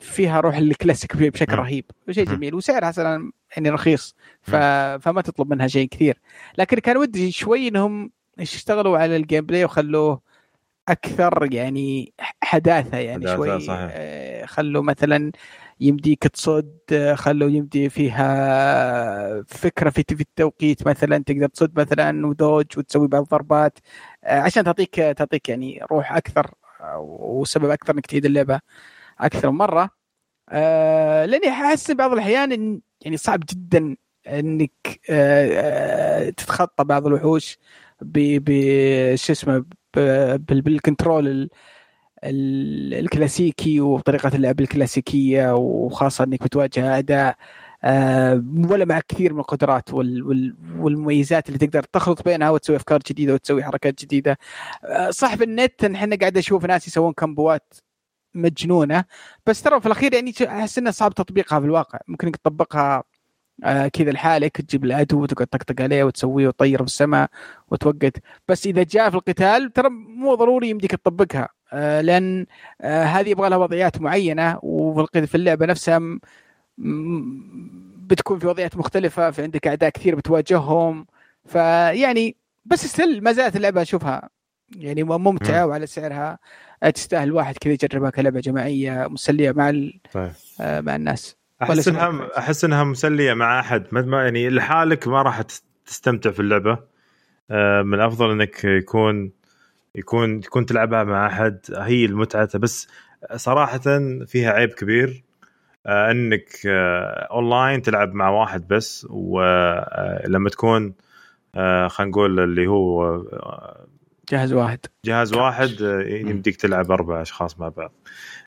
فيها 0.00 0.40
روح 0.40 0.56
الكلاسيك 0.56 1.16
بشكل. 1.16 1.54
رهيب 1.54 1.84
شيء 2.10 2.28
مم. 2.28 2.34
جميل 2.34 2.54
وسعرها 2.54 2.88
أصلا 2.90 3.32
يعني 3.56 3.70
رخيص 3.70 4.14
ف... 4.42 4.56
فما 5.00 5.22
تطلب 5.22 5.50
منها 5.50 5.66
شيء 5.66 5.88
كثير 5.88 6.18
لكن 6.58 6.78
كان 6.78 6.96
ودي 6.96 7.30
شوي 7.32 7.68
إنهم 7.68 8.10
يشتغلوا 8.38 8.98
على 8.98 9.16
ال 9.16 9.46
gameplay 9.46 9.64
وخلوه 9.64 10.20
أكثر 10.88 11.48
يعني 11.52 12.12
حداثة 12.42 12.98
يعني 12.98 13.26
حداثة، 13.26 13.36
شوي 13.36 13.60
صحيح. 13.60 13.88
آه، 13.92 14.44
خلوا 14.46 14.82
مثلا 14.82 15.32
يمديك 15.80 16.22
تصد 16.28 16.78
آه، 16.92 17.14
خلوا 17.14 17.50
يمدي 17.50 17.88
فيها 17.88 19.42
فكرة 19.42 19.90
في 19.90 20.04
في 20.08 20.20
التوقيت 20.20 20.88
مثلا 20.88 21.18
تقدر 21.18 21.46
تصد 21.48 21.80
مثلا 21.80 22.26
ودوج 22.26 22.66
وتسوي 22.76 23.08
بعض 23.08 23.22
الضربات 23.22 23.78
آه، 24.24 24.40
عشان 24.40 24.64
تعطيك 24.64 24.94
تعطيك 24.94 25.48
يعني 25.48 25.80
روح 25.92 26.12
أكثر 26.12 26.50
وسبب 27.00 27.70
أكثر 27.70 27.94
إنك 27.94 28.06
تعيد 28.06 28.24
اللعبة 28.24 28.60
أكثر 29.20 29.50
من 29.50 29.58
مره 29.58 29.90
لأني 31.26 31.48
أحس 31.48 31.90
بعض 31.90 32.12
الأحيان 32.12 32.52
إن 32.52 32.80
يعني 33.00 33.16
صعب 33.16 33.40
جدا 33.50 33.96
إنك 34.28 35.00
تتخطى 36.36 36.84
بعض 36.84 37.06
الوحوش 37.06 37.58
ب 38.02 38.38
ب- 38.44 39.14
شو 39.14 39.32
اسمه 39.32 39.64
بالكنترول 40.36 41.28
ال- 41.28 41.50
ال- 42.24 42.94
الكلاسيكي 42.94 43.80
وطريقة 43.80 44.30
اللعب 44.36 44.60
الكلاسيكية 44.60 45.54
وخاصة 45.56 46.24
إنك 46.24 46.42
بتواجه 46.42 46.92
اعداء 46.94 47.36
آه، 47.84 48.44
ولا 48.70 48.84
مع 48.84 49.00
كثير 49.00 49.32
من 49.34 49.40
القدرات 49.40 49.94
وال- 49.94 50.22
وال- 50.22 50.56
والمميزات 50.78 51.48
اللي 51.48 51.58
تقدر 51.58 51.82
تخلط 51.82 52.22
بينها 52.24 52.50
وتسوي 52.50 52.76
أفكار 52.76 53.00
جديدة 53.08 53.34
وتسوي 53.34 53.64
حركات 53.64 54.02
جديدة. 54.04 54.38
آه، 54.84 55.10
صح 55.10 55.34
بالنت 55.34 55.84
إحنا 55.84 56.16
قاعد 56.16 56.36
أشوف 56.36 56.64
ناس 56.66 56.88
يسوون 56.88 57.12
كمبوات 57.12 57.74
مجنونة 58.34 59.04
بس 59.46 59.62
ترى 59.62 59.80
في 59.80 59.86
الأخير 59.86 60.14
يعني 60.14 60.34
أحس 60.46 60.78
انه 60.78 60.90
صعب 60.90 61.14
تطبيقها 61.14 61.60
في 61.60 61.66
الواقع. 61.66 61.98
ممكن 62.08 62.32
تطبقها 62.32 63.04
آه 63.64 63.88
كذا 63.88 64.10
لحالك 64.10 64.56
تجيب 64.60 64.84
العدو 64.84 65.22
وتقعد 65.22 65.46
تطقطق 65.46 65.82
عليه 65.82 66.04
وتسويه 66.04 66.48
وتطير 66.48 66.78
في 66.78 66.84
السماء 66.84 67.30
وتوقت 67.70 68.16
بس 68.48 68.66
إذا 68.66 68.82
جاء 68.82 69.10
في 69.10 69.16
القتال 69.16 69.72
ترى 69.72 69.88
مو 69.90 70.34
ضروري 70.34 70.68
يمديك 70.70 70.90
تطبقها 70.90 71.48
آه 71.72 72.00
لأن 72.00 72.46
آه 72.80 73.04
هذه 73.04 73.28
يبغى 73.28 73.48
لها 73.48 73.58
وضعيات 73.58 74.00
معينة 74.00 74.58
وفي 74.62 75.34
اللعبة 75.34 75.66
نفسها 75.66 76.18
بتكون 78.08 78.38
في 78.38 78.46
وضعيات 78.46 78.76
مختلفة 78.76 79.30
في 79.30 79.42
عندك 79.42 79.66
أعداء 79.66 79.90
كثير 79.90 80.14
بتواجههم. 80.14 81.06
فيعني 81.44 82.36
بس 82.64 82.86
ستيل 82.86 83.24
ما 83.24 83.32
زالت 83.32 83.56
اللعبة 83.56 83.82
أشوفها 83.82 84.28
يعني 84.76 85.02
ممتعة 85.02 85.66
وعلى 85.66 85.86
سعرها. 85.86 86.38
تستاهل 86.94 87.32
واحد 87.32 87.58
كذا 87.58 87.72
يجربها 87.72 88.10
كلعبة 88.10 88.40
جماعية 88.40 89.06
مسلية 89.06 89.52
مع 89.52 89.70
طيب. 90.12 90.32
مع 90.60 90.96
الناس. 90.96 91.37
أحس 91.62 91.88
إنها؟ 91.88 92.28
أحس 92.38 92.64
إنها 92.64 92.84
مسلية 92.84 93.34
مع 93.34 93.60
أحد. 93.60 93.86
ما 93.92 94.02
ما- 94.02 94.24
يعني 94.24 94.50
لحالك 94.50 95.08
ما 95.08 95.22
راح 95.22 95.42
تس- 95.42 95.64
تستمتع 95.86 96.30
في 96.30 96.40
اللعبة. 96.40 96.78
آه، 97.50 97.82
من 97.82 97.94
الأفضل 97.94 98.30
إنك 98.30 98.64
يكون 98.64 99.32
يكون 99.94 100.40
تكون 100.40 100.66
تلعبها 100.66 101.04
مع 101.04 101.26
أحد. 101.26 101.58
هي 101.76 102.04
المتعة. 102.04 102.58
بس 102.58 102.88
صراحة 103.36 103.80
فيها 104.26 104.50
عيب 104.52 104.68
كبير. 104.70 105.24
آه، 105.86 106.10
إنك 106.10 106.48
آه، 106.66 107.28
أونلاين 107.30 107.82
تلعب 107.82 108.14
مع 108.14 108.28
واحد 108.30 108.68
بس. 108.68 109.06
ولما 109.10 110.50
تكون 110.50 110.94
خلينا 111.88 112.10
نقول 112.10 112.40
اللي 112.40 112.66
هو 112.66 113.22
جهاز 114.30 114.52
واحد. 114.52 114.78
جهاز 115.04 115.34
واحد 115.34 115.70
يمديك 116.06 116.56
تلعب 116.56 116.90
أربع 116.92 117.22
أشخاص 117.22 117.60
مع 117.60 117.68
بعض. 117.68 117.92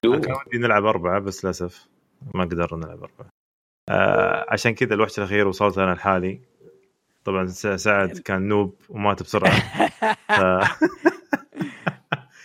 كان 0.04 0.12
ودي 0.12 0.58
نلعب 0.58 0.86
أربعة 0.86 1.20
بس 1.20 1.46
للأسف. 1.46 1.88
ما 2.36 2.44
قدرنا 2.44 2.86
نلعب 2.86 3.04
أربعة. 3.04 3.30
آه 3.90 4.46
عشان 4.50 4.72
كذا 4.76 4.94
الوحش 4.94 5.18
الأخير 5.20 5.48
وصلت 5.48 5.78
أنا 5.78 5.94
لحالي. 5.94 6.40
طبعا 7.26 7.46
سعد 7.78 8.18
كان 8.18 8.48
نوب 8.48 8.76
ومات 8.90 9.24
بسرعة. 9.24 9.52
ف... 10.38 10.42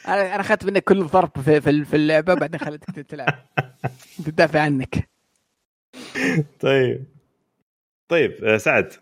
أنا 0.08 0.34
أنا 0.34 0.40
أخذت 0.40 0.64
منك 0.64 0.84
كل 0.84 1.04
ضرب 1.04 1.30
في 1.40 1.84
في 1.84 1.96
اللعبة 1.96 2.34
بعدين 2.34 2.60
خليتك 2.60 2.94
تلعب. 2.94 3.34
تدافع 4.26 4.60
عنك. 4.60 5.08
طيب. 6.60 7.04
طيب 8.08 8.44
آه 8.44 8.56
سعد. 8.56 8.92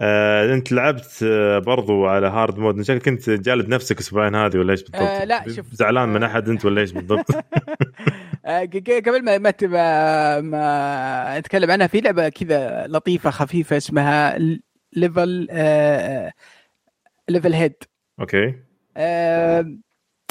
آه 0.00 0.54
أنت 0.54 0.72
لعبت 0.72 1.20
آه 1.22 1.58
برضو 1.58 2.06
على 2.06 2.26
hard 2.26 2.58
mode 2.58 2.76
إن 2.76 2.84
شكلك 2.84 3.02
كنت 3.02 3.30
جالد 3.30 3.68
نفسك 3.68 3.98
أسبوعين 3.98 4.34
هذه 4.34 4.58
ولا 4.58 4.72
إيش 4.72 4.82
بالضبط؟ 4.82 5.00
آه، 5.02 5.24
لا، 5.24 5.52
شوف. 5.52 5.66
زعلان 5.72 6.08
من 6.08 6.22
أحد 6.22 6.48
أنت 6.48 6.64
ولا 6.64 6.80
إيش 6.80 6.92
بالضبط؟ 6.92 7.26
آه، 8.44 8.64
قبل 9.06 9.24
ما 9.24 9.38
ما 10.40 11.38
اتكلم 11.38 11.70
عنها 11.70 11.86
في 11.86 12.00
لعبة 12.00 12.28
كذا 12.28 12.86
لطيفة 12.86 13.30
خفيفة 13.30 13.76
اسمها 13.76 14.38
Level 14.92 15.48
Levelhead 17.28 17.74
okay 18.20 18.54
آه، 18.96 19.76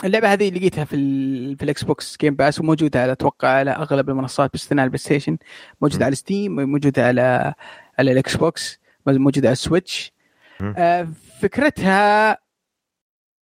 اللعبة 0.03 0.33
هذه 0.33 0.49
لقيتها 0.49 0.83
في 0.83 0.95
ال 0.95 1.57
في 1.57 1.63
ال 1.63 1.83
Xbox 1.83 2.17
Game 2.21 2.35
Pass 2.35 2.59
وموجودة 2.59 3.01
على 3.01 3.11
أتوقع 3.11 3.47
على 3.47 3.71
أغلب 3.71 4.09
المنصات 4.09 4.51
باستثناء 4.51 4.85
ال 4.85 4.97
PlayStation 4.97 5.37
موجودة. 5.81 6.05
على 6.05 6.15
Steam 6.15 6.55
موجودة 6.71 7.07
على 7.07 7.53
على 7.99 8.11
ال 8.11 8.37
Xbox 8.37 8.79
موجودة 9.07 9.47
على 9.47 9.53
ال 9.53 9.61
Switch. 9.61 10.13
آه، 10.61 11.07
فكرتها 11.41 12.37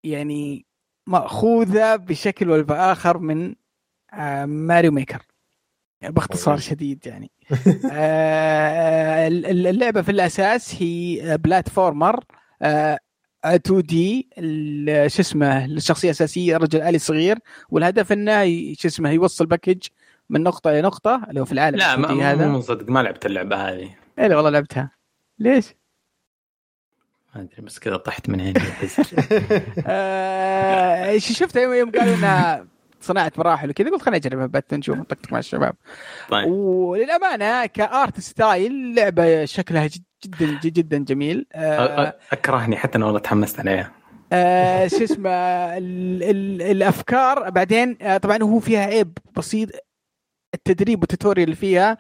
يعني 0.05 0.67
مأخوذة 1.07 1.97
بشكل 1.97 2.51
أو 2.51 2.63
باخر 2.63 3.19
من 3.19 3.55
Mario 4.47 4.93
Maker 4.93 5.23
يعني 6.01 6.15
باختصار. 6.15 6.59
شديد 6.59 7.07
يعني 7.07 7.31
آه، 7.93 9.29
اللعبة 9.29 10.03
في 10.03 10.11
الأساس 10.11 10.83
هي 10.83 11.39
platformer 11.39 12.25
2D 12.63 14.29
شو 15.09 15.21
اسمه 15.23 15.65
الشخصية 15.65 16.09
الأساسية 16.09 16.57
رجل 16.57 16.83
آلي 16.83 16.99
صغير 16.99 17.39
والهدف 17.71 18.13
إنه 18.13 18.45
شو 18.75 18.89
اسمه 18.89 19.11
يوصل 19.11 19.47
package 19.47 19.83
من 20.31 20.43
نقطة 20.43 20.71
إلى 20.71 20.83
نقطة 20.83 21.23
اللي 21.29 21.41
هو 21.41 21.45
في 21.45 21.53
العالم 21.53 21.77
لا 21.77 21.97
ما 21.97 22.09
2D 22.09 22.11
هذا 22.11 22.49
مو 22.49 22.61
صدق 22.61 22.89
ما 22.91 23.03
لعبت 23.03 23.27
اللعبة 23.27 23.57
هذه 23.57 23.91
اي 24.19 24.35
والله 24.35 24.51
لعبتها 24.51 24.91
ليش؟ 25.39 25.75
ما 27.35 27.41
أدري 27.41 27.63
بس 27.63 27.79
كذا 27.79 27.97
طحت 27.97 28.29
من 28.29 28.41
عيني. 28.41 28.61
آه 29.87 31.19
شفتها 31.19 31.75
يوم 31.75 31.91
قالوا 31.91 32.15
إنها 32.15 32.74
صناعة 33.05 33.33
مراحل 33.37 33.71
وكذا 33.71 33.91
قلت 33.91 34.03
خليني 34.03 34.17
اجربها 34.17 34.47
بث 34.47 34.75
نشوف 34.75 34.97
نطقطق 34.99 35.33
مع 35.33 35.39
الشباب 35.39 35.75
طيب 36.31 36.49
وللأمانة 36.49 37.67
ك 37.67 37.80
art 37.80 38.21
style 38.21 38.95
لعبة 38.95 39.45
شكلها 39.45 39.87
جد- 39.87 40.03
جدا 40.27 40.69
جدا 40.69 40.99
جميل 40.99 41.47
آه 41.53 42.17
أكرهني 42.33 42.77
حتى 42.77 42.99
أنا 42.99 43.07
والله 43.07 43.21
تحمست 43.21 43.61
عليها 43.61 43.93
آه 44.33 44.87
شو 44.87 45.05
اسمه 45.05 45.31
ال 45.31 46.23
ال 46.23 46.63
الأفكار 46.63 47.51
بعدين 47.51 47.97
آه 48.03 48.17
طبعا 48.17 48.43
هو 48.43 48.61
فيها 48.61 48.81
عيب 48.87 49.19
بسيط 49.37 49.69
التدريب 50.55 51.01
وال 51.01 51.09
tutorial 51.09 51.45
اللي 51.45 51.57
فيها 51.57 51.99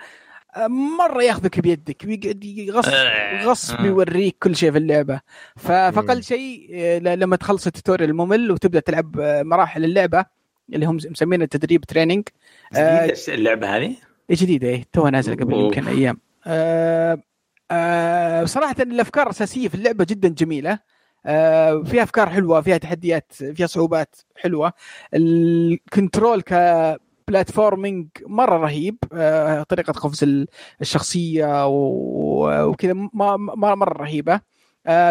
آه 0.56 0.66
مرة 0.66 1.22
ياخذك 1.22 1.60
بيدك 1.60 2.02
ويقعد 2.06 2.44
يغصب 2.44 2.92
آه. 2.92 3.44
غصب. 3.44 3.84
يوريك 3.84 4.36
كل 4.42 4.56
شيء 4.56 4.72
في 4.72 4.78
اللعبة. 4.78 5.20
فأقل 5.56 6.22
شيء 6.22 6.76
لما 7.02 7.36
تخلص 7.36 7.66
ال 7.66 7.71
tutorial 7.71 8.10
الممل 8.10 8.50
وتبدأ 8.50 8.80
تلعب 8.80 9.16
مراحل 9.20 9.84
اللعبة 9.84 10.24
اللي 10.72 10.86
هم 10.86 10.96
مسمينه 10.96 11.44
التدريب 11.44 11.84
training 11.84 12.28
آه، 12.76 13.06
جديدة 13.06 13.34
اللعبة 13.34 13.76
هذه؟ 13.76 13.96
جديدة 14.30 14.68
إيه 14.68 14.84
توها 14.92 15.10
نازلة 15.10 15.34
قبل. 15.36 15.54
يمكن 15.54 15.88
أيام. 15.88 16.18
آه 16.46 17.18
آه 17.70 18.44
صراحة 18.44 18.74
الأفكار 18.80 19.26
الأساسية 19.26 19.68
في 19.68 19.74
اللعبة 19.74 20.06
جدا 20.08 20.28
جميلة. 20.28 20.78
آه 21.26 21.82
فيها 21.82 22.02
أفكار 22.02 22.28
حلوة 22.30 22.60
فيها 22.60 22.76
تحديات 22.76 23.32
فيها 23.32 23.66
صعوبات 23.66 24.16
حلوة. 24.36 24.72
ال 25.14 25.30
control 25.30 26.42
ك 26.42 26.56
platforming 26.56 28.08
مرة 28.26 28.56
رهيب. 28.56 28.96
آه 29.12 29.62
طريقة 29.62 29.92
قفز 29.92 30.22
ال- 30.24 30.46
الشخصية 30.80 31.66
وكذا 31.66 32.92
مرة 32.92 33.92
رهيبة. 34.02 34.40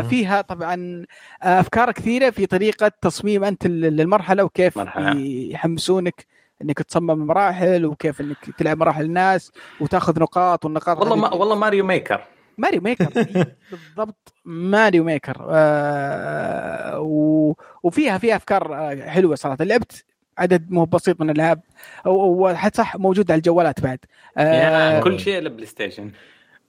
فيها 0.10 0.42
طبعا 0.42 1.06
آه، 1.44 1.60
أفكار 1.60 1.92
كثيرة 1.92 2.30
في 2.30 2.46
طريقة 2.46 2.92
تصميم 3.02 3.44
أنت 3.44 3.68
لل- 3.68 3.98
للمرحلة 3.98 4.44
وكيف 4.44 4.78
مرحلة. 4.78 5.20
يحمسونك 5.52 6.26
إنك 6.62 6.82
تصمم 6.82 7.28
مراحل 7.28 7.86
وكيف 7.86 8.22
إنك 8.22 8.38
تلعب 8.58 8.78
مراحل 8.78 9.06
الناس 9.06 9.52
وتأخذ 9.82 10.20
نقاط 10.20 10.66
والنقاط 10.66 10.98
والله 10.98 11.16
ما 11.16 11.34
والله 11.34 11.56
ماريو 11.56 11.86
ميكر. 11.86 12.22
ماريو 12.58 12.82
ميكر 12.82 13.10
بالضبط 13.72 14.34
ماريو 14.46 15.04
ميكر. 15.04 15.48
آه 15.50 17.00
و... 17.00 17.54
وفيها 17.84 18.18
فيها 18.18 18.36
أفكار 18.36 18.76
آه، 18.76 19.10
حلوة 19.10 19.36
صراحة. 19.36 19.64
لعبت 19.64 20.06
عدد 20.38 20.72
مو 20.72 20.86
بسيط 20.86 21.22
من 21.22 21.30
الألعاب 21.30 21.62
وحتى 22.06 22.78
صح 22.78 22.96
موجود 22.96 23.32
على 23.32 23.38
الجوالات 23.38 23.82
بعد. 23.82 24.00
آه 24.38 25.00
كل 25.00 25.20
شيء 25.20 25.40
لل 25.40 25.66
PlayStation. 25.66 26.12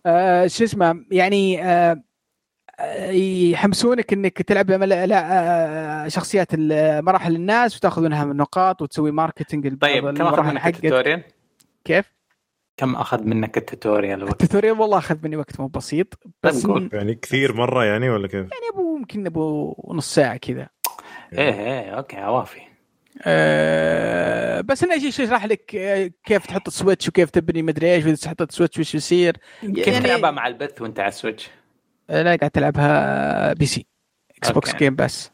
آه 0.06 0.46
شو 0.46 0.64
اسمه 0.64 1.04
يعني 1.10 1.62
آه 1.64 2.02
يحمسونك 3.50 4.12
إنك 4.12 4.42
تلعب 4.42 4.70
لا 4.70 6.04
شخصيات 6.08 6.48
مراحل 7.04 7.36
الناس 7.36 7.76
وتاخذ 7.76 8.02
منها 8.02 8.24
نقاط 8.24 8.82
وتسوي 8.82 9.10
marketing 9.10 9.78
طيب 9.78 10.10
كم 10.10 10.26
أخذ 10.26 10.42
منك 10.42 10.66
ال 10.66 10.72
tutorial؟ 10.72 11.22
كيف؟ 11.84 12.14
كم 12.76 12.96
أخذ 12.96 13.24
منك 13.24 13.56
ال 13.56 13.63
tutorial 13.63 14.18
الوقت؟ 14.18 14.42
ال 14.42 14.47
tutorial 14.47 14.80
والله 14.80 14.98
أخذ 14.98 15.16
مني 15.22 15.36
وقت 15.36 15.60
مو 15.60 15.66
بسيط 15.66 16.18
بس 16.42 16.66
م... 16.66 16.88
يعني 16.92 17.14
كثير 17.14 17.54
مرة 17.54 17.84
يعني 17.84 18.10
ولا 18.10 18.28
كيف؟ 18.28 18.34
يعني 18.34 18.68
أبو 18.74 18.96
يمكن 18.96 19.26
أبو 19.26 19.74
نص 19.88 20.14
ساعة 20.14 20.36
كذا 20.36 20.68
إيه 21.32 21.60
إيه 21.60 21.90
أوكي 21.90 22.16
عوافي 22.16 22.60
أه 23.22 24.60
بس 24.60 24.84
إنه 24.84 24.94
إيش 24.94 25.04
يشرح 25.04 25.44
لك 25.44 25.74
آه، 25.76 26.10
كيف 26.24 26.46
تحط 26.46 26.66
ال 26.66 26.72
Switch 26.72 27.08
وكيف 27.08 27.30
تبني 27.30 27.62
مدري 27.62 27.94
إيش 27.94 28.04
وإذا 28.04 28.16
تحط 28.16 28.42
ال 28.42 28.48
Switch 28.48 28.78
وش 28.78 28.94
يصير 28.94 29.36
كيف 29.60 29.88
يعني... 29.88 30.00
تلعبها 30.00 30.30
مع 30.30 30.46
البث 30.46 30.82
وأنت 30.82 31.00
على 31.00 31.08
ال 31.08 31.14
Switch؟ 31.14 31.50
لا 32.08 32.36
قاعد 32.36 32.50
تلعبها 32.50 33.52
PC 33.52 33.66
Xbox 33.66 34.50
Game 34.50 34.94
Pass 34.94 35.32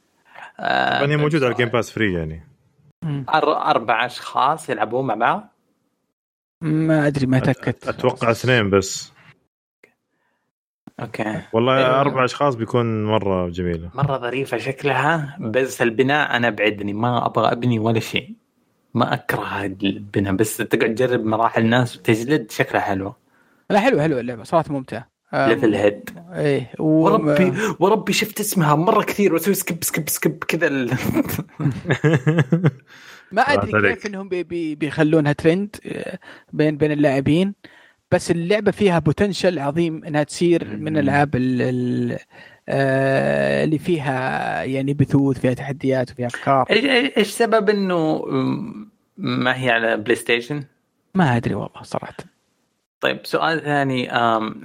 آه 0.60 1.06
هي 1.06 1.16
موجودة 1.16 1.46
على 1.46 1.52
ال 1.52 1.56
Game 1.56 1.68
Pass 1.68 1.90
free 1.90 2.14
يعني. 2.14 2.46
أربع 3.28 4.06
أشخاص 4.06 4.70
يلعبون 4.70 5.06
مع 5.06 5.14
بعض؟ 5.14 5.48
ما 6.62 7.06
أدري 7.06 7.26
ما 7.26 7.38
تاكدت 7.38 7.88
أتوقع 7.88 8.30
اثنين 8.30 8.70
بس. 8.70 9.12
أوكي. 11.00 11.42
والله 11.52 11.78
إيه. 11.78 12.00
أربع 12.00 12.24
أشخاص 12.24 12.54
بيكون 12.54 13.04
مرة 13.04 13.48
جميلة. 13.48 13.90
مرة 13.94 14.18
ظريفة 14.18 14.56
شكلها 14.56 15.36
بس 15.40 15.82
البناء 15.82 16.36
أنا 16.36 16.50
بعدني 16.50 16.92
ما 16.92 17.26
أبغى 17.26 17.52
أبني 17.52 17.78
ولا 17.78 18.00
شيء. 18.00 18.34
ما 18.94 19.14
أكره 19.14 19.64
البناء 19.64 20.32
بس 20.32 20.56
تقعد 20.56 20.94
تجرب 20.94 21.24
مراحل 21.24 21.62
الناس 21.62 21.96
وتجلد 21.96 22.50
شكلها 22.50 22.82
حلوة 22.82 23.16
لا 23.70 23.80
حلو 23.80 24.00
حلو 24.00 24.18
اللعبة 24.18 24.42
صراحة 24.42 24.72
ممتعة. 24.72 25.09
LevelHead 25.32 26.10
إيه 26.34 26.70
و... 26.78 26.84
وربي 26.84 27.52
وربي 27.78 28.12
شفت 28.12 28.40
اسمها 28.40 28.74
مرة 28.74 29.02
كثير 29.02 29.34
واسوي 29.34 29.54
skip 29.54 29.84
skip 29.84 30.08
skip 30.08 30.44
كذا 30.44 30.66
ال... 30.66 30.90
ما 33.32 33.42
أدري 33.42 33.94
كيف 33.94 34.06
إنهم 34.06 34.28
بي 34.28 34.42
بي 34.42 34.74
بيخلونها 34.74 35.32
ترند 35.32 35.76
آه، 35.86 36.18
بين 36.52 36.76
بين 36.76 36.92
اللاعبين 36.92 37.54
بس 38.10 38.30
اللعبة 38.30 38.70
فيها 38.70 38.98
potential 38.98 39.58
عظيم 39.58 40.04
إنها 40.04 40.22
تصير 40.22 40.76
من 40.76 40.96
الألعاب 40.96 41.30
آه، 42.68 43.64
اللي 43.64 43.78
فيها 43.78 44.64
يعني 44.64 44.94
بثوث 44.94 45.38
فيها 45.38 45.54
تحديات 45.54 46.10
وفيها 46.12 46.26
أفكار. 46.26 46.66
إيش 47.16 47.28
سبب 47.28 47.70
إنه 47.70 48.24
ما 49.16 49.62
هي 49.62 49.70
على 49.70 49.96
PlayStation؟ 49.96 50.64
ما 51.14 51.36
أدري 51.36 51.54
والله 51.54 51.82
صراحة. 51.82 52.16
طيب 53.00 53.18
سؤال 53.24 53.60
ثاني. 53.60 54.16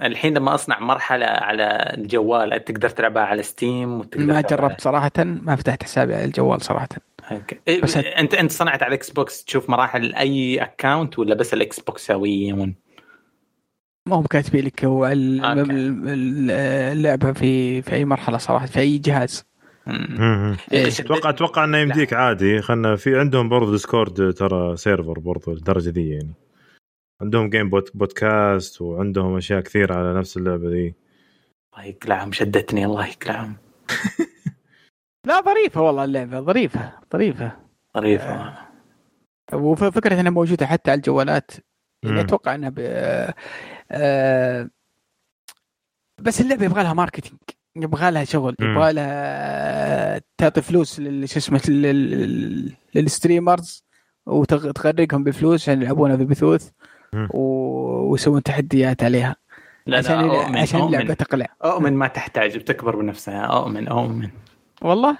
الحين 0.06 0.38
لما 0.38 0.56
أصنع 0.56 0.80
مرحلة 0.80 1.26
على 1.26 1.94
الجوال 1.98 2.66
تقدر 2.66 2.90
تلعبها 2.90 3.24
على 3.24 3.44
Steam 3.44 4.00
وتقدر 4.00 4.26
ما 4.26 4.42
جربت 4.42 4.82
صراحة 4.82 5.12
ما 5.18 5.56
فتحت 5.56 5.84
حسابي 5.84 6.16
على 6.16 6.26
الجوال 6.26 6.62
صراحة. 6.62 6.90
أوكي. 7.32 7.60
إيه 7.68 7.82
بس 7.82 7.98
أنت 7.98 8.34
أنت 8.34 8.52
صنعت 8.52 8.84
على 8.84 8.90
ال 8.90 9.10
Xbox 9.10 9.44
تشوف 9.44 9.70
مراحل 9.70 10.16
أي 10.16 10.58
account 10.64 11.20
ولا 11.20 11.36
بس 11.36 11.54
الاكس 11.54 11.80
بوكساويون؟ 11.80 12.76
ما 14.10 14.16
هو 14.16 14.24
كاتبين 14.24 14.66
لك 14.66 14.86
هو 14.86 15.10
اللعبة 16.92 17.34
في 17.34 17.82
في 17.82 17.94
أي 17.94 18.06
مرحلة 18.06 18.38
صراحة 18.38 18.66
في 18.66 18.80
أي 18.80 18.98
جهاز. 18.98 19.46
أتوقع 20.74 21.30
أتوقع 21.30 21.64
إنه 21.64 21.78
يمديك 21.78 22.14
عادي. 22.14 22.62
خلنا 22.62 22.96
في 22.96 23.20
عندهم 23.20 23.50
برضه 23.50 23.72
Discord 23.72 24.34
ترى 24.34 24.78
server 24.78 25.20
برضه 25.20 25.54
الدرجه 25.54 25.90
دي 25.90 26.10
يعني. 26.10 26.34
عندهم 27.22 27.50
game 27.50 27.70
bot 27.70 27.98
بودكاست 27.98 28.82
وعندهم 28.82 29.38
أشياء 29.38 29.62
كثير 29.62 29.94
على 29.94 30.20
نفس 30.20 30.38
اللعبة 30.38 30.70
ذي. 30.70 30.94
الله 31.74 31.86
يقلعهم 31.86 32.32
شدتني 32.32 32.86
الله 32.86 33.08
يقلعهم. 33.08 33.56
لا 35.28 35.42
ظريفة 35.42 35.82
والله 35.82 36.04
اللعبة 36.04 36.40
ظريفة 36.42 36.94
ظريفة. 37.14 37.52
ظريفة. 37.96 38.34
آه. 38.34 38.58
وفكرة 39.54 40.20
إنها 40.20 40.32
موجودة 40.32 40.66
حتى 40.66 40.92
على 40.92 40.98
الجوالات. 40.98 41.52
يعني 42.04 42.22
أتوقع 42.22 42.56
إنها 42.56 42.70
ب... 42.70 42.76
آه... 43.92 44.70
بس 46.22 46.42
اللعبة 46.42 46.66
يبغى 46.66 46.84
لها 46.84 46.94
marketing 46.94 47.40
يبغى 47.76 48.12
لها 48.12 48.24
شغل 48.24 48.56
يبغى 48.62 48.94
لها 48.94 50.22
تعطي 50.38 50.62
فلوس 50.62 51.02
شو 51.02 51.38
اسمه 51.40 51.62
لل 52.96 53.12
streamers 53.12 53.84
وتغرقهم 54.26 55.24
بفلوس 55.24 55.62
عشان 55.62 55.82
يلعبونها 55.82 56.18
في 56.18 56.26
بثوث. 56.26 56.72
ويسوون 57.30 58.44
تحديات 58.44 59.04
عليها. 59.04 59.36
لا 59.86 59.98
عشان 59.98 60.28
لا 60.28 60.46
أومن 60.46 60.58
عشان 60.58 60.82
اللعبة 60.82 61.14
تقلع. 61.14 61.48
أومن 61.64 61.94
ما 61.94 62.08
تحتاج 62.08 62.58
بتكبر 62.58 62.96
بنفسها. 62.96 63.42
أومن 63.42 63.88
أومن. 63.88 64.30
والله؟ 64.82 65.18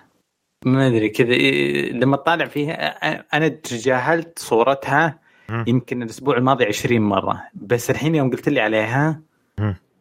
ما 0.66 0.88
أدري 0.88 1.10
كذا 1.10 1.36
لما 1.92 2.18
تطالع 2.18 2.46
فيها 2.46 2.74
أنا 3.38 3.48
تجاهلت 3.48 4.40
صورتها 4.40 5.20
يمكن 5.68 6.04
الأسبوع 6.04 6.38
الماضي 6.38 6.66
20 6.66 7.02
مرة. 7.02 7.42
بس 7.54 7.90
الحين 7.90 8.16
يوم 8.16 8.32
قلت 8.32 8.50
لي 8.50 8.60
عليها 8.60 9.22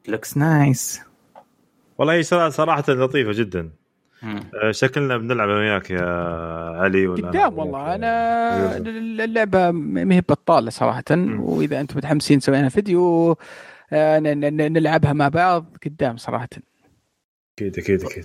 لوكس 0.08 0.36
نايس 0.36 1.02
والله 1.98 2.22
صراحة 2.48 2.84
لطيفة 2.88 3.32
جدا. 3.32 3.70
شكلنا 4.70 5.16
بنلعب 5.16 5.48
أنا 5.48 5.58
وياك 5.58 5.90
يا 5.90 6.04
علي 6.80 7.06
ولا 7.06 7.28
قدام 7.28 7.58
والله. 7.58 7.94
أنا 7.94 8.76
اللعبة 9.24 9.70
ما 9.70 10.14
هي 10.14 10.20
بطاله 10.20 10.70
صراحة. 10.70 11.04
وإذا 11.38 11.80
أنتم 11.80 11.96
متحمسين 11.96 12.40
سوينا 12.40 12.68
فيديو 12.68 13.36
آه، 13.92 14.18
نلعبها 14.18 15.12
مع 15.12 15.28
بعض 15.28 15.76
قدام 15.86 16.16
صراحة. 16.16 16.48
أكيد 17.58 17.78
أكيد 17.78 18.04
أكيد. 18.04 18.24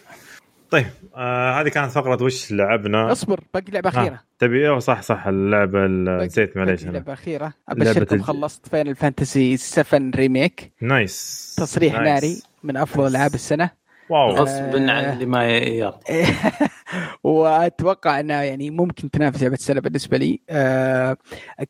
طيب 0.71 0.85
آه 1.15 1.61
هذه 1.61 1.67
كانت 1.69 1.91
فقرة 1.91 2.23
وش 2.23 2.51
لعبنا؟ 2.51 3.11
اصبر 3.11 3.43
باقي 3.53 3.71
لعبة 3.71 3.89
أخيرة. 3.89 4.13
آه. 4.13 4.19
تبي 4.39 4.69
إيه؟ 4.69 4.79
صح 4.79 5.01
صح 5.01 5.27
اللعبة 5.27 5.87
نسيت 6.25 6.57
معليش 6.57 6.83
أنا. 6.83 6.91
لعبة 6.91 7.13
أخيرة. 7.13 7.53
أبشركم 7.69 8.15
الج... 8.15 8.23
خلصت 8.23 8.67
Final 8.67 8.95
Fantasy 8.95 9.57
7 9.57 10.11
Remake 10.15 10.71
nice. 10.81 11.55
تصريح 11.57 11.93
nice. 11.93 12.07
ناري 12.07 12.41
من 12.63 12.77
أفضل 12.77 13.07
ألعاب 13.07 13.33
السنة. 13.33 13.69
واو. 14.09 14.29
غصبا 14.29 14.91
عن 14.91 15.13
اللي 15.13 15.25
ما 15.25 15.47
يرضى 15.49 15.97
وأتوقع 17.23 18.19
انها 18.19 18.43
يعني 18.43 18.69
ممكن 18.69 19.11
تنافس 19.11 19.43
لعبه 19.43 19.53
السنة 19.53 19.81
بالنسبة 19.81 20.17
لي. 20.17 20.41
آه 20.49 21.17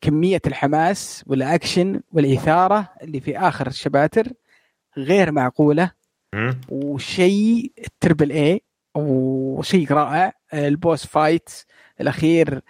كمية 0.00 0.40
الحماس 0.46 1.24
والأكشن 1.26 2.00
والإثارة 2.12 2.88
اللي 3.02 3.20
في 3.20 3.38
آخر 3.38 3.66
ال 3.66 3.74
chapter 3.74 4.28
غير 4.98 5.32
معقولة. 5.32 5.90
وشيء 6.68 7.72
triple 8.00 8.32
A 8.32 8.62
وشيء 8.96 9.92
رائع. 9.92 10.32
ال 10.54 10.64
boss 10.64 11.06
fight 11.06 11.50
الأخير 12.00 12.60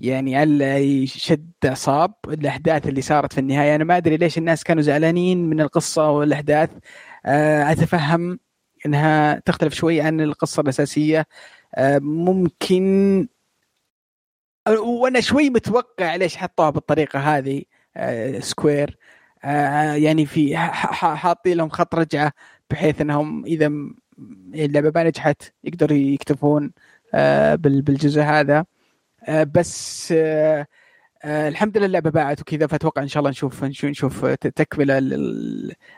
يعني 0.00 0.36
على 0.36 1.06
شد 1.06 1.52
إعصاب. 1.64 2.14
الأحداث 2.28 2.88
اللي 2.88 3.00
صارت 3.00 3.32
في 3.32 3.40
النهاية. 3.40 3.74
أنا 3.74 3.84
ما 3.84 3.96
أدري 3.96 4.16
ليش 4.16 4.38
الناس 4.38 4.64
كانوا 4.64 4.82
زعلانين 4.82 5.50
من 5.50 5.60
القصة 5.60 6.10
والأحداث. 6.10 6.70
أه 7.26 7.72
أتفهم 7.72 8.38
إنها 8.86 9.38
تختلف 9.38 9.74
شوي 9.74 10.00
عن 10.00 10.20
القصة 10.20 10.60
الأساسية. 10.60 11.26
أه 11.74 11.98
ممكن 11.98 13.28
وأنا 14.68 15.20
شوي 15.20 15.50
متوقع 15.50 16.16
ليش 16.16 16.36
حطوها 16.36 16.70
بالطريقة 16.70 17.18
هذه 17.18 17.62
سكوير 18.40 18.98
أه 19.44 19.92
يعني 19.94 20.26
في 20.26 20.56
حاطين 20.56 21.56
لهم 21.56 21.68
خط 21.68 21.94
رجعة 21.94 22.32
بحيث 22.70 23.00
إنهم 23.00 23.44
إذا 23.44 23.72
اللعبة 24.54 24.92
ما 24.94 25.04
نجحت 25.04 25.42
يقدروا 25.64 25.98
يكتفون 25.98 26.72
آه، 27.14 27.54
بالجزء 27.54 28.20
هذا. 28.22 28.64
آه، 29.24 29.42
بس 29.44 30.14
آه، 31.24 31.48
الحمد 31.48 31.76
لله 31.76 31.86
اللعبة 31.86 32.10
باعت 32.10 32.40
وكذا 32.40 32.66
فأتوقع 32.66 33.02
إن 33.02 33.08
شاء 33.08 33.20
الله 33.20 33.30
نشوف 33.30 33.64
نشوف 33.64 34.26
تكملة 34.26 34.98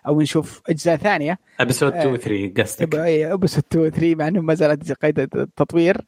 أو 0.06 0.20
نشوف 0.20 0.62
أجزاء 0.68 0.96
ثانية. 0.96 1.38
ابسود 1.60 1.92
2 1.94 2.12
و 2.12 2.16
3 2.16 2.62
قصدك. 2.62 2.94
ابسود 2.94 3.64
2 3.72 3.86
و 3.86 3.88
3 3.88 4.14
مع 4.14 4.28
إنه 4.28 4.40
ما 4.40 4.54
زالت 4.54 4.92
قيد 4.92 5.18
التطوير. 5.18 6.00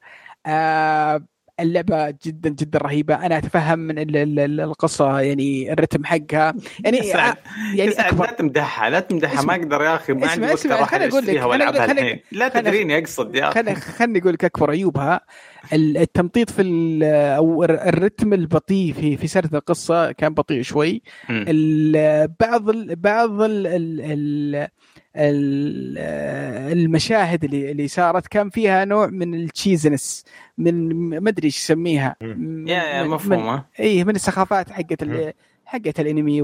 اللعبة 1.61 2.15
جدا 2.25 2.51
جدا 2.51 2.79
رهيبة. 2.79 3.15
أنا 3.27 3.39
أتفهم 3.39 3.79
من 3.79 3.99
القصة 4.61 5.21
يعني 5.21 5.73
الرتم 5.73 6.05
حقها. 6.05 6.55
يعني 6.85 7.03
سعد. 7.03 7.37
يعني 7.75 7.91
أكبر... 7.91 8.25
لا 8.27 8.33
تمدحها 8.33 8.91
لا 8.91 9.01
تمدحها. 9.01 9.43
ما 9.43 9.55
أقدر 9.55 9.83
يا 9.83 9.95
أخي 9.95 10.13
ما 10.13 10.29
عندي 10.29 10.47
وقت 10.47 10.67
أروح 10.67 10.95
اشتريها 10.95 11.45
وألعبها 11.45 12.21
لا 12.33 12.49
تدريني 12.49 12.99
أقصد 12.99 13.35
يا 13.35 13.49
أخي. 13.49 13.75
خليني 13.75 14.19
أقول 14.19 14.33
لك 14.33 14.45
أكبر 14.45 14.71
عيوبها. 14.71 15.21
التمطيط 15.73 16.51
في 16.51 16.63
أو 17.37 17.65
الرتم 17.65 18.33
البطيء 18.33 18.93
في 18.93 19.17
في 19.17 19.27
سرد 19.27 19.55
القصة 19.55 20.13
كان 20.13 20.35
بطيء 20.35 20.63
شوي. 20.63 21.03
بعض 22.41 22.69
ال 22.71 22.97
بعض 22.97 23.43
ال 23.43 23.67
ال- 25.17 25.99
المشاهد 26.73 27.45
اللي 27.45 27.71
اللي 27.71 27.89
صارت 27.89 28.27
كان 28.27 28.51
فيها 28.51 28.85
نوع 28.85 29.07
من 29.07 29.35
ال 29.35 29.43
cheesiness 29.43 30.24
من 30.59 30.89
ما 31.23 31.31
أدري 31.31 31.47
إيش 31.47 31.57
يسميها. 31.57 32.17
يا 32.67 33.03
مفهومه 33.05 33.65
اي 33.81 34.05
من 34.05 34.15
السخافات 34.15 34.71
حقت 34.71 35.05
حقت 35.67 36.01
الأنمي 36.01 36.43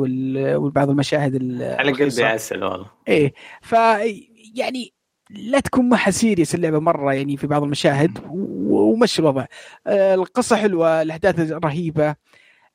وبعض 0.57 0.91
المشاهد 0.91 1.35
ال- 1.35 1.63
على 1.79 1.93
قلبي. 1.93 2.25
عسل 2.25 2.65
والله. 2.65 2.87
إيه 3.09 3.33
ف 3.63 3.73
يعني 4.55 4.93
لا 5.33 5.61
تكون 5.61 5.89
معها 5.89 6.11
serious 6.11 6.55
اللعبة 6.55 6.79
مرة 6.79 7.15
يعني 7.15 7.37
في 7.37 7.47
بعض 7.47 7.63
المشاهد 7.63 8.19
ومشي 8.31 9.23
الوضع. 9.23 9.47
آه، 9.87 10.15
القصة 10.15 10.57
حلوة 10.57 11.03
الأحداث 11.03 11.53
رهيبة. 11.53 12.15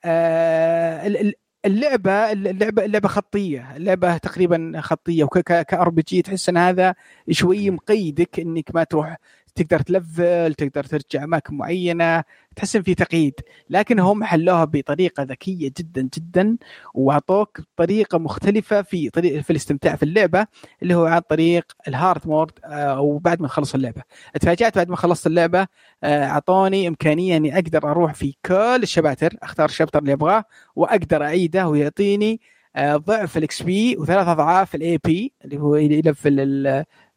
آه، 0.04 1.06
ال- 1.06 1.16
ال- 1.16 1.34
اللعبة 1.64 2.32
اللعبة 2.32 2.84
اللعبة 2.84 3.08
خطية. 3.08 3.76
اللعبة 3.76 4.16
تقريبا 4.16 4.72
خطية 4.80 5.24
وك 5.24 5.88
RPG 5.88 6.22
تحس 6.22 6.48
إن 6.48 6.56
هذا 6.56 6.94
شوي 7.30 7.70
مقيدك 7.70 8.40
إنك 8.40 8.74
ما 8.74 8.84
تروح 8.84 9.16
تقدر 9.62 9.80
ت 9.80 9.92
level 9.92 10.54
تقدر 10.54 10.84
ترجع 10.84 11.24
أماكن 11.24 11.54
معينة 11.54 12.24
تحس 12.56 12.76
ان 12.76 12.82
في 12.82 12.94
تقييد. 12.94 13.34
لكن 13.70 13.98
هم 14.00 14.24
حلوها 14.24 14.64
بطريقة 14.64 15.22
ذكية 15.22 15.72
جدا 15.78 16.08
جدا 16.16 16.56
وأعطوك 16.94 17.60
طريقة 17.76 18.18
مختلفة 18.18 18.82
في 18.82 19.10
طريقه 19.10 19.42
في 19.42 19.50
الاستمتاع 19.50 19.96
في 19.96 20.02
اللعبة 20.02 20.46
اللي 20.82 20.94
هو 20.94 21.04
عن 21.04 21.20
طريق 21.20 21.72
ال 21.88 22.00
hard 22.00 22.50
آه، 22.64 22.68
أو 22.68 23.18
بعد 23.18 23.42
ما 23.42 23.48
تخلص 23.48 23.74
اللعبة. 23.74 24.02
تفاجات 24.40 24.76
بعد 24.76 24.88
ما 24.88 24.96
خلصت 24.96 25.26
اللعبة 25.26 25.66
آه، 26.04 26.24
أعطوني 26.24 26.88
إمكانية 26.88 27.36
إني 27.36 27.54
أقدر 27.54 27.90
أروح 27.90 28.14
في 28.14 28.34
كل 28.46 28.80
ال 28.82 28.88
chapters 28.88 29.36
أختار 29.42 29.68
ال 29.68 29.72
chapter 29.72 29.98
اللي 29.98 30.12
أبغاه 30.12 30.44
وأقدر 30.76 31.24
أعيده 31.24 31.68
ويعطيني 31.68 32.40
آه، 32.76 32.96
ضعف 32.96 33.36
ال 33.36 33.62
XP 33.62 33.96
وثلاث 33.96 34.28
أضعاف 34.28 34.74
ال 34.74 34.98
AP 35.04 35.32
اللي 35.44 35.58
هو 35.58 35.76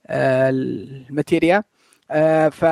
آه، 0.08 0.50
ال 0.50 0.63
materia 0.63 1.58
آه، 1.58 1.64
ف 2.50 2.66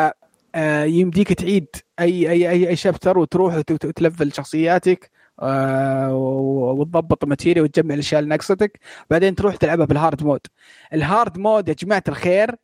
آه، 0.56 0.84
يمديك 0.84 1.34
تعيد 1.34 1.68
أي 2.00 2.30
أي 2.32 2.50
أي, 2.50 2.70
أي 2.70 2.76
chapter 2.76 3.18
وتروح 3.18 3.56
وت- 3.56 3.72
وت- 3.72 3.86
وت 3.86 3.99
level 3.99 4.34
شخصياتك 4.34 5.12
آه، 5.42 6.16
وتضبط 6.16 7.24
ال 7.24 7.28
materia 7.28 7.62
وتجمع 7.62 7.94
الأشياء 7.94 8.20
اللي 8.20 8.30
ناقصتك 8.30 8.80
بعدين 9.10 9.36
تروح 9.36 9.56
تلعبها 9.56 9.86
بال 9.86 9.98
hard 9.98 10.24
mode 10.24 10.40
ال 10.94 11.02
hard 11.02 11.38
mode 11.38 11.70
يا 11.70 11.74
جماعة 11.74 12.04
الخير 12.08 12.56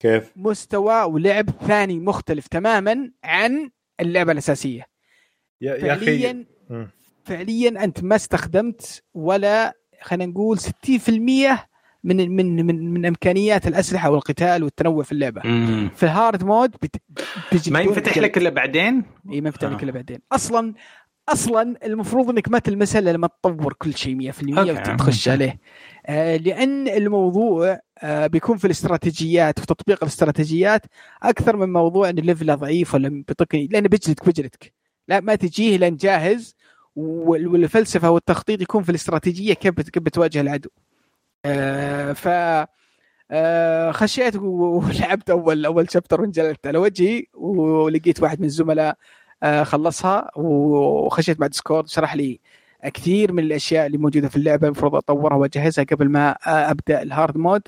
كيف؟ 0.00 0.32
مستوى 0.36 1.02
ولعب 1.02 1.50
ثاني 1.66 2.00
مختلف 2.00 2.46
تماما 2.46 3.10
عن 3.24 3.70
اللعبة 4.00 4.32
الأساسية 4.32 4.86
يا, 5.60 5.74
يا 5.74 5.94
فعليا 5.94 6.44
مم. 6.70 6.88
فعليا 7.24 7.84
أنت 7.84 8.04
ما 8.04 8.16
استخدمت 8.16 9.02
ولا 9.14 9.74
خلينا 10.02 10.26
نقول 10.32 10.58
60% 10.58 11.68
من 12.04 12.36
من 12.36 12.66
من 12.66 12.90
من 12.92 13.06
إمكانيات 13.06 13.66
الأسلحة 13.66 14.10
والقتال 14.10 14.62
والتنوع 14.64 15.02
في 15.02 15.12
اللعبة 15.12 15.42
مم. 15.44 15.90
في 15.96 16.02
ال 16.02 16.10
hard 16.10 16.44
mode 16.44 16.70
بت... 16.70 16.96
بتجي 17.52 17.70
ما 17.70 17.80
ينفتح. 17.80 18.18
لك 18.18 18.38
إلا 18.38 18.50
بعدين 18.50 18.94
إي 19.32 19.40
ما 19.40 19.48
ينفتح 19.48 19.68
لك 19.68 19.78
آه. 19.78 19.82
الا 19.82 19.92
بعدين 19.92 20.18
أصلا 20.32 20.74
أصلا 21.28 21.74
المفروض 21.84 22.30
إنك 22.30 22.48
ما 22.48 22.58
تلمسها 22.58 22.98
إلا 22.98 23.10
لما 23.10 23.26
تطور 23.26 23.72
كل 23.72 23.94
شيء 23.96 24.32
100% 24.32 24.58
okay. 24.58 24.72
وتخش 24.92 25.28
عليه 25.28 25.58
آه 26.06 26.36
لأن 26.36 26.88
الموضوع 26.88 27.78
آه 28.02 28.26
بيكون 28.26 28.56
في 28.56 28.64
الاستراتيجيات 28.64 29.60
في 29.60 29.66
تطبيق 29.66 29.98
الاستراتيجيات 30.04 30.82
أكثر 31.22 31.56
من 31.56 31.72
موضوع 31.72 32.08
إن 32.08 32.14
level 32.14 32.47
ه 32.47 32.54
ضعيف 32.54 32.94
ولا 32.94 33.08
بيطقني 33.28 33.66
لأنه 33.72 33.88
بيجلدك 33.88 34.24
بيجلدك 34.26 34.72
لا 35.08 35.20
ما 35.20 35.34
تجيه 35.34 35.76
لين 35.76 35.96
جاهز 35.96 36.54
وال- 36.96 37.48
والفلسفة 37.48 38.10
والتخطيط 38.10 38.62
يكون 38.62 38.82
في 38.82 38.90
الاستراتيجية 38.90 39.54
كيف 39.54 39.74
بت- 39.74 39.90
كيف 39.90 40.02
بتواجه 40.02 40.40
العدو 40.40 40.68
آه 40.68 40.87
ف 42.14 42.28
آه 43.30 43.90
خشيت 43.92 44.36
ولعبت 44.36 45.30
أول 45.30 45.66
أول 45.66 45.90
chapter 45.90 46.20
وانجلدت 46.20 46.66
على 46.66 46.78
وجهي 46.78 47.24
ولقيت 47.34 48.22
واحد 48.22 48.40
من 48.40 48.46
الزملاء 48.46 48.96
آه 49.42 49.62
خلصها 49.62 50.30
وخشيت 50.36 51.40
مع 51.40 51.46
Discord 51.46 51.88
شرح 51.88 52.14
لي 52.16 52.40
كثير 52.94 53.32
من 53.32 53.42
الأشياء 53.42 53.86
اللي 53.86 53.98
موجودة 53.98 54.28
في 54.28 54.36
اللعبة 54.36 54.66
المفروض 54.66 54.94
أطورها 54.94 55.36
وأجهزها 55.36 55.84
قبل 55.84 56.08
ما 56.08 56.30
آه 56.30 56.70
أبدأ 56.70 57.02
ال 57.02 57.09
hard 57.09 57.36
mode 57.36 57.62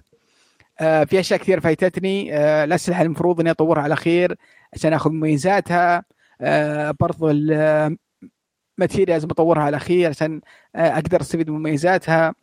آه 0.81 1.05
في 1.05 1.21
أشياء 1.21 1.41
كثير 1.41 1.61
فايتتني 1.61 2.37
آه 2.37 2.65
الاسلحه 2.65 3.03
المفروض 3.03 3.41
إني 3.41 3.51
أطورها 3.51 3.83
على 3.83 3.97
الأخير 3.97 4.37
عشان 4.75 4.93
آخذ 4.93 5.11
مميزاتها. 5.11 6.05
آه 6.41 6.95
برضو 7.01 7.31
ال 7.31 7.53
materia 7.53 9.09
لازم 9.09 9.29
اطورها 9.31 9.63
على 9.63 9.79
الأخير 9.79 10.09
عشان 10.09 10.41
آه 10.77 10.79
أقدر 10.99 11.21
أستفيد 11.21 11.51
من 11.51 11.59
مميزاتها. 11.59 12.35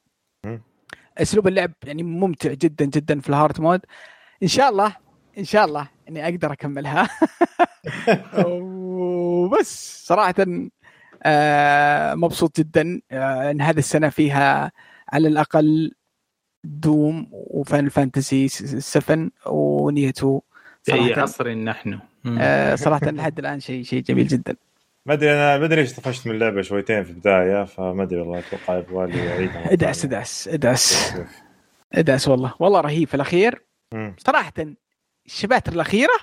مم. 0.46 0.62
اسلوب 1.22 1.48
اللعب 1.48 1.72
يعني 1.84 2.04
ممتع 2.04 2.54
جدا 2.54 2.86
جدا 2.86 3.20
في 3.20 3.30
ال 3.30 3.36
hard 3.36 3.62
mode. 3.62 3.82
إن 4.44 4.48
شاء 4.48 4.70
الله 4.70 4.96
إن 5.38 5.44
شاء 5.44 5.66
الله 5.66 5.88
إني 6.10 6.24
أقدر 6.28 6.54
أكملها. 6.54 7.10
وبس 8.46 10.04
صراحة 10.08 10.36
آه 11.24 12.16
مبسوط 12.16 12.60
جدا 12.60 13.02
آه 13.12 13.52
إن 13.52 13.62
هذه 13.62 13.78
السنة 13.78 14.10
فيها 14.10 14.72
على 15.14 15.28
الأقل 15.28 15.92
دوم 16.64 17.28
وفان 17.32 17.90
فانتسي 17.90 18.48
7 18.48 19.30
ونية 19.46 20.10
2 20.10 20.40
في 20.84 21.14
عصر 21.14 21.54
نحن. 21.54 22.00
آه 22.40 22.76
صراحة 22.76 23.12
لحد 23.12 23.40
الآن 23.40 23.60
شيء 23.60 23.84
شيء 23.84 24.02
جميل 24.04 24.28
جدا. 24.28 24.56
ما 25.08 25.14
أدري 25.14 25.32
أنا 25.34 25.58
ما 25.58 25.66
أدري 25.66 25.82
ليش 25.82 25.94
طفشت 25.94 26.28
من 26.28 26.34
اللعبة 26.36 26.62
شويتين 26.62 27.04
في 27.04 27.10
البداية 27.10 27.64
فما 27.66 28.04
أدري 28.04 28.20
والله 28.20 28.40
أتوقع 28.40 28.78
يبغى 28.78 29.12
لي 29.12 29.30
اعيدها 29.30 29.74
ادعس. 29.74 30.06
ادعس 30.06 30.48
ادعس. 30.48 31.14
ادعس 31.94 32.28
والله. 32.28 32.54
والله 32.60 32.82
رهيب. 32.82 33.08
في 33.08 33.14
الأخير 33.16 33.66
مم. 33.94 34.16
صراحة 34.18 34.54
الشباتر 35.26 35.74
الأخيرة 35.74 36.14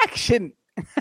أكشن. 0.00 0.52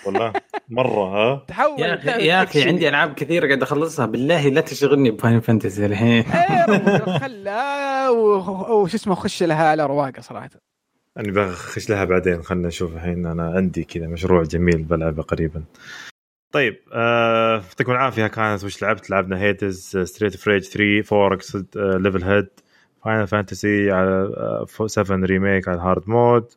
والله 0.06 0.34
مرة 0.70 1.04
ها؟ 1.04 1.46
تحول 1.48 1.80
يا 1.82 1.94
أخي 1.96 2.28
يا 2.28 2.44
أخي. 2.44 2.68
عندي 2.68 2.90
ألعاب 2.90 3.14
كثيرة 3.14 3.48
قاعد 3.48 3.62
أخلصها. 3.62 4.06
بالله 4.06 4.48
لا 4.50 4.62
تشغلني 4.62 5.12
بفاين 5.12 5.40
فانتسي 5.40 5.86
الحين. 5.86 6.24
خلها 7.20 8.10
و- 8.10 8.82
وش 8.84 8.94
اسمه 8.94 9.16
خش 9.16 9.44
لها 9.44 9.68
على 9.68 9.86
رواقة 9.86 10.22
صراحة. 10.22 10.50
أنا 11.18 11.32
بخش 11.32 11.90
لها 11.90 12.04
بعدين 12.06 12.42
خلنا 12.44 12.68
نشوف 12.68 12.94
الحين. 12.94 13.26
أنا 13.26 13.54
عندي 13.56 13.84
كذا 13.84 14.08
مشروع 14.08 14.44
جميل 14.44 14.84
بلعبه 14.84 15.24
قريبا. 15.24 15.64
طيب 16.54 16.80
آه 16.94 17.56
يعطيكم 17.56 17.92
العافية. 17.92 18.28
كانت 18.28 18.64
وش 18.64 18.82
لعبت؟ 18.82 19.10
لعبنا 19.10 19.40
هيدز 19.42 19.98
ستريت 19.98 20.38
فريج 20.38 20.64
3 20.64 21.02
فوركس 21.02 21.56
ليفل 21.76 22.24
هيد 22.24 22.50
Final 23.04 23.28
Fantasy 23.28 23.92
على 23.92 24.34
آه، 24.38 24.88
7 24.88 25.26
Remake 25.26 25.68
على 25.68 25.78
ال 25.78 25.84
hard 25.84 26.10
mode 26.10 26.52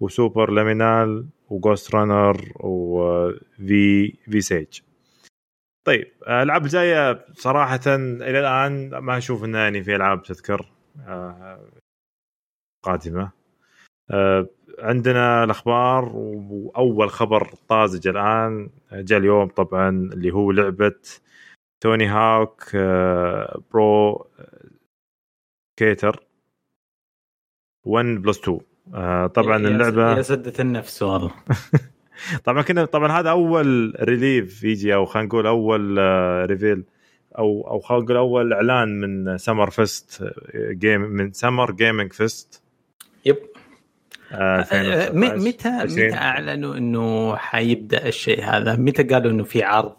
و 0.00 0.50
Superliminal 0.50 1.26
و 1.50 1.94
Ghostrunner 1.94 2.52
وفي 2.60 4.12
في 4.30 4.40
سيج 4.40 4.80
طيب 5.84 6.12
آه، 6.26 6.42
الألعاب 6.42 6.64
الجاية 6.64 7.26
صراحة 7.34 7.80
إلى 7.96 8.40
الآن 8.40 8.98
ما 8.98 9.18
أشوف 9.18 9.44
إنه 9.44 9.58
يعني 9.58 9.82
في 9.82 9.96
ألعاب 9.96 10.22
تذكر 10.22 10.72
آه، 11.08 11.60
قادمة. 12.82 13.30
آه، 14.10 14.48
عندنا 14.78 15.44
الأخبار 15.44 16.04
وأول 16.14 17.10
خبر 17.10 17.50
طازج 17.68 18.08
الآن 18.08 18.68
جاء 18.92 19.18
اليوم 19.18 19.48
طبعا 19.48 19.88
اللي 19.88 20.30
هو 20.30 20.50
لعبة 20.52 20.94
Tony 21.80 22.06
Hawk 22.06 22.62
آه، 22.74 23.60
Pro 23.72 24.26
Skater 25.78 26.22
1 27.86 28.06
plus 28.06 28.38
2 28.38 28.60
آه، 28.94 29.26
طبعا 29.26 29.56
اللعبة 29.56 30.16
يا 30.16 30.22
سدة 30.22 30.52
النفس 30.60 31.02
والله. 31.02 31.30
طبعا 32.44 32.62
كنا 32.62 32.84
طبعا 32.84 33.20
هذا 33.20 33.30
أول 33.30 33.96
reveal 34.00 34.64
يجي 34.64 34.94
أو 34.94 35.04
خلينا 35.04 35.28
نقول 35.28 35.46
أول 35.46 35.96
آه، 35.98 36.44
reveal 36.44 36.84
أو 37.38 37.68
أو 37.70 37.80
خلينا 37.80 38.04
نقول 38.04 38.16
أول 38.16 38.52
إعلان 38.52 39.00
من 39.00 39.38
Summer 39.38 39.70
Fest 39.70 40.32
Game 40.54 41.00
من 41.00 41.32
Summer 41.32 41.70
Gaming 41.72 42.12
Fest 42.12 42.62
yep 43.24 43.36
آه، 43.36 43.38
آه، 43.38 43.44
2019. 43.44 43.54
م- 43.54 44.20
متى 45.12 45.68
20. 45.68 46.06
متى 46.08 46.14
أعلنوا 46.14 46.76
إنه 46.76 47.36
حيبدأ 47.36 48.08
الشيء 48.08 48.44
هذا؟ 48.44 48.76
متى 48.76 49.02
قالوا 49.02 49.30
إنه 49.30 49.44
في 49.44 49.62
عرض 49.62 49.96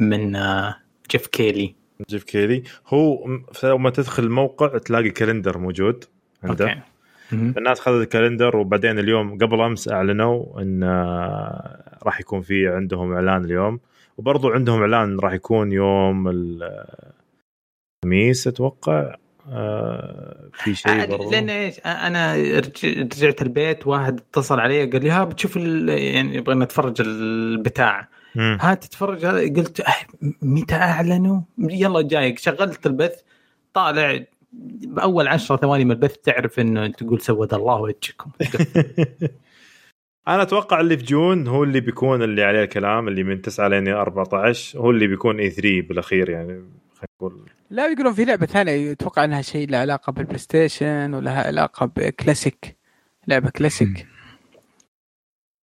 من 0.00 0.36
آه، 0.36 0.76
Geoff 1.10 1.26
Keighley؟ 1.26 1.74
Geoff 2.10 2.24
Keighley 2.24 2.62
هو 2.86 3.26
لما 3.64 3.90
تدخل 3.90 4.22
الموقع 4.22 4.78
تلاقي 4.78 5.10
calendar 5.10 5.58
موجود 5.58 6.04
عنده 6.44 6.84
مهم. 7.32 7.54
الناس 7.58 7.80
خذت 7.80 8.02
ال 8.02 8.08
calendar 8.08 8.56
وبعدين 8.56 8.98
اليوم 8.98 9.38
قبل 9.38 9.60
أمس 9.60 9.88
أعلنوا 9.88 10.60
إن 10.62 10.82
آه، 10.82 11.98
راح 12.02 12.20
يكون 12.20 12.40
في 12.40 12.68
عندهم 12.68 13.12
إعلان 13.12 13.44
اليوم 13.44 13.80
وبرضو 14.18 14.48
عندهم 14.50 14.80
إعلان 14.80 15.18
راح 15.20 15.32
يكون 15.32 15.72
يوم 15.72 16.28
الخميس 18.04 18.46
أتوقع 18.46 19.00
آه، 19.00 19.16
في 20.52 20.74
شيء 20.74 21.02
آه، 21.02 21.04
برضو؟ 21.04 21.30
لأن 21.30 21.50
إيش؟ 21.50 21.80
آه، 21.84 21.88
أنا 21.88 22.34
رج- 22.36 22.98
رجعت 23.14 23.42
البيت 23.42 23.86
واحد 23.86 24.20
اتصل 24.20 24.60
علي 24.60 24.84
قال 24.90 25.02
لي 25.02 25.10
ها 25.10 25.24
بتشوف 25.24 25.56
ال- 25.56 25.88
يعني 25.88 26.36
يبغى 26.36 26.54
نتفرج 26.54 27.00
البتاع. 27.00 28.08
ها 28.36 28.74
تتفرج 28.74 29.24
هذا؟ 29.26 29.40
قلت 29.40 29.80
آه، 29.80 29.92
متى 30.42 30.74
أعلنوا؟ 30.74 31.40
يلا 31.58 32.02
جايك. 32.02 32.38
شغلت 32.38 32.86
البث 32.86 33.20
طالع 33.74 34.20
بأول 34.52 35.28
10 35.28 35.56
ثواني 35.56 35.84
من 35.84 35.90
البث 35.90 36.16
تعرف 36.16 36.60
إنه 36.60 36.86
تقول 36.86 37.20
سود 37.20 37.54
الله 37.54 37.80
وجهكم. 37.80 38.30
أنا 40.28 40.42
أتوقع 40.42 40.80
اللي 40.80 40.96
في 40.98 41.04
جون 41.04 41.46
هو 41.48 41.64
اللي 41.64 41.80
بيكون 41.80 42.22
اللي 42.22 42.42
عليه 42.44 42.62
الكلام 42.62 43.08
اللي 43.08 43.22
من 43.24 43.42
9 43.42 43.68
لين 43.68 43.88
14 43.88 44.78
هو 44.78 44.90
اللي 44.90 45.06
بيكون 45.06 45.40
E3 45.40 45.80
بالأخير 45.88 46.30
يعني 46.30 46.48
خلينا 46.48 47.08
نقول. 47.20 47.40
لا 47.70 47.86
يقولون 47.86 48.12
في 48.12 48.24
لعبة 48.24 48.46
ثانية 48.46 48.92
أتوقع 48.92 49.24
أنها 49.24 49.42
شيء 49.42 49.68
له 49.70 49.78
علاقة 49.78 50.12
بال 50.12 50.38
PlayStation 50.38 51.14
ولها 51.14 51.46
علاقة 51.46 51.86
بكلاسيك 51.96 52.76
لعبة 53.28 53.50
كلاسيك. 53.50 54.06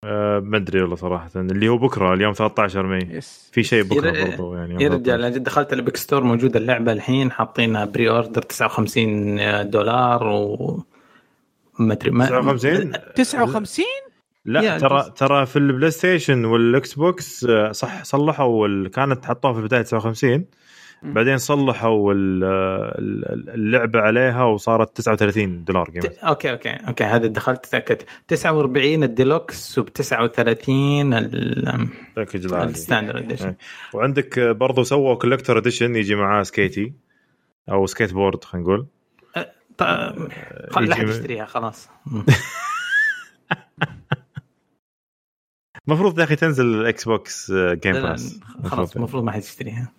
أه 0.04 0.40
ما 0.40 0.58
أدري 0.58 0.82
والله 0.82 0.96
صراحة. 0.96 1.30
اللي 1.36 1.68
هو 1.70 1.78
بكرة 1.78 2.14
اليوم 2.14 2.34
13 2.34 2.84
May. 2.86 3.08
yes. 3.12 3.50
في 3.54 3.64
شيء 3.64 3.84
بكرة 3.84 4.12
يا- 4.18 4.26
برضو 4.30 4.56
يعني 4.56 4.84
يا 4.84 4.90
رجال 4.90 5.24
أنا 5.26 5.38
دخلت 5.38 5.74
ال 5.74 5.78
Epic 5.78 5.98
Store 5.98 6.24
موجوده 6.24 6.60
اللعبة 6.60 6.92
الحين 6.92 7.32
حاطينها 7.32 7.86
pre-order 7.86 8.42
59 8.42 9.70
دولار 9.70 10.24
و 10.28 10.84
ما 11.80 11.94
أدري 11.94 12.12
ما 12.12 12.26
59 12.26 12.92
59 13.16 13.86
لا 14.46 14.62
يا 14.62 14.78
ترى. 14.80 15.12
ترى 15.16 15.46
في 15.46 15.56
ال 15.60 15.92
PlayStation 15.92 16.46
وال 16.46 16.94
Xbox 16.94 17.44
آه، 17.44 17.72
صح 17.72 18.04
صلحوا 18.04 18.88
كانت 18.88 19.26
حطوها 19.26 19.54
في 19.54 19.60
البداية 19.60 19.82
59 19.82 20.32
مم. 20.38 20.46
بعدين 21.04 21.38
صلحوا 21.38 22.14
ال- 22.14 22.44
ال- 22.44 23.50
اللعبة 23.50 24.00
عليها 24.00 24.44
وصارت 24.44 24.98
39 24.98 25.64
دولار 25.64 25.86
ت- 25.86 26.06
okay 26.18 26.52
okay 26.52 26.70
okay 26.70 27.04
هذا 27.04 27.28
دخلت 27.28 27.66
تأكدت. 27.66 28.06
49 28.28 29.04
الديلوكس 29.04 29.80
وب 29.80 29.94
39 29.94 31.14
ال- 31.14 31.88
package 32.16 32.46
العادي 32.46 32.72
ال 32.72 32.78
standard 32.78 33.24
edition. 33.24 33.56
وعندك 33.94 34.40
برضو 34.40 34.84
سووا 34.84 35.16
collector 35.16 35.58
edition 35.58 35.96
يجي 35.96 36.16
معاه 36.16 36.44
skate 36.44 36.94
أو 37.72 37.86
سكيت 37.86 38.14
بورد 38.14 38.44
خلينا 38.44 38.68
نقول. 38.68 38.88
طيب 39.78 40.30
خل- 40.72 40.86
لا 40.86 40.96
حد 40.96 41.08
يشتريها 41.08 41.46
خلاص. 41.46 41.90
المفروض 45.88 46.20
يا 46.20 46.24
أخي 46.24 46.36
تنزل 46.36 46.66
ال 46.66 47.06
Xbox 47.06 47.52
Game 47.52 47.94
Pass 47.94 48.40
خلاص 48.66 48.96
المفروض 48.96 49.24
ما 49.24 49.32
حد 49.32 49.40
يشتريها. 49.42 49.92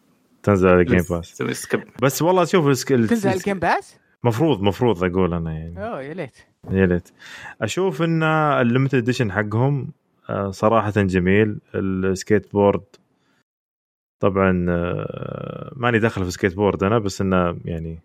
تنزل 0.46 0.68
على 0.68 0.84
Game 0.84 1.02
Pass 1.10 1.24
سوي 1.24 1.54
skip 1.54 1.82
بس 2.02 2.22
والله 2.22 2.44
شوف 2.44 2.66
السك... 2.66 2.88
تنزل 2.88 3.30
ال 3.30 3.36
Game 3.36 3.58
Pass؟ 3.58 3.96
مفروض 4.24 4.62
مفروض 4.62 5.04
أقول 5.04 5.34
أنا 5.34 5.52
يعني. 5.52 5.86
أوه 5.86 6.02
يا 6.02 6.14
ليت. 6.14 6.36
يا 6.70 6.86
ليت. 6.86 7.08
أشوف 7.62 8.02
إن 8.02 8.22
ال 8.22 8.32
limited 8.32 8.98
edition 8.98 9.32
حقهم 9.32 9.88
آه، 10.30 10.50
صراحة 10.50 10.90
جميل. 10.90 11.58
السكيت 11.74 12.52
بورد 12.52 12.84
طبعا 14.20 14.66
آه، 14.68 15.72
ماني 15.76 15.98
داخل 15.98 16.24
في 16.24 16.30
سكيت 16.30 16.54
بورد 16.56 16.84
أنا 16.84 16.98
بس 16.98 17.20
إنه 17.20 17.58
يعني 17.64 18.00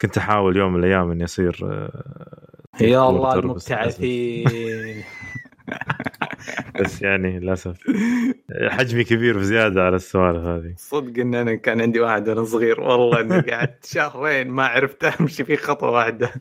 كنت 0.00 0.18
أحاول 0.18 0.56
يوم 0.56 0.72
من 0.72 0.78
الأيام 0.78 1.10
إني 1.10 1.24
أصير 1.24 1.58
آه، 1.64 2.80
يا 2.80 3.08
الله 3.08 3.34
المبتعثين. 3.34 4.44
بس 6.80 7.02
يعني 7.02 7.38
للأسف. 7.38 7.78
حجمي 8.68 9.04
كبير 9.04 9.38
بزيادة 9.38 9.82
على 9.82 9.96
السوالف 9.96 10.44
هذه. 10.44 10.74
صدق 10.76 11.20
إن 11.20 11.34
أنا 11.34 11.54
كان 11.54 11.80
عندي 11.80 12.00
واحد 12.00 12.28
وأنا 12.28 12.44
صغير. 12.44 12.80
والله 12.80 13.20
إني 13.20 13.40
قعدت 13.52 13.86
شهرين 13.86 14.48
ما 14.48 14.66
عرفت 14.66 15.04
أمشي 15.04 15.44
في 15.44 15.56
خطوة 15.56 15.90
واحدة. 15.90 16.32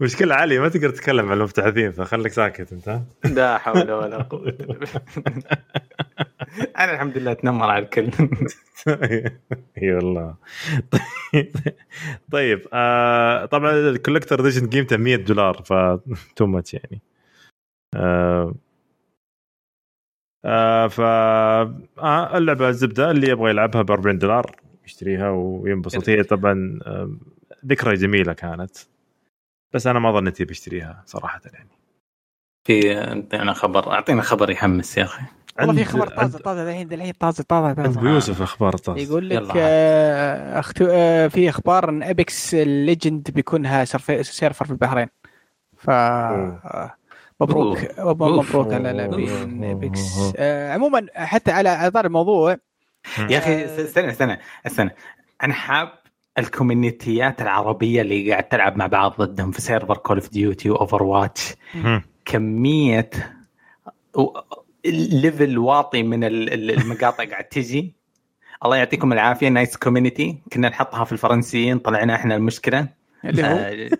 مشكلة 0.00 0.34
علي 0.34 0.58
ما 0.58 0.68
تقدر 0.68 0.90
تتكلم 0.90 1.28
عن 1.28 1.36
المبتعثين 1.38 1.92
فخليك 1.92 2.32
ساكت 2.32 2.72
أنت؟ 2.72 3.00
لا 3.24 3.58
حول 3.58 3.92
ولا 3.92 4.22
بالله. 4.22 4.76
أنا 6.78 6.92
الحمد 6.94 7.18
لله 7.18 7.32
أتنمر 7.32 7.70
على 7.70 7.84
الكل. 7.84 8.10
إي 9.82 9.94
والله. 9.94 10.34
طيب 11.32 11.52
طيب 12.32 12.62
آه 12.72 13.44
طبعا 13.44 13.70
ال 13.72 13.79
collector 13.79 14.40
edition 14.40 14.70
قيمته 14.70 14.96
100 14.96 15.16
دولار 15.16 15.62
ف 15.62 15.72
too 16.36 16.46
much 16.46 16.74
يعني. 16.74 17.02
آه 17.94 18.54
آه 20.46 20.86
ف 20.86 21.00
آه 21.00 22.36
اللعبة 22.38 22.68
الزبدة 22.68 23.10
اللي 23.10 23.28
يبغى 23.30 23.50
يلعبها 23.50 23.82
ب 23.82 23.90
40 23.90 24.18
دولار 24.18 24.56
يشتريها 24.84 25.30
وينبسط. 25.30 26.08
هي 26.08 26.22
طبعا 26.22 26.78
آه 26.86 27.10
ذكرى 27.66 27.94
جميلة 27.94 28.32
كانت. 28.32 28.76
بس 29.72 29.86
أنا 29.86 29.98
ما 29.98 30.12
ظنيت 30.12 30.42
بشتريها 30.42 31.02
صراحة 31.06 31.40
يعني. 31.52 31.68
في 32.64 32.98
أعطينا 32.98 33.52
خبر 33.52 33.92
أعطينا 33.92 34.22
خبر 34.22 34.50
يحمس 34.50 34.98
يا 34.98 35.02
أخي. 35.04 35.22
والله 35.60 35.72
في 35.74 35.84
خبر 35.84 36.06
طازة 36.08 36.38
طازة 36.38 36.70
الحين 36.70 36.92
الحين 36.92 37.12
طازة 37.12 37.44
طازة 37.48 37.66
عند 37.68 37.76
طازه 37.76 38.00
أبو 38.00 38.08
يوسف 38.08 38.42
أخبار 38.42 38.72
طاز 38.76 38.98
يقول 39.10 39.28
لك. 39.28 39.50
آه 39.56 40.58
أختو... 40.58 40.86
آه 40.90 41.28
في 41.28 41.48
أخبار 41.48 41.88
إن 41.88 42.02
Apex 42.02 42.54
Legends 42.54 43.30
بيكون 43.30 43.84
لها 43.84 43.96
serv- 43.96 44.26
server 44.26 44.64
في 44.64 44.70
البحرين. 44.70 45.08
ف 45.76 45.90
آه، 45.90 46.94
مبروك. 47.40 47.78
مبروك 48.00 48.72
على 48.72 48.92
لاعبين 48.92 49.64
Apex 49.64 50.32
آه 50.36 50.72
عموما 50.72 51.06
حتى 51.14 51.50
على 51.52 51.90
طار 51.94 52.06
الموضوع 52.06 52.56
يا 53.30 53.38
أخي 53.38 53.64
استنى 53.64 54.10
استنى 54.10 54.38
استنى. 54.66 54.90
أنا 55.42 55.54
حاب 55.54 55.88
ال 56.38 56.48
communityات 56.48 57.42
العربية 57.42 58.00
اللي 58.02 58.30
قاعد 58.30 58.44
تلعب 58.48 58.76
مع 58.76 58.86
بعض 58.86 59.14
ضدهم 59.22 59.50
في 59.50 59.60
server 59.60 59.96
Call 59.96 60.16
of 60.16 60.30
Duty 60.30 60.70
و 60.70 61.02
Overwatch. 61.02 61.54
كمية 62.24 63.10
level 64.86 65.58
واطي 65.58 66.02
من 66.02 66.24
ال- 66.24 66.52
ال- 66.52 66.70
المقاطع 66.70 67.24
قاعد 67.24 67.44
تجي. 67.44 67.96
الله 68.64 68.76
يعطيكم 68.76 69.12
العافية 69.12 69.48
nice 69.48 69.76
community 69.76 70.38
كنا 70.52 70.68
نحطها 70.68 71.04
في 71.04 71.12
الفرنسيين 71.12 71.78
طلعنا 71.78 72.14
إحنا 72.14 72.36
المشكلة. 72.36 72.88
اللي 73.24 73.42
هو؟ 73.42 73.46
آه، 73.46 73.90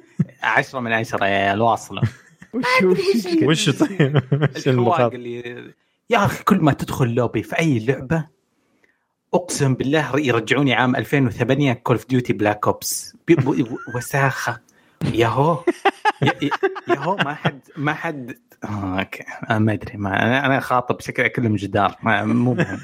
عشرة 0.43 0.81
من 0.81 0.93
عشرة 0.93 1.27
يا 1.27 1.53
الواصلة. 1.55 2.03
وش 2.57 3.27
وش 3.43 3.71
طيب؟ 3.71 4.23
اللي 5.15 5.75
يا 6.11 6.25
أخي 6.27 6.45
كل 6.45 6.57
ما 6.57 6.73
تدخل 6.73 7.15
لوبي 7.15 7.43
في 7.43 7.59
أي 7.59 7.79
لعبة 7.79 8.27
أقسم 9.35 9.75
بالله 9.75 10.21
يرجعوني 10.21 10.75
عام 10.75 10.97
2008 10.97 11.73
كول 11.73 11.97
اوف 11.97 12.07
ديوتي 12.09 12.33
بلاك 12.33 12.67
اوبس 12.67 13.17
وساخة. 13.95 14.61
ياهو. 15.15 15.65
يا- 16.23 16.51
ياهو 16.89 17.17
ما 17.17 17.35
حد 17.35 17.61
ما 17.77 17.95
حد 17.95 18.39
آه، 18.65 18.99
أوكي. 19.01 19.25
آه، 19.51 19.59
ما 19.59 19.73
أدري 19.73 19.97
ما 19.99 20.47
أنا 20.47 20.61
خاطب 20.61 21.01
شكلها 21.01 21.29
كلهم 21.29 21.57
جدار. 21.57 21.97
ما 22.03 22.25
مو 22.25 22.55
مهم. 22.55 22.79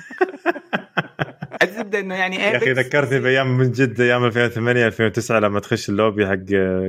الزبده 1.94 2.00
إنه 2.00 2.14
يعني 2.14 2.36
يا 2.36 2.56
أخي 2.56 2.72
ذكرتني 2.72 3.20
بأيام 3.20 3.58
من 3.58 3.72
جد 3.72 4.00
أيام 4.00 4.24
2008 4.24 4.86
2009 4.86 5.38
لما 5.38 5.60
تخش 5.60 5.88
اللوبي 5.88 6.26
حق 6.26 6.34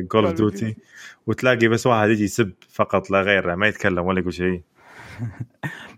Call 0.07 0.26
of 0.26 0.34
Duty 0.34 0.76
وتلاقي 1.27 1.67
بس 1.67 1.88
واحد 1.88 2.09
يجي 2.09 2.23
يسب 2.23 2.53
فقط 2.69 3.11
لا 3.11 3.21
غير 3.21 3.55
ما 3.55 3.67
يتكلم 3.67 4.05
ولا 4.05 4.19
يقول 4.19 4.34
شيء. 4.34 4.61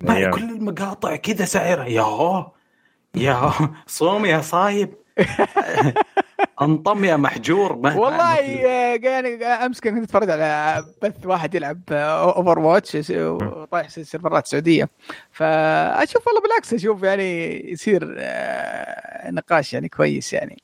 كل 0.34 0.44
المقاطع 0.44 1.16
كذا 1.16 1.46
سعرها 1.46 1.86
يا 1.86 2.52
يا 3.16 3.52
صوم 3.88 4.26
يا 4.26 4.42
صايب. 4.42 4.94
انطم 6.62 7.06
يا 7.06 7.16
محجور 7.16 7.76
ما 7.76 7.94
والله 7.96 8.40
آه، 8.66 9.00
يعني 9.04 9.46
أمس 9.46 9.80
كنت 9.80 10.04
أتفرج 10.04 10.30
على 10.30 10.84
بث 11.04 11.26
واحد 11.26 11.56
يلعب 11.56 11.82
Overwatch 11.92 12.98
وطايح 13.12 13.90
serverات 13.90 14.48
سعودية. 14.48 14.90
فأشوف 15.32 16.28
والله 16.28 16.42
بالعكس 16.42 16.74
أشوف 16.74 17.04
يعني 17.04 17.60
يصير 17.72 18.16
آه، 18.20 19.32
نقاش 19.32 19.74
يعني 19.74 19.90
كويس 19.90 20.34
يعني. 20.34 20.64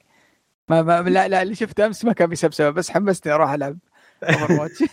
ما, 0.70 0.82
ما 0.82 1.10
لا 1.10 1.28
لا 1.28 1.42
اللي 1.42 1.56
شفته 1.56 1.86
أمس 1.86 2.06
ما 2.06 2.14
كان 2.14 2.30
بسبسبه 2.30 2.70
بس 2.70 2.92
حمسني 2.92 3.34
أروح 3.34 3.52
ألعب 3.52 3.78
Overwatch 4.24 4.84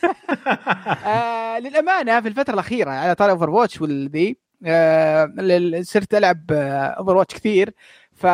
آه 1.07 1.59
للأمانة 1.59 2.21
في 2.21 2.29
الفترة 2.29 2.55
الأخيرة 2.55 2.91
على 2.91 3.15
طاري 3.15 3.33
Overwatch 3.33 3.81
والذي 3.81 4.37
آه 4.67 5.33
ال- 5.39 5.87
صرت 5.87 6.15
ألعب 6.15 6.45
Overwatch 6.53 7.35
كثير. 7.35 7.75
ف 8.17 8.27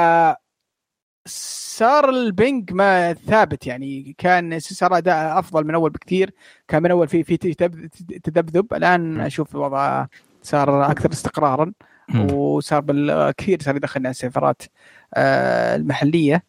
صار 1.27 2.11
ال 2.11 2.23
ping 2.23 2.73
ما 2.73 3.13
ثابت 3.13 3.67
يعني. 3.67 4.15
كان 4.19 4.59
صار 4.61 4.97
أداء 4.99 5.39
أفضل 5.39 5.65
من 5.67 5.75
أول 5.75 5.91
بكثير. 5.91 6.31
كان 6.69 6.83
من 6.83 6.91
أول 6.91 7.09
في 7.09 7.25
في 7.25 7.37
تذب- 7.37 7.89
تذبذب 8.23 8.75
الآن 8.75 9.21
أشوف 9.21 9.55
الوضع 9.55 10.07
صار 10.43 10.91
أكثر 10.91 11.13
استقرارا. 11.13 11.73
وصار 12.33 12.81
بالكثير 12.81 13.63
صار 13.63 13.77
يدخلنا 13.77 14.11
ال 14.11 14.17
serverات 14.17 14.63
آه، 15.15 15.77
المحلية. 15.77 16.45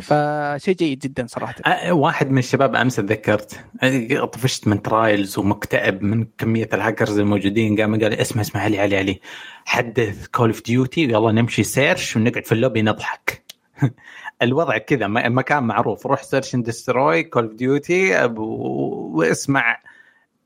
فشيء 0.00 0.74
جيد 0.74 0.98
جدا 0.98 1.26
صراحة. 1.26 1.54
أه، 1.66 1.92
واحد 1.92 2.30
من 2.30 2.38
الشباب 2.38 2.74
أمس 2.76 2.96
تذكرت 2.96 3.60
أه، 3.82 4.24
طفشت 4.24 4.68
من 4.68 4.82
Trials 4.82 5.38
ومكتئب 5.38 6.02
من 6.02 6.26
كمية 6.38 6.68
الهاكرز 6.72 7.18
الموجودين. 7.18 7.80
قام 7.80 8.00
قال 8.00 8.14
اسمع 8.14 8.40
اسمع 8.42 8.60
علي 8.60 8.80
علي 8.80 8.96
علي. 8.98 9.20
حدث 9.64 10.26
Call 10.26 10.48
of 10.48 10.62
Duty 10.62 11.02
يلا 11.02 11.32
نمشي 11.32 11.62
search 11.62 12.16
ونقعد 12.16 12.46
في 12.46 12.52
اللوبي 12.52 12.82
نضحك. 12.82 13.47
الوضع 14.42 14.78
كذا 14.78 15.06
مكان 15.06 15.62
معروف. 15.62 16.06
روح 16.06 16.22
search 16.22 16.54
and 16.54 16.66
destroy 16.66 17.22
Call 17.22 17.44
of 17.44 17.54
Duty 17.54 18.24
واسمع 18.24 19.78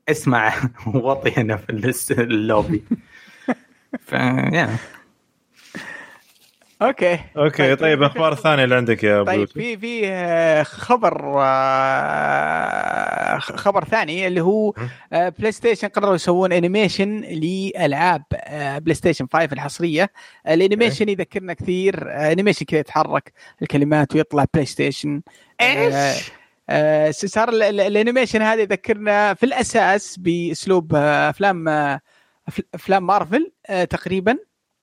اسمع 0.09 0.53
وطي 0.95 1.31
هنا 1.37 1.57
في 1.57 1.69
اللوبي. 2.11 2.83
ف 4.07 4.11
يا 4.11 4.77
أوكي. 6.83 7.19
أوكي 7.37 7.75
طيب 7.75 8.03
أخبار 8.03 8.35
ثانية 8.35 8.63
اللي 8.63 8.75
عندك 8.75 9.03
يا 9.03 9.23
طيب 9.23 9.47
في 9.47 9.77
في 9.77 10.07
آه، 10.07 10.63
خبر 10.63 11.33
آه، 11.41 13.37
خبر 13.39 13.83
ثاني 13.85 14.27
اللي 14.27 14.41
هو 14.41 14.73
آه، 15.13 15.29
PlayStation 15.29 15.87
قرروا 15.87 16.15
يسوون 16.15 16.51
animation 16.53 17.19
لألعاب 17.21 18.23
آه، 18.33 18.77
PlayStation 18.77 19.27
5 19.33 19.53
الحصرية. 19.53 20.11
ال 20.47 20.53
animation 20.53 21.09
يذكرنا 21.09 21.53
كثير 21.53 22.09
آه، 22.11 22.31
animation 22.31 22.65
كذا 22.65 22.79
يتحرك 22.79 23.33
الكلمات 23.61 24.15
ويطلع 24.15 24.45
PlayStation 24.53 25.21
آه، 25.61 26.13
آه، 26.69 27.11
صار 27.11 27.49
ال- 27.49 27.63
ال- 27.63 27.79
ال 27.79 27.85
animation 27.85 28.41
هذا 28.41 28.61
يذكرنا 28.61 29.33
في 29.33 29.45
الأساس 29.45 30.17
بأسلوب 30.19 30.95
آه، 30.95 31.29
أفلام 31.29 31.67
آه، 31.69 31.99
أفلام 32.75 33.07
مارفل 33.07 33.51
آه، 33.69 33.83
تقريبا. 33.83 34.31
آه، 34.31 34.37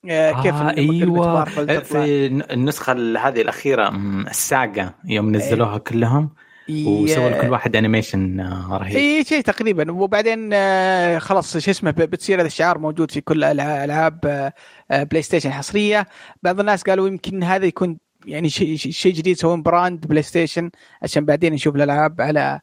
كيف 0.04 0.54
آه 0.54 0.72
لما 0.72 0.72
كلمة 0.72 1.04
أيوه. 1.04 1.44
تطلع. 1.44 1.80
في 1.80 2.26
النسخة 2.52 2.92
هذه 3.18 3.40
الأخيرة 3.40 3.88
الساقة 4.30 4.94
يوم 5.04 5.36
نزلوها 5.36 5.78
كلهم 5.78 6.30
وسووا 6.70 7.30
لكل 7.30 7.48
واحد 7.48 7.76
animation 7.76 8.40
آه، 8.40 8.78
رهيب. 8.78 8.96
اي 8.96 9.24
شيء 9.24 9.40
تقريبا. 9.40 9.92
وبعدين 9.92 10.50
آه، 10.52 11.18
خلاص 11.18 11.56
شو 11.56 11.70
اسمه 11.70 11.90
بتصير 11.90 12.40
هذا 12.40 12.46
الشعار 12.46 12.78
موجود 12.78 13.10
في 13.10 13.20
كل 13.20 13.44
ألعاب 13.44 14.26
آه، 14.26 14.52
آه، 14.90 15.02
PlayStation 15.02 15.52
حصرية. 15.52 16.06
بعض 16.42 16.60
الناس 16.60 16.82
قالوا 16.82 17.08
يمكن 17.08 17.42
هذا 17.42 17.66
يكون 17.66 17.98
يعني 18.26 18.48
شيء 18.48 18.76
شيء 18.76 19.12
جديد 19.12 19.36
يسوون 19.36 19.62
brand 19.62 20.06
PlayStation 20.06 20.70
عشان 21.02 21.24
بعدين 21.24 21.52
نشوف 21.52 21.76
الألعاب 21.76 22.20
على 22.20 22.60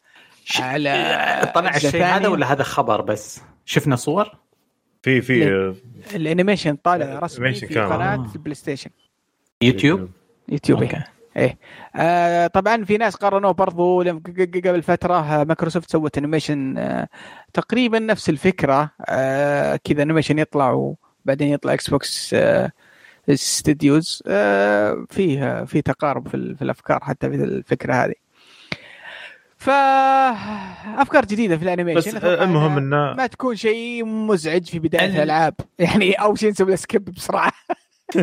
على 0.59 0.89
آه، 0.89 1.45
طلع 1.45 1.75
الشيء 1.75 2.03
هذا. 2.03 2.27
ولا 2.27 2.51
هذا 2.51 2.63
خبر 2.63 3.01
بس؟ 3.01 3.41
شفنا 3.65 3.95
صور؟ 3.95 4.46
في 5.03 5.21
في 5.21 5.39
ليه؟ 5.39 5.75
ال 6.15 6.21
animation 6.21 6.75
طالع 6.75 7.05
آه، 7.05 7.19
رسمي 7.19 7.53
في. 7.53 7.65
قناة 7.79 8.15
آه. 8.15 8.31
ال 8.35 8.55
PlayStation 8.55 8.89
YouTube؟ 9.61 10.09
YouTube 10.49 10.83
أوكي 10.83 11.01
إيه. 11.37 11.57
آه 11.95 12.47
طبعا 12.47 12.83
في 12.85 12.97
ناس 12.97 13.15
قارنوه 13.15 13.51
برضو 13.51 14.01
لم- 14.01 14.19
ق- 14.19 14.29
ق- 14.29 14.67
قبل 14.67 14.83
فترة 14.83 15.13
آه، 15.13 15.43
مايكروسوفت 15.43 15.91
سوت 15.91 16.17
animation 16.17 16.77
آه 16.77 17.07
تقريبا 17.53 17.99
نفس 17.99 18.29
الفكرة. 18.29 18.91
آه 19.09 19.79
كذا 19.83 20.03
animation 20.03 20.39
يطلع 20.39 20.71
وبعدين 21.25 21.47
يطلع 21.47 21.73
Xbox 21.73 22.33
آه 22.33 22.71
Studios 23.29 24.23
آه 24.27 25.05
فيه 25.09 25.65
في 25.65 25.81
تقارب 25.81 26.27
في, 26.27 26.33
ال- 26.37 26.55
في 26.55 26.61
الأفكار 26.61 26.99
حتى 27.03 27.29
في 27.29 27.35
الفكرة 27.35 27.93
هذه. 27.93 28.13
فأفكار 29.57 31.25
جديدة 31.25 31.57
في 31.57 31.63
ال 31.63 31.66
animation. 31.66 31.97
بس 31.99 32.15
أتوقع 32.15 32.43
المهم 32.43 32.77
إنه 32.77 33.13
ما 33.13 33.27
تكون 33.27 33.55
شيء 33.55 34.05
مزعج 34.05 34.65
في 34.65 34.79
بداية 34.79 35.05
ال- 35.05 35.11
الألعاب. 35.15 35.53
يعني 35.79 36.13
أو 36.13 36.35
شيء 36.35 36.49
نسوي 36.49 36.69
له 36.69 36.75
skip 36.75 37.05
بسرعة. 37.05 37.51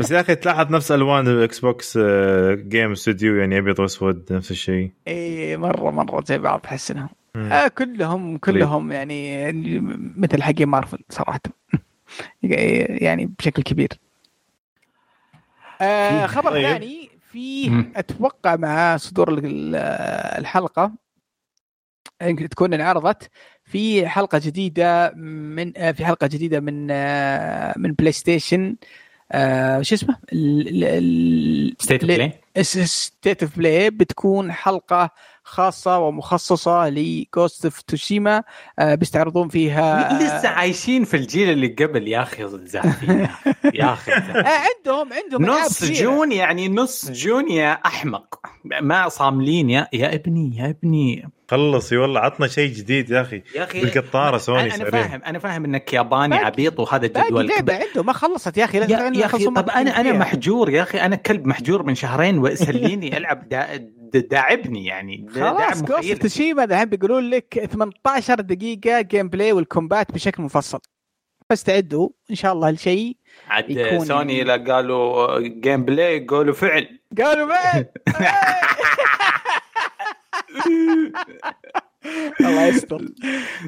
بس 0.00 0.10
يا 0.10 0.20
أخي 0.20 0.34
تلاحظ 0.34 0.70
نفس 0.70 0.92
ألوان 0.92 1.28
ال 1.28 1.60
Xbox 1.60 1.98
آه، 2.02 2.54
Game 2.54 2.92
Studio 2.92 3.36
يعني 3.36 3.58
ابيض 3.58 3.80
واسود 3.80 4.32
نفس 4.32 4.50
الشيء. 4.50 4.90
إي 5.08 5.56
مرة 5.56 5.90
مرة 5.90 6.24
زي 6.26 6.38
بعض 6.38 6.60
أحس 6.64 6.90
إنهم. 6.90 7.08
آه 7.36 7.68
كلهم 7.68 8.38
كلهم 8.38 8.92
يعني 8.92 9.48
مثل 10.16 10.42
حقين 10.42 10.68
مارفل 10.68 10.98
صراحة. 11.10 11.40
يعني 13.02 13.26
بشكل 13.38 13.62
كبير. 13.62 13.88
آه 15.80 16.26
خبر 16.26 16.50
طيب. 16.50 16.66
ثاني 16.66 17.10
في 17.36 17.70
مم. 17.70 17.92
أتوقع 17.96 18.56
مع 18.56 18.96
صدور 18.96 19.28
ال- 19.38 19.74
الحلقة 20.38 20.92
يمكن 22.22 22.48
تكون 22.48 22.74
انعرضت 22.74 23.30
في 23.64 24.08
حلقة 24.08 24.38
جديدة 24.38 25.10
من 25.16 25.72
آه، 25.76 25.92
في 25.92 26.06
حلقة 26.06 26.26
جديدة 26.26 26.60
من 26.60 26.88
آه، 26.90 27.74
من 27.76 27.92
PlayStation 27.92 28.76
آه، 29.32 29.82
شو 29.82 29.94
اسمه 29.94 30.16
State 31.78 32.02
of 32.02 32.10
Play 32.10 32.32
ستيت 32.84 33.42
اوف 33.42 33.58
بلاي 33.58 33.90
بتكون 33.90 34.52
حلقة 34.52 35.10
خاصة 35.48 35.98
ومخصصة 35.98 36.88
لجوست 36.88 37.64
اوف 37.64 37.80
توشيما 37.82 38.42
بيستعرضون 38.80 39.48
فيها 39.48 40.18
لسه 40.22 40.48
عايشين 40.48 41.04
في 41.04 41.16
الجيل 41.16 41.50
اللي 41.50 41.66
قبل. 41.66 42.08
يا 42.08 42.22
أخي 42.22 42.48
زعفين 42.64 43.28
يا 43.74 43.92
أخي 43.92 44.12
آه، 44.16 44.44
عندهم 44.48 45.12
عندهم 45.12 45.46
نص. 45.46 45.84
جون 45.84 46.32
يعني 46.32 46.68
نص 46.68 47.10
جون 47.10 47.50
يا 47.50 47.72
أحمق. 47.72 48.40
ما 48.82 49.08
صاملين 49.08 49.70
يا 49.70 49.88
يا 49.92 50.14
ابني 50.14 50.56
يا 50.56 50.70
ابني. 50.70 51.28
خلص 51.50 51.92
يا 51.92 51.98
والله 51.98 52.20
عطنا 52.20 52.48
شيء 52.48 52.72
جديد 52.72 53.10
يا 53.10 53.20
أخي. 53.20 53.42
يا 53.54 53.64
أخي 53.64 53.80
بالقطارة 53.80 54.38
سوني 54.38 54.60
أنا, 54.60 54.74
أنا 54.74 54.90
سعرين. 54.90 55.08
فاهم 55.08 55.22
أنا 55.22 55.38
فاهم 55.38 55.64
إنك 55.64 55.92
ياباني 55.92 56.28
باقي- 56.36 56.44
عبيط 56.44 56.80
وهذا 56.80 57.06
باقي 57.06 57.26
جدول. 57.28 57.46
لعبة 57.48 57.74
عنده 57.74 58.02
ما 58.02 58.12
خلصت 58.12 58.56
يا 58.58 58.64
أخي 58.64 58.78
يا, 58.78 58.86
يا 59.14 59.26
أخي 59.26 59.44
طب 59.44 59.70
أنا 59.70 60.00
أنا. 60.00 60.12
محجور 60.12 60.70
يا 60.70 60.82
أخي. 60.82 61.00
أنا 61.00 61.16
كلب 61.16 61.46
محجور 61.46 61.82
من 61.82 61.94
شهرين 61.94 62.38
وسليني 62.38 63.08
ألعب 63.18 63.48
دا 63.48 63.88
داعبني 64.16 64.84
يعني. 64.84 65.26
خلاص 65.34 65.82
Ghost. 65.82 66.12
Tsushima 66.22 66.64
الحين 66.64 66.84
بيقولون 66.84 67.30
لك 67.30 67.66
18 67.72 68.40
دقيقة 68.40 69.00
gameplay 69.00 69.28
وال 69.28 69.52
combat 69.52 70.12
بشكل 70.12 70.42
مفصل. 70.42 70.80
فاستعدوا 71.50 72.08
إن 72.30 72.34
شاء 72.34 72.52
الله 72.52 72.70
لشيء 72.70 73.16
عاد 73.48 73.70
يكون- 73.70 74.04
سوني 74.04 74.44
لا 74.44 74.56
قالوا 74.56 75.40
gameplay 75.40 76.18
قالوا 76.18 76.54
فعل. 76.54 76.98
قالوا 77.18 77.46
بعد 77.54 77.86
الله 82.40 82.66
يستر. 82.66 83.00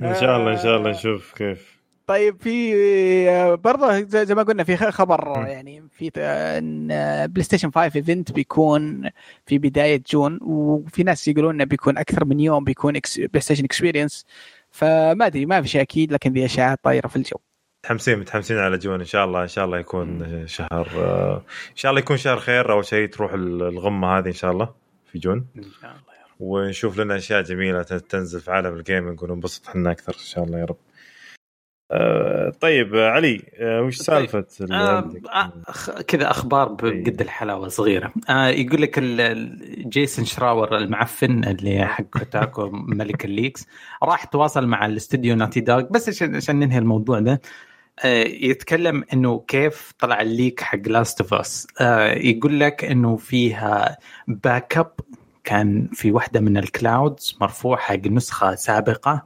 إن 0.02 0.15
شاء 0.20 0.36
الله 0.36 0.52
إن 0.52 0.59
شاء 0.59 0.77
الله 0.77 0.90
نشوف 0.90 1.32
كيف. 1.35 1.77
طيب 2.09 2.43
في 2.43 3.56
برضه 3.64 4.01
زي 4.01 4.35
ما 4.35 4.43
قلنا 4.43 4.64
في 4.64 4.76
خبر. 4.76 5.47
يعني 5.47 5.82
في 5.90 6.10
إن 6.16 6.89
PlayStation 7.26 7.70
5 7.70 7.97
event 7.96 8.32
بيكون 8.32 9.10
في 9.47 9.59
بداية 9.59 10.02
June 10.10 10.38
وفي 10.43 11.02
ناس 11.02 11.28
يقولون 11.28 11.55
إنه 11.55 11.64
بيكون 11.64 11.98
أكثر 11.98 12.24
من 12.24 12.40
يوم 12.40 12.64
بيكون 12.64 12.93
PlayStation 13.16 13.64
experience 13.64 14.26
فما 14.70 15.26
أدري 15.26 15.47
ما 15.47 15.62
في 15.62 15.68
شيء 15.68 15.82
أكيد 15.82 16.12
لكن 16.12 16.32
ذي 16.32 16.44
اشاعات 16.44 16.78
طايره 16.82 17.09
في 17.09 17.16
الجو 17.16 17.36
متحمسين 17.85 18.18
متحمسين 18.18 18.59
على 18.59 18.78
June 18.78 19.00
إن 19.01 19.06
شاء 19.06 19.24
الله 19.24 19.43
إن 19.43 19.48
شاء 19.48 19.64
الله 19.64 19.78
يكون 19.78 20.47
شهر 20.47 20.89
آه، 20.97 21.36
إن 21.70 21.76
شاء 21.76 21.90
الله 21.90 22.01
يكون 22.01 22.16
شهر 22.16 22.39
خير 22.39 22.72
أول 22.72 22.85
شيء 22.85 23.09
تروح 23.09 23.32
الغمة 23.32 24.18
هذه 24.18 24.26
إن 24.26 24.32
شاء 24.32 24.51
الله 24.51 24.74
في 25.12 25.18
June 25.18 25.46
إن 25.56 25.62
شاء 25.62 25.90
الله. 25.90 25.98
ونشوف 26.40 26.98
لنا 26.98 27.16
أشياء 27.16 27.43
جميلة 27.43 27.82
تنزل 27.82 28.40
في 28.40 28.51
عالم 28.51 28.74
ال 28.76 28.83
gaming 28.83 29.22
وننبسط 29.22 29.68
إحنا 29.68 29.90
أكثر 29.90 30.14
إن 30.14 30.24
شاء 30.24 30.44
الله 30.44 30.59
يا 30.59 30.64
رب. 30.64 30.76
آه، 31.90 32.52
طيب 32.60 32.97
علي 32.97 33.43
آه، 33.59 33.82
وش 33.82 33.97
سالفة 33.97 34.44
اللي 34.60 34.77
آه؟ 34.77 35.10
آه، 35.32 35.52
كذا 36.02 36.31
أخبار 36.31 36.69
بقد 36.69 37.20
الحلاوة 37.20 37.69
صغيرة. 37.69 38.12
آه 38.31 38.47
يقول 38.47 38.82
لك 38.82 38.98
Jason 39.88 40.24
Schreier 40.24 40.76
المعفن 40.77 41.44
اللي 41.44 41.86
حق 41.86 42.05
Kotaku 42.05 42.70
ملك 42.98 43.24
ال 43.24 43.31
leaks 43.31 43.66
راح 44.02 44.24
تواصل 44.24 44.66
مع 44.66 44.86
الاستوديو 44.86 45.36
Naughty 45.36 45.60
Dog. 45.60 45.80
بس 45.81 46.09
عشان 46.09 46.36
عشان 46.36 46.59
ننهي 46.59 46.78
الموضوع 46.78 47.20
ده 47.20 47.40
يتكلم 48.05 49.05
إنه 49.12 49.44
كيف 49.48 49.93
طلع 49.98 50.20
ال 50.20 50.28
leak 50.28 50.60
حق 50.60 50.89
Last 50.88 51.20
of 51.20 51.34
Us 51.34 51.66
يقول 52.16 52.60
لك 52.60 52.85
إنه 52.85 53.16
فيها 53.16 53.98
backup 54.28 54.92
كان 55.44 55.89
في 55.93 56.12
واحدة 56.12 56.40
من 56.40 56.56
ال 56.56 56.68
clouds 56.68 57.38
مرفوع 57.40 57.77
حق 57.77 58.06
نسخة 58.06 58.55
سابقة. 58.55 59.24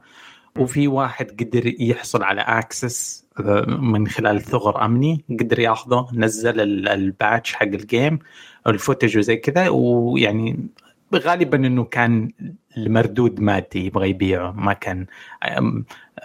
وفي 0.59 0.87
واحد 0.87 1.31
قدر 1.39 1.73
يحصل 1.81 2.23
على 2.23 2.41
access 2.41 3.25
من 3.67 4.07
خلال 4.07 4.41
ثغر 4.41 4.85
أمني 4.85 5.23
قدر 5.29 5.59
ياخذه 5.59 6.07
نزل 6.13 6.61
ال- 6.61 6.87
ال 6.89 7.00
patch 7.00 7.53
حق 7.53 7.63
ال 7.63 7.74
game 7.74 8.19
ال 8.67 8.73
footage 8.73 9.17
وزي 9.17 9.35
كذا 9.35 9.69
ويعني 9.69 10.67
غالبا 11.15 11.57
إنه 11.57 11.83
كان 11.83 12.31
المردود 12.77 13.39
مادي 13.39 13.85
يبغى 13.85 14.09
يبيعه 14.09 14.51
ما 14.51 14.73
كان 14.73 15.05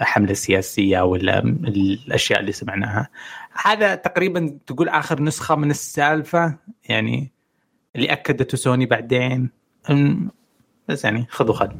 حملة 0.00 0.32
سياسية 0.32 1.00
ولا 1.00 1.38
الأشياء 1.38 2.40
اللي 2.40 2.52
سمعناها. 2.52 3.08
هذا 3.64 3.94
تقريبا 3.94 4.58
تقول 4.66 4.88
آخر 4.88 5.22
نسخة 5.22 5.56
من 5.56 5.70
السالفة 5.70 6.56
يعني 6.88 7.32
اللي 7.96 8.12
أكدته 8.12 8.56
سوني 8.56 8.86
بعدين. 8.86 9.50
بس 10.88 11.04
يعني 11.04 11.26
خذوا 11.30 11.54
خذ. 11.54 11.70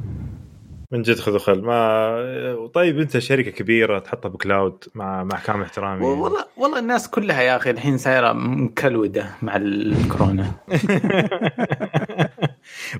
من 0.90 1.02
جد 1.02 1.18
خذوا 1.18 1.38
خل 1.38 1.62
ما 1.62 2.70
طيب 2.74 2.98
انت 3.00 3.18
شركة 3.18 3.50
كبيرة 3.50 3.98
تحطها 3.98 4.28
ب 4.28 4.37
cloud 4.37 4.84
مع 4.94 5.24
مع 5.24 5.38
كامل 5.40 5.62
احترامي. 5.62 6.04
والله 6.06 6.44
والله 6.56 6.78
الناس 6.78 7.10
كلها 7.10 7.42
يا 7.42 7.56
أخي 7.56 7.70
الحين 7.70 7.98
صايره 7.98 8.32
مكلودة 8.32 9.30
مع 9.42 9.56
الكورونا. 9.56 10.52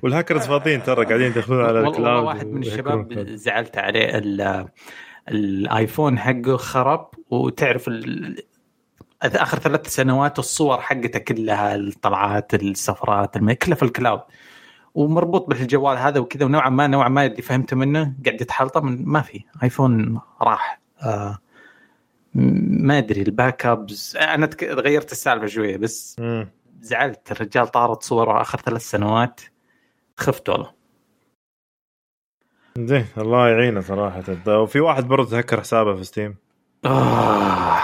والهاكرز 0.03 0.47
فاضيين 0.47 0.83
ترى 0.83 1.05
قاعدين 1.05 1.27
يدخلون 1.27 1.65
على 1.65 1.73
والله 1.79 1.89
ال 1.89 1.95
cloud 1.95 2.23
واحد 2.25 2.47
من 2.47 2.61
الشباب. 2.61 3.13
زعلت 3.29 3.77
عليه 3.77 4.17
ال- 4.17 4.65
ال 5.29 5.42
iPhone 5.42 6.19
حقه 6.19 6.57
خرب. 6.57 7.09
وتعرف 7.29 7.87
ال- 7.87 8.43
آخر 9.23 9.59
ثلاث 9.59 9.87
سنوات 9.87 10.39
الصور 10.39 10.81
حقته 10.81 11.19
كلها 11.19 11.75
الطلعات 11.75 12.53
السفرات 12.53 13.37
كلها 13.37 13.75
في 13.75 13.83
ال 13.83 13.88
cloud. 13.88 14.21
ومربوط 14.99 15.47
بالجوال 15.49 15.97
هذا 15.97 16.19
وكذا 16.19 16.45
ونوعا 16.45 16.69
ما 16.69 16.87
نوعا 16.87 17.09
ما 17.09 17.25
اللي 17.25 17.41
فهمته 17.41 17.75
منه 17.75 18.13
قاعد 18.25 18.41
يتحلطم 18.41 18.85
من- 18.85 19.05
ما 19.05 19.21
في. 19.21 19.43
iPhone 19.63 20.19
راح. 20.41 20.79
آه 21.03 21.37
م- 22.35 22.85
ما 22.87 22.97
أدري 22.97 23.21
ال 23.21 23.65
backups 23.65 24.17
أنا 24.17 24.45
تك- 24.45 24.63
غيرت 24.63 25.11
السالفة 25.11 25.45
شوية 25.45 25.77
بس 25.77 26.15
مم. 26.19 26.47
زعلت. 26.81 27.31
الرجال 27.31 27.67
طارت 27.67 28.03
صوره 28.03 28.41
آخر 28.41 28.59
ثلاث 28.59 28.81
سنوات. 28.81 29.41
خفت 30.17 30.49
والله. 30.49 30.71
زين 32.77 33.05
الله 33.17 33.49
يعينه 33.49 33.81
صراحة. 33.81 34.23
وفي 34.47 34.79
واحد 34.79 35.07
برضه 35.07 35.29
تهكر 35.29 35.61
حسابه 35.61 35.95
في 35.95 36.03
ستيم 36.03 36.35
آه 36.85 37.79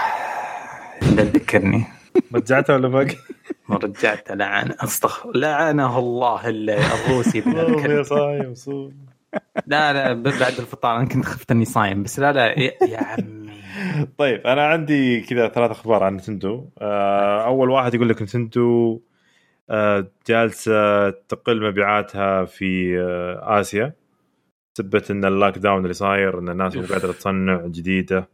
لا 1.02 1.24
تذكرني 1.24 1.84
رجعته 2.34 2.74
ولا 2.74 2.88
باقي؟ 2.88 3.16
ما 3.68 3.76
رجعت 3.84 4.32
لعن 4.32 4.74
استغفر 4.84 5.32
لعنه 5.36 5.98
الله 5.98 6.48
ال- 6.48 6.70
الروسي 6.70 7.38
يا. 7.46 8.02
صايم 8.02 8.54
صوم. 8.54 9.06
لا 9.66 9.92
لا 9.92 10.12
بعد 10.22 10.42
الفطار 10.58 10.96
أنا 10.96 11.08
كنت 11.08 11.24
خفت 11.24 11.50
إني 11.50 11.64
صايم 11.64 12.02
بس 12.02 12.18
لا 12.18 12.32
لا 12.32 12.58
يا 12.60 13.00
عمي. 13.00 13.46
طيب 14.18 14.46
أنا 14.46 14.66
عندي 14.66 15.20
كذا 15.20 15.48
ثلاث 15.48 15.70
أخبار 15.70 16.02
عن 16.04 16.16
نتندو. 16.16 16.68
آه، 16.78 17.44
أول 17.46 17.70
واحد 17.70 17.94
يقول 17.94 18.08
لك 18.08 18.22
نتندو 18.22 19.00
آه، 19.70 20.06
جالسة 20.28 21.10
تقل 21.10 21.68
مبيعاتها 21.68 22.44
في 22.44 23.00
آه، 23.00 23.60
آسيا. 23.60 23.92
سبت 24.78 25.10
إن 25.10 25.24
اللوك 25.24 25.58
داون 25.58 25.82
اللي 25.82 25.94
صاير 25.94 26.38
إن 26.38 26.48
الناس 26.48 26.74
مو 26.76 26.82
أوف. 26.82 26.92
قادرة 26.92 27.12
تصنع 27.12 27.66
جديدة. 27.66 28.28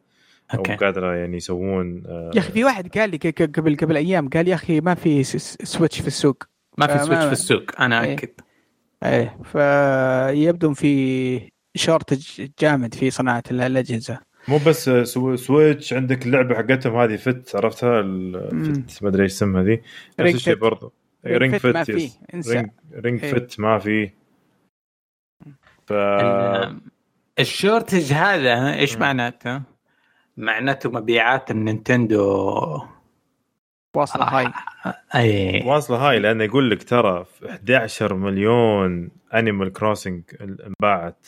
أو 0.54 0.58
أوكي 0.58 0.72
مو 0.72 0.78
قادرة 0.78 1.14
يعني 1.14 1.36
يسوون 1.36 2.02
آه، 2.06 2.30
يا 2.34 2.40
أخي 2.40 2.52
في 2.52 2.64
واحد 2.64 2.98
قال 2.98 3.10
لي 3.10 3.16
قبل 3.30 3.76
قبل 3.76 3.96
أيام 3.96 4.28
قال 4.28 4.48
يا 4.48 4.54
أخي 4.54 4.80
ما 4.80 4.94
في 4.94 5.22
سويتش 5.24 6.00
في 6.00 6.06
السوق 6.06 6.42
ما 6.78 6.86
في 6.86 6.92
آه، 6.92 7.04
سويتش 7.04 7.24
في 7.24 7.32
السوق 7.32 7.80
أنا 7.80 8.04
إيه. 8.04 8.12
اكد 8.12 8.28
إيه 9.04 9.38
فيبدو 9.44 10.74
في 10.74 11.50
شورتج 11.74 12.48
جامد 12.60 12.94
في 12.94 13.10
صناعة 13.10 13.42
ال- 13.50 13.60
الأجهزة 13.60 14.18
مو 14.48 14.58
بس 14.66 14.90
سو- 14.90 15.36
سويتش 15.36 15.92
عندك 15.92 16.26
اللعبة 16.26 16.54
حقتهم 16.54 16.96
هذه 16.96 17.16
فت 17.16 17.56
عرفتها. 17.56 18.00
الفت 18.00 19.02
ما 19.02 19.08
أدري 19.08 19.22
إيش 19.22 19.32
اسمها 19.32 19.62
ذي 19.62 19.82
نفس 20.20 20.34
الشيء 20.34 20.54
فت. 20.54 20.60
برضو 20.60 20.92
رينج 21.26 21.56
فت 21.56 21.66
ما 21.66 21.84
فيه،. 21.84 22.10
رينج 22.34 22.68
Ring 22.94 23.24
إيه. 23.24 23.32
Fit 23.32 23.60
ما 23.60 23.78
في 23.78 24.10
ف 25.86 25.92
ال- 25.92 26.80
ال 27.38 27.46
shortage 27.46 28.12
هذا 28.12 28.74
إيش. 28.74 28.96
معناته؟ 28.96 29.62
معناته 30.36 30.90
مبيعات 30.90 31.50
ال 31.50 31.63
Nintendo. 31.63 32.82
واصلة 33.96 34.24
high. 34.24 34.52
اي 35.14 35.62
واصلة 35.66 35.96
high 35.96 36.18
لأنه 36.18 36.44
يقول 36.44 36.70
لك 36.70 36.82
ترى 36.82 37.24
في 37.24 37.50
11 37.50 38.14
مليون 38.14 39.10
Animal 39.34 39.72
Crossing 39.72 40.22
انباعت. 40.40 41.26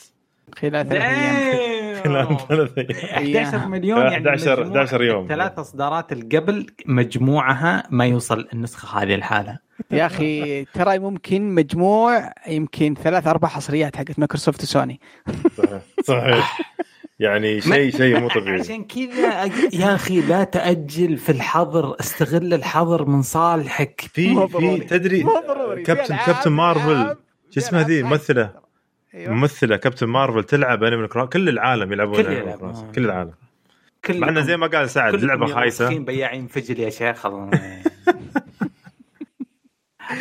خلال 0.58 0.88
ثلاث 0.88 1.02
أيام. 1.02 2.02
خلال 2.04 2.38
ثلاث 2.48 2.78
أيام. 2.78 3.36
11 3.36 3.68
مليون 3.68 3.98
يعني 3.98 4.16
11 4.16 4.60
مجموع 4.60 4.82
11 4.82 5.02
يوم. 5.02 5.22
الثلاث 5.22 5.58
إصدارات 5.58 6.12
اللي 6.12 6.38
قبل 6.38 6.66
مجموعها 6.86 7.82
ما 7.90 8.06
يوصل 8.06 8.48
النسخة 8.52 9.02
هذه 9.02 9.14
لحالها. 9.14 9.58
يا 9.90 10.06
أخي 10.06 10.64
ترى 10.64 10.98
ممكن 10.98 11.54
مجموع 11.54 12.32
يمكن 12.48 12.94
ثلاث 12.94 13.26
أربع 13.26 13.48
حصريات 13.48 13.96
حقت 13.96 14.18
Microsoft 14.18 14.62
و 14.62 14.69
Sony. 14.69 15.00
صحيح 15.56 15.82
صحيح. 16.04 16.58
يعني 17.18 17.60
شيء 17.60 17.90
شيء 17.96 18.20
مو 18.20 18.28
طبيعي. 18.38 18.60
عشان 18.60 18.84
كذا 18.84 19.46
أج- 19.46 19.74
يا 19.80 19.94
أخي 19.94 20.20
لا 20.20 20.44
تأجل 20.44 21.16
في 21.16 21.32
الحظر 21.32 21.96
استغل 22.00 22.54
الحظر 22.54 23.04
من 23.04 23.22
صالحك. 23.22 24.00
في 24.00 24.48
في. 24.48 24.78
تدري 24.78 25.24
مو 25.24 25.32
ضروري. 25.48 25.76
في 25.76 25.82
Captain 25.82 26.16
Captain 26.16 26.50
Marvel 26.52 27.16
شو 27.50 27.60
اسمها 27.60 27.82
ذي؟ 27.82 28.02
ممثلة. 28.02 28.50
أيوة. 29.14 29.32
ممثلة. 29.32 29.76
Captain 29.76 30.06
Marvel 30.06 30.44
تلعب 30.44 30.78
Crossing 31.06 31.28
كل 31.32 31.48
العالم 31.48 31.92
يلعبون 31.92 32.22
كل 32.22 32.32
يلعب. 32.32 32.58
Crossing. 32.74 32.94
كل 32.94 33.04
العالم. 33.04 33.32
كلكم 34.04 34.20
مع 34.20 34.28
إنه 34.28 34.40
زي 34.40 34.56
ما 34.56 34.66
قال 34.66 34.90
سعد 34.90 35.14
لعبة 35.14 35.46
خايسة. 35.46 35.98
بياعين 35.98 36.46
فجل 36.46 36.80
يا 36.80 36.90
شيخ. 36.90 37.26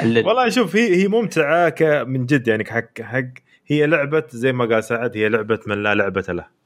ال- 0.03 0.25
والله 0.27 0.49
شوف 0.49 0.75
هي 0.75 0.95
هي 1.03 1.07
ممتعة 1.07 1.69
ك 1.69 1.81
من 2.07 2.25
جد 2.25 2.47
يعني 2.47 2.65
حق 2.65 3.01
حق 3.01 3.23
هي 3.67 3.85
لعبة 3.85 4.23
زي 4.29 4.51
ما 4.53 4.65
قال 4.65 4.83
سعد 4.83 5.17
هي 5.17 5.29
لعبة 5.29 5.59
من 5.67 5.83
لا 5.83 5.95
لعبة 5.95 6.25
له. 6.29 6.62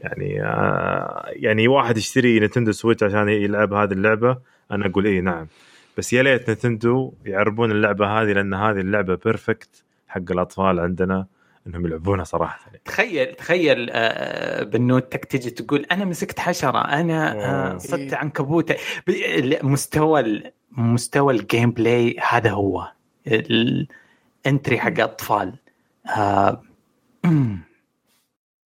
يعني 0.00 0.42
آه 0.42 1.24
يعني 1.28 1.68
واحد 1.68 1.96
يشتري 1.96 2.40
Nintendo 2.40 2.72
Switch 2.72 3.02
عشان 3.02 3.28
يلعب 3.28 3.72
هذه 3.72 3.92
اللعبة 3.92 4.38
أنا 4.70 4.86
أقول 4.86 5.06
إيه 5.06 5.20
نعم 5.20 5.46
بس 5.98 6.12
يا 6.12 6.22
ليت 6.22 6.50
Nintendo 6.50 7.12
يعربون 7.24 7.70
اللعبة 7.70 8.06
هذه 8.06 8.32
لأن 8.32 8.54
هذه 8.54 8.80
اللعبة 8.80 9.14
perfect 9.14 9.84
حق 10.08 10.30
الأطفال 10.30 10.80
عندنا 10.80 11.26
إنهم 11.66 11.86
يلعبونها 11.86 12.24
صراحة 12.24 12.66
يعني. 12.66 12.80
تخيل 12.84 13.34
تخيل 13.34 13.90
آه، 13.90 14.62
بنوتك 14.62 15.24
تجي 15.24 15.50
تقول 15.50 15.86
أنا 15.92 16.04
مسكت 16.04 16.38
حشرة 16.38 16.78
أنا 16.78 17.44
آه،. 17.72 17.78
صدت 17.78 18.14
ال- 19.08 19.66
مستوى 19.66 20.42
مستوى 20.70 21.34
ال 21.34 21.70
gameplay 21.70 22.16
هذا 22.28 22.50
هو 22.50 22.92
ال 23.26 23.51
entry 23.51 24.78
حق 24.78 25.00
أطفال. 25.00 25.54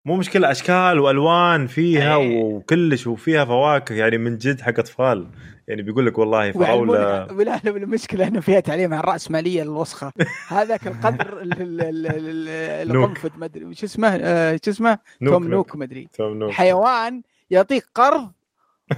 مو 0.05 0.17
مشكلة 0.17 0.51
أشكال 0.51 0.99
وألوان 0.99 1.67
فيها 1.67 2.17
إيه. 2.17 2.43
وكلش 2.43 3.07
وفيها 3.07 3.45
فواكه 3.45 3.95
يعني 3.95 4.19
من 4.19 4.39
جد 4.39 4.61
حق 4.61 4.79
أطفال 4.79 5.27
يعني 5.69 5.83
بيقول 5.83 6.07
لك 6.07 6.19
والله 6.19 6.53
فراولة 6.53 6.93
ويعلمون- 6.93 7.33
ولا 7.39 7.61
لا 7.65 7.71
المشكلة 7.77 8.29
إنه 8.29 8.41
فيها 8.41 8.61
تعليم 8.61 8.95
عن 8.95 9.01
الراسماليه 9.01 9.63
الوسخة 9.63 10.13
هذاك 10.49 10.87
القدر. 10.87 11.39
القنفذ 11.43 13.31
ما 13.37 13.45
أدري 13.47 13.75
شو 13.75 13.87
اسمه 13.87 14.09
آه، 14.09 14.61
شو 14.65 14.71
اسمه 14.71 14.99
نوك 15.21 15.33
Tom 15.35 15.49
Nook. 15.49 15.77
ما 15.77 15.85
أدري. 15.85 16.09
حيوان 16.51 17.23
يعطيك 17.51 17.85
قرض 17.95 18.33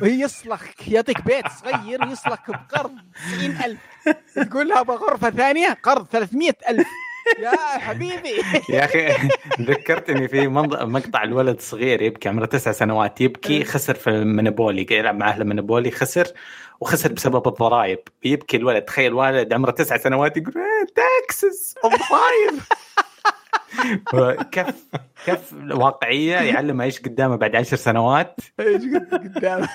ويصلخ 0.03 0.63
يعطيك 0.89 1.25
بيت 1.27 1.45
صغير 1.49 2.05
يصلخ 2.13 2.51
بقرض 2.51 2.93
90000 3.39 3.77
تقول 4.51 4.69
له 4.69 4.81
أبغى 4.81 4.97
غرفة 4.97 5.31
ثانية 5.31 5.69
قرض 5.83 6.07
300000 6.07 6.87
يا 7.39 7.57
حبيبي. 7.79 8.35
يا 8.69 8.85
أخي 8.85 9.29
ذكرتني 9.61 10.29
في 10.29 10.49
مقطع 10.49 11.23
الولد 11.23 11.61
صغير 11.61 12.03
يبكي 12.03 12.29
عمره 12.29 12.47
تسع 12.47 12.73
سنوات 12.73 13.21
يبكي 13.21 13.65
خسر 13.65 13.95
في 13.95 14.11
المونوبولي 14.11 14.87
يلعب 14.91 15.15
مع 15.17 15.29
أهله 15.29 15.43
المونوبولي 15.43 15.91
خسر 15.91 16.27
وخسر 16.81 17.13
بسبب 17.13 17.49
الضرائب. 17.49 17.99
يبكي 18.25 18.57
الولد 18.57 18.83
تخيل 18.83 19.13
والد 19.15 19.53
عمره 19.53 19.71
تسع 19.71 19.97
سنوات 19.97 20.37
يقول 20.37 20.55
"إيه، 20.57 20.87
taxes 20.95 21.75
الضرايب 21.85 22.61
كيف 24.53 24.67
كيف 25.27 25.53
واقعية 25.71 26.37
يعلم 26.37 26.81
إيش 26.81 27.01
قدامه 27.01 27.37
بعد 27.37 27.57
عشر 27.57 27.77
سنوات. 27.77 28.37
إيش 28.61 28.83
قلت 28.83 29.13
قدام 29.15 29.67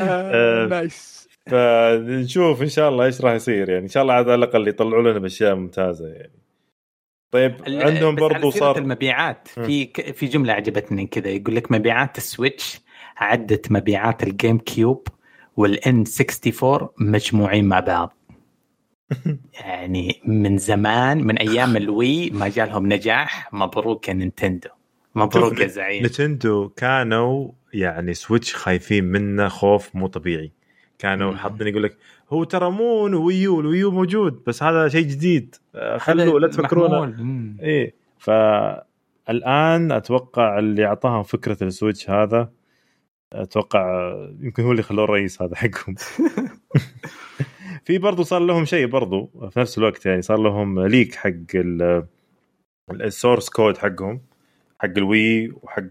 آه، 0.00 0.66
nice 0.66 1.21
فنشوف 1.50 2.62
إن 2.62 2.68
شاء 2.68 2.88
الله 2.88 3.04
إيش 3.04 3.20
راح 3.20 3.32
يصير 3.34 3.68
يعني. 3.68 3.82
إن 3.82 3.88
شاء 3.88 4.02
الله 4.02 4.14
على 4.14 4.34
الأقل 4.34 4.68
يطلعوا 4.68 5.02
لنا 5.10 5.18
بأشياء 5.18 5.54
ممتازة 5.54 6.08
يعني. 6.08 6.32
طيب 7.30 7.54
عندهم 7.66 8.14
برضو 8.14 8.50
صار 8.50 8.78
المبيعات. 8.78 9.48
في 9.48 9.84
ك- 9.84 10.14
في 10.14 10.26
جملة 10.26 10.52
عجبتني 10.52 11.06
كذا. 11.06 11.28
يقول 11.30 11.56
لك 11.56 11.72
مبيعات 11.72 12.18
السويتش 12.18 12.80
عدت 13.16 13.72
مبيعات 13.72 14.22
الجيم 14.22 14.58
كيوب 14.58 15.08
وال 15.56 16.04
N64 16.20 16.88
مجموعين 17.00 17.64
مع 17.64 17.80
بعض. 17.80 18.16
يعني 19.60 20.20
من 20.24 20.58
زمان 20.58 21.24
من 21.26 21.38
أيام 21.38 21.76
الوي 21.76 22.30
ما 22.30 22.48
جالهم 22.48 22.92
نجاح 22.92 23.54
مبروك 23.54 24.08
يا 24.08 24.12
نينتندو. 24.14 24.68
مبروك 25.14 25.60
يا 25.60 25.66
زعيم. 25.66 26.06
نينتندو 26.06 26.68
كانوا 26.68 27.50
يعني 27.74 28.14
سويتش 28.14 28.54
خايفين 28.54 29.04
منه 29.04 29.48
خوف 29.48 29.96
مو 29.96 30.06
طبيعي. 30.06 30.52
كانوا. 31.02 31.36
حاطين 31.36 31.66
يقول 31.66 31.82
لك 31.82 31.96
هو 32.30 32.44
ترى 32.44 32.70
مو 32.70 33.26
ويو 33.26 33.60
الويو 33.60 33.90
موجود 33.90 34.42
بس 34.46 34.62
هذا 34.62 34.88
شيء 34.88 35.06
جديد. 35.06 35.54
خلوه 35.96 36.40
لا 36.40 36.48
تفكرونه. 36.48 37.14
إيه. 37.60 37.94
فالآن 38.18 39.92
أتوقع 39.92 40.58
اللي 40.58 40.86
أعطاهم 40.86 41.22
فكرة 41.22 41.64
السويتش 41.64 42.10
هذا 42.10 42.50
أتوقع 43.32 44.12
يمكن 44.40 44.62
هو 44.62 44.70
اللي 44.72 44.82
خلوه 44.82 45.04
الرئيس 45.04 45.42
هذا 45.42 45.56
حقهم. 45.56 45.94
في 47.84 47.98
برضو 47.98 48.22
صار 48.22 48.40
لهم 48.40 48.64
شيء 48.64 48.86
برضو 48.86 49.30
في 49.50 49.60
نفس 49.60 49.78
الوقت 49.78 50.06
يعني 50.06 50.22
صار 50.22 50.38
لهم 50.38 50.80
leak 50.80 51.14
حق 51.14 51.30
ال- 51.54 52.06
ال 52.90 52.98
source 52.98 53.48
code 53.48 53.78
حقهم 53.78 54.20
حق 54.80 54.90
الوي 54.96 55.48
وحق 55.62 55.90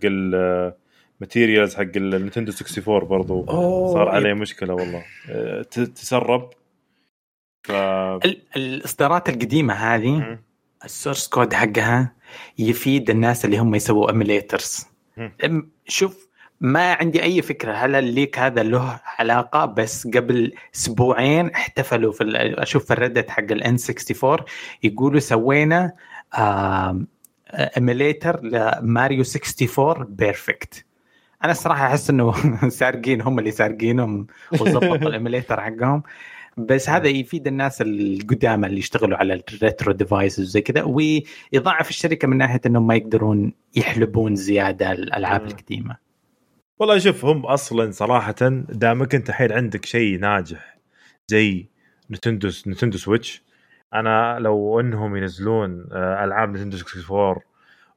ال 1.22 1.27
materials 1.27 1.76
حق 1.76 1.81
النينتندو 1.95 2.52
64 2.52 3.07
برضو. 3.07 3.45
صار 3.93 4.10
عليه 4.10 4.34
مشكلة 4.34 4.73
والله. 4.73 5.03
أه، 5.30 5.61
تسرب. 5.61 6.49
ف 7.64 7.72
ال- 7.72 8.41
الإصدارات 8.56 9.30
القديمة 9.30 9.73
هذه 9.73 10.38
ال 10.85 10.91
source 10.91 11.27
code 11.27 11.53
حقها 11.53 12.14
يفيد 12.60 13.10
الناس 13.10 13.45
اللي 13.45 13.57
هم 13.57 13.76
يسووا 13.76 14.10
emulators. 14.11 14.85
شوف 15.88 16.27
ما 16.61 16.93
عندي 16.93 17.23
أي 17.23 17.41
فكرة 17.41 17.73
هل 17.73 17.95
ال 17.95 18.04
leak 18.04 18.39
هذا 18.39 18.64
له 18.64 18.99
علاقة 19.19 19.65
بس 19.65 20.07
قبل 20.07 20.53
أسبوعين 20.76 21.49
احتفلوا 21.49 22.11
في 22.11 22.23
أشوف 22.57 22.85
في 22.85 22.93
ال 22.93 22.99
Reddit 22.99 23.30
حق 23.30 23.39
ال 23.51 23.77
N64 23.89 24.45
يقولوا 24.84 25.19
سوينا 25.19 25.91
emulator 27.53 28.43
لماريو 28.43 29.23
64 29.23 30.06
perfect 30.15 30.85
أنا 31.43 31.51
الصراحة 31.51 31.85
أحس 31.85 32.09
إنه 32.09 32.34
سارقين 32.69 33.22
هم 33.22 33.39
اللي 33.39 33.51
سارقينهم 33.51 34.27
وظبطوا 34.53 34.95
ال 35.09 35.15
emulator 35.15 35.61
حقهم. 35.61 36.03
بس 36.57 36.89
هذا 36.89 37.07
يفيد 37.07 37.47
الناس 37.47 37.81
القدامى 37.81 38.68
اللي 38.68 38.80
يشتغلوا 38.80 39.18
على 39.18 39.34
ال 39.53 39.60
retro 39.60 39.91
devices 39.91 40.43
وزي 40.43 40.61
كذا 40.61 40.84
ويضعف 40.84 41.89
الشركة 41.89 42.27
من 42.27 42.38
ناحية 42.38 42.61
إنهم 42.65 42.88
ما 42.88 42.95
يقدرون 42.95 43.53
يحلبون 43.76 44.35
زيادة 44.35 44.91
الألعاب 44.91 45.45
القديمة. 45.45 45.97
والله 46.80 46.97
شوف 46.97 47.26
هم 47.26 47.45
أصلا 47.45 47.91
صراحة 47.91 48.35
دامك 48.69 49.15
أنت 49.15 49.30
الحين 49.30 49.51
عندك 49.51 49.85
شيء 49.85 50.19
ناجح 50.19 50.77
زي 51.27 51.69
نينتندو 52.11 52.49
نينتندو 52.68 52.97
سويتش. 52.97 53.43
أنا 53.93 54.39
لو 54.39 54.80
إنهم 54.80 55.15
ينزلون 55.15 55.88
آه، 55.91 56.23
ألعاب 56.23 56.49
نينتندو 56.49 56.77
64 56.77 57.35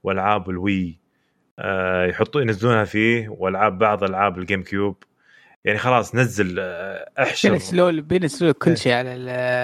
والعاب 0.03 0.51
الوي 0.51 1.04
يحطوا 2.09 2.41
ينزلونها 2.41 2.85
فيه 2.85 3.29
والعاب 3.29 3.79
بعض 3.79 4.05
ألعاب 4.05 4.39
الجيم 4.39 4.63
كيوب. 4.63 4.97
يعني 5.65 5.79
خلاص 5.79 6.15
نزل 6.15 6.57
آه، 6.59 7.11
أحشر. 7.19 7.51
بينزلوا 7.51 7.91
بينزلوا 7.91 8.53
كل 8.53 8.77
شيء 8.79 8.93
على 8.93 9.11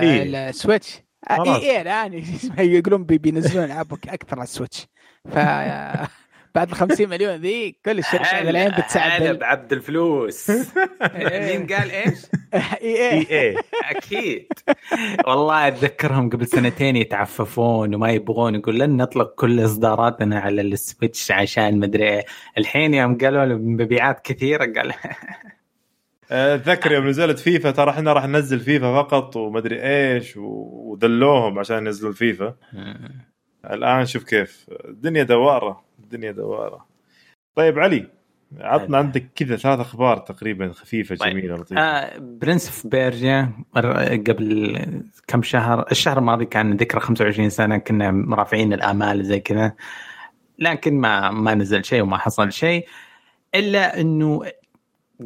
إيه. 0.03 0.49
السويتش. 0.49 1.01
اي 1.31 1.57
اي 1.57 1.81
الآن 1.81 2.25
يقولون 2.59 3.05
بي- 3.05 3.19
بينزلون 3.19 3.65
ألعاب 3.65 3.93
أكثر 3.93 4.37
على 4.37 4.43
السويتش. 4.45 4.87
ف 5.33 5.39
بعد 6.55 6.68
ال 6.70 6.74
50 6.74 7.09
مليون 7.09 7.35
ذي 7.35 7.77
كل 7.85 7.98
الشركات 7.98 8.35
الحين 8.48 8.70
بتساعد 8.70 9.22
بال- 9.22 9.36
بعبد 9.36 9.72
الفلوس. 9.72 10.51
مين 11.20 11.66
قال 11.66 11.90
إيش؟ 11.90 12.18
اي 12.55 13.10
إي 13.10 13.27
إي. 13.31 13.56
أكيد. 13.90 14.47
والله 15.27 15.68
أتذكرهم 15.68 16.31
قبل 16.31 16.47
سنتين 16.47 16.97
يتعففون 16.97 17.94
وما 17.94 18.10
يبغون 18.10 18.55
يقول 18.55 18.78
لن 18.78 18.97
نطلق 18.97 19.35
كل 19.35 19.64
إصداراتنا 19.64 20.40
على 20.40 20.62
السويتش 20.62 21.31
عشان 21.31 21.78
مدري 21.78 22.09
إيه. 22.09 22.24
الحين 22.59 22.94
يوم 22.94 23.18
قالوا 23.18 23.44
له 23.44 23.55
مبيعات 23.56 24.20
كثيرة 24.24 24.72
قال 24.81 24.93
أتذكر 26.31 26.93
يوم 26.93 27.06
نزلت 27.09 27.39
فيفا 27.39 27.70
ترى 27.70 27.90
إحنا 27.90 28.12
راح 28.12 28.27
ننزل 28.27 28.60
فيفا 28.60 29.02
فقط 29.02 29.36
ومدري 29.36 29.82
إيش 29.82 30.36
و- 30.36 30.90
ودلوهم 30.93 31.59
عشان 31.59 31.77
ينزلون 31.86 32.12
فيفا. 32.12 32.55
الآن 33.65 34.07
شوف 34.07 34.24
كيف. 34.24 34.66
الدنيا 34.70 35.23
دوارة 35.23 35.85
الدنيا 35.99 36.32
دوارة. 36.32 36.87
طيب 37.55 37.78
علي 37.78 38.07
عطنا 38.61 38.99
عندك 38.99 39.27
كذا 39.35 39.57
ثلاث 39.57 39.81
أخبار 39.81 40.19
تقريبا 40.19 40.73
خفيفة 40.73 41.16
طيب. 41.16 41.31
جميلة 41.32 41.57
لطيفة. 41.57 41.81
آه 41.81 42.19
Prince 42.19 42.66
of 42.66 42.86
Persia 42.86 43.52
قبل 44.28 44.77
كم 45.27 45.43
شهر 45.43 45.87
الشهر 45.91 46.19
الماضي 46.19 46.45
كان 46.45 46.77
ذكرى 46.77 47.01
25 47.01 47.51
سنة 47.51 47.78
كنا 47.78 48.37
رافعين 48.37 48.73
الآمال 48.73 49.24
زي 49.24 49.41
كذا. 49.41 49.73
لكن 50.59 50.95
ما 51.01 51.31
ما 51.31 51.55
نزل 51.55 51.85
شيء 51.85 52.03
وما 52.03 52.19
حصل 52.19 52.53
شيء 52.53 52.89
إلا 53.55 54.01
إنه 54.01 54.43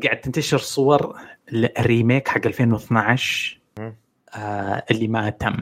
قاعد 0.05 0.21
تنتشر 0.21 0.59
صور 0.59 1.17
ال 1.53 1.64
remake 1.64 2.29
حق 2.29 2.47
2012 2.47 3.61
مم. 3.79 3.97
آه 4.35 4.85
اللي 4.91 5.09
ما 5.09 5.31
تم. 5.31 5.57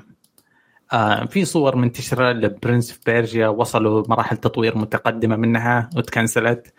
آه 0.92 1.24
في 1.24 1.44
صور 1.44 1.76
منتشره 1.76 2.32
ل 2.32 2.41
Prince 2.41 2.90
of 2.90 3.00
Persia 3.06 3.48
وصلوا 3.48 4.04
مراحل 4.08 4.36
تطوير 4.36 4.78
متقدمة 4.78 5.36
منها 5.36 5.90
وت 5.96 6.11
cancel 6.11 6.57
ت. 6.57 6.72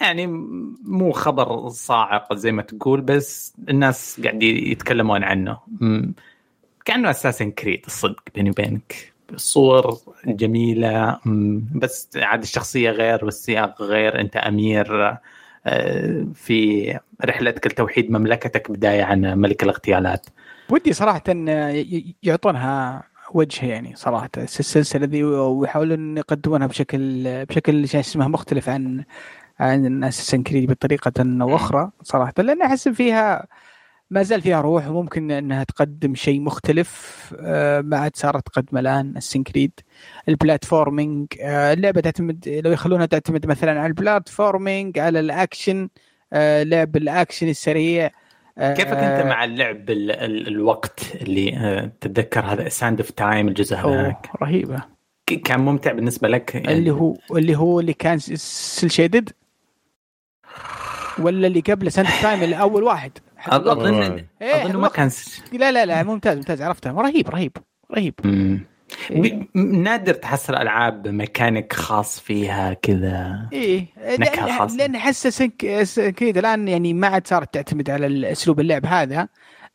يعني 0.00 0.26
مو 0.84 1.12
خبر 1.12 1.68
صاعق 1.68 2.34
زي 2.34 2.52
ما 2.52 2.62
تقول 2.62 3.00
بس 3.00 3.54
الناس 3.68 4.20
قاعد 4.24 4.42
يتكلمون 4.42 5.24
عنه. 5.24 5.58
كأنه 6.84 7.10
Assassin's 7.10 7.50
Creed 7.50 7.82
الصدق 7.86 8.22
بيني 8.34 8.50
وبينك. 8.50 9.12
الصور 9.32 9.98
جميلة 10.26 11.18
بس 11.74 12.08
عاد 12.16 12.42
الشخصية 12.42 12.90
غير 12.90 13.24
والسياق 13.24 13.82
غير. 13.82 14.20
أنت 14.20 14.36
أمير 14.36 15.18
آه، 15.66 16.26
في 16.34 16.98
رحلتك 17.24 17.66
لتوحيد 17.66 18.10
مملكتك 18.10 18.70
بداية 18.70 19.02
عن 19.02 19.20
ملك 19.20 19.62
الاغتيالات. 19.62 20.26
ودي 20.70 20.92
صراحة 20.92 21.22
ي- 21.28 22.14
يعطونها 22.22 23.02
وجه 23.34 23.66
يعني 23.66 23.96
صراحة. 23.96 24.30
السلسلة 24.38 25.06
ذي 25.06 25.24
ويحاولون 25.24 26.18
يقدمونها 26.18 26.66
بشكل 26.66 27.24
بشكل 27.44 27.88
شو 27.88 27.98
اسمه 28.00 28.28
مختلف 28.28 28.68
عن 28.68 29.04
عن 29.60 30.04
اساسن 30.04 30.42
كريد 30.42 30.70
بطريقة 30.70 31.12
أو 31.42 31.56
أخرى 31.56 31.90
صراحة. 32.02 32.32
لأن 32.38 32.62
أحس 32.62 32.88
فيها 32.88 33.46
ما 34.10 34.22
زال 34.22 34.42
فيها 34.42 34.60
روح 34.60 34.88
وممكن 34.88 35.30
أنها 35.30 35.64
تقدم 35.64 36.14
شيء 36.14 36.40
مختلف 36.40 37.34
آه، 37.40 37.80
ما 37.80 37.96
عاد 37.98 38.16
صارت 38.16 38.46
تقدم 38.46 38.78
الآن 38.78 39.16
اساسن 39.16 39.42
كريد 39.42 39.72
ال 40.28 40.36
platforming 40.36 41.26
آه، 41.42 41.72
اللعبة 41.72 42.00
تعتمد 42.00 42.60
لو 42.64 42.72
يخلونها 42.72 43.06
تعتمد 43.06 43.46
مثلا 43.46 43.80
على 43.80 43.86
ال 43.86 43.95
platforming 43.95 44.98
على 44.98 45.20
الأكشن 45.20 45.88
آه، 46.32 46.62
لعب 46.62 46.96
الأكشن 46.96 47.48
السريع 47.48 48.10
كيفك 48.58 48.92
أنت 48.96 49.26
مع 49.26 49.44
اللعب 49.44 49.90
ال- 49.90 50.10
ال- 50.10 50.48
الوقت 50.48 51.00
اللي 51.14 51.56
آه، 51.56 51.90
تتذكر 52.00 52.40
هذا 52.40 52.68
Sands 52.68 53.00
of 53.00 53.10
Time 53.10 53.48
الجزء 53.48 53.76
هذاك؟ 53.76 54.30
رهيبة. 54.42 54.82
كان 55.44 55.60
ممتع 55.60 55.92
بالنسبة 55.92 56.28
لك؟ 56.28 56.54
يعني 56.54 56.72
اللي 56.72 56.90
هو 56.90 57.16
اللي 57.30 57.56
هو 57.56 57.80
اللي 57.80 57.92
كان 57.92 58.18
cel 58.18 58.90
shaded 58.90 59.30
ولا 61.18 61.46
اللي 61.46 61.60
قبله 61.60 61.90
Sands 61.90 62.08
of 62.22 62.29
Time 62.29 62.42
اللي 62.42 62.60
أول 62.60 62.82
واحد؟ 62.82 63.12
أظن 63.46 63.94
إيه، 64.42 64.64
أظن 64.66 64.76
ما 64.76 64.88
كان 64.88 65.10
لا 65.52 65.72
لا 65.72 65.86
لا 65.86 66.02
ممتاز 66.02 66.36
ممتاز 66.36 66.62
عرفته. 66.62 66.90
رهيب 66.90 67.28
رهيب 67.30 67.56
رهيب. 67.92 68.14
مم. 68.24 68.60
إيه. 69.10 69.48
نادر 69.54 70.14
تحصل 70.14 70.54
العاب 70.54 71.08
ميكانيك 71.08 71.72
خاص 71.72 72.20
فيها 72.20 72.72
كذا 72.74 73.48
إيه 73.52 73.86
نكهة 74.18 74.46
لأن 74.46 74.58
خاصة. 74.58 74.76
لأن 74.76 74.94
أحس 74.94 75.42
كذا 76.16 76.40
الآن 76.40 76.68
يعني 76.68 76.92
ما 76.92 77.06
عاد 77.06 77.26
صارت 77.26 77.54
تعتمد 77.54 77.90
على 77.90 78.32
أسلوب 78.32 78.60
اللعب 78.60 78.86
هذا 78.86 79.28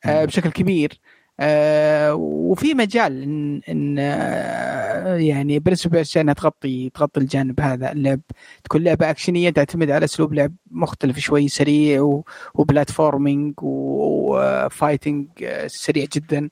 آه،. 0.06 0.26
بشكل 0.26 0.50
كبير 0.50 1.00
آه، 1.42 2.14
وفي 2.16 2.74
مجال 2.74 3.24
ان 3.24 3.62
إن 3.70 3.96
آه، 4.00 5.16
يعني 5.16 5.60
بالنسبة 5.60 6.06
انها 6.18 6.34
تغطي 6.34 6.90
تغطي 6.90 7.20
الجانب 7.20 7.60
هذا 7.60 7.92
اللعب 7.92 8.22
تكون 8.64 8.84
لعبة 8.84 9.10
أكشنية 9.10 9.50
تعتمد 9.50 9.92
على 9.92 10.06
أسلوب 10.06 10.34
لعب 10.34 10.54
مختلف 10.72 11.20
شوي 11.20 11.48
سريع 11.48 12.22
و 12.54 12.62
platforming 12.62 13.54
و 13.62 13.80
fighting 13.80 15.28
سريع 15.68 16.06
جدا 16.14 16.50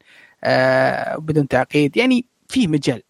بدون 1.18 1.48
تعقيد 1.48 1.98
يعني 1.98 2.26
في 2.49 2.68
مجال. 2.68 3.02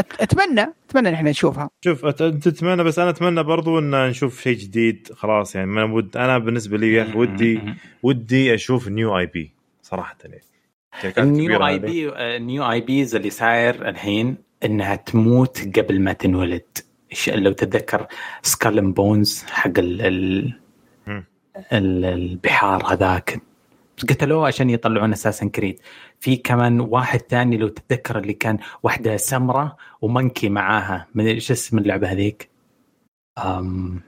أت- 0.00 0.20
أتمنى 0.20 0.66
أتمنى 0.90 1.08
إن 1.08 1.14
إحنا 1.14 1.30
نشوفها. 1.30 1.70
شوف 1.84 2.06
أت- 2.06 2.22
أنت 2.22 2.48
تتمنى 2.48 2.84
بس 2.84 2.98
أنا 2.98 3.10
أتمنى 3.10 3.42
برضو 3.42 3.78
إن 3.78 4.08
نشوف 4.08 4.42
شيء 4.42 4.56
جديد. 4.58 5.08
خلاص 5.12 5.56
يعني 5.56 5.70
أنا 5.70 5.84
ود 5.84 6.16
أنا 6.16 6.38
بالنسبة 6.38 6.78
لي 6.78 6.92
يا 6.92 7.02
أخي 7.02 7.18
ودي 7.18 7.60
ودي 8.02 8.54
أشوف 8.54 8.88
new 8.88 9.18
IP 9.18 9.52
صراحة. 9.82 10.16
يعني 10.24 11.14
ال 11.18 11.24
new 11.24 11.44
كبيرة 11.46 11.66
IP 11.66 12.08
ال 12.36 12.70
new 12.70 12.80
IPs 12.80 13.14
اللي 13.14 13.30
صاير 13.30 13.88
الحين 13.88 14.36
إنها 14.64 14.96
تموت 14.96 15.78
قبل 15.78 16.00
ما 16.00 16.12
تنولد. 16.12 16.62
لو 17.28 17.52
تتذكر 17.52 18.06
Skull 18.42 18.73
and 18.73 18.92
Bones 18.92 19.44
حق. 19.50 19.72
ال- 19.78 20.52
البحار 22.04 22.92
هذاك. 22.92 23.40
قتلوه 24.04 24.46
عشان 24.46 24.70
يطلعون 24.70 25.12
Assassin's 25.12 25.46
Creed. 25.46 25.80
في 26.20 26.36
كمان 26.36 26.80
واحد 26.80 27.20
ثاني 27.20 27.56
لو 27.56 27.68
تتذكر 27.68 28.18
اللي 28.18 28.32
كان 28.32 28.58
واحدة 28.82 29.16
سمراء 29.16 29.76
و 30.00 30.07
monkey 30.07 30.48
معاها. 30.48 31.06
من 31.14 31.26
إيش 31.26 31.50
اسم 31.50 31.78
اللعبة 31.78 32.12
هذيك؟ 32.12 32.48
أم 33.38 34.00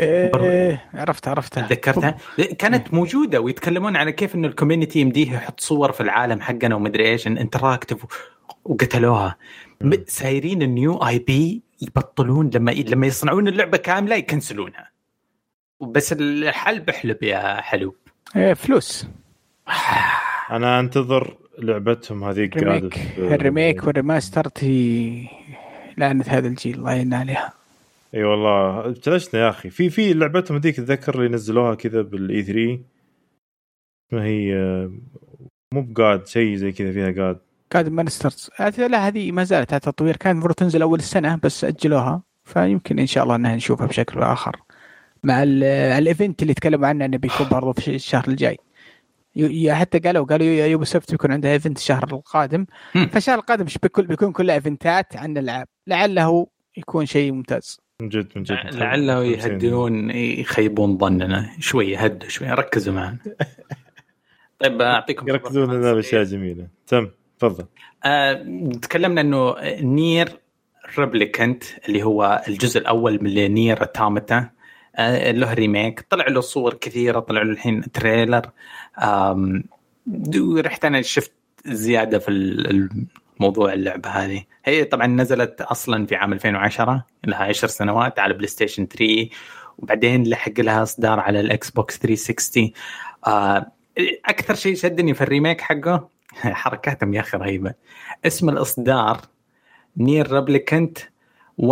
إيه 0.00 0.90
عرفت 0.94 1.28
عرفتها 1.28 1.66
تذكرتها؟ 1.66 2.16
كانت 2.58 2.94
موجودة 2.94 3.40
ويتكلمون 3.40 3.96
على 3.96 4.12
كيف 4.12 4.34
إنه 4.34 4.48
ال 4.48 4.53
community 4.53 5.00
يمديه 5.00 5.32
يحط 5.32 5.60
صور 5.60 5.92
في 5.92 6.00
العالم 6.00 6.40
حقنا 6.40 6.74
ومدري 6.74 7.08
إيش 7.08 7.26
interactive 7.26 8.06
وقتلوها. 8.64 9.36
سايرين 10.06 10.62
ال 10.62 10.96
new 10.96 11.18
IP 11.18 11.62
يبطلون 11.82 12.50
لما 12.54 12.70
لما 12.70 13.06
يصنعون 13.06 13.48
اللعبة 13.48 13.76
كاملة 13.76 14.16
يكنسلونها. 14.16 14.90
بس 15.80 16.12
الحل 16.12 16.80
بحلب 16.80 17.22
يا 17.22 17.60
حلو 17.60 17.96
إيه 18.36 18.54
فلوس. 18.54 19.06
أنا 20.50 20.80
أنتظر 20.80 21.36
لعبتهم 21.58 22.24
هذيك 22.24 22.56
ال 22.56 22.62
remake 22.62 22.98
ال 23.18 23.27
remake 23.27 23.84
وال 23.86 23.98
remaster 23.98 24.48
تي 24.48 25.28
لعنة 25.98 26.24
هذا 26.28 26.48
الجيل 26.48 26.74
الله 26.74 26.92
يعين 26.92 27.14
عليها. 27.14 27.52
إي 28.14 28.24
والله 28.24 28.86
ابتلشنا 28.86 29.40
يا 29.40 29.48
أخي. 29.48 29.70
في 29.70 29.90
في 29.90 30.12
لعبتهم 30.14 30.56
هذيك 30.56 30.78
اتذكر 30.78 31.14
اللي 31.18 31.28
نزلوها 31.28 31.74
كذا 31.74 32.02
بال 32.02 32.42
E3 32.42 32.78
ما 34.12 34.24
هي 34.24 34.54
آه، 34.56 34.92
مو 35.74 35.82
ب 35.82 35.91
Gods 35.91 36.26
شيء 36.26 36.54
زي 36.56 36.72
كذا 36.72 36.92
فيها 36.92 37.24
Gods 37.26 37.38
قاعد 37.72 37.88
مانسترز 37.88 38.50
لا 38.78 39.08
هذه 39.08 39.32
ما 39.32 39.44
زالت 39.44 39.72
على 39.72 39.80
تطوير 39.80 40.16
كان 40.16 40.32
المفروض 40.32 40.54
تنزل 40.54 40.82
أول 40.82 40.98
السنة 40.98 41.38
بس 41.42 41.64
أجلوها. 41.64 42.22
فيمكن 42.44 42.98
إن 42.98 43.06
شاء 43.06 43.24
الله 43.24 43.36
إنها 43.36 43.56
نشوفها 43.56 43.86
بشكل 43.86 44.20
آخر. 44.22 44.56
مع 45.24 45.42
ال- 45.42 45.64
ال 45.64 45.77
event 45.77 46.42
اللي 46.42 46.54
تكلموا 46.54 46.88
عنه 46.88 47.04
انه 47.04 47.16
بيكون 47.16 47.48
برضه 47.48 47.72
في 47.72 47.94
الشهر 47.94 48.24
الجاي. 48.28 48.58
حتى 49.70 49.98
قالوا 49.98 50.24
قالوا 50.26 50.46
Ubisoft 50.46 51.10
بيكون 51.10 51.32
عندها 51.32 51.52
event 51.52 51.78
الشهر 51.78 52.04
القادم. 52.12 52.66
فالشهر 53.12 53.38
القادم 53.38 53.64
مش 53.64 53.78
بيكون 53.78 54.06
بيكون 54.06 54.32
كله 54.32 54.54
ايفنتات 54.54 55.16
عن 55.16 55.30
الألعاب. 55.36 55.66
لعله 55.86 56.46
يكون 56.76 57.06
شيء 57.06 57.32
ممتاز. 57.32 57.80
من 58.00 58.08
جد 58.08 58.28
من 58.36 58.42
جد. 58.42 58.74
لعله 58.74 59.24
يهدئون 59.24 60.10
يخيبون 60.10 60.98
ظننا. 60.98 61.50
شوية 61.60 61.98
هدوا 61.98 62.28
شوية 62.28 62.54
ركزوا 62.54 62.94
معنا. 62.94 63.18
طيب 64.60 64.82
أعطيكم 64.82 65.28
يركزون 65.28 65.74
لنا 65.74 65.92
بأشياء 65.92 66.24
جميلة. 66.24 66.68
تم 66.86 67.10
تفضل. 67.38 67.66
آه، 68.04 68.32
تكلمنا 68.82 69.20
إنه 69.20 69.54
NieR 69.80 70.28
Replicant 70.98 71.64
اللي 71.88 72.02
هو 72.02 72.42
الجزء 72.48 72.80
الأول 72.80 73.18
من 73.22 73.54
NieR 73.54 73.82
Automata. 73.82 74.50
آه، 74.96 75.30
له 75.30 75.54
remake. 75.54 76.00
طلع 76.10 76.28
له 76.28 76.40
صور 76.40 76.74
كثيرة. 76.74 77.20
طلع 77.20 77.42
له 77.42 77.52
الحين 77.52 77.92
trailer. 77.92 78.50
رحت 80.60 80.84
أنا 80.84 81.02
شفت 81.02 81.32
زيادة 81.66 82.18
في 82.18 82.30
الموضوع 83.40 83.72
اللعبة 83.72 84.10
هذه. 84.10 84.44
هي 84.64 84.84
طبعا 84.84 85.06
نزلت 85.06 85.60
أصلا 85.60 86.06
في 86.06 86.16
عام 86.16 86.32
2010 86.32 87.04
لها 87.26 87.44
10 87.44 87.68
سنوات 87.68 88.18
على 88.18 88.34
PlayStation 88.34 88.86
3 88.86 89.28
وبعدين 89.78 90.28
لحق 90.28 90.60
لها 90.60 90.82
إصدار 90.82 91.20
على 91.20 91.40
ال 91.40 91.70
Xbox 91.70 91.98
360 91.98 92.70
آه، 93.26 93.72
أكثر 94.24 94.54
شيء 94.54 94.74
شدني 94.76 95.14
في 95.14 95.20
ال 95.20 95.26
remake 95.26 95.60
حقه 95.60 96.08
حركاتهم 96.62 97.14
يا 97.14 97.20
أخي 97.20 97.38
رهيبة. 97.38 97.74
اسم 98.24 98.48
الإصدار 98.48 99.20
NieR 99.96 100.32
Replicant 100.32 100.98
1.22474487319 100.98 101.66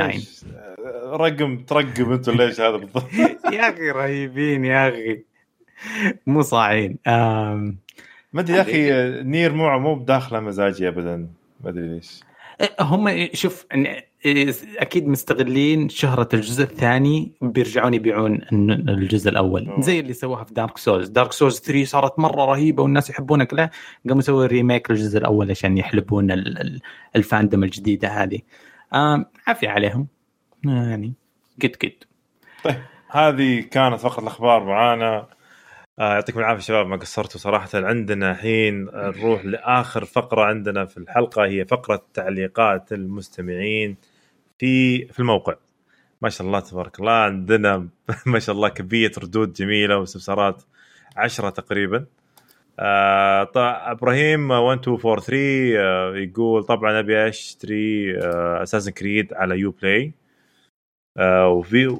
إيش؟ 0.00 0.44
رقم 1.12 1.56
ترقم 1.58 2.12
أنتم 2.12 2.32
ليش 2.36 2.60
هذا 2.60 2.76
بالضبط؟ 2.76 3.04
يا 3.52 3.70
أخي 3.74 3.90
رهيبين 3.90 4.64
يا 4.64 4.88
أخي. 4.88 5.22
مو 6.26 6.42
صاحين. 6.42 6.98
ما 7.06 8.40
أدري 8.40 8.56
يا 8.56 8.62
أخي 8.62 8.90
NieR 9.22 9.52
مو 9.52 9.78
مو 9.78 9.94
بداخله 9.94 10.40
مزاجي 10.40 10.88
ابدا. 10.88 11.16
ما 11.64 11.70
أدري 11.70 11.88
ليش. 11.94 12.20
هم 12.80 13.28
شوف 13.32 13.66
إن- 13.74 14.08
أكيد 14.78 15.08
مستغلين 15.08 15.88
شهرة 15.88 16.28
الجزء 16.34 16.62
الثاني 16.64 17.32
بيرجعون 17.42 17.94
يبيعون 17.94 18.40
الجزء 18.88 19.30
الأول. 19.30 19.68
أوه. 19.68 19.80
زي 19.80 20.00
اللي 20.00 20.12
سووها 20.12 20.44
في 20.44 20.54
Dark 20.54 20.78
Souls 20.78 21.08
Dark 21.08 21.32
Souls 21.32 21.60
3 21.60 21.84
صارت 21.84 22.18
مرة 22.18 22.44
رهيبة 22.44 22.82
والناس 22.82 23.10
يحبونها 23.10 23.44
كلها 23.44 23.70
قاموا 24.08 24.18
يسووا 24.22 24.46
remake 24.46 24.90
للجزء 24.90 25.18
الأول 25.18 25.50
عشان 25.50 25.78
يحلبون 25.78 26.30
ال- 26.30 26.58
ال- 26.60 26.80
ال 27.16 27.23
fandom 27.23 27.64
الجديدة 27.64 28.08
هذه. 28.08 28.38
عافية 29.46 29.68
عليهم. 29.68 30.06
يعني. 30.64 31.14
قد 31.62 31.76
قد 31.76 31.92
هذه 33.10 33.60
كانت 33.60 34.00
فقط 34.00 34.18
الأخبار 34.18 34.64
معانا. 34.64 35.26
آه، 35.98 36.14
يعطيكم 36.14 36.40
العافية 36.40 36.62
شباب 36.62 36.86
ما 36.86 36.96
قصرتوا 36.96 37.40
صراحة. 37.40 37.68
عندنا 37.74 38.30
الحين 38.30 38.84
نروح 38.84 39.44
لآخر 39.44 40.04
فقرة 40.04 40.44
عندنا 40.44 40.84
في 40.84 40.96
الحلقة 40.96 41.44
هي 41.46 41.64
فقرة 41.64 42.04
تعليقات 42.14 42.92
المستمعين 42.92 43.96
في 44.58 45.04
في 45.06 45.20
الموقع. 45.20 45.54
ما 46.22 46.28
شاء 46.28 46.46
الله 46.46 46.60
تبارك 46.60 47.00
الله 47.00 47.12
عندنا 47.12 47.88
ما 48.26 48.38
شاء 48.38 48.54
الله 48.54 48.68
كمية 48.68 49.12
ردود 49.18 49.52
جميلة 49.52 49.98
واستفسارات 49.98 50.62
عشرة 51.16 51.50
تقريبا. 51.50 52.06
آه 52.80 53.44
طبعا 53.44 53.92
إبراهيم 53.92 54.52
1243 54.52 55.76
آه 55.76 56.16
يقول 56.16 56.64
طبعا 56.64 57.00
أبي 57.00 57.28
أشتري 57.28 58.18
آه 58.18 58.62
Assassin's 58.62 58.90
Creed 58.90 59.34
على 59.34 59.58
Uplay 59.58 60.12
آه 61.16 61.48
وفي 61.48 61.98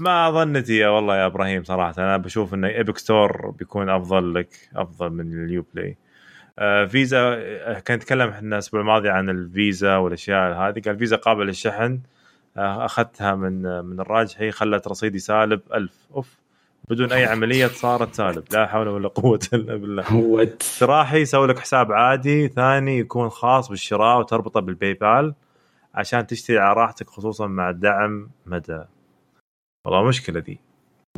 ما 0.00 0.30
ظنتي 0.30 0.76
يا 0.76 0.88
والله 0.88 1.16
يا 1.16 1.26
إبراهيم 1.26 1.64
صراحة. 1.64 1.94
أنا 1.98 2.16
بشوف 2.16 2.54
إن 2.54 2.64
Epic 2.64 2.98
Store 2.98 3.50
بيكون 3.50 3.88
أفضل 3.90 4.34
لك 4.34 4.48
أفضل 4.76 5.10
من 5.10 5.44
ال 5.44 5.64
Uplay. 5.74 5.96
آه 6.58 6.84
فيزا 6.84 7.18
آه، 7.18 7.78
كان 7.78 7.96
نتكلم 7.96 8.28
إحنا 8.28 8.54
الأسبوع 8.54 8.80
الماضي 8.80 9.08
عن 9.08 9.28
الفيزا 9.28 9.96
والأشياء 9.96 10.52
هذه. 10.52 10.80
قال 10.80 10.98
فيزا 10.98 11.16
قابله 11.16 11.44
للشحن. 11.44 12.00
آه 12.56 12.84
أخذتها 12.84 13.34
من 13.34 13.66
آه، 13.66 13.82
من 13.82 14.00
الراجحي 14.00 14.50
خلت 14.50 14.88
رصيدي 14.88 15.18
سالب 15.18 15.60
ألف. 15.74 15.92
أوف. 16.14 16.38
بدون 16.88 17.12
أي 17.12 17.24
عملية 17.24 17.66
صارت 17.66 18.14
سالب. 18.14 18.44
لا 18.52 18.66
حول 18.66 18.88
ولا 18.88 19.08
قوة 19.08 19.40
إلا 19.52 19.76
بالله. 19.76 20.04
استراحي 20.60 21.20
يسوي 21.20 21.46
لك 21.46 21.58
حساب 21.58 21.92
عادي. 21.92 22.48
ثاني 22.48 22.98
يكون 22.98 23.28
خاص 23.28 23.68
بالشراء 23.68 24.18
وتربطه 24.18 24.60
بالباي 24.60 24.94
بال 24.94 25.34
عشان 25.98 26.26
تشتري 26.26 26.58
على 26.58 26.80
راحتك 26.80 27.10
خصوصا 27.10 27.46
مع 27.46 27.70
دعم 27.70 28.30
مدى. 28.46 28.84
والله 29.86 30.08
مشكلة 30.08 30.40
دي 30.40 30.60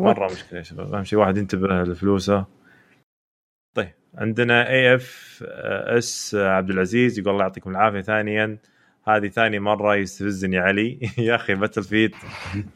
مرة 0.00 0.32
مشكلة 0.32 0.58
يا 0.58 0.62
شباب. 0.62 0.94
أهم 0.94 1.04
شيء 1.04 1.18
واحد 1.18 1.36
ينتبه 1.36 1.82
لفلوسه. 1.82 2.46
طيب 3.76 3.92
عندنا 4.14 4.68
AFS 4.68 6.34
عبد 6.34 6.70
العزيز 6.70 7.18
يقول 7.18 7.32
الله 7.32 7.42
يعطيكم 7.42 7.70
العافية. 7.70 8.00
ثانيا 8.00 8.58
هذه 9.16 9.28
ثاني 9.28 9.58
مرة 9.58 9.96
يستفزني 9.96 10.58
علي. 10.58 10.98
يا 11.18 11.34
أخي 11.34 11.54
Battlefield 11.54 12.14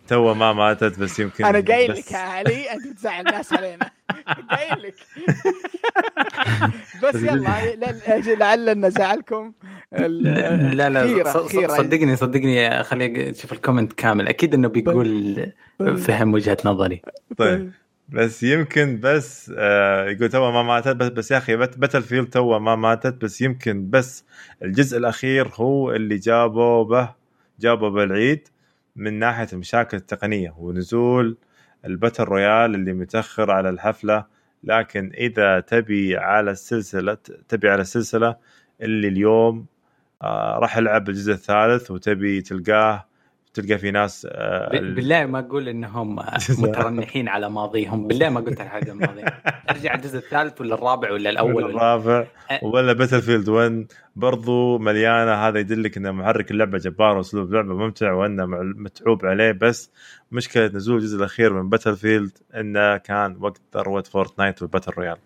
تو 0.08 0.34
ما 0.34 0.52
ماتت 0.52 0.98
بس 0.98 1.18
يمكن 1.18 1.44
أنا 1.44 1.60
قايل 1.60 1.92
لك 1.92 2.12
يا 2.12 2.16
علي 2.18 2.72
أنت 2.72 2.86
تزعل 2.98 3.26
الناس 3.28 3.52
علينا. 3.52 3.90
قايل 4.50 4.82
لك. 4.82 4.94
بس 7.02 7.14
يلا 7.22 8.34
لعل 8.34 8.80
نزعلكم 8.80 9.52
ال- 9.94 10.76
لا 10.76 10.90
لا. 10.90 11.24
صدقني 11.68 12.16
صدقني 12.16 12.82
خليني 12.84 13.30
أشوف 13.30 13.52
ال 13.52 13.57
comment 13.57 13.92
كامل. 13.92 14.28
أكيد 14.28 14.54
إنه 14.54 14.68
بيقول 14.68 15.52
فهم 15.96 16.34
وجهة 16.34 16.56
نظري. 16.64 17.02
طيب. 17.38 17.72
بس 18.08 18.42
يمكن 18.42 19.00
بس 19.00 19.52
آه 19.58 20.04
يقول 20.04 20.28
تو 20.28 20.50
ما 20.50 20.62
ماتت 20.62 20.96
بس, 20.96 21.08
بس 21.08 21.30
يا 21.30 21.38
أخي 21.38 21.56
Battlefield 21.56 22.28
تو 22.28 22.58
ما 22.58 22.76
ماتت 22.76 23.14
بس 23.24 23.40
يمكن 23.40 23.90
بس 23.90 24.24
الجزء 24.62 24.98
الأخير 24.98 25.48
هو 25.54 25.92
اللي 25.92 26.16
جابوا 26.16 26.84
به 26.84 27.14
جابوا 27.60 27.88
بالعيد 27.90 28.48
من 28.96 29.18
ناحية 29.18 29.48
المشاكل 29.52 29.96
التقنية 29.96 30.54
ونزول 30.58 31.36
ال 31.84 31.90
battle 31.90 32.24
royale 32.24 32.74
اللي 32.74 32.92
متأخر 32.92 33.50
على 33.50 33.68
الحفلة. 33.70 34.24
لكن 34.64 35.12
إذا 35.14 35.60
تبي 35.60 36.16
على 36.16 36.50
السلسلة 36.50 37.16
تبي 37.48 37.68
على 37.70 37.80
السلسلة 37.82 38.36
اللي 38.80 39.08
اليوم 39.08 39.66
آه 40.22 40.58
راح 40.58 40.76
ألعب 40.76 41.08
الجزء 41.08 41.32
الثالث 41.32 41.90
وتبي 41.90 42.40
تلقاه 42.40 43.06
تلقى 43.54 43.78
في 43.78 43.90
ناس 43.90 44.26
آه 44.30 44.70
بالله 44.70 45.26
ما 45.26 45.38
أقول 45.38 45.68
إنهم 45.68 46.16
مترنحين 46.62 47.28
على 47.28 47.50
ماضيهم. 47.50 48.06
بالله 48.06 48.28
ما 48.28 48.40
قلت 48.40 48.60
الحاجة 48.60 48.92
الماضيه 48.92 49.24
أرجع 49.70 49.94
الجزء 49.94 50.18
الثالث 50.18 50.60
ولا 50.60 50.74
الرابع 50.74 51.12
ولا 51.12 51.30
الأول؟ 51.30 51.64
الرابع. 51.64 52.26
ولا 52.62 52.92
Battlefield 52.92 53.48
1 53.48 53.86
برضو 54.16 54.78
مليانة. 54.78 55.34
هذا 55.34 55.58
يدلك 55.58 55.96
إن 55.96 56.14
محرك 56.14 56.50
اللعبة 56.50 56.78
جبار 56.78 57.16
وأسلوب 57.16 57.52
لعبه 57.52 57.74
ممتع 57.74 58.12
وأنه 58.12 58.46
متعوب 58.62 59.26
عليه. 59.26 59.52
بس 59.52 59.90
مشكلة 60.32 60.66
نزول 60.66 60.96
الجزء 60.96 61.18
الأخير 61.18 61.52
من 61.52 61.68
Battlefield 61.68 62.38
إنه 62.54 62.96
كان 62.96 63.36
وقت 63.40 63.60
ذروه 63.76 64.02
Fortnite 64.02 64.62
وال 64.62 64.70
battle 64.70 64.92
royale 64.92 65.16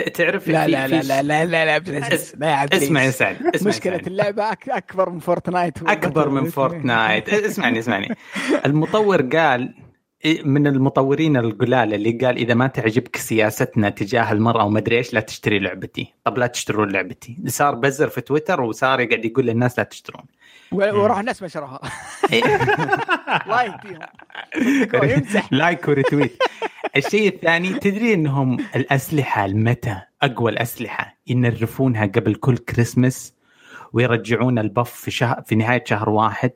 تعرف 0.00 0.48
لا 0.48 0.66
لا 0.68 0.86
لا 0.88 1.02
لا 1.02 1.22
لا 1.22 1.44
لا 1.44 1.44
لا 1.44 1.78
لا 1.78 2.48
يا 2.48 2.68
اسمع 2.72 3.04
يا 3.04 3.10
سعد. 3.10 3.36
مشكلة. 3.62 3.96
اللعبة 3.96 4.50
أك- 4.50 4.68
أكبر 4.68 5.10
من 5.10 5.18
Fortnite. 5.18 5.82
أكبر 5.82 6.28
من 6.28 6.44
Fortnite. 6.56 7.28
اسمعني 7.28 7.78
اسمعني. 7.78 8.08
المطور 8.66 9.22
قال 9.22 9.74
من 10.44 10.66
المطورين 10.66 11.36
القلال 11.36 11.94
اللي 11.94 12.12
قال 12.12 12.36
إذا 12.36 12.54
ما 12.54 12.66
تعجبك 12.66 13.16
سياستنا 13.16 13.88
تجاه 13.90 14.32
المرأة 14.32 14.64
وما 14.64 14.78
أدري 14.78 14.96
إيش 14.98 15.14
لا 15.14 15.20
تشتري 15.20 15.58
لعبتي. 15.58 16.14
طب 16.24 16.38
لا 16.38 16.46
تشترون 16.46 16.92
لعبتي. 16.92 17.38
صار 17.46 17.74
بزر 17.74 18.08
في 18.08 18.20
تويتر 18.20 18.60
وصار 18.60 19.00
يقعد 19.00 19.24
يقول 19.24 19.46
للناس 19.46 19.78
لا 19.78 19.84
تشترون. 19.84 20.24
وراح 20.72 21.18
الناس 21.18 21.42
ما 21.42 21.48
شروها 21.48 21.80
الله 23.44 23.62
يهديهم 23.62 25.10
يمزح 25.10 25.52
like 25.52 25.88
و 25.88 25.94
retweet. 25.94 26.42
الشيء 26.96 27.28
الثاني 27.28 27.72
تدري 27.78 28.14
إنهم 28.14 28.56
الأسلحة 28.76 29.44
المتى 29.44 29.96
أقوى 30.22 30.50
الأسلحة 30.52 31.16
ينرفونها 31.26 32.06
قبل 32.06 32.34
كل 32.34 32.56
كريسماس 32.56 33.34
ويرجعون 33.92 34.58
البف 34.58 34.90
في 34.90 35.10
شهر 35.10 35.42
في 35.46 35.54
نهاية 35.54 35.84
شهر 35.86 36.10
واحد 36.10 36.50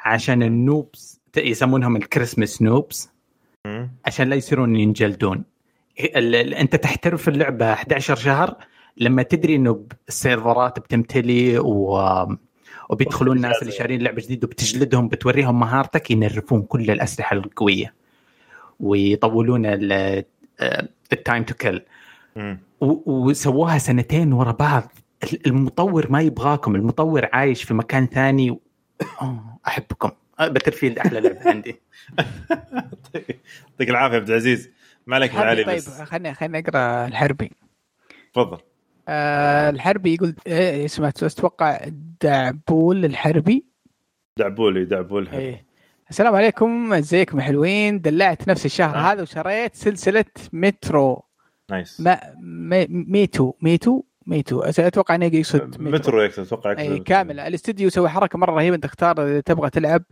عشان 0.00 0.42
النوبس 0.42 1.20
يسمونهم 1.36 1.96
الكريسماس 1.96 2.62
نوبس. 2.62 3.10
عشان 4.06 4.28
لا 4.28 4.36
يصيرون 4.36 4.76
ينجلدون. 4.76 5.44
ال- 6.00 6.34
ال- 6.34 6.54
أنت 6.54 6.76
تحترف 6.76 7.28
اللعبة 7.28 7.72
11 7.72 8.16
شهر 8.16 8.56
لما 8.96 9.22
تدري 9.22 9.56
إنه 9.56 9.86
السيرفرات 10.08 10.78
بتمتلي 10.78 11.58
و 11.58 11.98
وبيدخلون 12.94 13.36
الناس 13.36 13.62
اللي 13.62 13.72
شارين 13.72 14.02
لعبة 14.02 14.22
جديده 14.22 14.46
وبتجلدهم 14.46 15.08
بتوريهم 15.08 15.60
مهارتك 15.60 16.10
ينرفون 16.10 16.62
كل 16.62 16.90
الأسلحة 16.90 17.36
القوية 17.36 17.94
ويطولون 18.80 19.62
ال 21.12 21.18
time 21.18 21.44
to 21.44 21.54
kill. 21.54 21.82
وسووها 22.80 23.78
سنتين 23.78 24.32
ورا 24.32 24.52
بعض. 24.52 24.92
ال- 25.24 25.46
المطور 25.46 26.10
ما 26.10 26.20
يبغاكم 26.20 26.74
المطور 26.76 27.28
عايش 27.32 27.62
في 27.62 27.74
مكان 27.74 28.06
ثاني. 28.06 28.58
أحبكم. 29.66 30.10
Battlefield 30.40 30.98
أحلى 30.98 31.20
لعبة 31.20 31.38
عندي. 31.50 31.80
يعطيك 33.70 33.90
العافية 33.90 34.16
عبد 34.16 34.28
العزيز. 34.30 34.70
ما 35.06 35.16
عليك 35.16 35.34
يا 35.34 35.40
علي 35.40 35.64
طيب 35.64 35.76
بس. 35.76 36.00
خليني 36.02 36.34
خليني 36.34 36.58
أقرأ 36.58 37.06
الحربي. 37.06 37.50
تفضل. 38.34 38.58
آه 39.08 39.70
الحربي 39.70 40.14
يقول 40.14 40.34
إيه 40.46 40.84
اسمه 40.84 41.08
أتوقع 41.08 41.80
دعبول 42.22 43.04
الحربي. 43.04 43.64
دعبولي 44.38 44.84
دعبول 44.84 45.28
حلو. 45.28 45.40
إيه. 45.40 45.64
السلام 46.10 46.34
عليكم 46.34 46.92
أزيكم 46.92 47.40
حلوين؟ 47.40 48.00
دلعت 48.00 48.48
نفسي 48.48 48.66
هالشهر 48.66 48.96
آه. 48.96 49.12
هذا 49.12 49.22
وشريت 49.22 49.74
سلسلة 49.74 50.24
Metro. 50.52 51.22
nice. 51.70 52.00
ما 52.00 52.20
مي- 52.40 52.86
ميتو 52.88 53.52
ميتو 53.60 54.02
ميتو. 54.26 54.60
أتوقع 54.62 55.14
إنه 55.14 55.26
يقصد 55.26 55.80
مترو 55.80 56.22
يكتب 56.22 56.42
أتوقع 56.42 56.78
اي 56.78 56.98
كامل. 56.98 57.40
الاستديو 57.40 57.90
سوى 57.90 58.08
حركة 58.08 58.38
مرة 58.38 58.52
رهيبة 58.52 58.76
أنت 58.76 58.84
تختار 58.84 59.26
إذا 59.26 59.40
تبغى 59.40 59.70
تلعب 59.70 60.02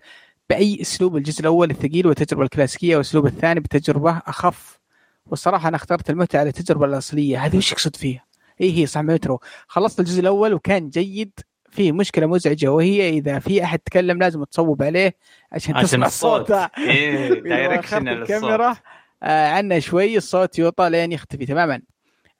بأي 0.51 0.79
أسلوب 0.81 1.17
الجزء 1.17 1.41
الأول 1.41 1.71
الثقيل 1.71 2.07
والتجربة 2.07 2.43
الكلاسيكية 2.43 2.97
والأسلوب 2.97 3.27
الثاني 3.27 3.61
بتجربة 3.61 4.23
أخف. 4.27 4.79
والصراحة 5.27 5.69
أنا 5.69 5.77
اخترت 5.77 6.11
المتعة 6.11 6.41
على 6.41 6.49
التجربه 6.49 6.87
الأصلية. 6.87 7.47
هذه 7.47 7.57
وش 7.57 7.73
يقصد 7.73 7.97
فيها؟ 7.97 8.25
اي 8.63 8.79
هي 8.79 8.87
صح 8.87 9.01
مترو 9.01 9.41
خلصت 9.67 10.01
الجزء 10.01 10.21
الأول 10.21 10.55
وكان 10.55 10.89
جيد 10.89 11.41
فيه 11.73 11.93
مشكلة 11.93 12.27
مزعجة 12.27 12.73
وهي 12.73 13.09
إذا 13.09 13.39
في 13.39 13.65
أحد 13.65 13.79
تكلم 13.79 14.19
لازم 14.19 14.45
تصوب 14.45 14.83
عليه 14.83 15.17
عشان, 15.53 15.77
عشان 15.77 15.87
تسمع 15.87 16.07
الصوت. 16.07 16.51
إيه 16.51 17.29
أخرت 17.33 17.43
directional 17.43 18.23
الكاميرا 18.23 18.77
آه 19.23 19.49
عنه 19.49 19.79
شوي 19.79 20.17
الصوت 20.17 20.59
يوطى 20.59 20.91
لين 20.91 21.13
يختفي 21.13 21.47
تماما. 21.47 21.83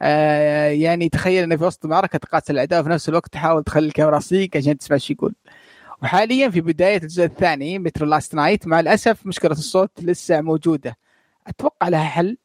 آه 0.03 0.69
يعني 0.69 1.09
تخيل 1.09 1.43
إنه 1.43 1.57
في 1.57 1.65
وسط 1.65 1.87
معركه 1.87 2.19
تقاتل 2.19 2.53
الأعداء 2.53 2.81
وفي 2.81 2.91
نفس 2.91 3.09
الوقت 3.09 3.33
تحاول 3.33 3.65
تخلي 3.65 3.87
الكاميرا 3.87 4.19
صيك 4.19 4.57
عشان 4.57 4.79
تسمع 4.79 4.95
إيش 4.95 5.11
يقول. 5.11 5.35
وحاليا 6.03 6.51
في 6.51 6.61
بداية 6.61 6.97
الجزء 6.97 7.25
الثاني 7.25 7.79
Metro 7.79 8.07
Last 8.07 8.35
Light 8.35 8.67
مع 8.67 8.81
الأسف 8.81 9.27
مشكلة 9.27 9.53
الصوت 9.53 9.91
لسه 10.03 10.41
موجودة. 10.41 10.97
أتوقع 11.47 11.89
لها 11.89 12.05
حل. 12.05 12.37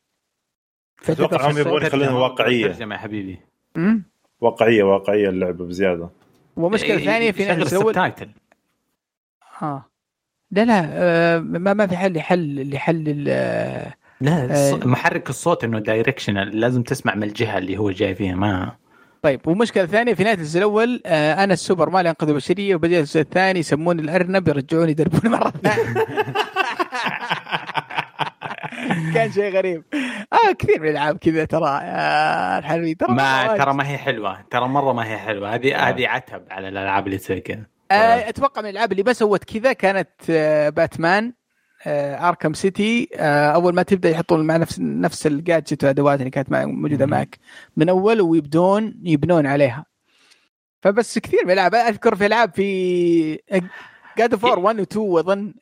أتوقع 1.10 1.52
هم 1.52 1.58
يبغون 1.58 1.86
يخلونها 1.86 2.14
واقعية. 2.14 2.68
ترجمة 2.68 2.96
يا 2.96 3.00
حبيبي. 3.00 3.40
واقعية 4.42 4.84
واقعية 4.84 5.30
اللعبة 5.30 5.66
بزيادة. 5.66 6.10
ومشكلة 6.58 6.98
إيه، 6.98 7.06
ثانية 7.06 7.32
في 7.32 7.46
شغل 7.48 7.60
نفس 7.60 7.74
الأول 7.74 7.86
ال 7.90 7.94
subtitle 7.94 8.30
آه. 9.62 9.86
لا 10.52 10.66
لا 10.66 10.90
آه 10.94 11.40
ما 11.40 11.74
ما 11.74 11.88
في 11.88 11.98
حل 11.98 12.14
لحل 12.14 12.70
لحل 12.74 13.04
ال- 13.08 13.94
لا 14.22 14.72
آه. 14.74 14.76
محرك 14.86 15.30
الصوت 15.30 15.64
إنه 15.64 15.80
directional 15.80 16.60
لازم 16.60 16.84
تسمع 16.84 17.16
من 17.16 17.24
الجهة 17.24 17.58
اللي 17.58 17.78
هو 17.78 17.92
جاي 17.92 18.16
فيها 18.16 18.36
ما 18.36 18.72
طيب 19.22 19.48
ومشكلة 19.48 19.86
ثانية 19.86 20.14
في 20.14 20.24
نهاية 20.24 20.36
الجزء 20.36 20.58
الأول 20.58 21.02
آه 21.06 21.44
أنا 21.44 21.54
السوبر 21.54 21.90
مان 21.90 22.06
ينقذ 22.06 22.30
البشرية 22.30 22.76
وبدأ 22.76 23.00
الجزء 23.00 23.22
الثاني 23.22 23.60
يسموني 23.60 24.02
الأرنب 24.02 24.48
يرجعوني 24.48 24.92
يدربوني 24.92 25.30
مرة 25.36 25.50
ثانية. 25.64 25.94
كان 29.14 29.32
شيء 29.32 29.54
غريب. 29.54 29.84
آه 30.34 30.52
كثير 30.60 30.82
من 30.82 30.86
الألعاب 30.88 31.18
كذا 31.18 31.46
ترى 31.46 31.80
آه 31.84 32.58
الحلوي 32.58 32.94
ترى 32.94 33.14
ما. 33.14 33.58
ترى 33.58 33.74
ما 33.74 33.90
هي 33.90 33.98
حلوة. 33.98 34.42
ترى 34.52 34.68
مرة 34.68 34.94
ما 34.94 35.06
هي 35.06 35.18
حلوة. 35.18 35.56
هذه 35.56 35.76
آه. 35.76 35.90
هذه 35.90 36.08
عتب 36.08 36.44
على 36.52 36.68
الألعاب 36.68 37.08
اللي 37.08 37.18
زي 37.18 37.40
كذا. 37.40 37.66
آه 37.92 38.30
أتوقع 38.30 38.62
من 38.62 38.70
الألعاب 38.70 38.92
اللي 38.92 39.04
بس 39.04 39.18
سوت 39.20 39.44
كذا 39.44 39.74
كانت 39.74 40.10
آه 40.30 40.70
باتمان 40.70 41.34
أركم 41.88 42.54
سيتي. 42.54 43.10
أول 43.56 43.76
ما 43.76 43.84
تبدأ 43.84 44.10
يحطون 44.10 44.48
مع 44.48 44.58
نفس 44.58 44.80
نفس 44.80 45.28
الجادجت 45.28 45.84
والأدوات 45.84 46.20
اللي 46.20 46.30
كانت 46.32 46.52
موجودة. 46.52 47.06
معك. 47.06 47.40
من 47.78 47.90
أول 47.90 48.22
ويبدون 48.22 48.94
يبنون 49.04 49.46
عليها. 49.48 49.86
فبس 50.82 51.20
كثير 51.20 51.40
من 51.46 51.52
الألعاب 51.52 51.76
أذكر 51.76 52.16
في 52.16 52.26
ألعاب 52.26 52.54
في 52.54 53.40
God 54.18 54.36
of 54.36 54.45
War 54.45 54.60
1 54.60 54.80
و 54.80 54.84
2 54.84 55.18
اظن 55.20 55.54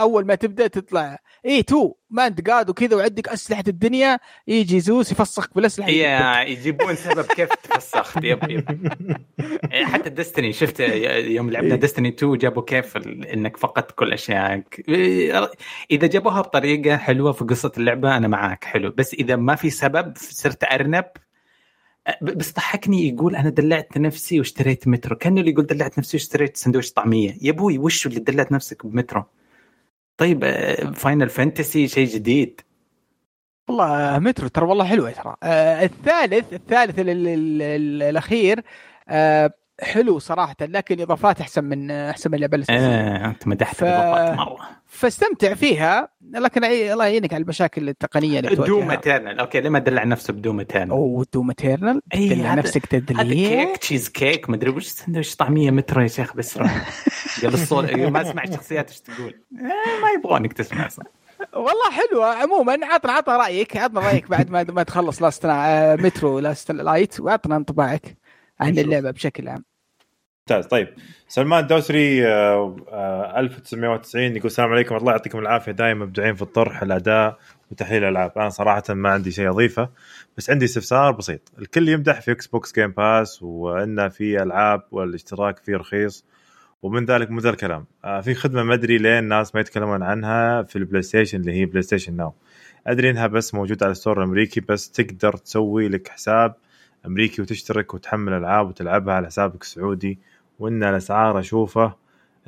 أول 0.00 0.26
ما 0.26 0.34
تبدأ 0.34 0.66
تطلع. 0.66 1.18
اي 1.46 1.58
2 1.60 1.92
ما 2.10 2.26
أنت 2.26 2.48
قاعد 2.48 2.70
وكذا 2.70 2.96
وعندك 2.96 3.28
أسلحة 3.28 3.64
الدنيا. 3.68 4.18
يجي 4.46 4.80
زوس 4.80 5.12
يفسخك 5.12 5.54
بالأسلحة 5.54 5.88
هي 5.88 6.44
يجيبون 6.52 6.94
سبب 6.94 7.24
كيف 7.24 7.48
تفسخت 7.54 8.16
yep 8.24 8.50
yep. 8.50 8.92
إيه، 9.72 9.84
حتى 9.84 10.10
Destiny 10.10 10.52
شفت 10.52 10.80
يوم 10.80 11.50
لعبنا 11.50 11.74
إيه. 11.74 11.80
Destiny 11.80 12.08
2 12.08 12.38
جابوا 12.38 12.62
كيف 12.62 12.96
إنك 12.96 13.56
فقدت 13.56 13.90
كل 13.90 14.12
اشيائك 14.12 14.84
إيه، 14.88 15.50
إذا 15.90 16.06
جابوها 16.06 16.40
بطريقة 16.40 16.96
حلوة 16.96 17.32
في 17.32 17.44
قصة 17.44 17.72
اللعبة 17.78 18.16
أنا 18.16 18.28
معاك. 18.28 18.64
حلو. 18.64 18.90
بس 18.90 19.14
إذا 19.14 19.36
ما 19.36 19.54
في 19.54 19.70
سبب 19.70 20.12
صرت 20.16 20.64
أرنب. 20.64 21.04
بس 22.22 22.52
ضحكني 22.52 23.08
يقول 23.08 23.36
أنا 23.36 23.50
دلعت 23.50 23.98
نفسي 23.98 24.38
واشتريت 24.38 24.88
مترو. 24.88 25.16
كأنه 25.16 25.40
اللي 25.40 25.52
يقول 25.52 25.66
دلعت 25.66 25.98
نفسي 25.98 26.16
واشتريت 26.16 26.56
سندويش 26.56 26.92
طعمية. 26.92 27.36
يا 27.42 27.50
أبوي 27.50 27.78
وش 27.78 28.06
اللي 28.06 28.20
دلعت 28.20 28.52
نفسك 28.52 28.86
بمترو؟ 28.86 29.24
طيب 30.16 30.44
Final 30.94 31.28
Fantasy 31.28 31.88
شيء 31.88 32.08
جديد. 32.08 32.60
والله 33.68 34.18
مترو 34.18 34.48
ترى 34.48 34.66
والله 34.66 34.84
حلوة 34.84 35.10
ترى. 35.10 35.36
آه 35.42 35.84
الثالث 35.84 36.52
الثالث 36.52 36.98
ال 36.98 37.08
ال 37.10 37.28
ال 37.28 37.62
ال 37.62 38.02
الاخير 38.02 38.64
آه 39.08 39.54
حلو 39.82 40.18
صراحة 40.18 40.56
لكن 40.60 41.00
إضافات 41.00 41.40
أحسن 41.40 41.64
من 41.64 41.90
أحسن 41.90 42.30
من 42.30 42.34
اللعبه 42.34 42.64
آه، 42.70 43.26
أنت 43.26 43.46
مدحت 43.48 43.76
ف- 43.76 43.84
الإضافات 43.84 44.36
مرة. 44.38 44.58
فاستمتع 44.86 45.54
فيها 45.54 46.08
لكن 46.30 46.64
الله 46.64 47.04
يعينك 47.06 47.34
على 47.34 47.42
المشاكل 47.42 47.88
التقنية 47.88 48.38
اللي 48.40 48.54
Doom 48.56 48.90
Eternal. 48.90 49.38
okay 49.40 49.60
ليه 49.60 49.68
ما 49.70 49.78
دلع 49.78 50.04
نفسه 50.04 50.32
ب 50.32 50.38
Doom 50.38 50.60
Eternal؟ 50.60 50.90
أوه 50.90 51.26
Doom 51.32 51.50
Eternal؟ 51.50 52.00
أي 52.14 52.28
تدلع 52.28 52.52
هذا- 52.52 52.54
نفسك 52.54 52.94
هذا 52.94 53.04
تدليع؟ 53.06 53.64
كيك 53.64 53.76
تشيز 53.76 54.08
كيك 54.08 54.50
مدري 54.50 54.70
وش 54.70 54.86
سندويش 54.86 55.36
طعمية 55.36 55.70
مترو 55.70 56.02
يا 56.02 56.08
شيخ 56.08 56.36
بس. 56.36 56.58
قال 57.42 57.54
الصوت 57.54 57.92
ما 57.94 58.22
أسمع 58.22 58.44
الشخصيات 58.44 58.90
إيش 58.90 59.00
تقول. 59.00 59.40
آه، 59.58 60.02
ما 60.02 60.10
يبغونك 60.18 60.52
تسمع 60.52 60.86
أصلاً. 60.86 61.04
والله 61.54 61.90
حلوة. 61.90 62.26
عموما 62.34 62.78
عطنا 62.82 63.12
عطنا 63.12 63.36
رأيك 63.36 63.76
عطنا 63.76 64.00
رأيك 64.00 64.30
بعد 64.30 64.50
ما 64.50 64.62
ما 64.62 64.82
تخلص 64.82 65.22
Last 65.22 65.44
آه، 65.44 65.96
Metro 65.96 66.38
Last 66.38 66.70
Light 66.70 67.20
واعطنا 67.20 67.56
انطباعك. 67.56 68.16
عن. 68.60 68.78
اللعبة 68.78 69.10
بشكل 69.10 69.48
عام. 69.48 69.64
ممتاز. 70.50 70.66
طيب 70.66 70.88
سلمان 71.28 71.62
الدوسري 71.62 72.26
آه، 72.26 72.76
آه، 72.88 73.40
1990 73.40 74.36
يقول 74.36 74.46
السلام 74.46 74.72
عليكم. 74.72 74.96
الله 74.96 75.12
يعطيكم 75.12 75.38
العافية. 75.38 75.72
دائما 75.72 76.04
مبدعين 76.04 76.34
في 76.34 76.42
الطرح 76.42 76.82
الأداء 76.82 77.38
وتحليل 77.70 78.04
الألعاب. 78.04 78.32
أنا 78.36 78.48
صراحة 78.48 78.82
ما 78.88 79.08
عندي 79.08 79.30
شيء 79.30 79.50
أضيفه 79.50 79.88
بس 80.36 80.50
عندي 80.50 80.64
استفسار 80.64 81.12
بسيط. 81.12 81.52
الكل 81.58 81.88
يمدح 81.88 82.20
في 82.20 82.30
Xbox 82.32 82.74
Game 82.74 82.90
Pass 82.90 83.42
وانه 83.42 84.08
في 84.08 84.42
ألعاب 84.42 84.82
والاشتراك 84.90 85.58
فيه 85.58 85.76
رخيص 85.76 86.24
ومن 86.82 87.04
ذلك 87.04 87.30
من 87.30 87.38
ذا 87.38 87.50
الكلام. 87.50 87.86
آه، 88.04 88.20
في 88.20 88.34
خدمة 88.34 88.62
ما 88.62 88.74
أدري 88.74 88.98
ليه 88.98 89.18
الناس 89.18 89.54
ما 89.54 89.60
يتكلمون 89.60 90.02
عنها 90.02 90.62
في 90.62 90.76
ال 90.76 91.02
PlayStation 91.02 91.40
اللي 91.40 91.52
هي 91.52 91.64
PlayStation 91.66 92.16
Now 92.16 92.34
أدري 92.86 93.10
إنها 93.10 93.26
بس 93.26 93.54
موجودة 93.54 93.86
على 93.86 93.92
ال 93.92 93.96
store 93.96 94.18
الأمريكي 94.18 94.60
بس 94.60 94.90
تقدر 94.90 95.36
تسوي 95.36 95.88
لك 95.88 96.08
حساب 96.08 96.54
أمريكي 97.06 97.42
وتشترك 97.42 97.94
وتحمل 97.94 98.32
ألعاب 98.32 98.68
وتلعبها 98.68 99.14
على 99.14 99.26
حسابك 99.26 99.62
السعودي 99.62 100.18
وإن 100.58 100.82
الأسعار 100.84 101.38
اشوفه 101.38 101.94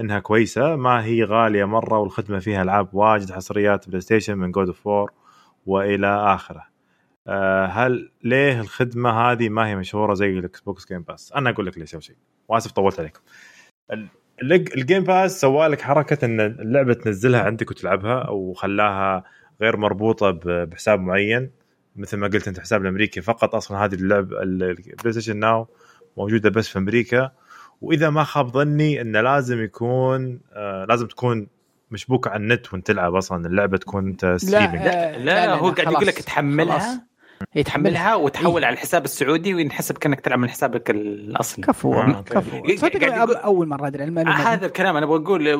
إنها 0.01 0.19
كويسة 0.19 0.77
ما 0.77 1.05
هي 1.05 1.25
غالية 1.25 1.65
مرة 1.65 1.99
والخدمة 1.99 2.39
فيها 2.39 2.63
ألعاب 2.63 2.95
واجد 2.95 3.33
حصريات 3.33 3.89
PlayStation 3.89 4.39
من 4.39 4.51
God 4.51 4.67
of 4.67 4.76
War 4.76 4.89
4 4.89 5.07
وإلى 5.67 6.07
آخره. 6.35 6.67
أه 7.29 7.67
هل 7.67 8.11
ليه 8.25 8.61
الخدمة 8.61 9.11
هذه 9.11 9.49
ما 9.49 9.67
هي 9.69 9.77
مشهورة 9.77 10.15
زي 10.15 10.39
ال 10.39 10.61
Xbox 10.61 10.87
Game 10.89 11.03
Pass؟ 11.03 11.33
أنا 11.33 11.51
أقول 11.51 11.67
لك 11.67 11.79
ليش 11.79 11.95
أول 11.95 12.03
شيء 12.03 12.17
وآسف 12.49 12.73
طولت 12.73 13.01
عليكم. 13.01 13.21
ال- 13.93 14.09
ال- 14.43 14.53
ال 14.79 14.84
Game 14.84 15.05
Pass 15.05 15.41
سوى 15.41 15.67
لك 15.69 15.81
حركة 15.81 16.25
إن 16.25 16.41
اللعبة 16.41 16.95
تنزلها 16.95 17.41
عندك 17.43 17.71
وتلعبها 17.71 18.19
أو 18.19 18.53
خلاها 18.53 19.25
غير 19.61 19.77
مربوطة 19.77 20.31
بحساب 20.65 21.01
معين 21.01 21.51
مثل 21.97 22.17
ما 22.17 22.27
قلت 22.27 22.49
أنت 22.49 22.61
حساب 22.61 22.83
الأمريكي 22.83 23.21
فقط 23.21 23.55
أصلا 23.55 23.85
هذه 23.85 23.95
اللعب 23.95 24.33
ال- 24.33 24.63
ال 24.63 25.13
PlayStation 25.13 25.37
Now 25.37 25.69
موجودة 26.17 26.51
بس 26.51 26.69
في 26.69 26.79
أمريكا 26.79 27.31
وإذا 27.81 28.11
ما 28.11 28.25
خاب 28.25 28.49
ظني 28.49 29.01
انه 29.01 29.21
لازم 29.21 29.63
يكون 29.65 30.41
آه 30.53 30.85
لازم 30.89 31.07
تكون 31.07 31.47
مشبوك 31.91 32.29
على 32.29 32.37
النت 32.37 32.73
وأنت 32.73 32.87
تلعب 32.87 33.15
أصلا 33.15 33.47
اللعبة 33.47 33.77
تكون 33.77 34.07
أنت 34.07 34.37
streaming 34.39 34.75
لا, 34.75 35.15
آه، 35.15 35.19
لا, 35.19 35.55
هو 35.55 35.71
قاعد 35.71 35.93
يقول 35.93 36.07
لك. 36.07 36.15
تحملها 36.15 36.79
خلاص. 36.79 36.99
هي 37.53 37.63
تحملها 37.63 37.93
تحملها 37.93 38.15
وتحول 38.15 38.61
إيه. 38.61 38.67
على 38.67 38.75
الحساب 38.75 39.05
السعودي 39.05 39.55
وينحسب 39.55 39.99
كأنك 39.99 40.21
تلعب 40.21 40.39
من 40.39 40.49
حسابك 40.51 40.91
الأصلي 40.91 41.65
كفو 41.65 41.95
آه،. 41.95 42.23
كفو 42.23 42.77
صدق 42.77 43.05
أول 43.45 43.69
مرة 43.69 43.87
أدري 43.87 44.05
آه. 44.05 44.31
هذا 44.31 44.67
الكلام 44.67 44.97
أنا 44.97 45.07
بقول 45.07 45.55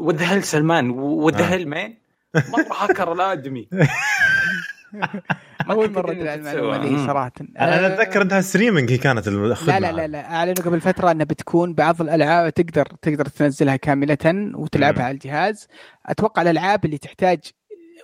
what 0.00 0.13
the 0.13 0.22
hell 0.22 0.42
سلمان 0.42 0.90
what 0.90 1.20
the 1.20 1.42
آه. 1.42 1.64
man 1.64 1.94
مره 2.34 2.66
هكر 2.72 3.12
الآدمي 3.12 3.68
أول 5.70 5.92
مرة 5.92 6.12
إنه 6.12 6.34
المعلومة. 6.34 6.78
دي. 6.78 7.06
صراحة 7.06 7.32
أنا 7.60 7.84
آه، 7.84 7.94
أتذكر 7.94 8.22
إنها 8.22 8.40
streaming 8.40 8.92
هي 8.92 8.98
كانت 8.98 9.28
الخدمه 9.28 9.78
لا 9.78 9.92
لا 9.92 9.96
لا 9.96 10.06
لا 10.06 10.34
أعلنوا 10.34 10.54
قبل 10.64 10.80
فترة 10.80 11.10
إنها 11.10 11.24
بتكون 11.24 11.74
بعض 11.74 12.00
الألعاب 12.02 12.54
تقدر 12.54 12.86
تقدر 13.02 13.24
تنزلها 13.24 13.76
كاملة 13.76 14.18
وتلعبها. 14.54 15.04
على 15.04 15.14
الجهاز 15.14 15.68
أتوقع 16.06 16.42
الألعاب 16.42 16.84
اللي 16.84 16.98
تحتاج 16.98 17.40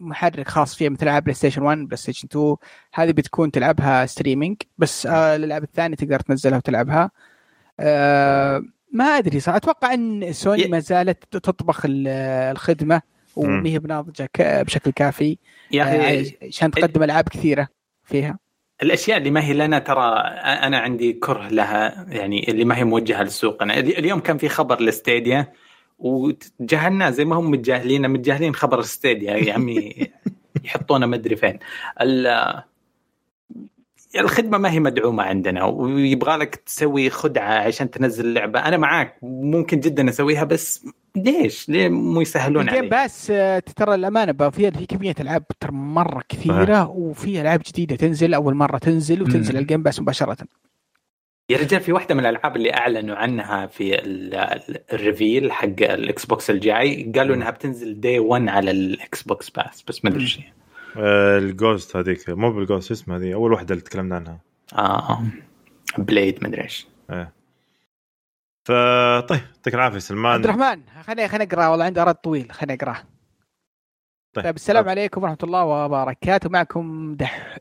محرك 0.00 0.48
خاص 0.48 0.74
فيها 0.76 0.88
مثل 0.90 1.02
ألعاب 1.02 1.22
PlayStation 1.22 1.62
1 1.62 1.78
PlayStation 1.78 2.28
2 2.32 2.56
هذه 2.94 3.10
بتكون 3.12 3.50
تلعبها 3.50 4.06
streaming 4.06 4.56
بس 4.78 5.06
آه 5.06 5.36
الألعاب 5.36 5.62
الثانية 5.62 5.96
تقدر 5.96 6.20
تنزلها 6.20 6.56
وتلعبها 6.58 7.10
آه 7.80 8.62
ما 8.92 9.04
أدري 9.04 9.40
صراحة 9.40 9.56
أتوقع 9.56 9.94
إن 9.94 10.32
سوني 10.32 10.66
ما 10.68 10.78
زالت 10.78 11.36
تطبخ 11.36 11.84
ال- 11.84 12.08
الخدمة. 12.52 13.02
وما 13.38 13.68
هي 13.68 13.78
بناضجه 13.78 14.30
بشكل 14.36 14.90
كافي. 14.90 15.38
يا 15.70 15.82
آه، 15.82 15.86
أخي 15.86 16.36
عشان 16.42 16.70
تقدم 16.70 17.02
ألعاب 17.02 17.28
كثيرة 17.28 17.68
فيها. 18.04 18.38
الأشياء 18.82 19.18
اللي 19.18 19.30
ما 19.30 19.44
هي 19.44 19.52
لنا 19.52 19.78
ترى 19.78 20.18
أنا 20.44 20.78
عندي 20.78 21.12
كره 21.12 21.48
لها 21.48 22.06
يعني 22.08 22.50
اللي 22.50 22.64
ما 22.64 22.78
هي 22.78 22.84
موجهة 22.84 23.22
للسوق. 23.22 23.62
أنا 23.62 23.78
اليوم 23.78 24.20
كان 24.20 24.38
في 24.38 24.48
خبر 24.48 24.82
ل 24.82 24.92
Stadia 24.92 25.52
وتجاهلنا 25.98 27.10
زي 27.10 27.24
ما 27.24 27.36
هم 27.36 27.50
متجاهلين 27.50 28.10
متجاهلين 28.10 28.54
خبر 28.54 28.82
Stadia 28.82 29.36
يا 29.36 29.54
عمي. 29.54 29.94
يحطونا 30.64 31.06
ما 31.06 31.16
أدري 31.16 31.36
فين. 31.36 31.58
الخدمة 34.16 34.58
ما 34.58 34.70
هي 34.70 34.80
مدعومة 34.80 35.22
عندنا 35.22 35.64
ويبغى 35.64 36.36
لك 36.36 36.54
تسوي 36.54 37.10
خدعة 37.10 37.54
عشان 37.54 37.90
تنزل 37.90 38.26
اللعبة 38.26 38.60
أنا 38.60 38.76
معاك 38.76 39.14
ممكن 39.22 39.80
جدا 39.80 40.08
أسويها 40.08 40.44
بس 40.44 40.86
ليش؟ 41.16 41.68
ليه 41.68 41.88
مو 41.88 42.20
يسهلون 42.20 42.68
علي؟ 42.68 42.88
بس 42.88 43.30
آه، 43.30 43.58
ترى 43.58 43.94
الأمانة 43.94 44.50
فيها 44.50 44.70
في 44.70 44.86
كمية 44.86 45.14
ألعاب 45.20 45.44
ترى 45.60 45.72
مرة 45.72 46.22
كثيرة 46.28 46.76
آه. 46.76 46.90
وفي 46.90 47.40
ألعاب 47.40 47.62
جديدة 47.66 47.96
تنزل 47.96 48.34
أول 48.34 48.54
مرة 48.54 48.78
تنزل 48.78 49.22
وتنزل 49.22 49.54
مم. 49.54 49.60
ال 49.60 49.65
Game 49.65 49.82
Pass 49.82 50.00
مباشرة 50.00 50.36
يا 51.50 51.58
رجال 51.58 51.80
في 51.80 51.92
واحدة 51.92 52.14
من 52.14 52.20
الألعاب 52.20 52.56
اللي 52.56 52.74
أعلنوا 52.74 53.16
عنها 53.16 53.66
في 53.66 54.00
ال 54.92 55.01
reveal 55.01 55.52
حق 55.52 55.64
ال 55.80 56.26
Xbox 56.26 56.50
الجاي 56.50 57.12
قالوا 57.16 57.36
إنها 57.36 57.50
بتنزل 57.50 58.00
day 58.00 58.18
1 58.18 58.48
على 58.48 58.70
ال 58.70 59.22
Xbox 59.22 59.50
Pass 59.50 59.84
بس 59.88 60.04
ما 60.04 60.10
آه، 60.10 60.57
ال 60.96 61.13
Ghost 61.13 61.96
هذيك 61.96 62.30
مو 62.30 62.52
بال 62.52 62.63
Ghost 62.63 62.90
اسمها 62.90 63.18
هذه 63.18 63.34
أول 63.34 63.52
واحدة 63.52 63.72
اللي 63.72 63.84
تكلمنا 63.84 64.16
عنها. 64.16 64.40
آه. 64.74 65.22
Blade 65.98 66.44
مدري 66.44 66.62
إيش. 66.62 66.86
إيه 67.10 67.32
فطيب 68.68 69.40
يعطيك 69.56 69.74
العافية 69.74 69.98
سلمان. 69.98 70.32
عبد 70.32 70.44
الرحمن 70.44 70.82
خليني 71.02 71.28
خليني 71.28 71.52
أقرأ 71.52 71.68
والله 71.68 71.84
عندي 71.84 72.00
رد 72.00 72.14
طويل 72.14 72.52
خليني 72.52 72.82
اقراه 72.82 73.02
طيب, 74.34 74.44
طيب 74.44 74.56
السلام 74.56 74.82
طيب. 74.82 74.90
عليكم 74.90 75.22
ورحمة 75.22 75.38
الله 75.42 75.64
وبركاته. 75.64 76.50
معكم 76.50 77.14
دح 77.14 77.58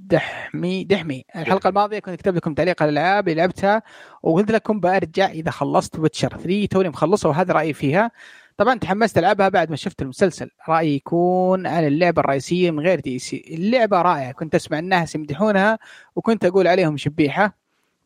دحمي 0.00 0.84
دحمي. 0.84 1.24
الحلقة 1.36 1.68
الماضية 1.68 1.98
كنت 1.98 2.14
كتبت 2.20 2.36
لكم 2.36 2.54
تعليق 2.54 2.82
على 2.82 2.88
الألعاب 2.90 3.28
اللي 3.28 3.40
لعبتها 3.40 3.82
وقلت 4.22 4.50
لكم 4.50 4.80
برجع 4.80 5.26
إذا 5.26 5.50
خلصت 5.50 5.98
Witcher 5.98 6.28
3 6.28 6.66
توني 6.66 6.88
مخلصة 6.88 7.28
وهذا 7.28 7.54
رأيي 7.54 7.72
فيها. 7.72 8.10
طبعا 8.58 8.74
تحمست 8.78 9.18
ألعبها 9.18 9.48
بعد 9.48 9.70
ما 9.70 9.76
شفت 9.76 10.02
المسلسل. 10.02 10.50
رأيي 10.68 10.94
يكون 10.94 11.66
عن 11.66 11.86
اللعبة 11.86 12.20
الرئيسية 12.20 12.70
من 12.70 12.80
غير 12.80 13.00
DLC 13.00 13.44
اللعبة 13.50 14.02
رائعة. 14.02 14.32
كنت 14.32 14.54
أسمع 14.54 14.78
الناس 14.78 15.14
يمدحونها 15.14 15.78
وكنت 16.16 16.44
أقول 16.44 16.66
عليهم 16.68 16.96
شبيحة 16.96 17.58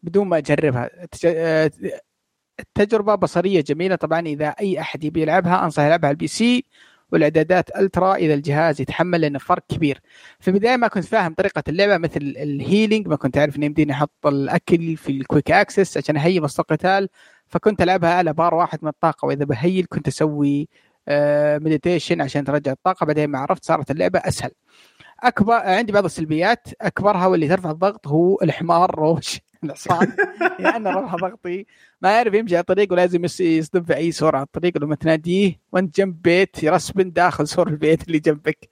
بدون 0.02 0.28
ما 0.28 0.38
أجربها. 0.38 0.90
التجربة 2.60 3.14
بصرية 3.14 3.60
جميلة. 3.60 3.96
طبعا 3.96 4.20
إذا 4.20 4.48
أي 4.48 4.80
أحد 4.80 5.04
يبي 5.04 5.22
يلعبها 5.22 5.64
أنصح 5.64 5.82
يلعبها 5.82 6.06
على 6.06 6.14
ال 6.14 6.26
PC 6.26 6.64
والإعدادات 7.12 7.76
ultra. 7.76 8.14
إذا 8.14 8.34
الجهاز 8.34 8.80
يتحمل 8.80 9.20
لأنه 9.20 9.38
فرق 9.38 9.64
كبير. 9.68 10.00
في 10.40 10.48
البداية 10.48 10.76
ما 10.76 10.88
كنت 10.88 11.04
فاهم 11.04 11.34
طريقة 11.34 11.62
اللعبة 11.68 11.98
مثل 11.98 12.20
ال 12.20 12.31
healing 12.31 13.08
ما 13.08 13.16
كنت 13.16 13.38
أعرف 13.38 13.56
اني 13.56 13.66
يمديني 13.66 13.92
أحط 13.92 14.26
الأكل 14.26 14.96
في 14.96 15.12
ال 15.12 15.19
quick 15.19 15.50
access 15.50 15.96
عشان 15.96 16.16
أهيئ 16.16 16.40
وسط 16.40 16.60
القتال. 16.60 17.08
فكنت 17.52 17.82
ألعبها 17.82 18.14
على 18.14 18.32
بار 18.32 18.54
واحد 18.54 18.78
من 18.82 18.88
الطاقة 18.88 19.26
وإذا 19.26 19.44
ب 19.44 19.53
heal 19.53 19.86
كنت 19.88 20.08
أسوي 20.08 20.68
meditation 21.58 22.20
آه، 22.20 22.24
عشان 22.24 22.44
ترجع 22.44 22.72
الطاقة. 22.72 23.06
بعدين 23.06 23.30
ما 23.30 23.38
عرفت 23.38 23.64
صارت 23.64 23.90
اللعبة 23.90 24.18
أسهل. 24.18 24.50
أكبر 25.22 25.54
عندي 25.54 25.92
بعض 25.92 26.04
السلبيات 26.04 26.68
أكبرها 26.80 27.26
واللي 27.26 27.48
ترفع 27.48 27.70
الضغط 27.70 28.08
هو 28.08 28.38
الحمار 28.42 28.94
Roach. 28.94 29.40
الحصان 29.64 30.12
يعني 30.58 30.88
رفع 30.88 31.16
ضغطي. 31.16 31.66
ما 32.02 32.10
يعرف 32.10 32.34
يمشي 32.34 32.54
على 32.54 32.60
الطريق 32.60 32.92
ولازم 32.92 33.24
يصدم 33.24 33.82
في 33.82 33.96
أي 33.96 34.12
سور 34.12 34.36
على 34.36 34.44
الطريق. 34.44 34.78
لما 34.78 34.94
تناديه 34.94 35.60
وأنت 35.72 35.96
جنب 35.96 36.22
بيت 36.22 36.62
ي 36.62 36.68
respawn 36.69 37.12
داخل 37.12 37.48
سور 37.48 37.68
البيت 37.68 38.06
اللي 38.06 38.18
جنبك. 38.18 38.68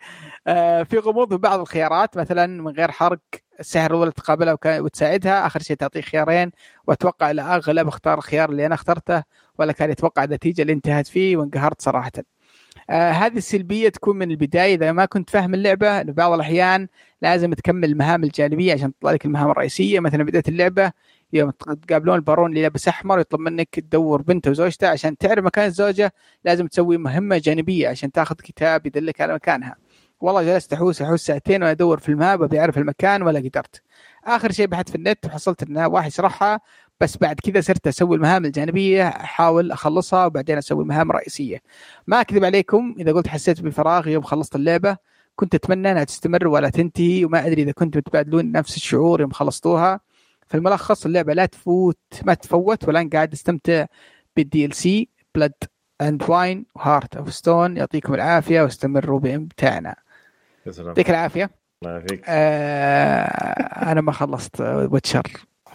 آه 0.47 0.82
في 0.82 0.98
غموض 0.98 1.31
في 1.31 1.36
بعض 1.36 1.61
الخيارات 1.61 2.16
مثلا 2.16 2.47
من 2.47 2.69
غير 2.73 2.90
حرق 2.90 3.20
السحر 3.61 3.95
ولا 3.95 4.11
تقابلها 4.11 4.59
وتساعدها. 4.65 5.47
آخر 5.47 5.62
شيء 5.62 5.77
تعطيه 5.77 6.01
خيارين. 6.01 6.51
وأتوقع 6.87 7.31
الاغلب 7.31 7.89
اختار 7.89 8.19
الخيار 8.19 8.51
اللي 8.51 8.66
أنا 8.66 8.74
اخترته 8.74 9.23
ولا 9.59 9.73
كان 9.73 9.91
يتوقع 9.91 10.24
النتيجه 10.24 10.62
اللي 10.62 10.73
انتهت 10.73 11.07
فيه 11.07 11.37
وانقهرت 11.37 11.82
صراحة. 11.82 12.12
آه 12.91 13.11
هذه 13.11 13.37
السلبية 13.37 13.89
تكون 13.89 14.16
من 14.19 14.31
البداية. 14.31 14.74
إذا 14.74 14.93
ما 14.93 15.05
كنت 15.05 15.31
فاهم 15.31 15.55
اللعبة 15.55 16.03
في 16.03 16.12
بعض 16.12 16.32
الأحيان 16.32 16.89
لازم 17.23 17.55
تكمل 17.55 17.85
المهام 17.85 18.24
الجانبية 18.24 18.73
عشان 18.73 18.93
تطلع 18.95 19.12
لك 19.12 19.24
المهام 19.24 19.51
الرئيسية. 19.51 20.01
مثلا 20.01 20.24
بدايه 20.24 20.43
اللعبة 20.49 20.93
يوم 21.32 21.51
تقابلون 21.51 22.16
البارون 22.16 22.51
اللي 22.51 22.62
لابس 22.62 22.89
أحمر 22.89 23.20
يطلب 23.20 23.41
منك 23.41 23.69
تدور 23.81 24.23
بنته 24.23 24.51
وزوجته. 24.51 24.89
عشان 24.89 25.16
تعرف 25.16 25.45
مكان 25.45 25.66
الزوجة 25.66 26.12
لازم 26.45 26.66
تسوي 26.66 26.99
مهمة 26.99 27.39
جانبية 27.39 27.89
عشان 27.89 28.12
تاخذ 28.12 28.35
كتاب 28.35 28.87
يدلك 28.87 29.20
على 29.20 29.35
مكانها. 29.35 29.77
والله 30.20 30.42
جلست 30.42 30.72
أحوس 30.72 31.02
أحوس 31.02 31.20
ساعتين 31.26 31.55
وأنا 31.62 31.70
أدور 31.70 31.98
في 31.98 32.09
الماب 32.09 32.42
ابي 32.42 32.60
أعرف 32.60 32.78
المكان 32.78 33.22
ولا 33.22 33.38
قدرت. 33.38 33.82
آخر 34.24 34.52
شيء 34.52 34.66
بحثت 34.66 34.88
في 34.88 34.94
النت 34.94 35.26
وحصلت 35.26 35.62
إن 35.62 35.78
واحد 35.78 36.09
يشرحها 36.09 36.60
بس 37.01 37.16
بعد 37.16 37.40
كذا 37.40 37.60
صرت 37.60 37.86
أسوي 37.86 38.16
المهام 38.16 38.44
الجانبية 38.44 39.09
أحاول 39.09 39.72
أخلصها 39.72 40.26
وبعدين 40.26 40.59
أسوي 40.59 40.82
المهام 40.82 41.10
الرئيسيه 41.10 41.62
ما 42.06 42.20
أكذب 42.20 42.44
عليكم 42.44 42.94
إذا 42.98 43.12
قلت 43.12 43.28
حسيت 43.28 43.60
بفراغ 43.60 44.09
يوم 44.09 44.22
خلصت 44.22 44.56
اللعبة 44.56 44.97
كنت 45.36 45.55
أتمنى 45.55 45.92
إنها 45.92 46.05
تستمر 46.05 46.48
ولا 46.48 46.70
تنتهي 46.70 47.24
وما 47.24 47.47
أدري 47.47 47.62
إذا 47.62 47.72
كنتم 47.72 48.01
تبادلون 48.01 48.52
نفس 48.52 48.76
الشعور 48.76 49.20
يوم 49.20 49.30
خلصتوها. 49.30 50.01
في 50.48 50.56
الملخص 50.56 51.06
اللعبة 51.06 51.32
لا 51.34 51.47
تفوت 51.47 51.98
ما 52.24 52.34
تفوت 52.34 52.84
والآن 52.88 53.09
قاعد 53.09 53.32
أستمتع 53.32 53.86
بال 54.36 54.65
DLC 54.65 55.09
Blood 55.35 55.52
and 56.01 56.23
Wine 56.31 56.66
و 56.74 56.82
Heart 56.82 57.16
of 57.16 57.35
Stone 57.35 57.77
يعطيكم 57.76 58.14
العافية 58.14 58.62
واستمروا 58.62 59.20
بامتاعنا 59.20 59.97
يعطيك 60.66 61.11
العافية. 61.11 61.51
الله 61.82 61.93
يعافيك. 61.95 62.24
آه 62.28 63.24
أنا 63.93 64.01
ما 64.01 64.12
خلصت 64.12 64.61
Witcher. 64.61 65.23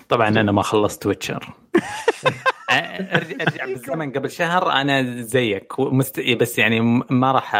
طبعا 0.10 0.28
أنا 0.28 0.52
ما 0.52 0.62
خلصت 0.62 1.06
Witcher. 1.06 1.53
ارجع 2.72 3.66
بالزمن 3.66 4.12
قبل 4.12 4.32
شهر 4.32 4.72
أنا 4.72 5.22
زيك. 5.22 5.80
مست... 5.80 6.20
بس 6.20 6.60
يعني 6.60 6.80
ما 7.10 7.32
راح 7.32 7.56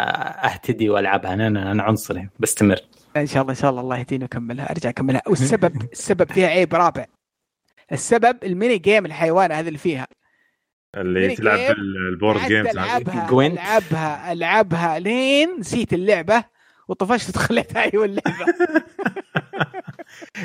أهتدي 0.46 0.90
وألعبها. 0.90 1.34
أنا 1.34 1.72
أنا 1.72 1.84
عنصري. 1.84 2.30
بستمر. 2.40 2.78
إن 3.18 3.26
شاء 3.26 3.42
الله 3.42 3.52
إن 3.52 3.58
شاء 3.58 3.70
الله 3.70 3.82
الله 3.82 3.98
يهديني 3.98 4.24
واكملها 4.24 4.72
أرجع 4.72 4.90
أكملها. 4.90 5.22
والسبب 5.28 5.82
السبب 5.94 6.32
فيها 6.32 6.48
عيب 6.48 6.76
رابع. 6.76 7.06
السبب 7.92 8.38
ال 8.44 8.51
mini 8.51 8.78
game 8.78 9.06
الحيوان 9.06 9.52
هذا 9.52 9.68
اللي 9.68 9.80
فيها. 9.80 10.08
اللي 10.96 11.36
تلعب 11.36 11.76
بال 11.76 11.95
board 11.95 12.42
games 12.48 12.68
العبها 12.68 13.30
العبها 13.30 14.32
ألعبها 14.32 15.00
لين 15.00 15.60
نسيت 15.60 15.94
اللعبة. 15.94 16.55
وطفشت 16.88 17.30
وخليتها 17.38 17.84
أيوه 17.84 18.06
اللعبه 18.06 18.46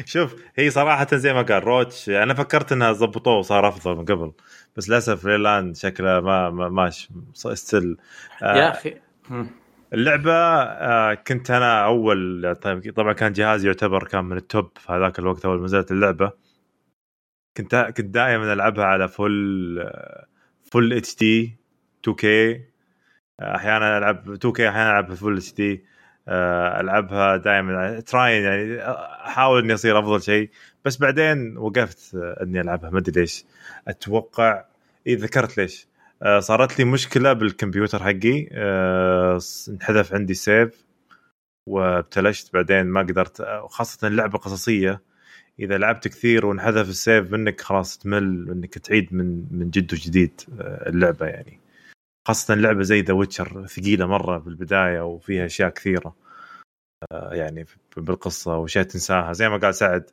شوف 0.04 0.34
هي 0.56 0.70
صراحة 0.70 1.06
زي 1.16 1.32
ما 1.32 1.42
قال 1.42 1.64
Roach 1.64 2.08
أنا 2.08 2.34
فكرت 2.34 2.72
إنها 2.72 2.92
ضبطوه 2.92 3.38
وصار 3.38 3.68
أفضل 3.68 3.96
من 3.96 4.04
قبل 4.04 4.32
بس 4.76 4.88
للأسف 4.88 5.24
ليلاند 5.26 5.76
شكله 5.76 6.20
ما 6.20 6.50
ماشي 6.50 7.08
still 7.34 7.96
آه 8.42 8.56
يا 8.56 8.70
أخي. 8.70 8.94
اللعبة 9.92 10.32
آه 10.32 11.14
كنت 11.14 11.50
أنا 11.50 11.84
أول 11.84 12.54
طيب، 12.62 12.94
طبعا 12.94 13.12
كان 13.12 13.32
جهازي 13.32 13.66
يعتبر 13.66 14.04
كان 14.04 14.24
من 14.24 14.36
ال 14.36 14.45
top 14.45 14.70
في 14.78 14.92
هذاك 14.92 15.18
الوقت 15.18 15.44
أول 15.44 15.58
ما 15.58 15.64
نزلت 15.64 15.90
اللعبة. 15.92 16.32
كنت 17.56 17.74
كنت 17.96 18.06
دائما 18.06 18.52
ألعبها 18.52 18.84
على 18.84 19.08
full 19.08 19.90
full 20.72 20.92
HD 20.92 21.16
2K 21.16 22.64
أحيانا 23.40 23.98
ألعب 23.98 24.30
2K 24.30 24.68
أحيانا 24.68 24.90
العب 24.90 25.14
full 25.14 25.36
HD 25.36 25.72
آه، 25.72 25.89
ألعبها 26.80 27.36
دائما 27.36 28.00
trying 28.00 28.42
يعني 28.42 28.82
احاول 29.26 29.62
إني 29.62 29.74
أصير 29.74 29.98
أفضل 29.98 30.22
شيء. 30.22 30.50
بس 30.84 30.96
بعدين 30.96 31.56
وقفت 31.56 32.14
إني 32.14 32.60
ألعبها. 32.60 32.90
ما 32.90 32.98
أدري 32.98 33.20
ليش. 33.20 33.44
أتوقع 33.88 34.64
اي 35.06 35.14
ذكرت 35.14 35.58
ليش. 35.58 35.88
آه، 36.22 36.40
صارت 36.40 36.78
لي 36.78 36.84
مشكلة 36.84 37.32
بالكمبيوتر 37.32 38.02
حقي. 38.02 38.48
آه، 38.52 39.40
انحذف 39.68 40.14
عندي 40.14 40.34
save 40.34 40.86
وابتلشت. 41.66 42.54
بعدين 42.54 42.86
ما 42.86 43.00
قدرت. 43.00 43.42
خاصه 43.70 44.08
اللعبة 44.08 44.38
قصصية. 44.38 45.02
إذا 45.60 45.78
لعبت 45.78 46.08
كثير 46.08 46.46
وانحذف 46.46 46.88
ال 46.88 46.97
save 46.97 47.32
منك 47.32 47.60
خلاص 47.60 47.98
تمل 47.98 48.50
انك 48.50 48.78
تعيد 48.78 49.14
من 49.14 49.44
من 49.50 49.70
جد 49.70 49.92
وجديد 49.94 50.40
اللعبة 50.60 51.26
يعني. 51.26 51.59
خاصة 52.28 52.54
لعبة 52.54 52.82
زي 52.82 53.00
The 53.00 53.14
Witcher 53.14 53.66
ثقيلة 53.66 54.06
مرة 54.06 54.38
بالبدايه 54.38 55.00
وفيها 55.00 55.46
أشياء 55.46 55.70
كثيرة. 55.70 56.16
آه، 57.12 57.34
يعني 57.34 57.66
بالقصة 57.96 58.58
وأشياء 58.58 58.84
تنساها. 58.84 59.32
زي 59.32 59.48
ما 59.48 59.56
قال 59.56 59.74
سعد 59.74 60.10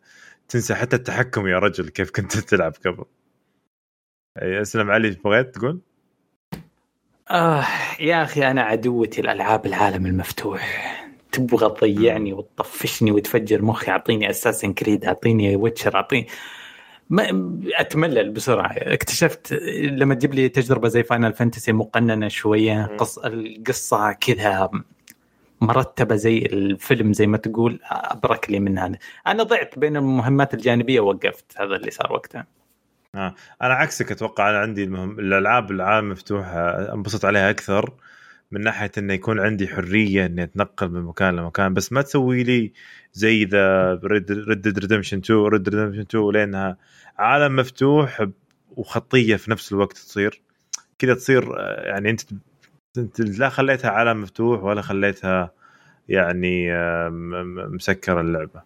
تنسى 0.49 0.75
حتى 0.75 0.95
التحكم 0.95 1.47
يا 1.47 1.59
رجل 1.59 1.89
كيف 1.89 2.11
كنت 2.11 2.37
تلعب 2.37 2.73
قبل. 2.85 3.05
أسلم 4.37 4.91
علي 4.91 5.09
بغيت 5.09 5.55
تقول؟ 5.55 5.81
آه 7.31 7.65
يا 7.99 8.23
أخي 8.23 8.51
أنا 8.51 8.61
عدوتي 8.61 9.21
الألعاب 9.21 9.65
العالم 9.65 10.05
المفتوح. 10.05 10.97
تبغى 11.31 11.69
تضيعني 11.69 12.33
وتطفشني 12.33 13.11
وتفجر 13.11 13.61
مخي 13.61 13.91
أعطيني 13.91 14.29
Assassin's 14.29 14.73
Creed 14.73 15.05
أعطيني 15.05 15.55
Witcher 15.55 15.95
أعطيني 15.95 16.27
ما 17.09 17.59
أتملل 17.75 18.29
بسرعة. 18.29 18.71
اكتشفت 18.71 19.53
لما 19.73 20.15
تجيب 20.15 20.33
لي 20.33 20.49
تجربة 20.49 20.87
زي 20.87 21.03
Final 21.03 21.33
Fantasy 21.33 21.71
مقننة 21.71 22.27
شوية 22.27 22.85
قص 22.85 23.17
القصة 23.17 24.11
كذا 24.11 24.69
مرتبة 25.61 26.15
زي 26.15 26.37
الفيلم 26.37 27.13
زي 27.13 27.27
ما 27.27 27.37
تقول 27.37 27.79
أبرك 27.91 28.49
لي 28.49 28.59
من 28.59 28.77
هذا. 28.77 28.97
أنا 29.27 29.43
ضعت 29.43 29.79
بين 29.79 29.97
المهمات 29.97 30.53
الجانبية 30.53 30.99
ووقفت 30.99 31.45
هذا 31.57 31.75
اللي 31.75 31.91
صار 31.91 32.13
وقتها. 32.13 32.45
آه. 33.15 33.35
أنا 33.61 33.73
عكسك 33.73 34.11
أتوقع 34.11 34.49
أنا 34.49 34.57
عندي 34.57 34.83
المهم 34.83 35.19
الألعاب 35.19 35.71
العالم 35.71 36.09
مفتوحة 36.09 36.93
أنبسط 36.93 37.25
عليها 37.25 37.49
أكثر. 37.49 37.93
من 38.51 38.61
ناحية 38.61 38.91
إنه 38.97 39.13
يكون 39.13 39.39
عندي 39.39 39.67
حرية 39.67 40.25
إني 40.25 40.43
أتنقل 40.43 40.89
من 40.89 41.01
مكان 41.03 41.35
لمكان 41.35 41.73
بس 41.73 41.93
ما 41.93 42.01
تسوي 42.01 42.43
لي 42.43 42.73
زي 43.13 43.45
ذا 43.45 43.93
Red 44.03 44.25
Dead 44.61 44.79
Redemption 44.79 45.17
2 45.17 45.39
Red 45.39 45.69
Redemption 45.69 45.99
2 46.01 46.31
لأنها 46.31 46.77
عالم 47.17 47.55
مفتوح 47.55 48.27
وخطية 48.77 49.35
في 49.35 49.51
نفس 49.51 49.73
الوقت 49.73 49.93
تصير. 49.97 50.41
كذا 50.99 51.13
تصير 51.13 51.59
آه، 51.59 51.81
يعني 51.87 52.09
أنت 52.09 52.21
أنت 52.97 53.21
لا 53.21 53.49
خليتها 53.49 53.91
عالم 53.91 54.21
مفتوح 54.21 54.63
ولا 54.63 54.81
خليتها 54.81 55.53
يعني 56.09 56.73
آه، 56.73 57.09
مسكر 57.71 58.21
اللعبة. 58.21 58.63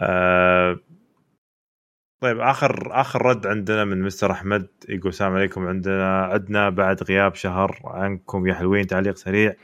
آه، 0.00 0.80
طيب 2.22 2.40
آخر 2.40 3.00
آخر 3.00 3.26
رد 3.26 3.46
عندنا 3.46 3.84
من 3.84 4.02
Mr. 4.02 4.30
أحمد 4.32 4.66
يقول 4.88 5.08
السلام 5.08 5.34
عليكم. 5.34 5.66
عندنا 5.66 6.24
عدنا 6.24 6.70
بعد 6.70 7.02
غياب 7.02 7.34
شهر 7.34 7.80
عنكم 7.84 8.46
يا 8.46 8.54
حلوين 8.54 8.86
تعليق 8.86 9.16
سريع 9.16 9.54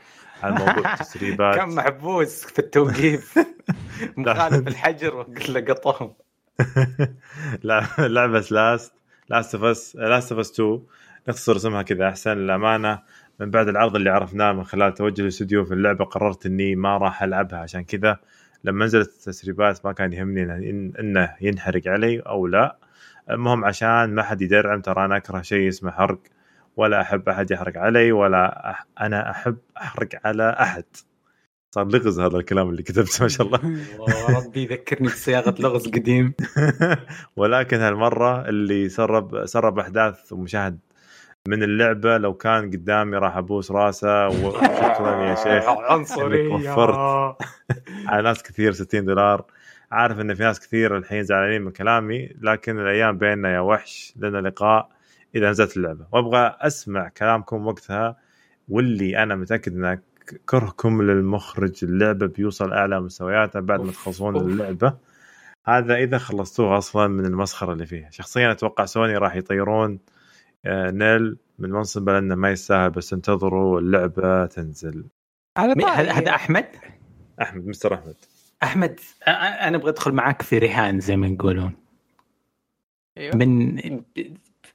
على 0.43 0.55
موضوع 0.55 0.83
التسريبات. 0.93 1.55
كان 1.55 1.75
محبوس 1.75 2.45
في 2.45 2.59
التوقيف. 2.59 3.39
مخالف 4.17 4.67
الحجر 4.67 5.15
وقلت 5.15 5.49
له 5.49 5.73
قطهم 5.73 6.13
لا 7.63 7.85
لعبه 7.99 8.45
Last 8.51 8.93
Last 9.29 9.55
of 9.55 9.63
Us 9.63 9.95
Last 9.95 10.31
of 10.31 10.39
Us 10.39 10.51
2 10.51 10.79
نختصر 11.27 11.55
اسمها 11.55 11.81
كذا 11.81 12.09
أحسن 12.09 12.31
للامانه 12.31 12.99
من 13.39 13.51
بعد 13.51 13.67
العرض 13.67 13.95
اللي 13.95 14.09
عرفناه 14.09 14.51
من 14.51 14.63
خلال 14.63 14.93
توجه 14.93 15.21
الاستوديو 15.21 15.65
في 15.65 15.73
اللعبة 15.73 16.05
قررت 16.05 16.45
إني 16.45 16.75
ما 16.75 16.97
راح 16.97 17.23
ألعبها 17.23 17.59
عشان 17.59 17.83
كذا 17.83 18.19
لما 18.63 18.85
نزلت 18.85 19.09
التسريبات 19.09 19.85
ما 19.85 19.91
كان 19.91 20.13
يهمني 20.13 20.43
إنه 20.99 21.35
ينحرق 21.41 21.87
علي 21.87 22.19
أو 22.19 22.47
لا. 22.47 22.77
المهم 23.29 23.65
عشان 23.65 24.15
ما 24.15 24.23
حد 24.23 24.41
يدرعم 24.41 24.81
ترى 24.81 25.05
أنا 25.05 25.17
أكره 25.17 25.41
شيء 25.41 25.69
اسمه 25.69 25.91
حرق. 25.91 26.19
ولا 26.77 27.01
أحب 27.01 27.29
أحد 27.29 27.51
يحرق 27.51 27.77
علي 27.77 28.11
ولا 28.11 28.69
أح 28.69 28.87
أنا 29.01 29.31
أحب 29.31 29.57
أحرق 29.77 30.09
على 30.25 30.57
أحد. 30.59 30.83
صار 31.71 31.87
لغز 31.87 32.19
هذا 32.19 32.37
الكلام 32.37 32.69
اللي 32.69 32.83
كتبته 32.83 33.23
ما 33.23 33.27
شاء 33.27 33.47
الله. 33.47 33.59
ربي 34.37 34.63
يذكرني 34.63 35.07
بصياغة 35.07 35.55
لغز 35.59 35.87
قديم. 35.87 36.33
ولكن 37.37 37.77
هالمرة 37.77 38.49
اللي 38.49 38.89
سرب 38.89 39.45
سرب 39.45 39.79
أحداث 39.79 40.33
ومشاهد 40.33 40.79
من 41.49 41.63
اللعبة 41.63 42.17
لو 42.17 42.33
كان 42.33 42.69
قدامي 42.71 43.17
راح 43.17 43.37
أبوس 43.37 43.71
راسه 43.71 44.27
وشكرا 44.27 45.25
يا 45.29 45.35
شيخ. 45.35 45.69
عنصريه 45.91 46.47
وفرت 46.53 47.35
على 48.09 48.21
ناس 48.21 48.43
كثير 48.43 48.71
60 48.71 49.05
دولار. 49.05 49.45
عارف 49.91 50.19
إن 50.19 50.33
في 50.33 50.43
ناس 50.43 50.59
كثير 50.59 50.97
الحين 50.97 51.23
زعلانين 51.23 51.61
من 51.61 51.71
كلامي 51.71 52.29
لكن 52.41 52.79
الأيام 52.79 53.17
بيننا 53.17 53.53
يا 53.53 53.59
وحش. 53.59 54.13
لنا 54.17 54.37
لقاء 54.47 54.89
إذا 55.35 55.49
نزلت 55.49 55.77
اللعبة. 55.77 56.07
وأبغى 56.11 56.55
أسمع 56.61 57.09
كلامكم 57.09 57.67
وقتها 57.67 58.17
واللي 58.67 59.23
أنا 59.23 59.35
متأكد 59.35 59.73
ان 59.73 59.99
كرهكم 60.45 61.01
للمخرج. 61.01 61.83
اللعبة 61.83 62.25
بيوصل 62.27 62.73
أعلى 62.73 63.01
مستوياتها 63.01 63.59
بعد 63.59 63.79
ما 63.79 63.91
تخلصون 63.91 64.35
اللعبة. 64.35 64.93
هذا 65.65 65.95
إذا 65.95 66.17
خلصتوه 66.17 66.77
أصلا 66.77 67.07
من 67.07 67.25
المسخرة 67.25 67.73
اللي 67.73 67.85
فيها. 67.85 68.09
شخصيا 68.09 68.51
أتوقع 68.51 68.85
سوني 68.85 69.17
راح 69.17 69.35
يطيرون. 69.35 69.99
نيل 70.65 71.37
من 71.59 71.69
منصبه 71.69 72.13
لأنه 72.13 72.35
ما 72.35 72.51
يستاهل 72.51 72.89
بس 72.89 73.13
انتظروا 73.13 73.79
اللعبة 73.79 74.45
تنزل. 74.45 75.05
هذا 75.57 76.29
أحمد؟ 76.35 76.65
أحمد 77.41 77.67
مستر 77.67 77.93
أحمد. 77.93 78.15
أحمد 78.63 78.99
أنا 79.27 79.77
أبغى 79.77 79.89
أدخل 79.89 80.11
معاك 80.11 80.41
في 80.41 80.57
رهان 80.57 80.99
زي 80.99 81.15
ما 81.15 81.27
يقولون. 81.27 81.75
أيوة. 83.17 83.35
من 83.35 83.79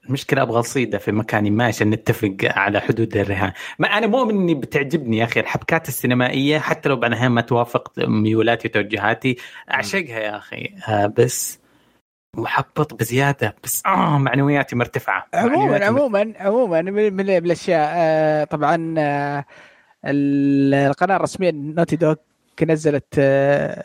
المشكلة 0.05 0.43
أبغى 0.43 0.59
أصيده 0.59 0.98
في 0.98 1.12
مكاني 1.12 1.51
ما 1.51 1.65
عشان 1.65 1.90
نتفق 1.90 2.36
على 2.43 2.81
حدود 2.81 3.16
الرهان. 3.16 3.52
ما 3.78 3.89
أنا 3.89 4.06
مؤمن 4.06 4.35
اني 4.35 4.55
بتعجبني 4.55 5.19
يا 5.19 5.24
أخي 5.24 5.40
الحبكات 5.40 5.89
السينمائية 5.89 6.59
حتى 6.59 6.89
لو 6.89 6.97
بعدها 6.97 7.28
ما 7.28 7.40
توافق 7.40 7.93
ميولاتي 7.98 8.69
وتوجهاتي 8.69 9.36
أعشقها 9.70 10.19
يا 10.19 10.36
أخي. 10.36 10.74
آه 10.89 11.06
بس 11.06 11.64
محبط 12.36 12.94
بزيادة 12.94 13.56
بس 13.65 13.82
آه 13.86 14.19
معنوياتي 14.19 14.77
مرتفعة. 14.77 15.27
عموما 15.35 15.85
عموما 15.86 16.32
عموما 16.40 16.82
من 16.82 17.31
الأشياء 17.31 17.93
آه 17.94 18.44
طبعا 18.44 18.94
آه 18.98 19.44
القناة 20.05 21.16
الرسمية 21.16 21.51
نوتي 21.51 21.97
دوك 21.97 22.19
نزلت 22.62 23.15
آه 23.19 23.82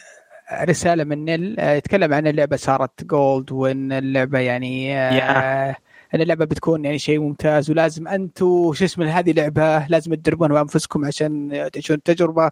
رسالة 0.62 1.04
من 1.04 1.26
نيل 1.26 1.60
آه 1.60 1.74
يتكلم 1.74 2.14
عن 2.14 2.28
اللعبة 2.28 2.56
صارت 2.58 3.04
gold 3.04 3.52
وإن 3.52 3.92
اللعبة 3.92 4.40
يعني 4.40 4.98
آه 4.98 5.76
إن 6.16 6.22
اللعبة 6.22 6.46
بتكون 6.46 6.86
يعني 6.86 7.00
شيء 7.00 7.20
ممتاز 7.20 7.72
ولازم 7.72 8.08
أنتم 8.08 8.74
شو 8.74 8.86
اسمه 8.86 9.20
هذه 9.20 9.32
لعبه 9.32 9.88
لازم 9.88 10.14
تدربون 10.14 10.48
بأنفسكم 10.48 11.06
عشان 11.06 11.50
تعيشون 11.74 11.98
التجربه 11.98 12.52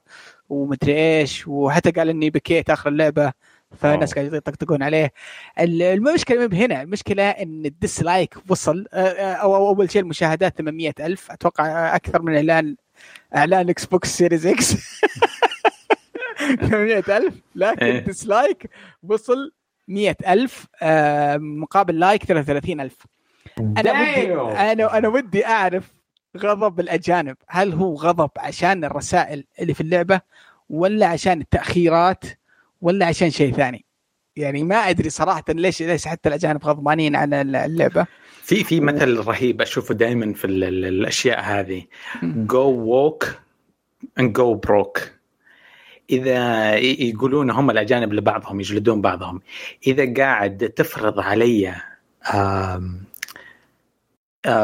ومدري 0.49 0.95
إيش 0.95 1.48
وحتى 1.48 1.91
قال 1.91 2.10
إني 2.10 2.30
بكيت 2.30 2.69
آخر 2.69 2.90
اللعبة. 2.90 3.34
فالناس 3.76 4.14
قاعدين 4.14 4.35
يطقطقون 4.35 4.84
عليه. 4.84 5.14
المشكلة 5.60 6.48
من 6.48 6.53
هنا 6.53 6.81
المشكلة 6.81 7.30
إن 7.30 7.65
ال 7.65 7.74
dislike 7.74 8.38
وصل 8.49 8.85
أو 8.94 9.56
أول 9.56 9.91
شيء 9.91 10.02
المشاهدات 10.02 10.57
800 10.57 10.94
ألف 10.99 11.31
أتوقع 11.31 11.95
أكثر 11.95 12.22
من 12.22 12.35
إعلان 12.35 12.76
إعلان 13.35 13.69
Xbox 13.69 14.18
Series 14.18 14.48
X 14.48 14.76
800 16.61 17.03
ألف 17.18 17.35
لكن 17.56 18.03
dislike 18.03 18.69
وصل 19.03 19.52
100 19.88 20.15
ألف 20.27 20.65
مقابل 21.38 21.99
like 21.99 22.24
33 22.23 22.81
ألف. 22.81 22.98
أنا 23.60 23.91
ودي 23.91 24.34
أنا 24.34 24.98
أنا 24.98 25.07
ودي 25.07 25.45
أعرف 25.45 25.94
غضب 26.38 26.80
الأجانب. 26.80 27.38
هل 27.48 27.73
هو 27.73 27.95
غضب 27.95 28.30
عشان 28.38 28.84
الرسائل 28.85 29.45
اللي 29.60 29.73
في 29.73 29.81
اللعبة 29.81 30.22
ولا 30.69 31.07
عشان 31.07 31.41
التأخيرات؟ 31.41 32.26
ولا 32.82 33.06
عشان 33.06 33.30
شيء 33.30 33.54
ثاني. 33.54 33.86
يعني 34.36 34.64
ما 34.64 34.76
أدري 34.76 35.10
صراحة 35.10 35.44
ليش 35.49 35.82
ليش 35.82 36.08
حتى 36.08 36.30
الأجانب 36.30 36.66
غضبانين 36.66 37.16
على 37.16 37.41
اللعبة. 37.41 38.06
في 38.44 38.64
في 38.64 38.80
مثل 38.80 39.18
رهيب 39.18 39.62
أشوفه 39.62 39.94
دائما 39.94 40.34
في 40.34 40.48
الأشياء 40.48 41.41
هذه. 41.41 41.84
go 42.24 42.69
woke 42.69 43.36
and 44.19 44.34
go 44.34 44.53
broke 44.53 45.11
إذا 46.10 46.76
يقولون 46.76 47.52
هم 47.52 47.70
الأجانب 47.70 48.14
لبعضهم 48.14 48.60
يجلدون 48.60 49.02
بعضهم. 49.02 49.41
إذا 49.88 50.14
قاعد 50.14 50.74
تفرض 50.76 51.20
علي 51.20 51.76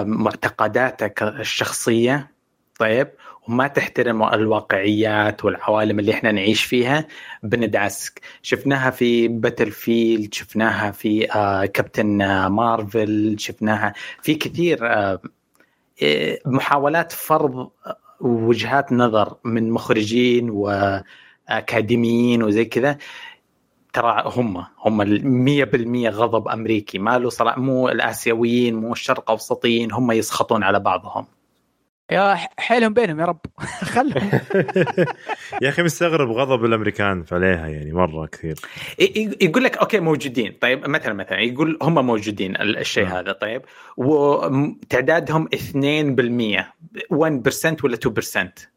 معتقداتك 0.06 1.24
الشخصية 1.24 2.32
طيب 2.80 3.08
وما 3.48 3.68
تحترم 3.68 4.24
الواقعيات 4.24 5.46
والعوالم 5.46 6.00
اللي 6.00 6.12
إحنا 6.14 6.32
نعيش 6.32 6.64
فيها 6.64 7.08
بندعسك. 7.44 8.22
شفناها 8.42 8.90
في 8.90 9.28
Battlefield 9.28 10.34
شفناها 10.34 10.92
في 10.92 11.32
آه 11.32 11.66
كابتن 11.66 12.22
آه 12.22 12.48
مارفل 12.50 13.36
شفناها 13.40 13.94
في 14.22 14.36
كثير 14.36 14.80
آه 14.82 15.20
محاولات 16.46 17.12
فرض 17.12 17.70
وجهات 18.22 18.92
نظر 18.94 19.36
من 19.44 19.72
مخرجين 19.72 20.50
واكاديميين 21.50 22.44
وزي 22.44 22.66
كذا. 22.66 22.98
ترى 23.94 24.24
هم 24.26 24.66
هم 24.86 25.02
100% 26.06 26.10
غضب 26.10 26.48
أمريكي. 26.48 27.00
ما 27.00 27.20
له 27.20 27.30
صلاح 27.30 27.58
مو 27.58 27.90
الآسيويين 27.90 28.76
مو 28.76 28.92
الشرق 28.92 29.32
أوسطيين 29.32 29.92
هم 29.92 30.12
يسخطون 30.12 30.64
على 30.64 30.80
بعضهم. 30.80 31.26
يا 32.12 32.36
حيلهم 32.58 32.94
بينهم 32.94 33.20
يا 33.20 33.26
رب. 33.26 33.40
خلهم. 33.96 34.32
يا 35.62 35.70
أخي 35.70 35.84
مستغرب 35.84 36.32
غضب 36.32 36.66
الأمريكان 36.66 37.26
عليها 37.32 37.68
يعني 37.68 37.92
مرة 37.92 38.26
كثير. 38.26 38.56
يقول 39.42 39.64
لك 39.64 39.78
okay 39.78 40.00
موجودين. 40.00 40.58
طيب 40.62 40.90
مثلا 40.90 41.14
مثلا 41.14 41.40
يقول 41.40 41.78
هم 41.82 42.06
موجودين 42.06 42.56
الشيء 42.62 43.06
هذا. 43.08 43.32
طيب 43.32 43.62
وتعدادهم 43.98 45.48
2% 45.48 45.58
1% 47.12 47.84
ولا 47.84 47.98
2% 47.98 48.73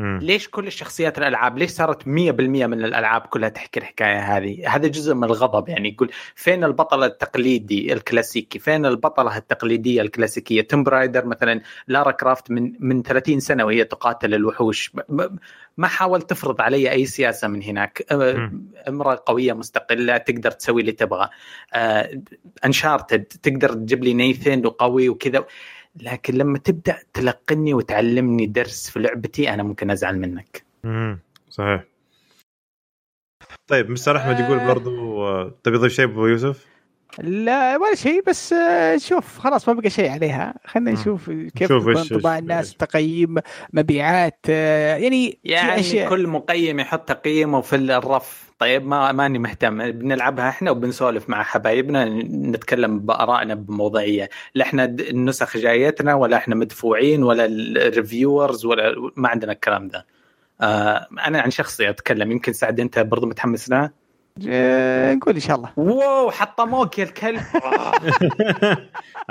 مم. 0.00 0.18
ليش 0.22 0.48
كل 0.48 0.66
الشخصيات 0.66 1.18
الألعاب 1.18 1.58
ليش 1.58 1.70
صارت 1.70 2.02
100% 2.02 2.06
من 2.08 2.84
الألعاب 2.84 3.20
كلها 3.20 3.48
تحكي 3.48 3.80
الحكاية 3.80 4.36
هذه؟ 4.36 4.74
هذا 4.74 4.88
جزء 4.88 5.14
من 5.14 5.24
الغضب 5.24 5.68
يعني 5.68 5.88
يقول 5.88 6.10
فين 6.34 6.64
البطل 6.64 7.04
التقليدي 7.04 7.92
الكلاسيكي؟ 7.92 8.58
فين 8.58 8.86
البطلة 8.86 9.36
التقليدية 9.36 10.02
الكلاسيكية؟ 10.02 10.60
Tomb 10.60 10.82
Raider 10.84 11.26
مثلا 11.26 11.60
Lara 11.88 12.10
Croft 12.10 12.50
من 12.50 12.72
من 12.80 13.02
30 13.02 13.40
سنة 13.40 13.64
وهي 13.64 13.84
تقاتل 13.84 14.34
الوحوش. 14.34 14.92
ما 15.76 15.86
حاولت 15.86 16.30
تفرض 16.30 16.60
علي 16.60 16.90
أي 16.90 17.06
سياسة 17.06 17.48
من 17.48 17.62
هناك. 17.62 18.06
امرأة 18.88 19.22
قوية 19.26 19.52
مستقلة 19.52 20.16
تقدر 20.16 20.50
تسوي 20.50 20.80
اللي 20.80 20.92
تبغى. 20.92 21.28
انشارتد 22.64 23.24
تقدر 23.24 23.72
تجيب 23.72 24.04
لي 24.04 24.14
نيثن 24.14 24.66
وقوي 24.66 25.08
وكذا. 25.08 25.44
لكن 26.02 26.34
لما 26.34 26.58
تبدأ 26.58 26.98
تلقني 27.12 27.74
وتعلمني 27.74 28.46
درس 28.46 28.90
في 28.90 28.98
لعبتي 28.98 29.54
أنا 29.54 29.62
ممكن 29.62 29.90
أزعل 29.90 30.18
منك 30.18 30.64
امم 30.84 31.18
صحيح 31.50 31.84
طيب 33.66 33.90
مستر 33.90 34.16
أحمد 34.16 34.40
يقول 34.40 34.58
آه. 34.58 34.66
برضو 34.72 35.24
آه، 35.26 35.54
تبي 35.64 35.78
تضيف 35.78 35.92
شيء 35.92 36.04
أبو 36.04 36.26
يوسف؟ 36.26 36.73
لا 37.18 37.76
ولا 37.76 37.94
شيء 37.94 38.22
بس 38.26 38.52
آه، 38.52 38.96
شوف 38.96 39.38
خلاص 39.38 39.68
ما 39.68 39.74
بقى 39.74 39.90
شيء 39.90 40.10
عليها. 40.10 40.54
خلينا. 40.66 40.90
نشوف 40.92 41.30
كيف 41.30 41.72
انطباع 41.72 42.38
الناس 42.38 42.74
تقييم 42.74 43.34
مبيعات 43.72 44.38
آه، 44.50 44.96
يعني 44.96 45.38
يعني 45.44 45.82
أشياء- 45.82 46.08
كل 46.08 46.26
مقيم 46.26 46.80
يحط 46.80 47.08
تقييمه 47.08 47.60
في 47.60 47.76
الرف. 47.76 48.44
طيب 48.58 48.86
ما 48.86 49.12
ماني 49.12 49.38
مهتم. 49.38 49.90
بنلعبها 49.90 50.48
إحنا 50.48 50.70
وبنسولف 50.70 51.28
مع 51.30 51.42
حبايبنا 51.42 52.04
نتكلم 52.24 52.98
بآرائنا 52.98 53.54
بموضوعية. 53.54 54.28
لا 54.54 54.64
إحنا 54.64 54.86
د- 54.86 55.00
النسخ 55.00 55.56
جايتنا 55.56 56.14
ولا 56.14 56.36
إحنا 56.36 56.54
مدفوعين 56.54 57.22
ولا 57.22 57.44
ال 57.46 57.58
reviewers 57.58 58.64
ولا 58.66 58.94
ما 59.16 59.28
عندنا 59.28 59.52
الكلام 59.52 59.88
ده. 59.88 60.06
آه 60.60 61.06
أنا 61.26 61.40
عن 61.40 61.50
شخصي 61.50 61.88
أتكلم. 61.90 62.32
يمكن 62.32 62.52
سعد 62.52 62.80
أنت 62.80 62.98
برضو 62.98 63.26
متحمس 63.26 63.70
لها؟ 63.70 64.03
نقول 64.38 65.34
إن 65.34 65.40
شاء 65.40 65.56
الله. 65.56 65.70
wow 65.76 66.30
حطموك 66.30 66.98
يا 66.98 67.04
الكلب. 67.04 67.42
آه. 67.64 67.92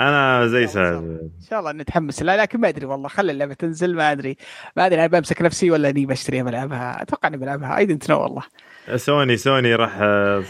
أنا 0.00 0.46
زي. 0.46 0.66
سعد. 0.66 0.94
إن 0.94 1.30
شاء 1.50 1.60
الله 1.60 1.72
نتحمس. 1.72 2.22
لا 2.22 2.36
لكن 2.42 2.60
ما 2.60 2.68
أدري 2.68 2.86
والله 2.86 3.08
خلي 3.08 3.32
اللعبة 3.32 3.54
تنزل. 3.54 3.94
ما 3.94 4.12
أدري 4.12 4.36
ما 4.76 4.86
أدري 4.86 5.00
أنا 5.00 5.06
بمسك 5.06 5.42
نفسي 5.42 5.70
ولا 5.70 5.90
إني 5.90 6.06
بشتريها 6.06 6.42
بلعبها. 6.42 7.02
أتوقع 7.02 7.28
إني 7.28 7.36
بلعبها. 7.36 7.76
I 7.76 7.86
don't 7.86 8.10
know 8.10 8.20
والله. 8.20 8.42
سوني 8.96 9.36
سوني 9.36 9.74
راح 9.74 9.98
آه، 10.00 10.44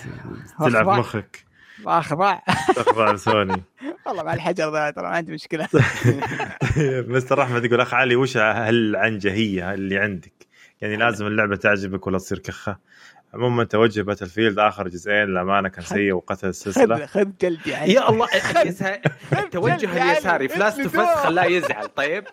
تلعب. 0.61 0.89
مخك. 0.89 1.45
اخ 1.87 2.15
ضاع 2.15 2.43
تخضع 2.77 3.13
لسوني 3.13 3.63
والله 4.07 4.23
مع 4.23 4.35
الحجر 4.35 4.73
ذا 4.73 4.91
ترى 4.91 5.05
ما 5.05 5.09
عندي 5.17 5.33
مشكلة. 5.33 5.69
طيب، 6.77 7.11
مستر 7.11 7.43
أحمد 7.43 7.65
يقول 7.65 7.81
أخ 7.81 7.95
علي 7.95 8.17
وش 8.17 8.37
هالعنجهيه 8.37 9.75
اللي 9.75 9.99
عندك؟ 9.99 10.47
يعني 10.81 10.97
لازم 10.97 11.27
اللعبة 11.27 11.57
تعجبك 11.57 12.07
ولا 12.07 12.19
تصير 12.19 12.39
كخة. 12.39 12.79
عموما 13.35 13.65
توجه 13.65 14.03
Battlefield 14.03 14.59
آخر 14.59 14.89
جزئين 14.89 15.25
للامانه 15.25 15.69
كان 15.69 15.85
سيء 15.85 16.13
وقتل 16.13 16.49
السلسلة. 16.49 17.07
خذ 17.07 17.27
جلدي 17.41 17.71
يا 17.71 18.11
الله 18.11 18.27
التوجه 19.33 20.03
اليساري 20.03 20.49
في 20.49 20.59
Last 20.59 20.81
of 20.81 20.97
خلاه 20.97 21.45
يزعل 21.45 21.89
طيب؟ 21.89 22.25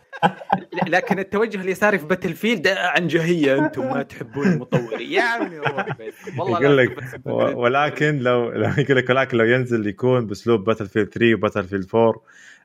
لكن 0.88 1.20
التوجه 1.20 1.62
اليساري 1.62 1.98
في 1.98 2.06
Battlefield 2.06 2.68
عنجهيه 2.68 3.66
أنتم 3.66 3.94
ما 3.94 4.04
تحبون 4.04 4.48
المطورين 4.48 5.12
يا 5.12 5.22
عمي. 5.22 5.60
والله 6.40 6.60
يقول 6.64 6.78
لك 6.78 6.98
ولكن 7.58 8.20
لو 8.20 8.52
يقول 8.52 8.98
لك 8.98 9.10
ولكن 9.10 9.38
لو 9.38 9.46
ينزل 9.46 9.88
يكون 9.88 10.26
بأسلوب 10.26 10.64
Battlefield 10.64 11.10
3 11.10 11.34
و 11.36 11.64
Battlefield 11.64 11.88
4 11.96 12.22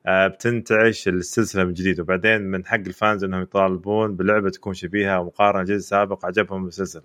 آه، 0.07 0.27
بتنتعش 0.27 1.09
السلسلة 1.09 1.65
من 1.65 1.73
جديد. 1.73 2.01
وبعدين 2.01 2.43
من 2.43 2.67
حق 2.67 2.75
ال 2.75 2.85
fans 2.85 3.25
إنهم 3.25 3.43
يطالبون 3.43 4.17
بلعبة 4.17 4.51
تكون 4.51 4.75
شبيهة 4.75 5.21
ومقارنة 5.21 5.61
الجزء 5.61 5.77
السابق 5.77 6.27
عجبهم 6.27 6.65
بالسلسله. 6.65 7.03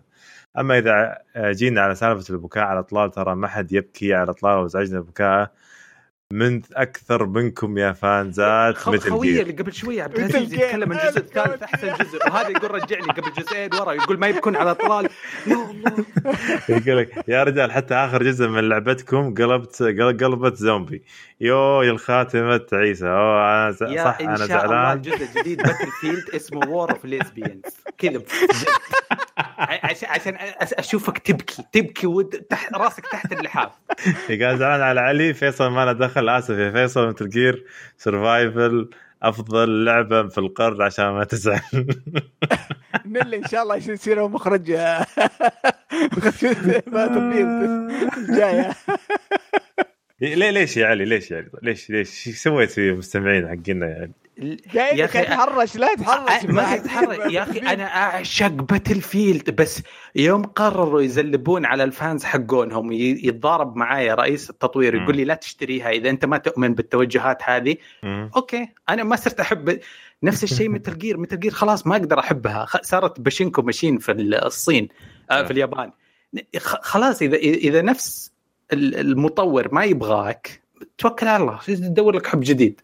أما 0.58 0.78
إذا 0.78 1.18
جينا 1.38 1.82
على 1.82 1.96
سالفة 1.96 2.34
البكاء 2.34 2.64
على 2.64 2.80
اطلال 2.80 3.12
ترى 3.12 3.36
ما 3.36 3.48
حد 3.48 3.72
يبكي 3.72 4.14
على 4.14 4.32
اطلال 4.32 4.58
وازعجنا 4.58 5.00
بكاءه 5.00 5.52
من 6.32 6.62
أكثر 6.76 7.26
منكم 7.26 7.78
يا 7.78 7.92
فانزات 7.92 8.88
مثل 8.90 9.10
خويه 9.10 9.42
اللي 9.42 9.54
قبل 9.54 9.74
شوية 9.74 10.04
عبد 10.04 10.20
العزيز. 10.20 10.54
يتكلم 10.54 10.94
عن 10.94 11.00
الجزء 11.00 11.18
الثالث 11.20 11.64
أحسن 11.64 11.94
جزء 11.94 12.20
وهذا 12.28 12.50
يقول 12.50 12.72
رجعني 12.72 13.06
قبل 13.08 13.32
جزئين 13.44 13.70
ورا 13.74 13.94
يقول 13.94 14.20
ما 14.20 14.28
يبكون 14.28 14.56
على 14.56 14.72
اطلال 14.72 15.10
يا 15.48 15.56
الله 15.56 16.06
يقول 16.70 16.98
لك 16.98 17.24
يا 17.28 17.44
رجال 17.44 17.72
حتى 17.72 17.94
آخر 17.94 18.24
جزء 18.24 18.48
من 18.48 18.70
لعبتكم 18.70 19.34
قلبت 19.34 19.84
قل- 19.84 20.18
قلبت 20.18 20.56
زومبي. 20.56 21.04
يو 21.42 21.82
يا 21.82 21.92
الخاتمة 21.92 22.58
تعيسه 22.58 23.08
أوه 23.08 23.42
أنا 23.64 23.72
ز- 23.72 23.82
يا 23.84 24.04
صح 24.04 24.18
ان 24.22 24.28
أنا 24.28 24.38
شاء 24.48 24.48
الله 24.48 24.58
زعلان. 24.78 24.98
الجزء 24.98 25.24
الجديد 25.26 25.58
Battlefield 25.58 26.30
اسمه 26.36 26.70
War 26.70 26.92
of 26.92 27.06
Lesbians 27.06 27.62
كذا 27.98 28.22
عشان 29.60 30.10
عشان 30.10 30.38
أشوفك 30.80 31.18
تبكي 31.18 31.64
تبكي 31.74 32.08
ود... 32.08 32.30
تحت 32.30 32.74
راسك 32.74 33.08
تحت 33.08 33.32
اللحاف. 33.32 33.72
قاعد 34.42 34.56
زعلان 34.58 34.82
على 34.82 35.00
علي 35.02 35.34
فيصل 35.34 35.68
ما 35.72 35.86
له 35.86 35.92
دخل. 35.92 36.21
اسف 36.30 36.50
يا 36.58 36.72
فيصل 36.72 37.08
Metal 37.08 37.30
Gear 37.30 37.66
Survive 37.98 38.90
أفضل 39.24 39.86
لعبة 39.86 40.28
في 40.28 40.38
القرن 40.38 40.82
عشان 40.82 41.06
ما 41.10 41.24
تزعل. 41.24 41.62
نل 43.06 43.34
إن 43.34 43.48
شاء 43.48 43.64
الله 43.64 43.76
يصير- 43.76 44.28
مخرج 44.28 44.72
Battlefield 46.88 47.92
الجايه 48.18 48.70
ليه 48.70 48.76
ليش 50.22 50.78
يا 50.78 50.88
علي؟ 50.88 51.06
ليش 51.06 51.32
يعني 51.32 51.50
ليش 51.64 51.90
ليش؟ 51.90 52.28
إيش 52.28 52.38
سويت 52.38 52.72
في 52.72 52.90
المستمعين 52.90 53.48
حقنا 53.48 53.88
يعني 53.88 54.14
يا 54.74 55.08
أخي- 55.08 55.12
تحرش 55.12 55.76
لا 55.78 55.96
تحرش 55.96 56.46
ما 56.46 56.78
تتحرك 56.78 57.32
يا 57.34 57.44
أخي 57.44 57.60
أنا 57.74 57.84
أعشق 57.98 58.48
Battlefield 58.48 59.50
بس 59.56 59.82
يوم 60.16 60.44
قرروا 60.44 61.02
يزلبون 61.02 61.66
على 61.66 61.84
ال 61.84 61.92
fans 61.92 62.24
حقونهم 62.24 62.92
ي- 62.92 62.98
يتضارب 63.24 63.76
معايا 63.76 64.16
رئيس 64.16 64.50
التطوير. 64.50 64.96
يقول 64.96 65.18
لي 65.18 65.24
لا 65.24 65.34
تشتريها 65.36 65.90
إذا 65.90 66.10
أنت 66.10 66.26
ما 66.26 66.38
تؤمن 66.38 66.74
بالتوجهات 66.74 67.38
هذه. 67.46 67.76
okay. 68.36 68.68
أنا 68.90 69.04
ما 69.04 69.16
صرت 69.16 69.40
أحب 69.40 69.80
نفس 70.24 70.44
الشيء 70.44 70.70
Metal 70.70 70.98
Gear 70.98 71.18
Metal 71.18 71.40
Gear 71.40 71.52
خلاص 71.52 71.88
ما 71.88 71.96
أقدر 71.96 72.20
أحبها. 72.20 72.66
صارت 72.82 73.20
pachinko 73.20 73.62
machine 73.62 73.98
في 73.98 74.12
الصين 74.12 74.88
آه 75.32 75.44
في 75.44 75.52
اليابان. 75.52 75.92
خ- 76.58 76.82
خلاص 76.82 77.22
اذا 77.22 77.38
إذا 77.38 77.82
نفس 77.82 78.31
المطور 78.74 79.74
ما 79.74 79.84
يبغاك 79.84 80.62
توكل 80.98 81.28
على 81.28 81.44
الله 81.44 81.60
دور 81.68 82.16
لك 82.16 82.28
حب 82.28 82.40
جديد. 82.44 82.82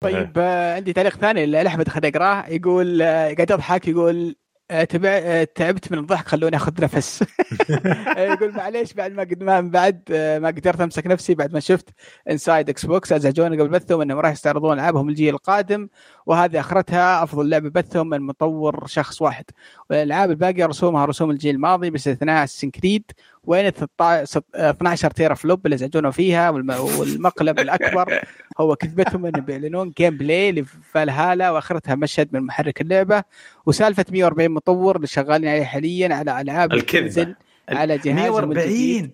طيب 0.00 0.32
آه، 0.36 0.74
عندي 0.74 0.92
تعليق 0.92 1.16
ثاني 1.16 1.46
لأحمد 1.46 1.88
خليني 1.88 2.16
اقراه 2.16 2.48
يقول 2.48 3.02
آه، 3.02 3.34
قاعد 3.34 3.50
يضحك 3.50 3.88
يقول 3.88 4.36
آه، 4.70 4.84
تبع 4.84 5.44
تعبت 5.44 5.92
من 5.92 5.98
الضحك 5.98 6.28
خلوني 6.28 6.56
آخذ 6.56 6.82
نفس. 6.82 7.24
يقول 8.18 8.52
معليش 8.52 8.92
بعد 8.92 9.12
ما 9.12 9.22
قد 9.22 9.42
ما 9.42 9.60
بعد 9.60 10.02
ما 10.42 10.48
قدرت 10.48 10.80
أمسك 10.80 11.06
نفسي 11.06 11.34
بعد 11.34 11.52
ما 11.52 11.60
شفت 11.60 11.88
Inside 12.30 12.68
Xbox 12.68 13.12
أزعجوني 13.12 13.60
قبل 13.60 13.68
بثهم 13.68 14.00
إنهم 14.00 14.18
راح 14.18 14.32
يستعرضون 14.32 14.72
ألعابهم 14.72 15.08
الجيل 15.08 15.34
القادم 15.34 15.88
وهذه 16.26 16.60
أخرتها 16.60 17.22
أفضل 17.22 17.48
لعبة 17.48 17.70
بثهم 17.70 18.08
من 18.08 18.20
مطور 18.20 18.86
شخص 18.86 19.22
واحد. 19.22 19.44
والألعاب 19.90 20.30
الباقية 20.30 20.66
رسومها 20.66 21.04
رسوم 21.04 21.30
الجيل 21.30 21.54
الماضي 21.54 21.90
باستثناء 21.90 22.44
Assassin's 22.44 22.89
Creed 22.89 23.12
وين 23.46 23.70
13 23.70 24.40
12 24.54 25.10
teraflop 25.10 25.66
اللي 25.66 25.76
زعجونا 25.76 26.10
فيها 26.10 26.50
والم- 26.50 26.98
والمقلب 26.98 27.58
الأكبر. 27.58 28.20
هو 28.60 28.76
كذبتهم 28.76 29.26
إنهم 29.26 29.44
بيعلنون 29.44 29.92
gameplay 29.98 30.16
ل 30.16 30.52
Valhalla 30.52 31.50
وآخرتها 31.50 31.94
مشهد 31.94 32.28
من 32.32 32.40
محرك 32.40 32.80
اللعبة. 32.80 33.22
وسالفة 33.66 34.04
140 34.10 34.50
مطور 34.50 34.96
اللي 34.96 35.06
شغالين 35.06 35.48
عليه 35.50 35.64
حاليا 35.64 36.14
على 36.14 36.40
ألعاب. 36.40 36.78
تنزل 36.80 37.34
على 37.68 37.94
الجديد 37.94 38.14
140 38.14 39.10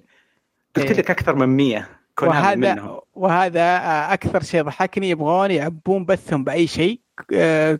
قلت 0.77 0.87
إيه. 0.91 0.93
لك 0.99 1.11
أكثر 1.11 1.35
من 1.35 1.49
100 1.49 1.89
كونامي 2.15 2.39
وهذا 2.39 2.75
منهم. 2.75 3.01
وهذا 3.15 3.61
آه، 3.61 4.13
أكثر 4.13 4.43
شيء 4.43 4.63
ضحكني 4.63 5.11
يبغون 5.11 5.51
يعبون 5.51 6.05
بثهم 6.05 6.45
بأي 6.45 6.67
شيء. 6.67 7.01
آه، 7.01 7.02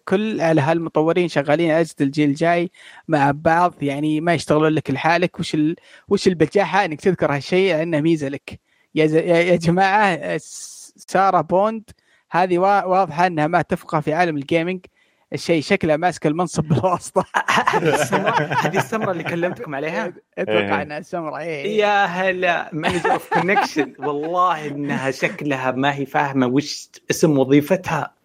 كل 0.09 0.41
على 0.41 0.61
هالمطورين 0.61 1.29
شغالين 1.29 1.71
أجهزة 1.71 1.95
الجيل 2.01 2.29
الجاي 2.31 2.71
مع 3.09 3.31
بعض 3.31 3.83
يعني 3.83 4.21
ما 4.21 4.35
يشتغلون 4.35 4.69
لك 4.73 4.91
لحالك. 4.91 5.41
وش 5.41 5.55
ال... 5.55 5.77
وش 6.09 6.27
البجاحة؟ 6.29 6.85
إنك 6.85 7.01
تذكر 7.01 7.35
هالشيء 7.35 7.75
لأنه 7.77 8.01
ميزة 8.01 8.29
لك. 8.29 8.61
يا, 8.95 9.07
ز... 9.07 9.15
يا 9.15 9.37
يا 9.37 9.57
جماعة 9.57 10.07
آه، 10.07 10.41
سارة 10.97 11.41
بوند 11.41 11.91
هذه 12.31 12.59
وا- 12.59 12.85
واضحة 12.85 13.27
إنها 13.27 13.47
ما 13.47 13.63
تفقه 13.63 14.01
في 14.01 14.15
عالم 14.15 14.37
ال 14.37 14.44
gaming 14.44 14.87
الشيء 15.33 15.63
شكله 15.63 15.97
ماسك 15.97 16.27
المنصب 16.27 16.65
بالواسطة. 16.65 17.25
هذه 18.63 18.79
السمراء 18.79 19.11
اللي 19.11 19.25
كلمتكم 19.25 19.75
عليها؟ 19.75 20.13
أتوقع 20.39 20.77
إيه. 20.77 20.83
إنها 20.83 21.01
سمراء 21.01 21.41
إيه 21.43 21.79
يا 21.79 22.05
هلا. 22.05 22.71
manager 22.73 23.13
of 23.13 23.29
connection 23.35 23.95
والله 23.99 24.67
إنها 24.69 25.11
شكلها 25.11 25.71
ما 25.71 25.95
هي 25.95 26.07
فاهمة 26.07 26.47
وش 26.47 26.89
اسم 27.11 27.39
وظيفتها. 27.39 28.03
آه، 28.03 28.22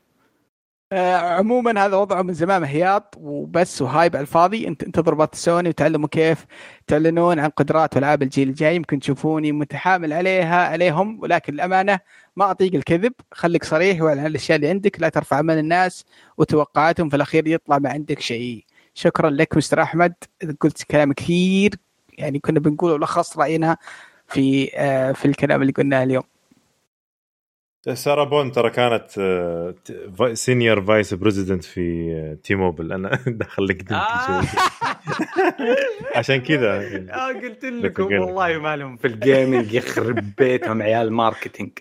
عموما 0.93 1.85
هذا 1.85 1.95
وضعه 1.95 2.21
من 2.21 2.33
زمان 2.33 2.63
هياط 2.63 3.15
وبس 3.17 3.81
وهايب 3.81 4.15
على 4.15 4.21
الفاضي. 4.21 4.67
انت 4.67 4.83
انتظروا 4.83 5.17
بات 5.17 5.35
سوني 5.35 5.69
وتعلموا 5.69 6.07
كيف 6.09 6.45
تعلنون 6.87 7.39
عن 7.39 7.49
قدرات 7.49 7.95
والعاب 7.95 8.23
الجيل 8.23 8.49
الجاي. 8.49 8.75
يمكن 8.75 8.99
تشوفوني 8.99 9.51
متحامل 9.51 10.13
عليها 10.13 10.67
عليهم 10.67 11.19
ولكن 11.21 11.53
الامانه 11.53 11.99
ما 12.35 12.51
أطيق 12.51 12.75
الكذب. 12.75 13.13
خليك 13.31 13.63
صريح 13.63 14.01
واعلن 14.01 14.19
عن 14.19 14.25
الأشياء 14.25 14.55
اللي 14.55 14.69
عندك. 14.69 15.01
لا 15.01 15.09
ترفع 15.09 15.39
أمل 15.39 15.57
الناس 15.57 16.05
وتوقعاتهم. 16.37 17.09
في 17.09 17.15
الأخير 17.15 17.47
يطلع 17.47 17.79
ما 17.79 17.89
عندك 17.89 18.19
شيء. 18.19 18.65
شكرا 18.93 19.29
لك 19.29 19.57
مستر 19.57 19.81
أحمد. 19.81 20.13
قلت 20.61 20.83
كلام 20.83 21.13
كثير. 21.13 21.75
يعني 22.17 22.39
كنا 22.39 22.59
بنقول 22.59 22.91
ولخص 22.91 23.37
رأينا 23.37 23.77
في 24.27 24.71
آه، 24.75 25.11
في 25.11 25.25
الكلام 25.25 25.61
اللي 25.61 25.73
قلناه 25.73 26.03
اليوم. 26.03 26.23
سارة 27.93 28.23
بوند 28.23 28.51
ترى 28.51 28.69
كانت 28.69 29.09
senior 30.33 30.81
vice 30.81 31.13
president 31.13 31.63
في 31.63 32.11
آه، 32.13 32.37
T-Mobile 32.43 32.91
أنا 32.93 33.19
دخل 33.27 33.67
لك 33.67 33.91
آه. 33.91 34.41
عشان 36.15 36.37
كذا. 36.37 36.77
آه 37.13 37.27
قلت 37.33 37.65
لكم 37.65 38.03
والله 38.03 38.57
ما 38.57 38.75
لهم 38.75 38.97
في 38.97 39.07
ال 39.07 39.17
gaming 39.17 39.73
يخرب 39.73 40.23
بيتهم 40.37 40.81
عيال 40.81 41.13
marketing 41.13 41.71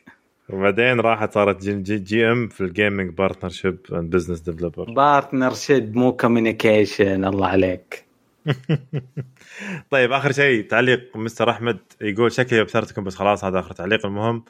وبعدين 0.49 1.01
راحت 1.01 1.33
صارت 1.33 1.63
G, 1.63 1.69
G, 1.69 1.75
GM 1.83 2.49
في 2.49 2.61
ال 2.61 3.11
gaming 3.15 3.79
partnership 3.93 4.11
and 4.11 4.41
business 4.41 4.91
developer 4.93 5.55
partnership 5.55 5.97
مو 5.97 6.13
communication 6.17 7.25
الله 7.25 7.47
عليك. 7.47 8.07
طيب 9.91 10.13
آخر 10.13 10.33
شيء 10.33 10.67
تعليق 10.69 11.17
مستر 11.17 11.51
أحمد. 11.51 11.79
يقول 12.01 12.33
شكلي 12.33 12.61
ابصرتكم 12.61 13.05
بس 13.05 13.15
خلاص 13.15 13.45
هذا 13.45 13.59
آخر 13.61 13.73
تعليق. 13.73 14.07
المهم 14.07 14.45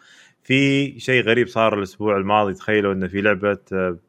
في 0.47 1.01
شيء 1.01 1.23
غريب 1.23 1.49
صار 1.49 1.79
الأسبوع 1.79 2.17
الماضي 2.17 2.55
تخيلوا 2.55 2.93
إنه 2.93 3.07
في 3.07 3.21
لعبة 3.21 3.59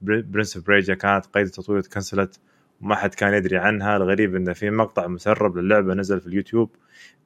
Prince 0.01 0.57
of 0.57 0.66
Persia 0.66 0.93
كانت 0.93 1.26
قيد 1.26 1.45
التطوير 1.45 1.81
تكنسلت 1.81 2.39
وما 2.81 2.95
حد 2.95 3.14
كان 3.14 3.34
يدري 3.34 3.57
عنها. 3.57 3.97
الغريب 3.97 4.35
إنه 4.35 4.53
في 4.53 4.69
مقطع 4.69 5.07
مسرب 5.07 5.57
للعبة 5.57 5.93
نزل 5.93 6.22
في 6.22 6.27
اليوتيوب 6.27 6.69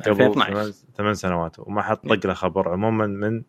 قبل 0.06 0.74
ثمان 0.98 1.14
سنوات 1.14 1.60
وما 1.60 1.82
حد 1.82 1.98
طق 1.98 2.28
له 2.28 2.34
خبر. 2.34 2.70
عموما 2.70 3.08
من 3.08 3.42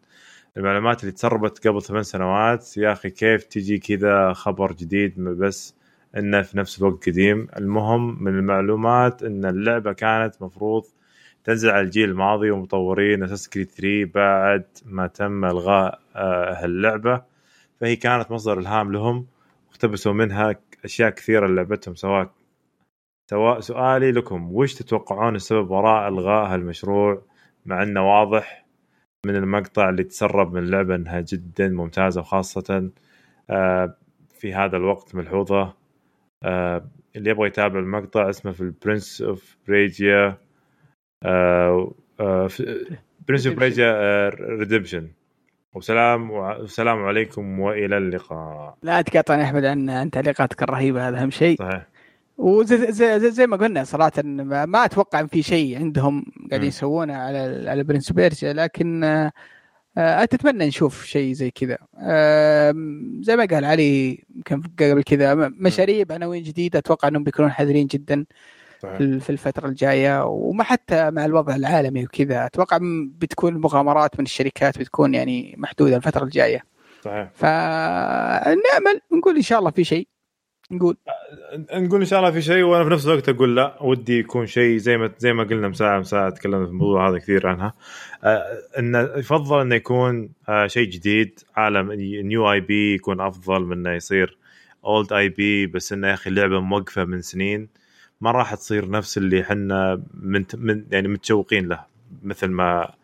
المعلومات 0.56 1.00
اللي 1.00 1.12
تسربت 1.12 1.68
قبل 1.68 1.82
ثمان 1.82 2.02
سنوات 2.02 2.76
يا 2.76 2.92
أخي 2.92 3.10
كيف 3.10 3.44
تجي 3.44 3.78
كذا 3.78 4.32
خبر 4.32 4.72
جديد 4.72 5.20
بس 5.20 5.74
إنه 6.16 6.42
في 6.42 6.58
نفس 6.58 6.78
الوقت 6.78 7.08
قديم. 7.08 7.48
المهم 7.56 8.24
من 8.24 8.38
المعلومات 8.38 9.22
إن 9.22 9.44
اللعبة 9.44 9.92
كانت 9.92 10.42
مفروض 10.42 10.84
تنزل 11.44 11.70
على 11.70 11.80
الجيل 11.80 12.10
الماضي 12.10 12.50
ومطورين 12.50 13.22
أساس 13.22 13.48
كريد 13.48 13.70
3 13.70 14.04
بعد 14.14 14.64
ما 14.84 15.06
تم 15.06 15.44
إلغاء 15.44 16.00
آه، 16.16 16.64
اللعبه 16.64 17.22
فهي 17.80 17.96
كانت 17.96 18.30
مصدر 18.30 18.58
إلهام 18.58 18.92
لهم 18.92 19.26
واقتبسوا 19.68 20.12
منها 20.12 20.56
أشياء 20.84 21.10
كثيرة 21.10 21.46
لعبتهم 21.46 21.94
سواء 21.94 22.30
سواء 23.30 23.60
سؤالي 23.60 24.12
لكم 24.12 24.54
وش 24.54 24.74
تتوقعون 24.74 25.36
السبب 25.36 25.70
وراء 25.70 26.08
إلغاء 26.08 26.54
هالمشروع؟ 26.54 27.22
مع 27.66 27.82
إنه 27.82 28.10
واضح 28.10 28.66
من 29.26 29.36
المقطع 29.36 29.88
اللي 29.88 30.04
تسرب 30.04 30.52
من 30.52 30.62
اللعبه 30.62 30.94
إنها 30.94 31.20
جدا 31.20 31.68
ممتازة 31.68 32.20
وخاصة 32.20 32.90
آه، 33.50 33.96
في 34.34 34.54
هذا 34.54 34.76
الوقت 34.76 35.14
ملحوظة. 35.14 35.74
آه، 36.42 36.88
اللي 37.16 37.30
يبغى 37.30 37.46
يتابع 37.46 37.78
المقطع 37.78 38.30
اسمه 38.30 38.52
في 38.52 38.60
ال 38.60 38.69
Prince 38.69 39.22
of 39.22 39.56
Persia 39.68 40.38
Prince 43.28 43.46
of 43.46 43.56
Persia 43.56 44.28
Redemption 44.28 45.08
وسلام 45.74 46.30
والسلام 46.30 47.04
عليكم 47.04 47.60
وإلى 47.60 47.98
اللقاء. 47.98 48.76
لا 48.82 49.02
تقاطعني 49.02 49.42
أحمد 49.42 49.64
عن 49.64 50.10
تعليقاتك 50.10 50.62
الرهيبة 50.62 51.08
هذا 51.08 51.22
أهم 51.22 51.30
شيء. 51.30 51.58
صحيح. 51.58 51.86
وزي 52.38 52.92
زي, 52.92 53.20
زي, 53.20 53.30
زي 53.30 53.46
ما 53.46 53.56
قلنا 53.56 53.84
صراحة 53.84 54.22
ما 54.22 54.84
أتوقع 54.84 55.20
إن 55.20 55.26
في 55.26 55.42
شيء 55.42 55.78
عندهم 55.78 56.24
قاعدين 56.50 56.68
يسوونه 56.68 57.14
على 57.14 57.64
على 57.70 57.82
Prince 57.82 58.12
Persia 58.12 58.52
لكن 58.52 59.04
أه 59.04 59.32
أتمنى 59.96 60.66
نشوف 60.66 61.04
شيء 61.04 61.32
زي 61.32 61.50
كذا. 61.50 61.78
زي 63.20 63.36
ما 63.36 63.44
قال 63.50 63.64
علي 63.64 64.24
يمكن 64.36 64.62
قبل 64.62 65.02
كذا 65.02 65.34
مشاريع 65.34 66.02
بعناوين 66.02 66.42
جديدة 66.42 66.78
أتوقع 66.78 67.08
إنهم 67.08 67.24
بيكونون 67.24 67.50
حذرين 67.50 67.86
جدا. 67.86 68.24
في 69.20 69.30
الفترة 69.30 69.68
الجاية 69.68 70.24
وما 70.24 70.64
حتى 70.64 71.10
مع 71.10 71.24
الوضع 71.24 71.56
العالمي 71.56 72.04
وكذا. 72.04 72.46
أتوقع 72.46 72.78
بتكون 73.18 73.54
المغامرات 73.54 74.18
من 74.18 74.24
الشركات 74.24 74.78
بتكون 74.78 75.14
يعني 75.14 75.54
محدودة 75.58 75.96
الفترة 75.96 76.24
الجاية. 76.24 76.64
صحيح. 77.04 77.30
فنامل 77.34 79.00
نقول 79.12 79.36
إن 79.36 79.42
شاء 79.42 79.58
الله 79.58 79.70
في 79.70 79.84
شيء. 79.84 80.06
نقول. 80.70 80.96
نقول 81.74 82.00
إن 82.00 82.06
شاء 82.06 82.18
الله 82.18 82.30
في 82.30 82.42
شيء 82.42 82.62
وأنا 82.62 82.84
في 82.84 82.90
نفس 82.90 83.06
الوقت 83.06 83.28
أقول 83.28 83.56
لا 83.56 83.82
ودي 83.82 84.18
يكون 84.18 84.46
شيء 84.46 84.76
زي 84.76 84.96
ما 84.96 85.12
زي 85.18 85.32
ما 85.32 85.44
قلنا 85.44 85.68
مساء 85.68 86.00
مساء 86.00 86.30
تكلمنا 86.30 86.64
في 86.64 86.70
الموضوع 86.70 87.08
هذا 87.08 87.18
كثير 87.18 87.46
عنها. 87.46 87.74
آه 88.24 88.44
إنه 88.78 89.00
يفضل 89.16 89.60
إنه 89.60 89.74
يكون 89.74 90.30
آه 90.48 90.66
شيء 90.66 90.88
جديد. 90.88 91.40
عالم 91.56 91.92
new 92.22 92.52
IP 92.52 92.94
يكون 92.94 93.20
أفضل 93.20 93.64
من 93.64 93.72
إنه 93.72 93.90
يصير 93.96 94.38
old 94.84 95.12
IP 95.12 95.66
بس 95.66 95.92
إنه 95.92 96.08
يا 96.08 96.14
أخي 96.14 96.30
اللعبة 96.30 96.60
موقفة 96.60 97.04
من 97.04 97.22
سنين. 97.22 97.81
ما 98.22 98.30
راح 98.30 98.54
تصير 98.54 98.90
نفس 98.90 99.18
اللي 99.18 99.40
إحنا 99.40 100.02
من, 100.14 100.44
يعني 100.92 101.08
متشوقين 101.08 101.68
له 101.68 101.86
مثل 102.22 102.46
ما 102.48 102.94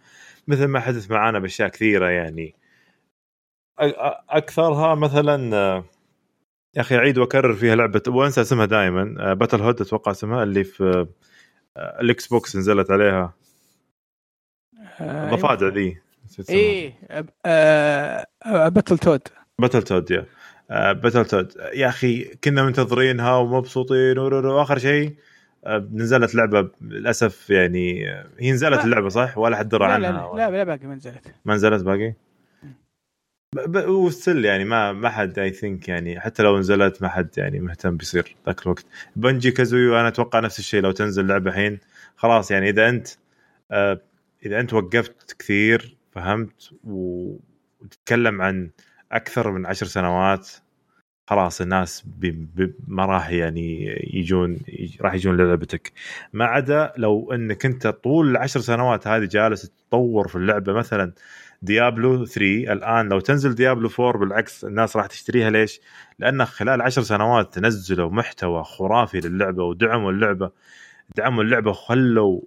مثل 0.49 0.65
ما 0.65 0.81
حدث 0.81 1.11
معانا 1.11 1.39
بأشياء 1.39 1.69
كثيرة 1.69 2.09
يعني. 2.09 2.55
أكثرها 4.31 4.95
مثلا 4.95 5.55
يا 6.77 6.81
أخي 6.81 6.97
أعيد 6.97 7.19
وأكرر 7.19 7.55
فيها 7.55 7.77
لعبة 7.77 8.03
وأنسى 8.09 8.41
اسمها 8.41 8.67
دائما 8.67 9.35
Battletoad 9.35 9.81
أتوقع 9.81 10.13
اسمها 10.13 10.43
اللي 10.43 10.65
في 10.65 11.07
ال 11.77 12.27
Xbox 12.27 12.57
نزلت 12.57 12.91
عليها. 12.91 13.35
ضفادع 15.03 15.67
أيوة. 15.67 15.75
ذي 15.75 15.99
إيه 16.51 16.95
Battletoad 18.69 19.29
Battletoad 19.61 20.11
يا 20.11 20.27
Battletoad 20.71 21.53
يا 21.75 21.89
أخي 21.89 22.25
كنا 22.25 22.63
منتظرينها 22.63 23.37
ومبسوطين 23.37 24.19
واخر 24.19 24.79
شيء 24.79 25.15
نزلت 25.93 26.35
لعبة 26.35 26.71
للأسف 26.81 27.51
يعني 27.51 28.09
هي 28.39 28.53
نزلت 28.53 28.85
اللعبة 28.85 29.09
صح؟ 29.09 29.39
ولا 29.39 29.57
حد 29.57 29.69
درى 29.69 29.85
عنها 29.85 29.99
لا 30.37 30.51
لا, 30.51 30.51
لا 30.51 30.65
باقي 30.65 30.87
ما 30.87 30.95
نزلت. 30.95 31.35
ما 31.45 31.55
نزلت 31.55 31.83
باقي؟ 31.83 32.15
و 33.87 33.96
still 33.96 34.45
يعني 34.45 34.65
ما 34.65 34.93
ما 34.93 35.09
حد 35.11 35.39
I 35.39 35.51
think 35.51 35.89
يعني 35.89 36.21
حتى 36.21 36.43
لو 36.43 36.59
نزلت 36.59 37.03
ما 37.03 37.09
حد 37.09 37.29
يعني 37.37 37.61
مهتم 37.61 37.97
بيصير 37.97 38.37
ذاك 38.47 38.63
الوقت. 38.63 38.87
Banjo 39.17 39.51
Kazooie 39.51 40.01
أنا 40.01 40.09
أتوقع 40.09 40.41
نفس 40.41 40.59
الشيء 40.59 40.83
لو 40.83 40.91
تنزل 40.91 41.27
لعبة 41.27 41.51
الحين 41.51 41.79
خلاص 42.17 42.51
يعني 42.51 42.69
إذا 42.71 42.89
أنت 42.89 43.09
آه 43.71 44.01
إذا 44.47 44.61
أنت 44.61 44.75
وقفت 44.75 45.37
كثير 45.39 45.97
فهمت 46.13 46.71
وتتكلم 46.85 48.43
عن 48.43 48.71
أكثر 49.13 49.51
من 49.51 49.67
عشر 49.67 49.87
سنوات 49.87 50.49
خلاص 51.27 51.61
الناس 51.61 52.03
بي 52.07 52.31
بي 52.31 52.75
ما 52.89 53.07
راح 53.07 53.31
يعني 53.31 53.87
يجون 54.15 54.59
راح 55.01 55.15
يجون 55.15 55.37
لعبتك 55.37 55.93
ما 56.33 56.45
عدا 56.45 56.93
لو 56.97 57.33
إنك 57.33 57.67
أنت 57.67 57.87
طول 57.87 58.31
العشر 58.31 58.61
سنوات 58.61 59.07
هذه 59.07 59.25
جالس 59.25 59.71
تطور 59.71 60.29
في 60.29 60.37
اللعبة 60.37 60.73
مثلا 60.73 61.13
Diablo 61.63 62.25
3 62.27 62.73
الآن 62.73 63.09
لو 63.09 63.21
تنزل 63.21 63.55
Diablo 63.55 63.89
4 64.01 64.19
بالعكس 64.21 64.65
الناس 64.65 64.97
راح 64.97 65.07
تشتريها. 65.07 65.51
ليش؟ 65.51 65.81
لأن 66.19 66.45
خلال 66.45 66.83
عشر 66.83 67.03
سنوات 67.03 67.59
نزلوا 67.59 68.11
محتوى 68.11 68.65
خرافي 68.65 69.21
للعبة 69.21 69.65
ودعموا 69.65 70.13
اللعبة. 70.13 70.51
دعموا 71.17 71.43
اللعبة 71.43 71.71
وخلوا 71.71 72.41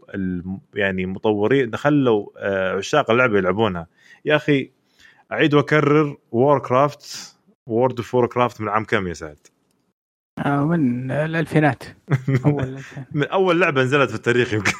يعني 0.76 1.06
مطورين 1.06 1.76
خلوا 1.76 2.28
آه، 2.38 2.78
عشاق 2.78 3.12
اللعبة 3.12 3.38
يلعبونها. 3.38 3.88
يا 4.26 4.36
أخي 4.36 4.72
أعيد 5.32 5.54
وأكرر 5.54 6.18
Warcraft 6.32 7.36
World 7.68 7.98
of 7.98 8.16
Warcraft 8.16 8.62
من 8.62 8.70
عام 8.70 8.84
كم 8.84 9.08
يا 9.08 9.14
سعد؟ 9.14 9.38
آه 10.46 10.66
من 10.66 11.12
الألفينات. 11.12 11.84
أول 12.46 12.80
من 13.12 13.24
أول 13.24 13.62
لعبة 13.62 13.84
نزلت 13.84 14.10
في 14.10 14.16
التاريخ 14.16 14.54
يمكن. 14.54 14.72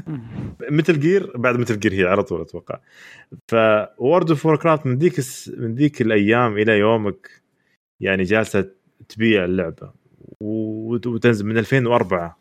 Metal 0.78 1.00
Gear 1.00 1.36
بعد 1.36 1.56
Metal 1.56 1.80
Gear 1.80 1.92
هي 1.92 2.04
على 2.04 2.22
طول 2.22 2.40
أتوقع. 2.40 2.78
World 3.48 4.30
of 4.30 4.46
Warcraft 4.46 4.86
من 4.86 4.98
ذيك 4.98 5.20
من 5.56 5.74
ذيك 5.74 6.02
الأيام 6.02 6.58
إلى 6.58 6.78
يومك 6.78 7.30
يعني 8.00 8.22
جالسة 8.22 8.70
تبيع 9.08 9.44
اللعبة. 9.44 9.92
وتنزل 10.40 11.46
من 11.46 11.58
2004 11.58 12.38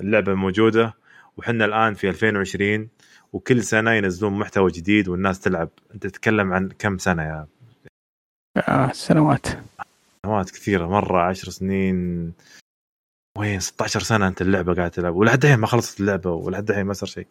اللعبة 0.00 0.34
موجودة. 0.34 0.94
وحنا 1.36 1.64
الآن 1.64 1.94
في 1.94 2.08
2020 2.08 2.88
وكل 3.32 3.62
سنة 3.62 3.92
ينزلون 3.92 4.32
محتوى 4.32 4.70
جديد 4.70 5.08
والناس 5.08 5.40
تلعب. 5.40 5.68
أنت 5.94 6.06
تتكلم 6.06 6.52
عن 6.52 6.68
كم 6.78 6.98
سنة 6.98 7.22
يا؟ 7.22 7.46
آه 8.68 8.92
سنوات. 8.92 9.46
سنوات 10.26 10.50
كثيرة. 10.50 10.86
مرة 10.86 11.22
10 11.22 11.50
سنين. 11.50 12.32
وين؟ 13.38 13.60
16 13.60 14.00
سنة 14.00 14.28
أنت 14.28 14.42
اللعبة 14.42 14.74
قاعد 14.74 14.90
تلعب. 14.90 15.14
ولحد 15.14 15.44
الحين 15.44 15.58
ما 15.58 15.66
خلصت 15.66 16.00
اللعبة 16.00 16.30
ولحد 16.30 16.70
الحين 16.70 16.86
ما 16.86 16.92
صار 16.92 17.08
شيء. 17.08 17.26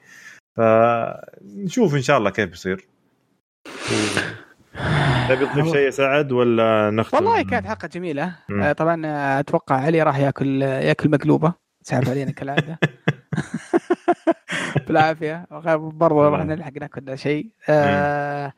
فنشوف 0.58 1.96
إن 1.96 2.02
شاء 2.02 2.18
الله 2.18 2.30
كيف 2.30 2.50
بيصير. 2.50 2.88
تبي 5.30 5.46
تضيف 5.46 5.66
شيء 5.66 5.86
يا 5.86 5.90
سعد 5.90 6.32
ولا 6.32 6.90
نختم؟ 6.90 7.18
والله 7.18 7.44
كانت 7.44 7.68
حلقة 7.68 7.88
جميلة. 7.88 8.36
مم. 8.50 8.72
طبعا 8.72 9.02
أتوقع 9.40 9.76
علي 9.76 10.04
راح 10.04 10.18
ياكل 10.18 10.62
ياكل 10.62 11.10
مقلوبة. 11.10 11.54
سحب 11.84 12.10
علينا 12.10 12.32
كالعادة. 12.32 12.80
بالعافية. 14.88 15.48
برضو 15.78 16.22
راح 16.22 16.46
نلحق 16.46 16.72
ناكل 16.82 17.18
شيء. 17.18 17.50
آه 17.70 18.54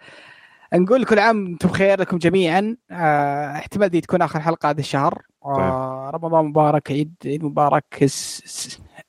نقول 0.74 1.06
كل 1.06 1.20
عام 1.20 1.46
أنتم 1.46 1.70
بخير 1.70 2.00
لكم 2.00 2.18
جميعا. 2.18 2.76
آه 2.92 3.52
احتمال 3.52 3.90
دي 3.90 4.02
تكون 4.02 4.22
آخر 4.22 4.40
حلقة 4.40 4.70
هذا 4.70 4.80
الشهر. 4.80 5.22
آه 5.46 6.12
طيب. 6.12 6.16
رمضان 6.16 6.46
مبارك 6.46 6.92
عيد 6.92 7.14
عيد 7.26 7.44
مبارك. 7.44 8.06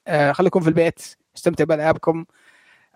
آه 0.08 0.32
خليكم 0.32 0.60
في 0.60 0.68
البيت. 0.68 1.16
استمتعوا 1.36 1.68
بألعابكم. 1.68 2.24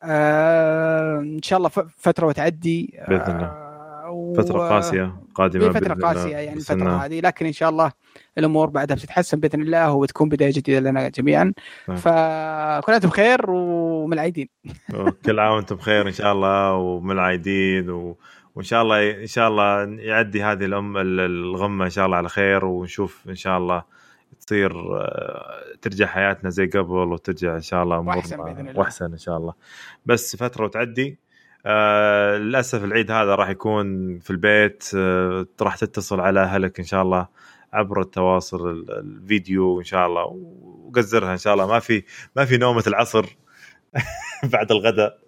آه 0.02 1.18
إن 1.18 1.42
شاء 1.42 1.56
الله 1.56 1.68
فترة 1.97 2.26
وتعدي. 2.26 3.00
بإذن 3.08 3.36
الله. 3.36 3.67
آه 4.08 4.34
فترة 4.36 4.58
قاسية 4.58 5.16
قادمة 5.34 5.72
فترة 5.72 5.94
قاسية 5.94 6.36
يعني 6.36 6.56
الفترة 6.56 7.04
هذه. 7.04 7.20
لكن 7.20 7.46
إن 7.46 7.52
شاء 7.52 7.70
الله 7.70 7.92
الأمور 8.38 8.70
بعدها 8.70 8.96
بتتحسن 8.96 9.40
بإذن 9.40 9.62
الله 9.62 9.92
وبتكون 9.92 10.28
بداية 10.28 10.52
جديدة 10.52 10.90
لنا 10.90 11.08
جميعا. 11.08 11.52
طيب. 11.86 11.96
فكل 11.96 12.92
عام 12.92 13.00
بخير 13.00 13.50
ومن 13.50 14.12
العيدين 14.12 14.48
كل 15.24 15.38
عام 15.38 15.52
وأنتم 15.52 15.76
بخير 15.76 16.06
إن 16.06 16.12
شاء 16.12 16.32
الله 16.32 16.74
ومن 16.74 17.10
العيدين 17.10 17.90
و... 17.90 18.16
وإن 18.54 18.64
شاء 18.64 18.82
الله 18.82 19.10
إن 19.10 19.26
شاء 19.26 19.48
الله 19.48 19.84
يعدي 20.02 20.42
هذه 20.42 20.64
الام 20.64 20.96
الغمة 20.96 21.84
إن 21.84 21.90
شاء 21.90 22.06
الله 22.06 22.16
على 22.16 22.28
خير 22.28 22.64
ونشوف 22.64 23.24
إن 23.28 23.34
شاء 23.34 23.58
الله 23.58 23.82
تصير 24.40 24.96
آه، 24.96 25.62
ترجع 25.82 26.06
حياتنا 26.06 26.50
زي 26.50 26.66
قبل 26.66 27.12
وترجع 27.12 27.54
إن 27.54 27.60
شاء 27.60 27.82
الله 27.82 27.98
وأحسن 27.98 28.36
بإذن 28.36 28.68
الله. 28.68 28.78
وأحسن 28.78 29.12
إن 29.12 29.18
شاء 29.18 29.36
الله. 29.36 29.54
بس 30.06 30.36
فترة 30.36 30.64
وتعدي 30.64 31.18
آه 31.68 32.36
للأسف 32.36 32.84
العيد 32.84 33.10
هذا 33.10 33.34
راح 33.34 33.48
يكون 33.48 34.18
في 34.18 34.30
البيت 34.30 34.90
آه 34.97 35.47
راح 35.62 35.76
تتصل 35.76 36.20
على 36.20 36.40
أهلك 36.40 36.78
إن 36.78 36.84
شاء 36.84 37.02
الله 37.02 37.28
عبر 37.72 38.00
التواصل 38.00 38.86
الفيديو 38.88 39.78
إن 39.78 39.84
شاء 39.84 40.06
الله 40.06 40.24
وقزرها 40.24 41.32
إن 41.32 41.38
شاء 41.38 41.55
الله. 41.55 41.66
ما 41.66 41.78
في 41.78 42.05
ما 42.36 42.44
في 42.44 42.56
نومة 42.56 42.84
العصر 42.86 43.36
بعد 44.52 44.72
الغداء. 44.72 45.18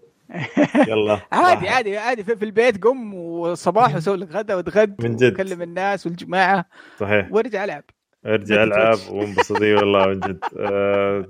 يلا. 0.89 1.21
عادي 1.33 1.69
عادي 1.69 1.99
عادي. 1.99 2.25
في, 2.25 2.45
البيت 2.45 2.85
قم 2.85 3.15
والصباح 3.15 3.95
وسوي 3.97 4.17
لك 4.17 4.31
غدا 4.31 4.55
وتغد 4.55 5.05
من 5.05 5.17
جد. 5.17 5.33
وكلم 5.33 5.63
الناس 5.63 6.07
والجماعة. 6.07 6.65
صحيح. 6.99 7.29
وارجع 7.33 7.65
ألعب. 7.65 7.85
ارجع 8.27 8.63
ألعب 8.63 8.99
وانبسط. 9.11 9.63
إي 9.63 9.75
والله 9.75 10.07
من 10.07 10.21
جد. 10.21 10.39
آه، 10.59 11.29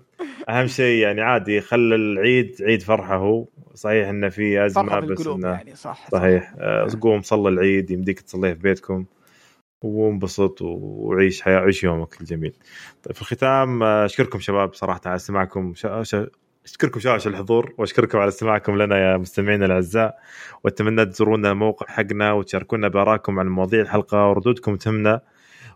أهم 0.48 0.66
شيء 0.66 1.02
يعني 1.02 1.20
عادي 1.20 1.60
خلى 1.60 1.94
العيد 1.94 2.56
عيد 2.62 2.82
فرحه 2.82 3.16
هو. 3.16 3.46
صحيح 3.74 4.08
إنه 4.08 4.28
في 4.28 4.66
أزمة 4.66 5.00
بس 5.00 5.26
إنه 5.26 5.48
يعني 5.48 5.74
صح 5.74 6.10
صحيح. 6.10 6.54
آه، 6.58 6.88
قوم 7.00 7.22
صلى 7.22 7.48
العيد 7.48 7.90
يمديك 7.90 8.20
تصليه 8.20 8.52
في 8.52 8.60
بيتكم 8.60 9.04
وانبسط 9.82 10.62
وعيش 10.62 11.42
حياة 11.42 11.58
عيش 11.58 11.84
يومك 11.84 12.20
الجميل. 12.20 12.52
طيب 13.02 13.14
في 13.14 13.22
الختام 13.22 13.82
آه، 13.82 14.04
أشكركم 14.04 14.40
شباب 14.40 14.74
صراحة 14.74 15.00
على 15.06 15.16
استماعكم. 15.16 15.72
أشكركم 16.64 17.00
شباب 17.00 17.20
على 17.20 17.26
الحضور 17.26 17.74
وأشكركم 17.78 18.18
على 18.18 18.28
استماعكم 18.28 18.82
لنا 18.82 18.98
يا 18.98 19.16
مستمعينا 19.16 19.66
الأعزاء. 19.66 20.18
وأتمنى 20.64 21.06
تزورونا 21.06 21.50
الموقع 21.50 21.86
حقنا 21.86 22.32
وتشاركونا 22.32 22.88
بآرائكم 22.88 23.38
عن 23.40 23.48
مواضيع 23.48 23.80
الحلقة 23.80 24.28
وردودكم 24.28 24.76
تهمنا. 24.76 25.20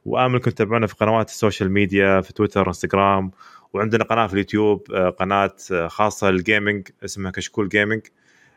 واملكم 0.04 0.50
تتابعونا 0.50 0.86
في 0.86 0.94
قنوات 0.94 1.28
ال 1.28 1.34
social 1.34 1.70
media 1.72 2.20
في 2.20 2.32
تويتر 2.32 2.68
إنستغرام 2.68 3.30
وعندنا 3.72 4.04
قناة 4.04 4.26
في 4.26 4.32
اليوتيوب 4.32 4.92
آه، 4.92 5.10
قناة 5.10 5.56
آه، 5.72 5.88
خاصة 5.88 6.30
لل 6.30 6.45
gaming 6.45 6.88
اسمها 7.04 7.30
كشكول 7.30 7.68
gaming 7.68 8.00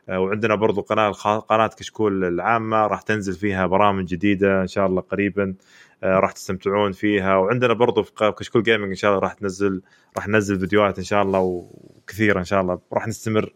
آه، 0.09 0.19
وعندنا 0.19 0.55
برضو 0.55 0.81
قناة 0.81 1.11
قناة 1.39 1.67
كشكول 1.67 2.25
العامة 2.25 2.87
راح 2.87 3.01
تنزل 3.01 3.33
فيها 3.33 3.65
برامج 3.65 4.05
جديدة 4.05 4.61
إن 4.61 4.67
شاء 4.67 4.85
الله 4.85 5.01
قريبا 5.01 5.55
راح 6.03 6.31
تستمتعون 6.31 6.91
فيها 6.91 7.35
وعندنا 7.37 7.73
برضو 7.73 8.03
في 8.03 8.33
كشكول 8.39 8.63
gaming 8.63 8.89
إن 8.89 8.95
شاء 8.95 9.11
الله 9.11 9.21
راح 9.21 9.33
تنزل 9.33 9.81
راح 10.17 10.27
ننزل 10.27 10.59
فيديوهات 10.59 10.97
إن 10.97 11.03
شاء 11.03 11.23
الله 11.23 11.39
وكثيرة 11.39 12.39
إن 12.39 12.43
شاء 12.45 12.61
الله 12.61 12.79
راح 12.93 13.07
نستمر 13.07 13.53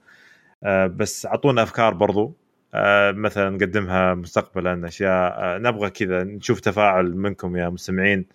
بس 0.88 1.26
أعطونا 1.26 1.64
أفكار 1.64 1.94
برضو. 1.94 2.41
مثلا 3.12 3.50
نقدمها 3.50 4.14
مستقبلا 4.14 4.88
أشياء 4.88 5.34
آه، 5.38 5.58
نبغى 5.58 5.90
كذا 5.90 6.24
نشوف 6.24 6.60
تفاعل 6.60 7.16
منكم 7.18 7.58
يا 7.58 7.70
مستمعين 7.70 8.26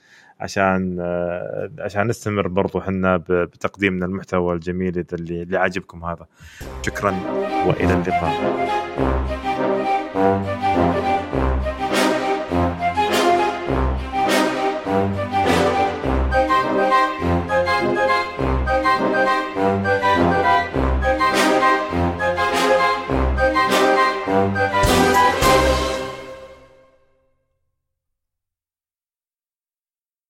عشان 0.40 0.96
آه، 1.00 1.70
عشان 1.78 2.06
نستمر 2.06 2.48
برضو 2.48 2.78
إحنا 2.78 3.16
بتقديمنا 3.16 4.06
المحتوى 4.06 4.54
الجميل 4.54 5.04
اللي 5.12 5.42
اللي 5.42 5.58
عاجبكم 5.58 6.04
هذا. 6.04 6.26
شكرا 6.82 7.10
وإلى 7.66 7.94
اللقاء. 7.94 8.66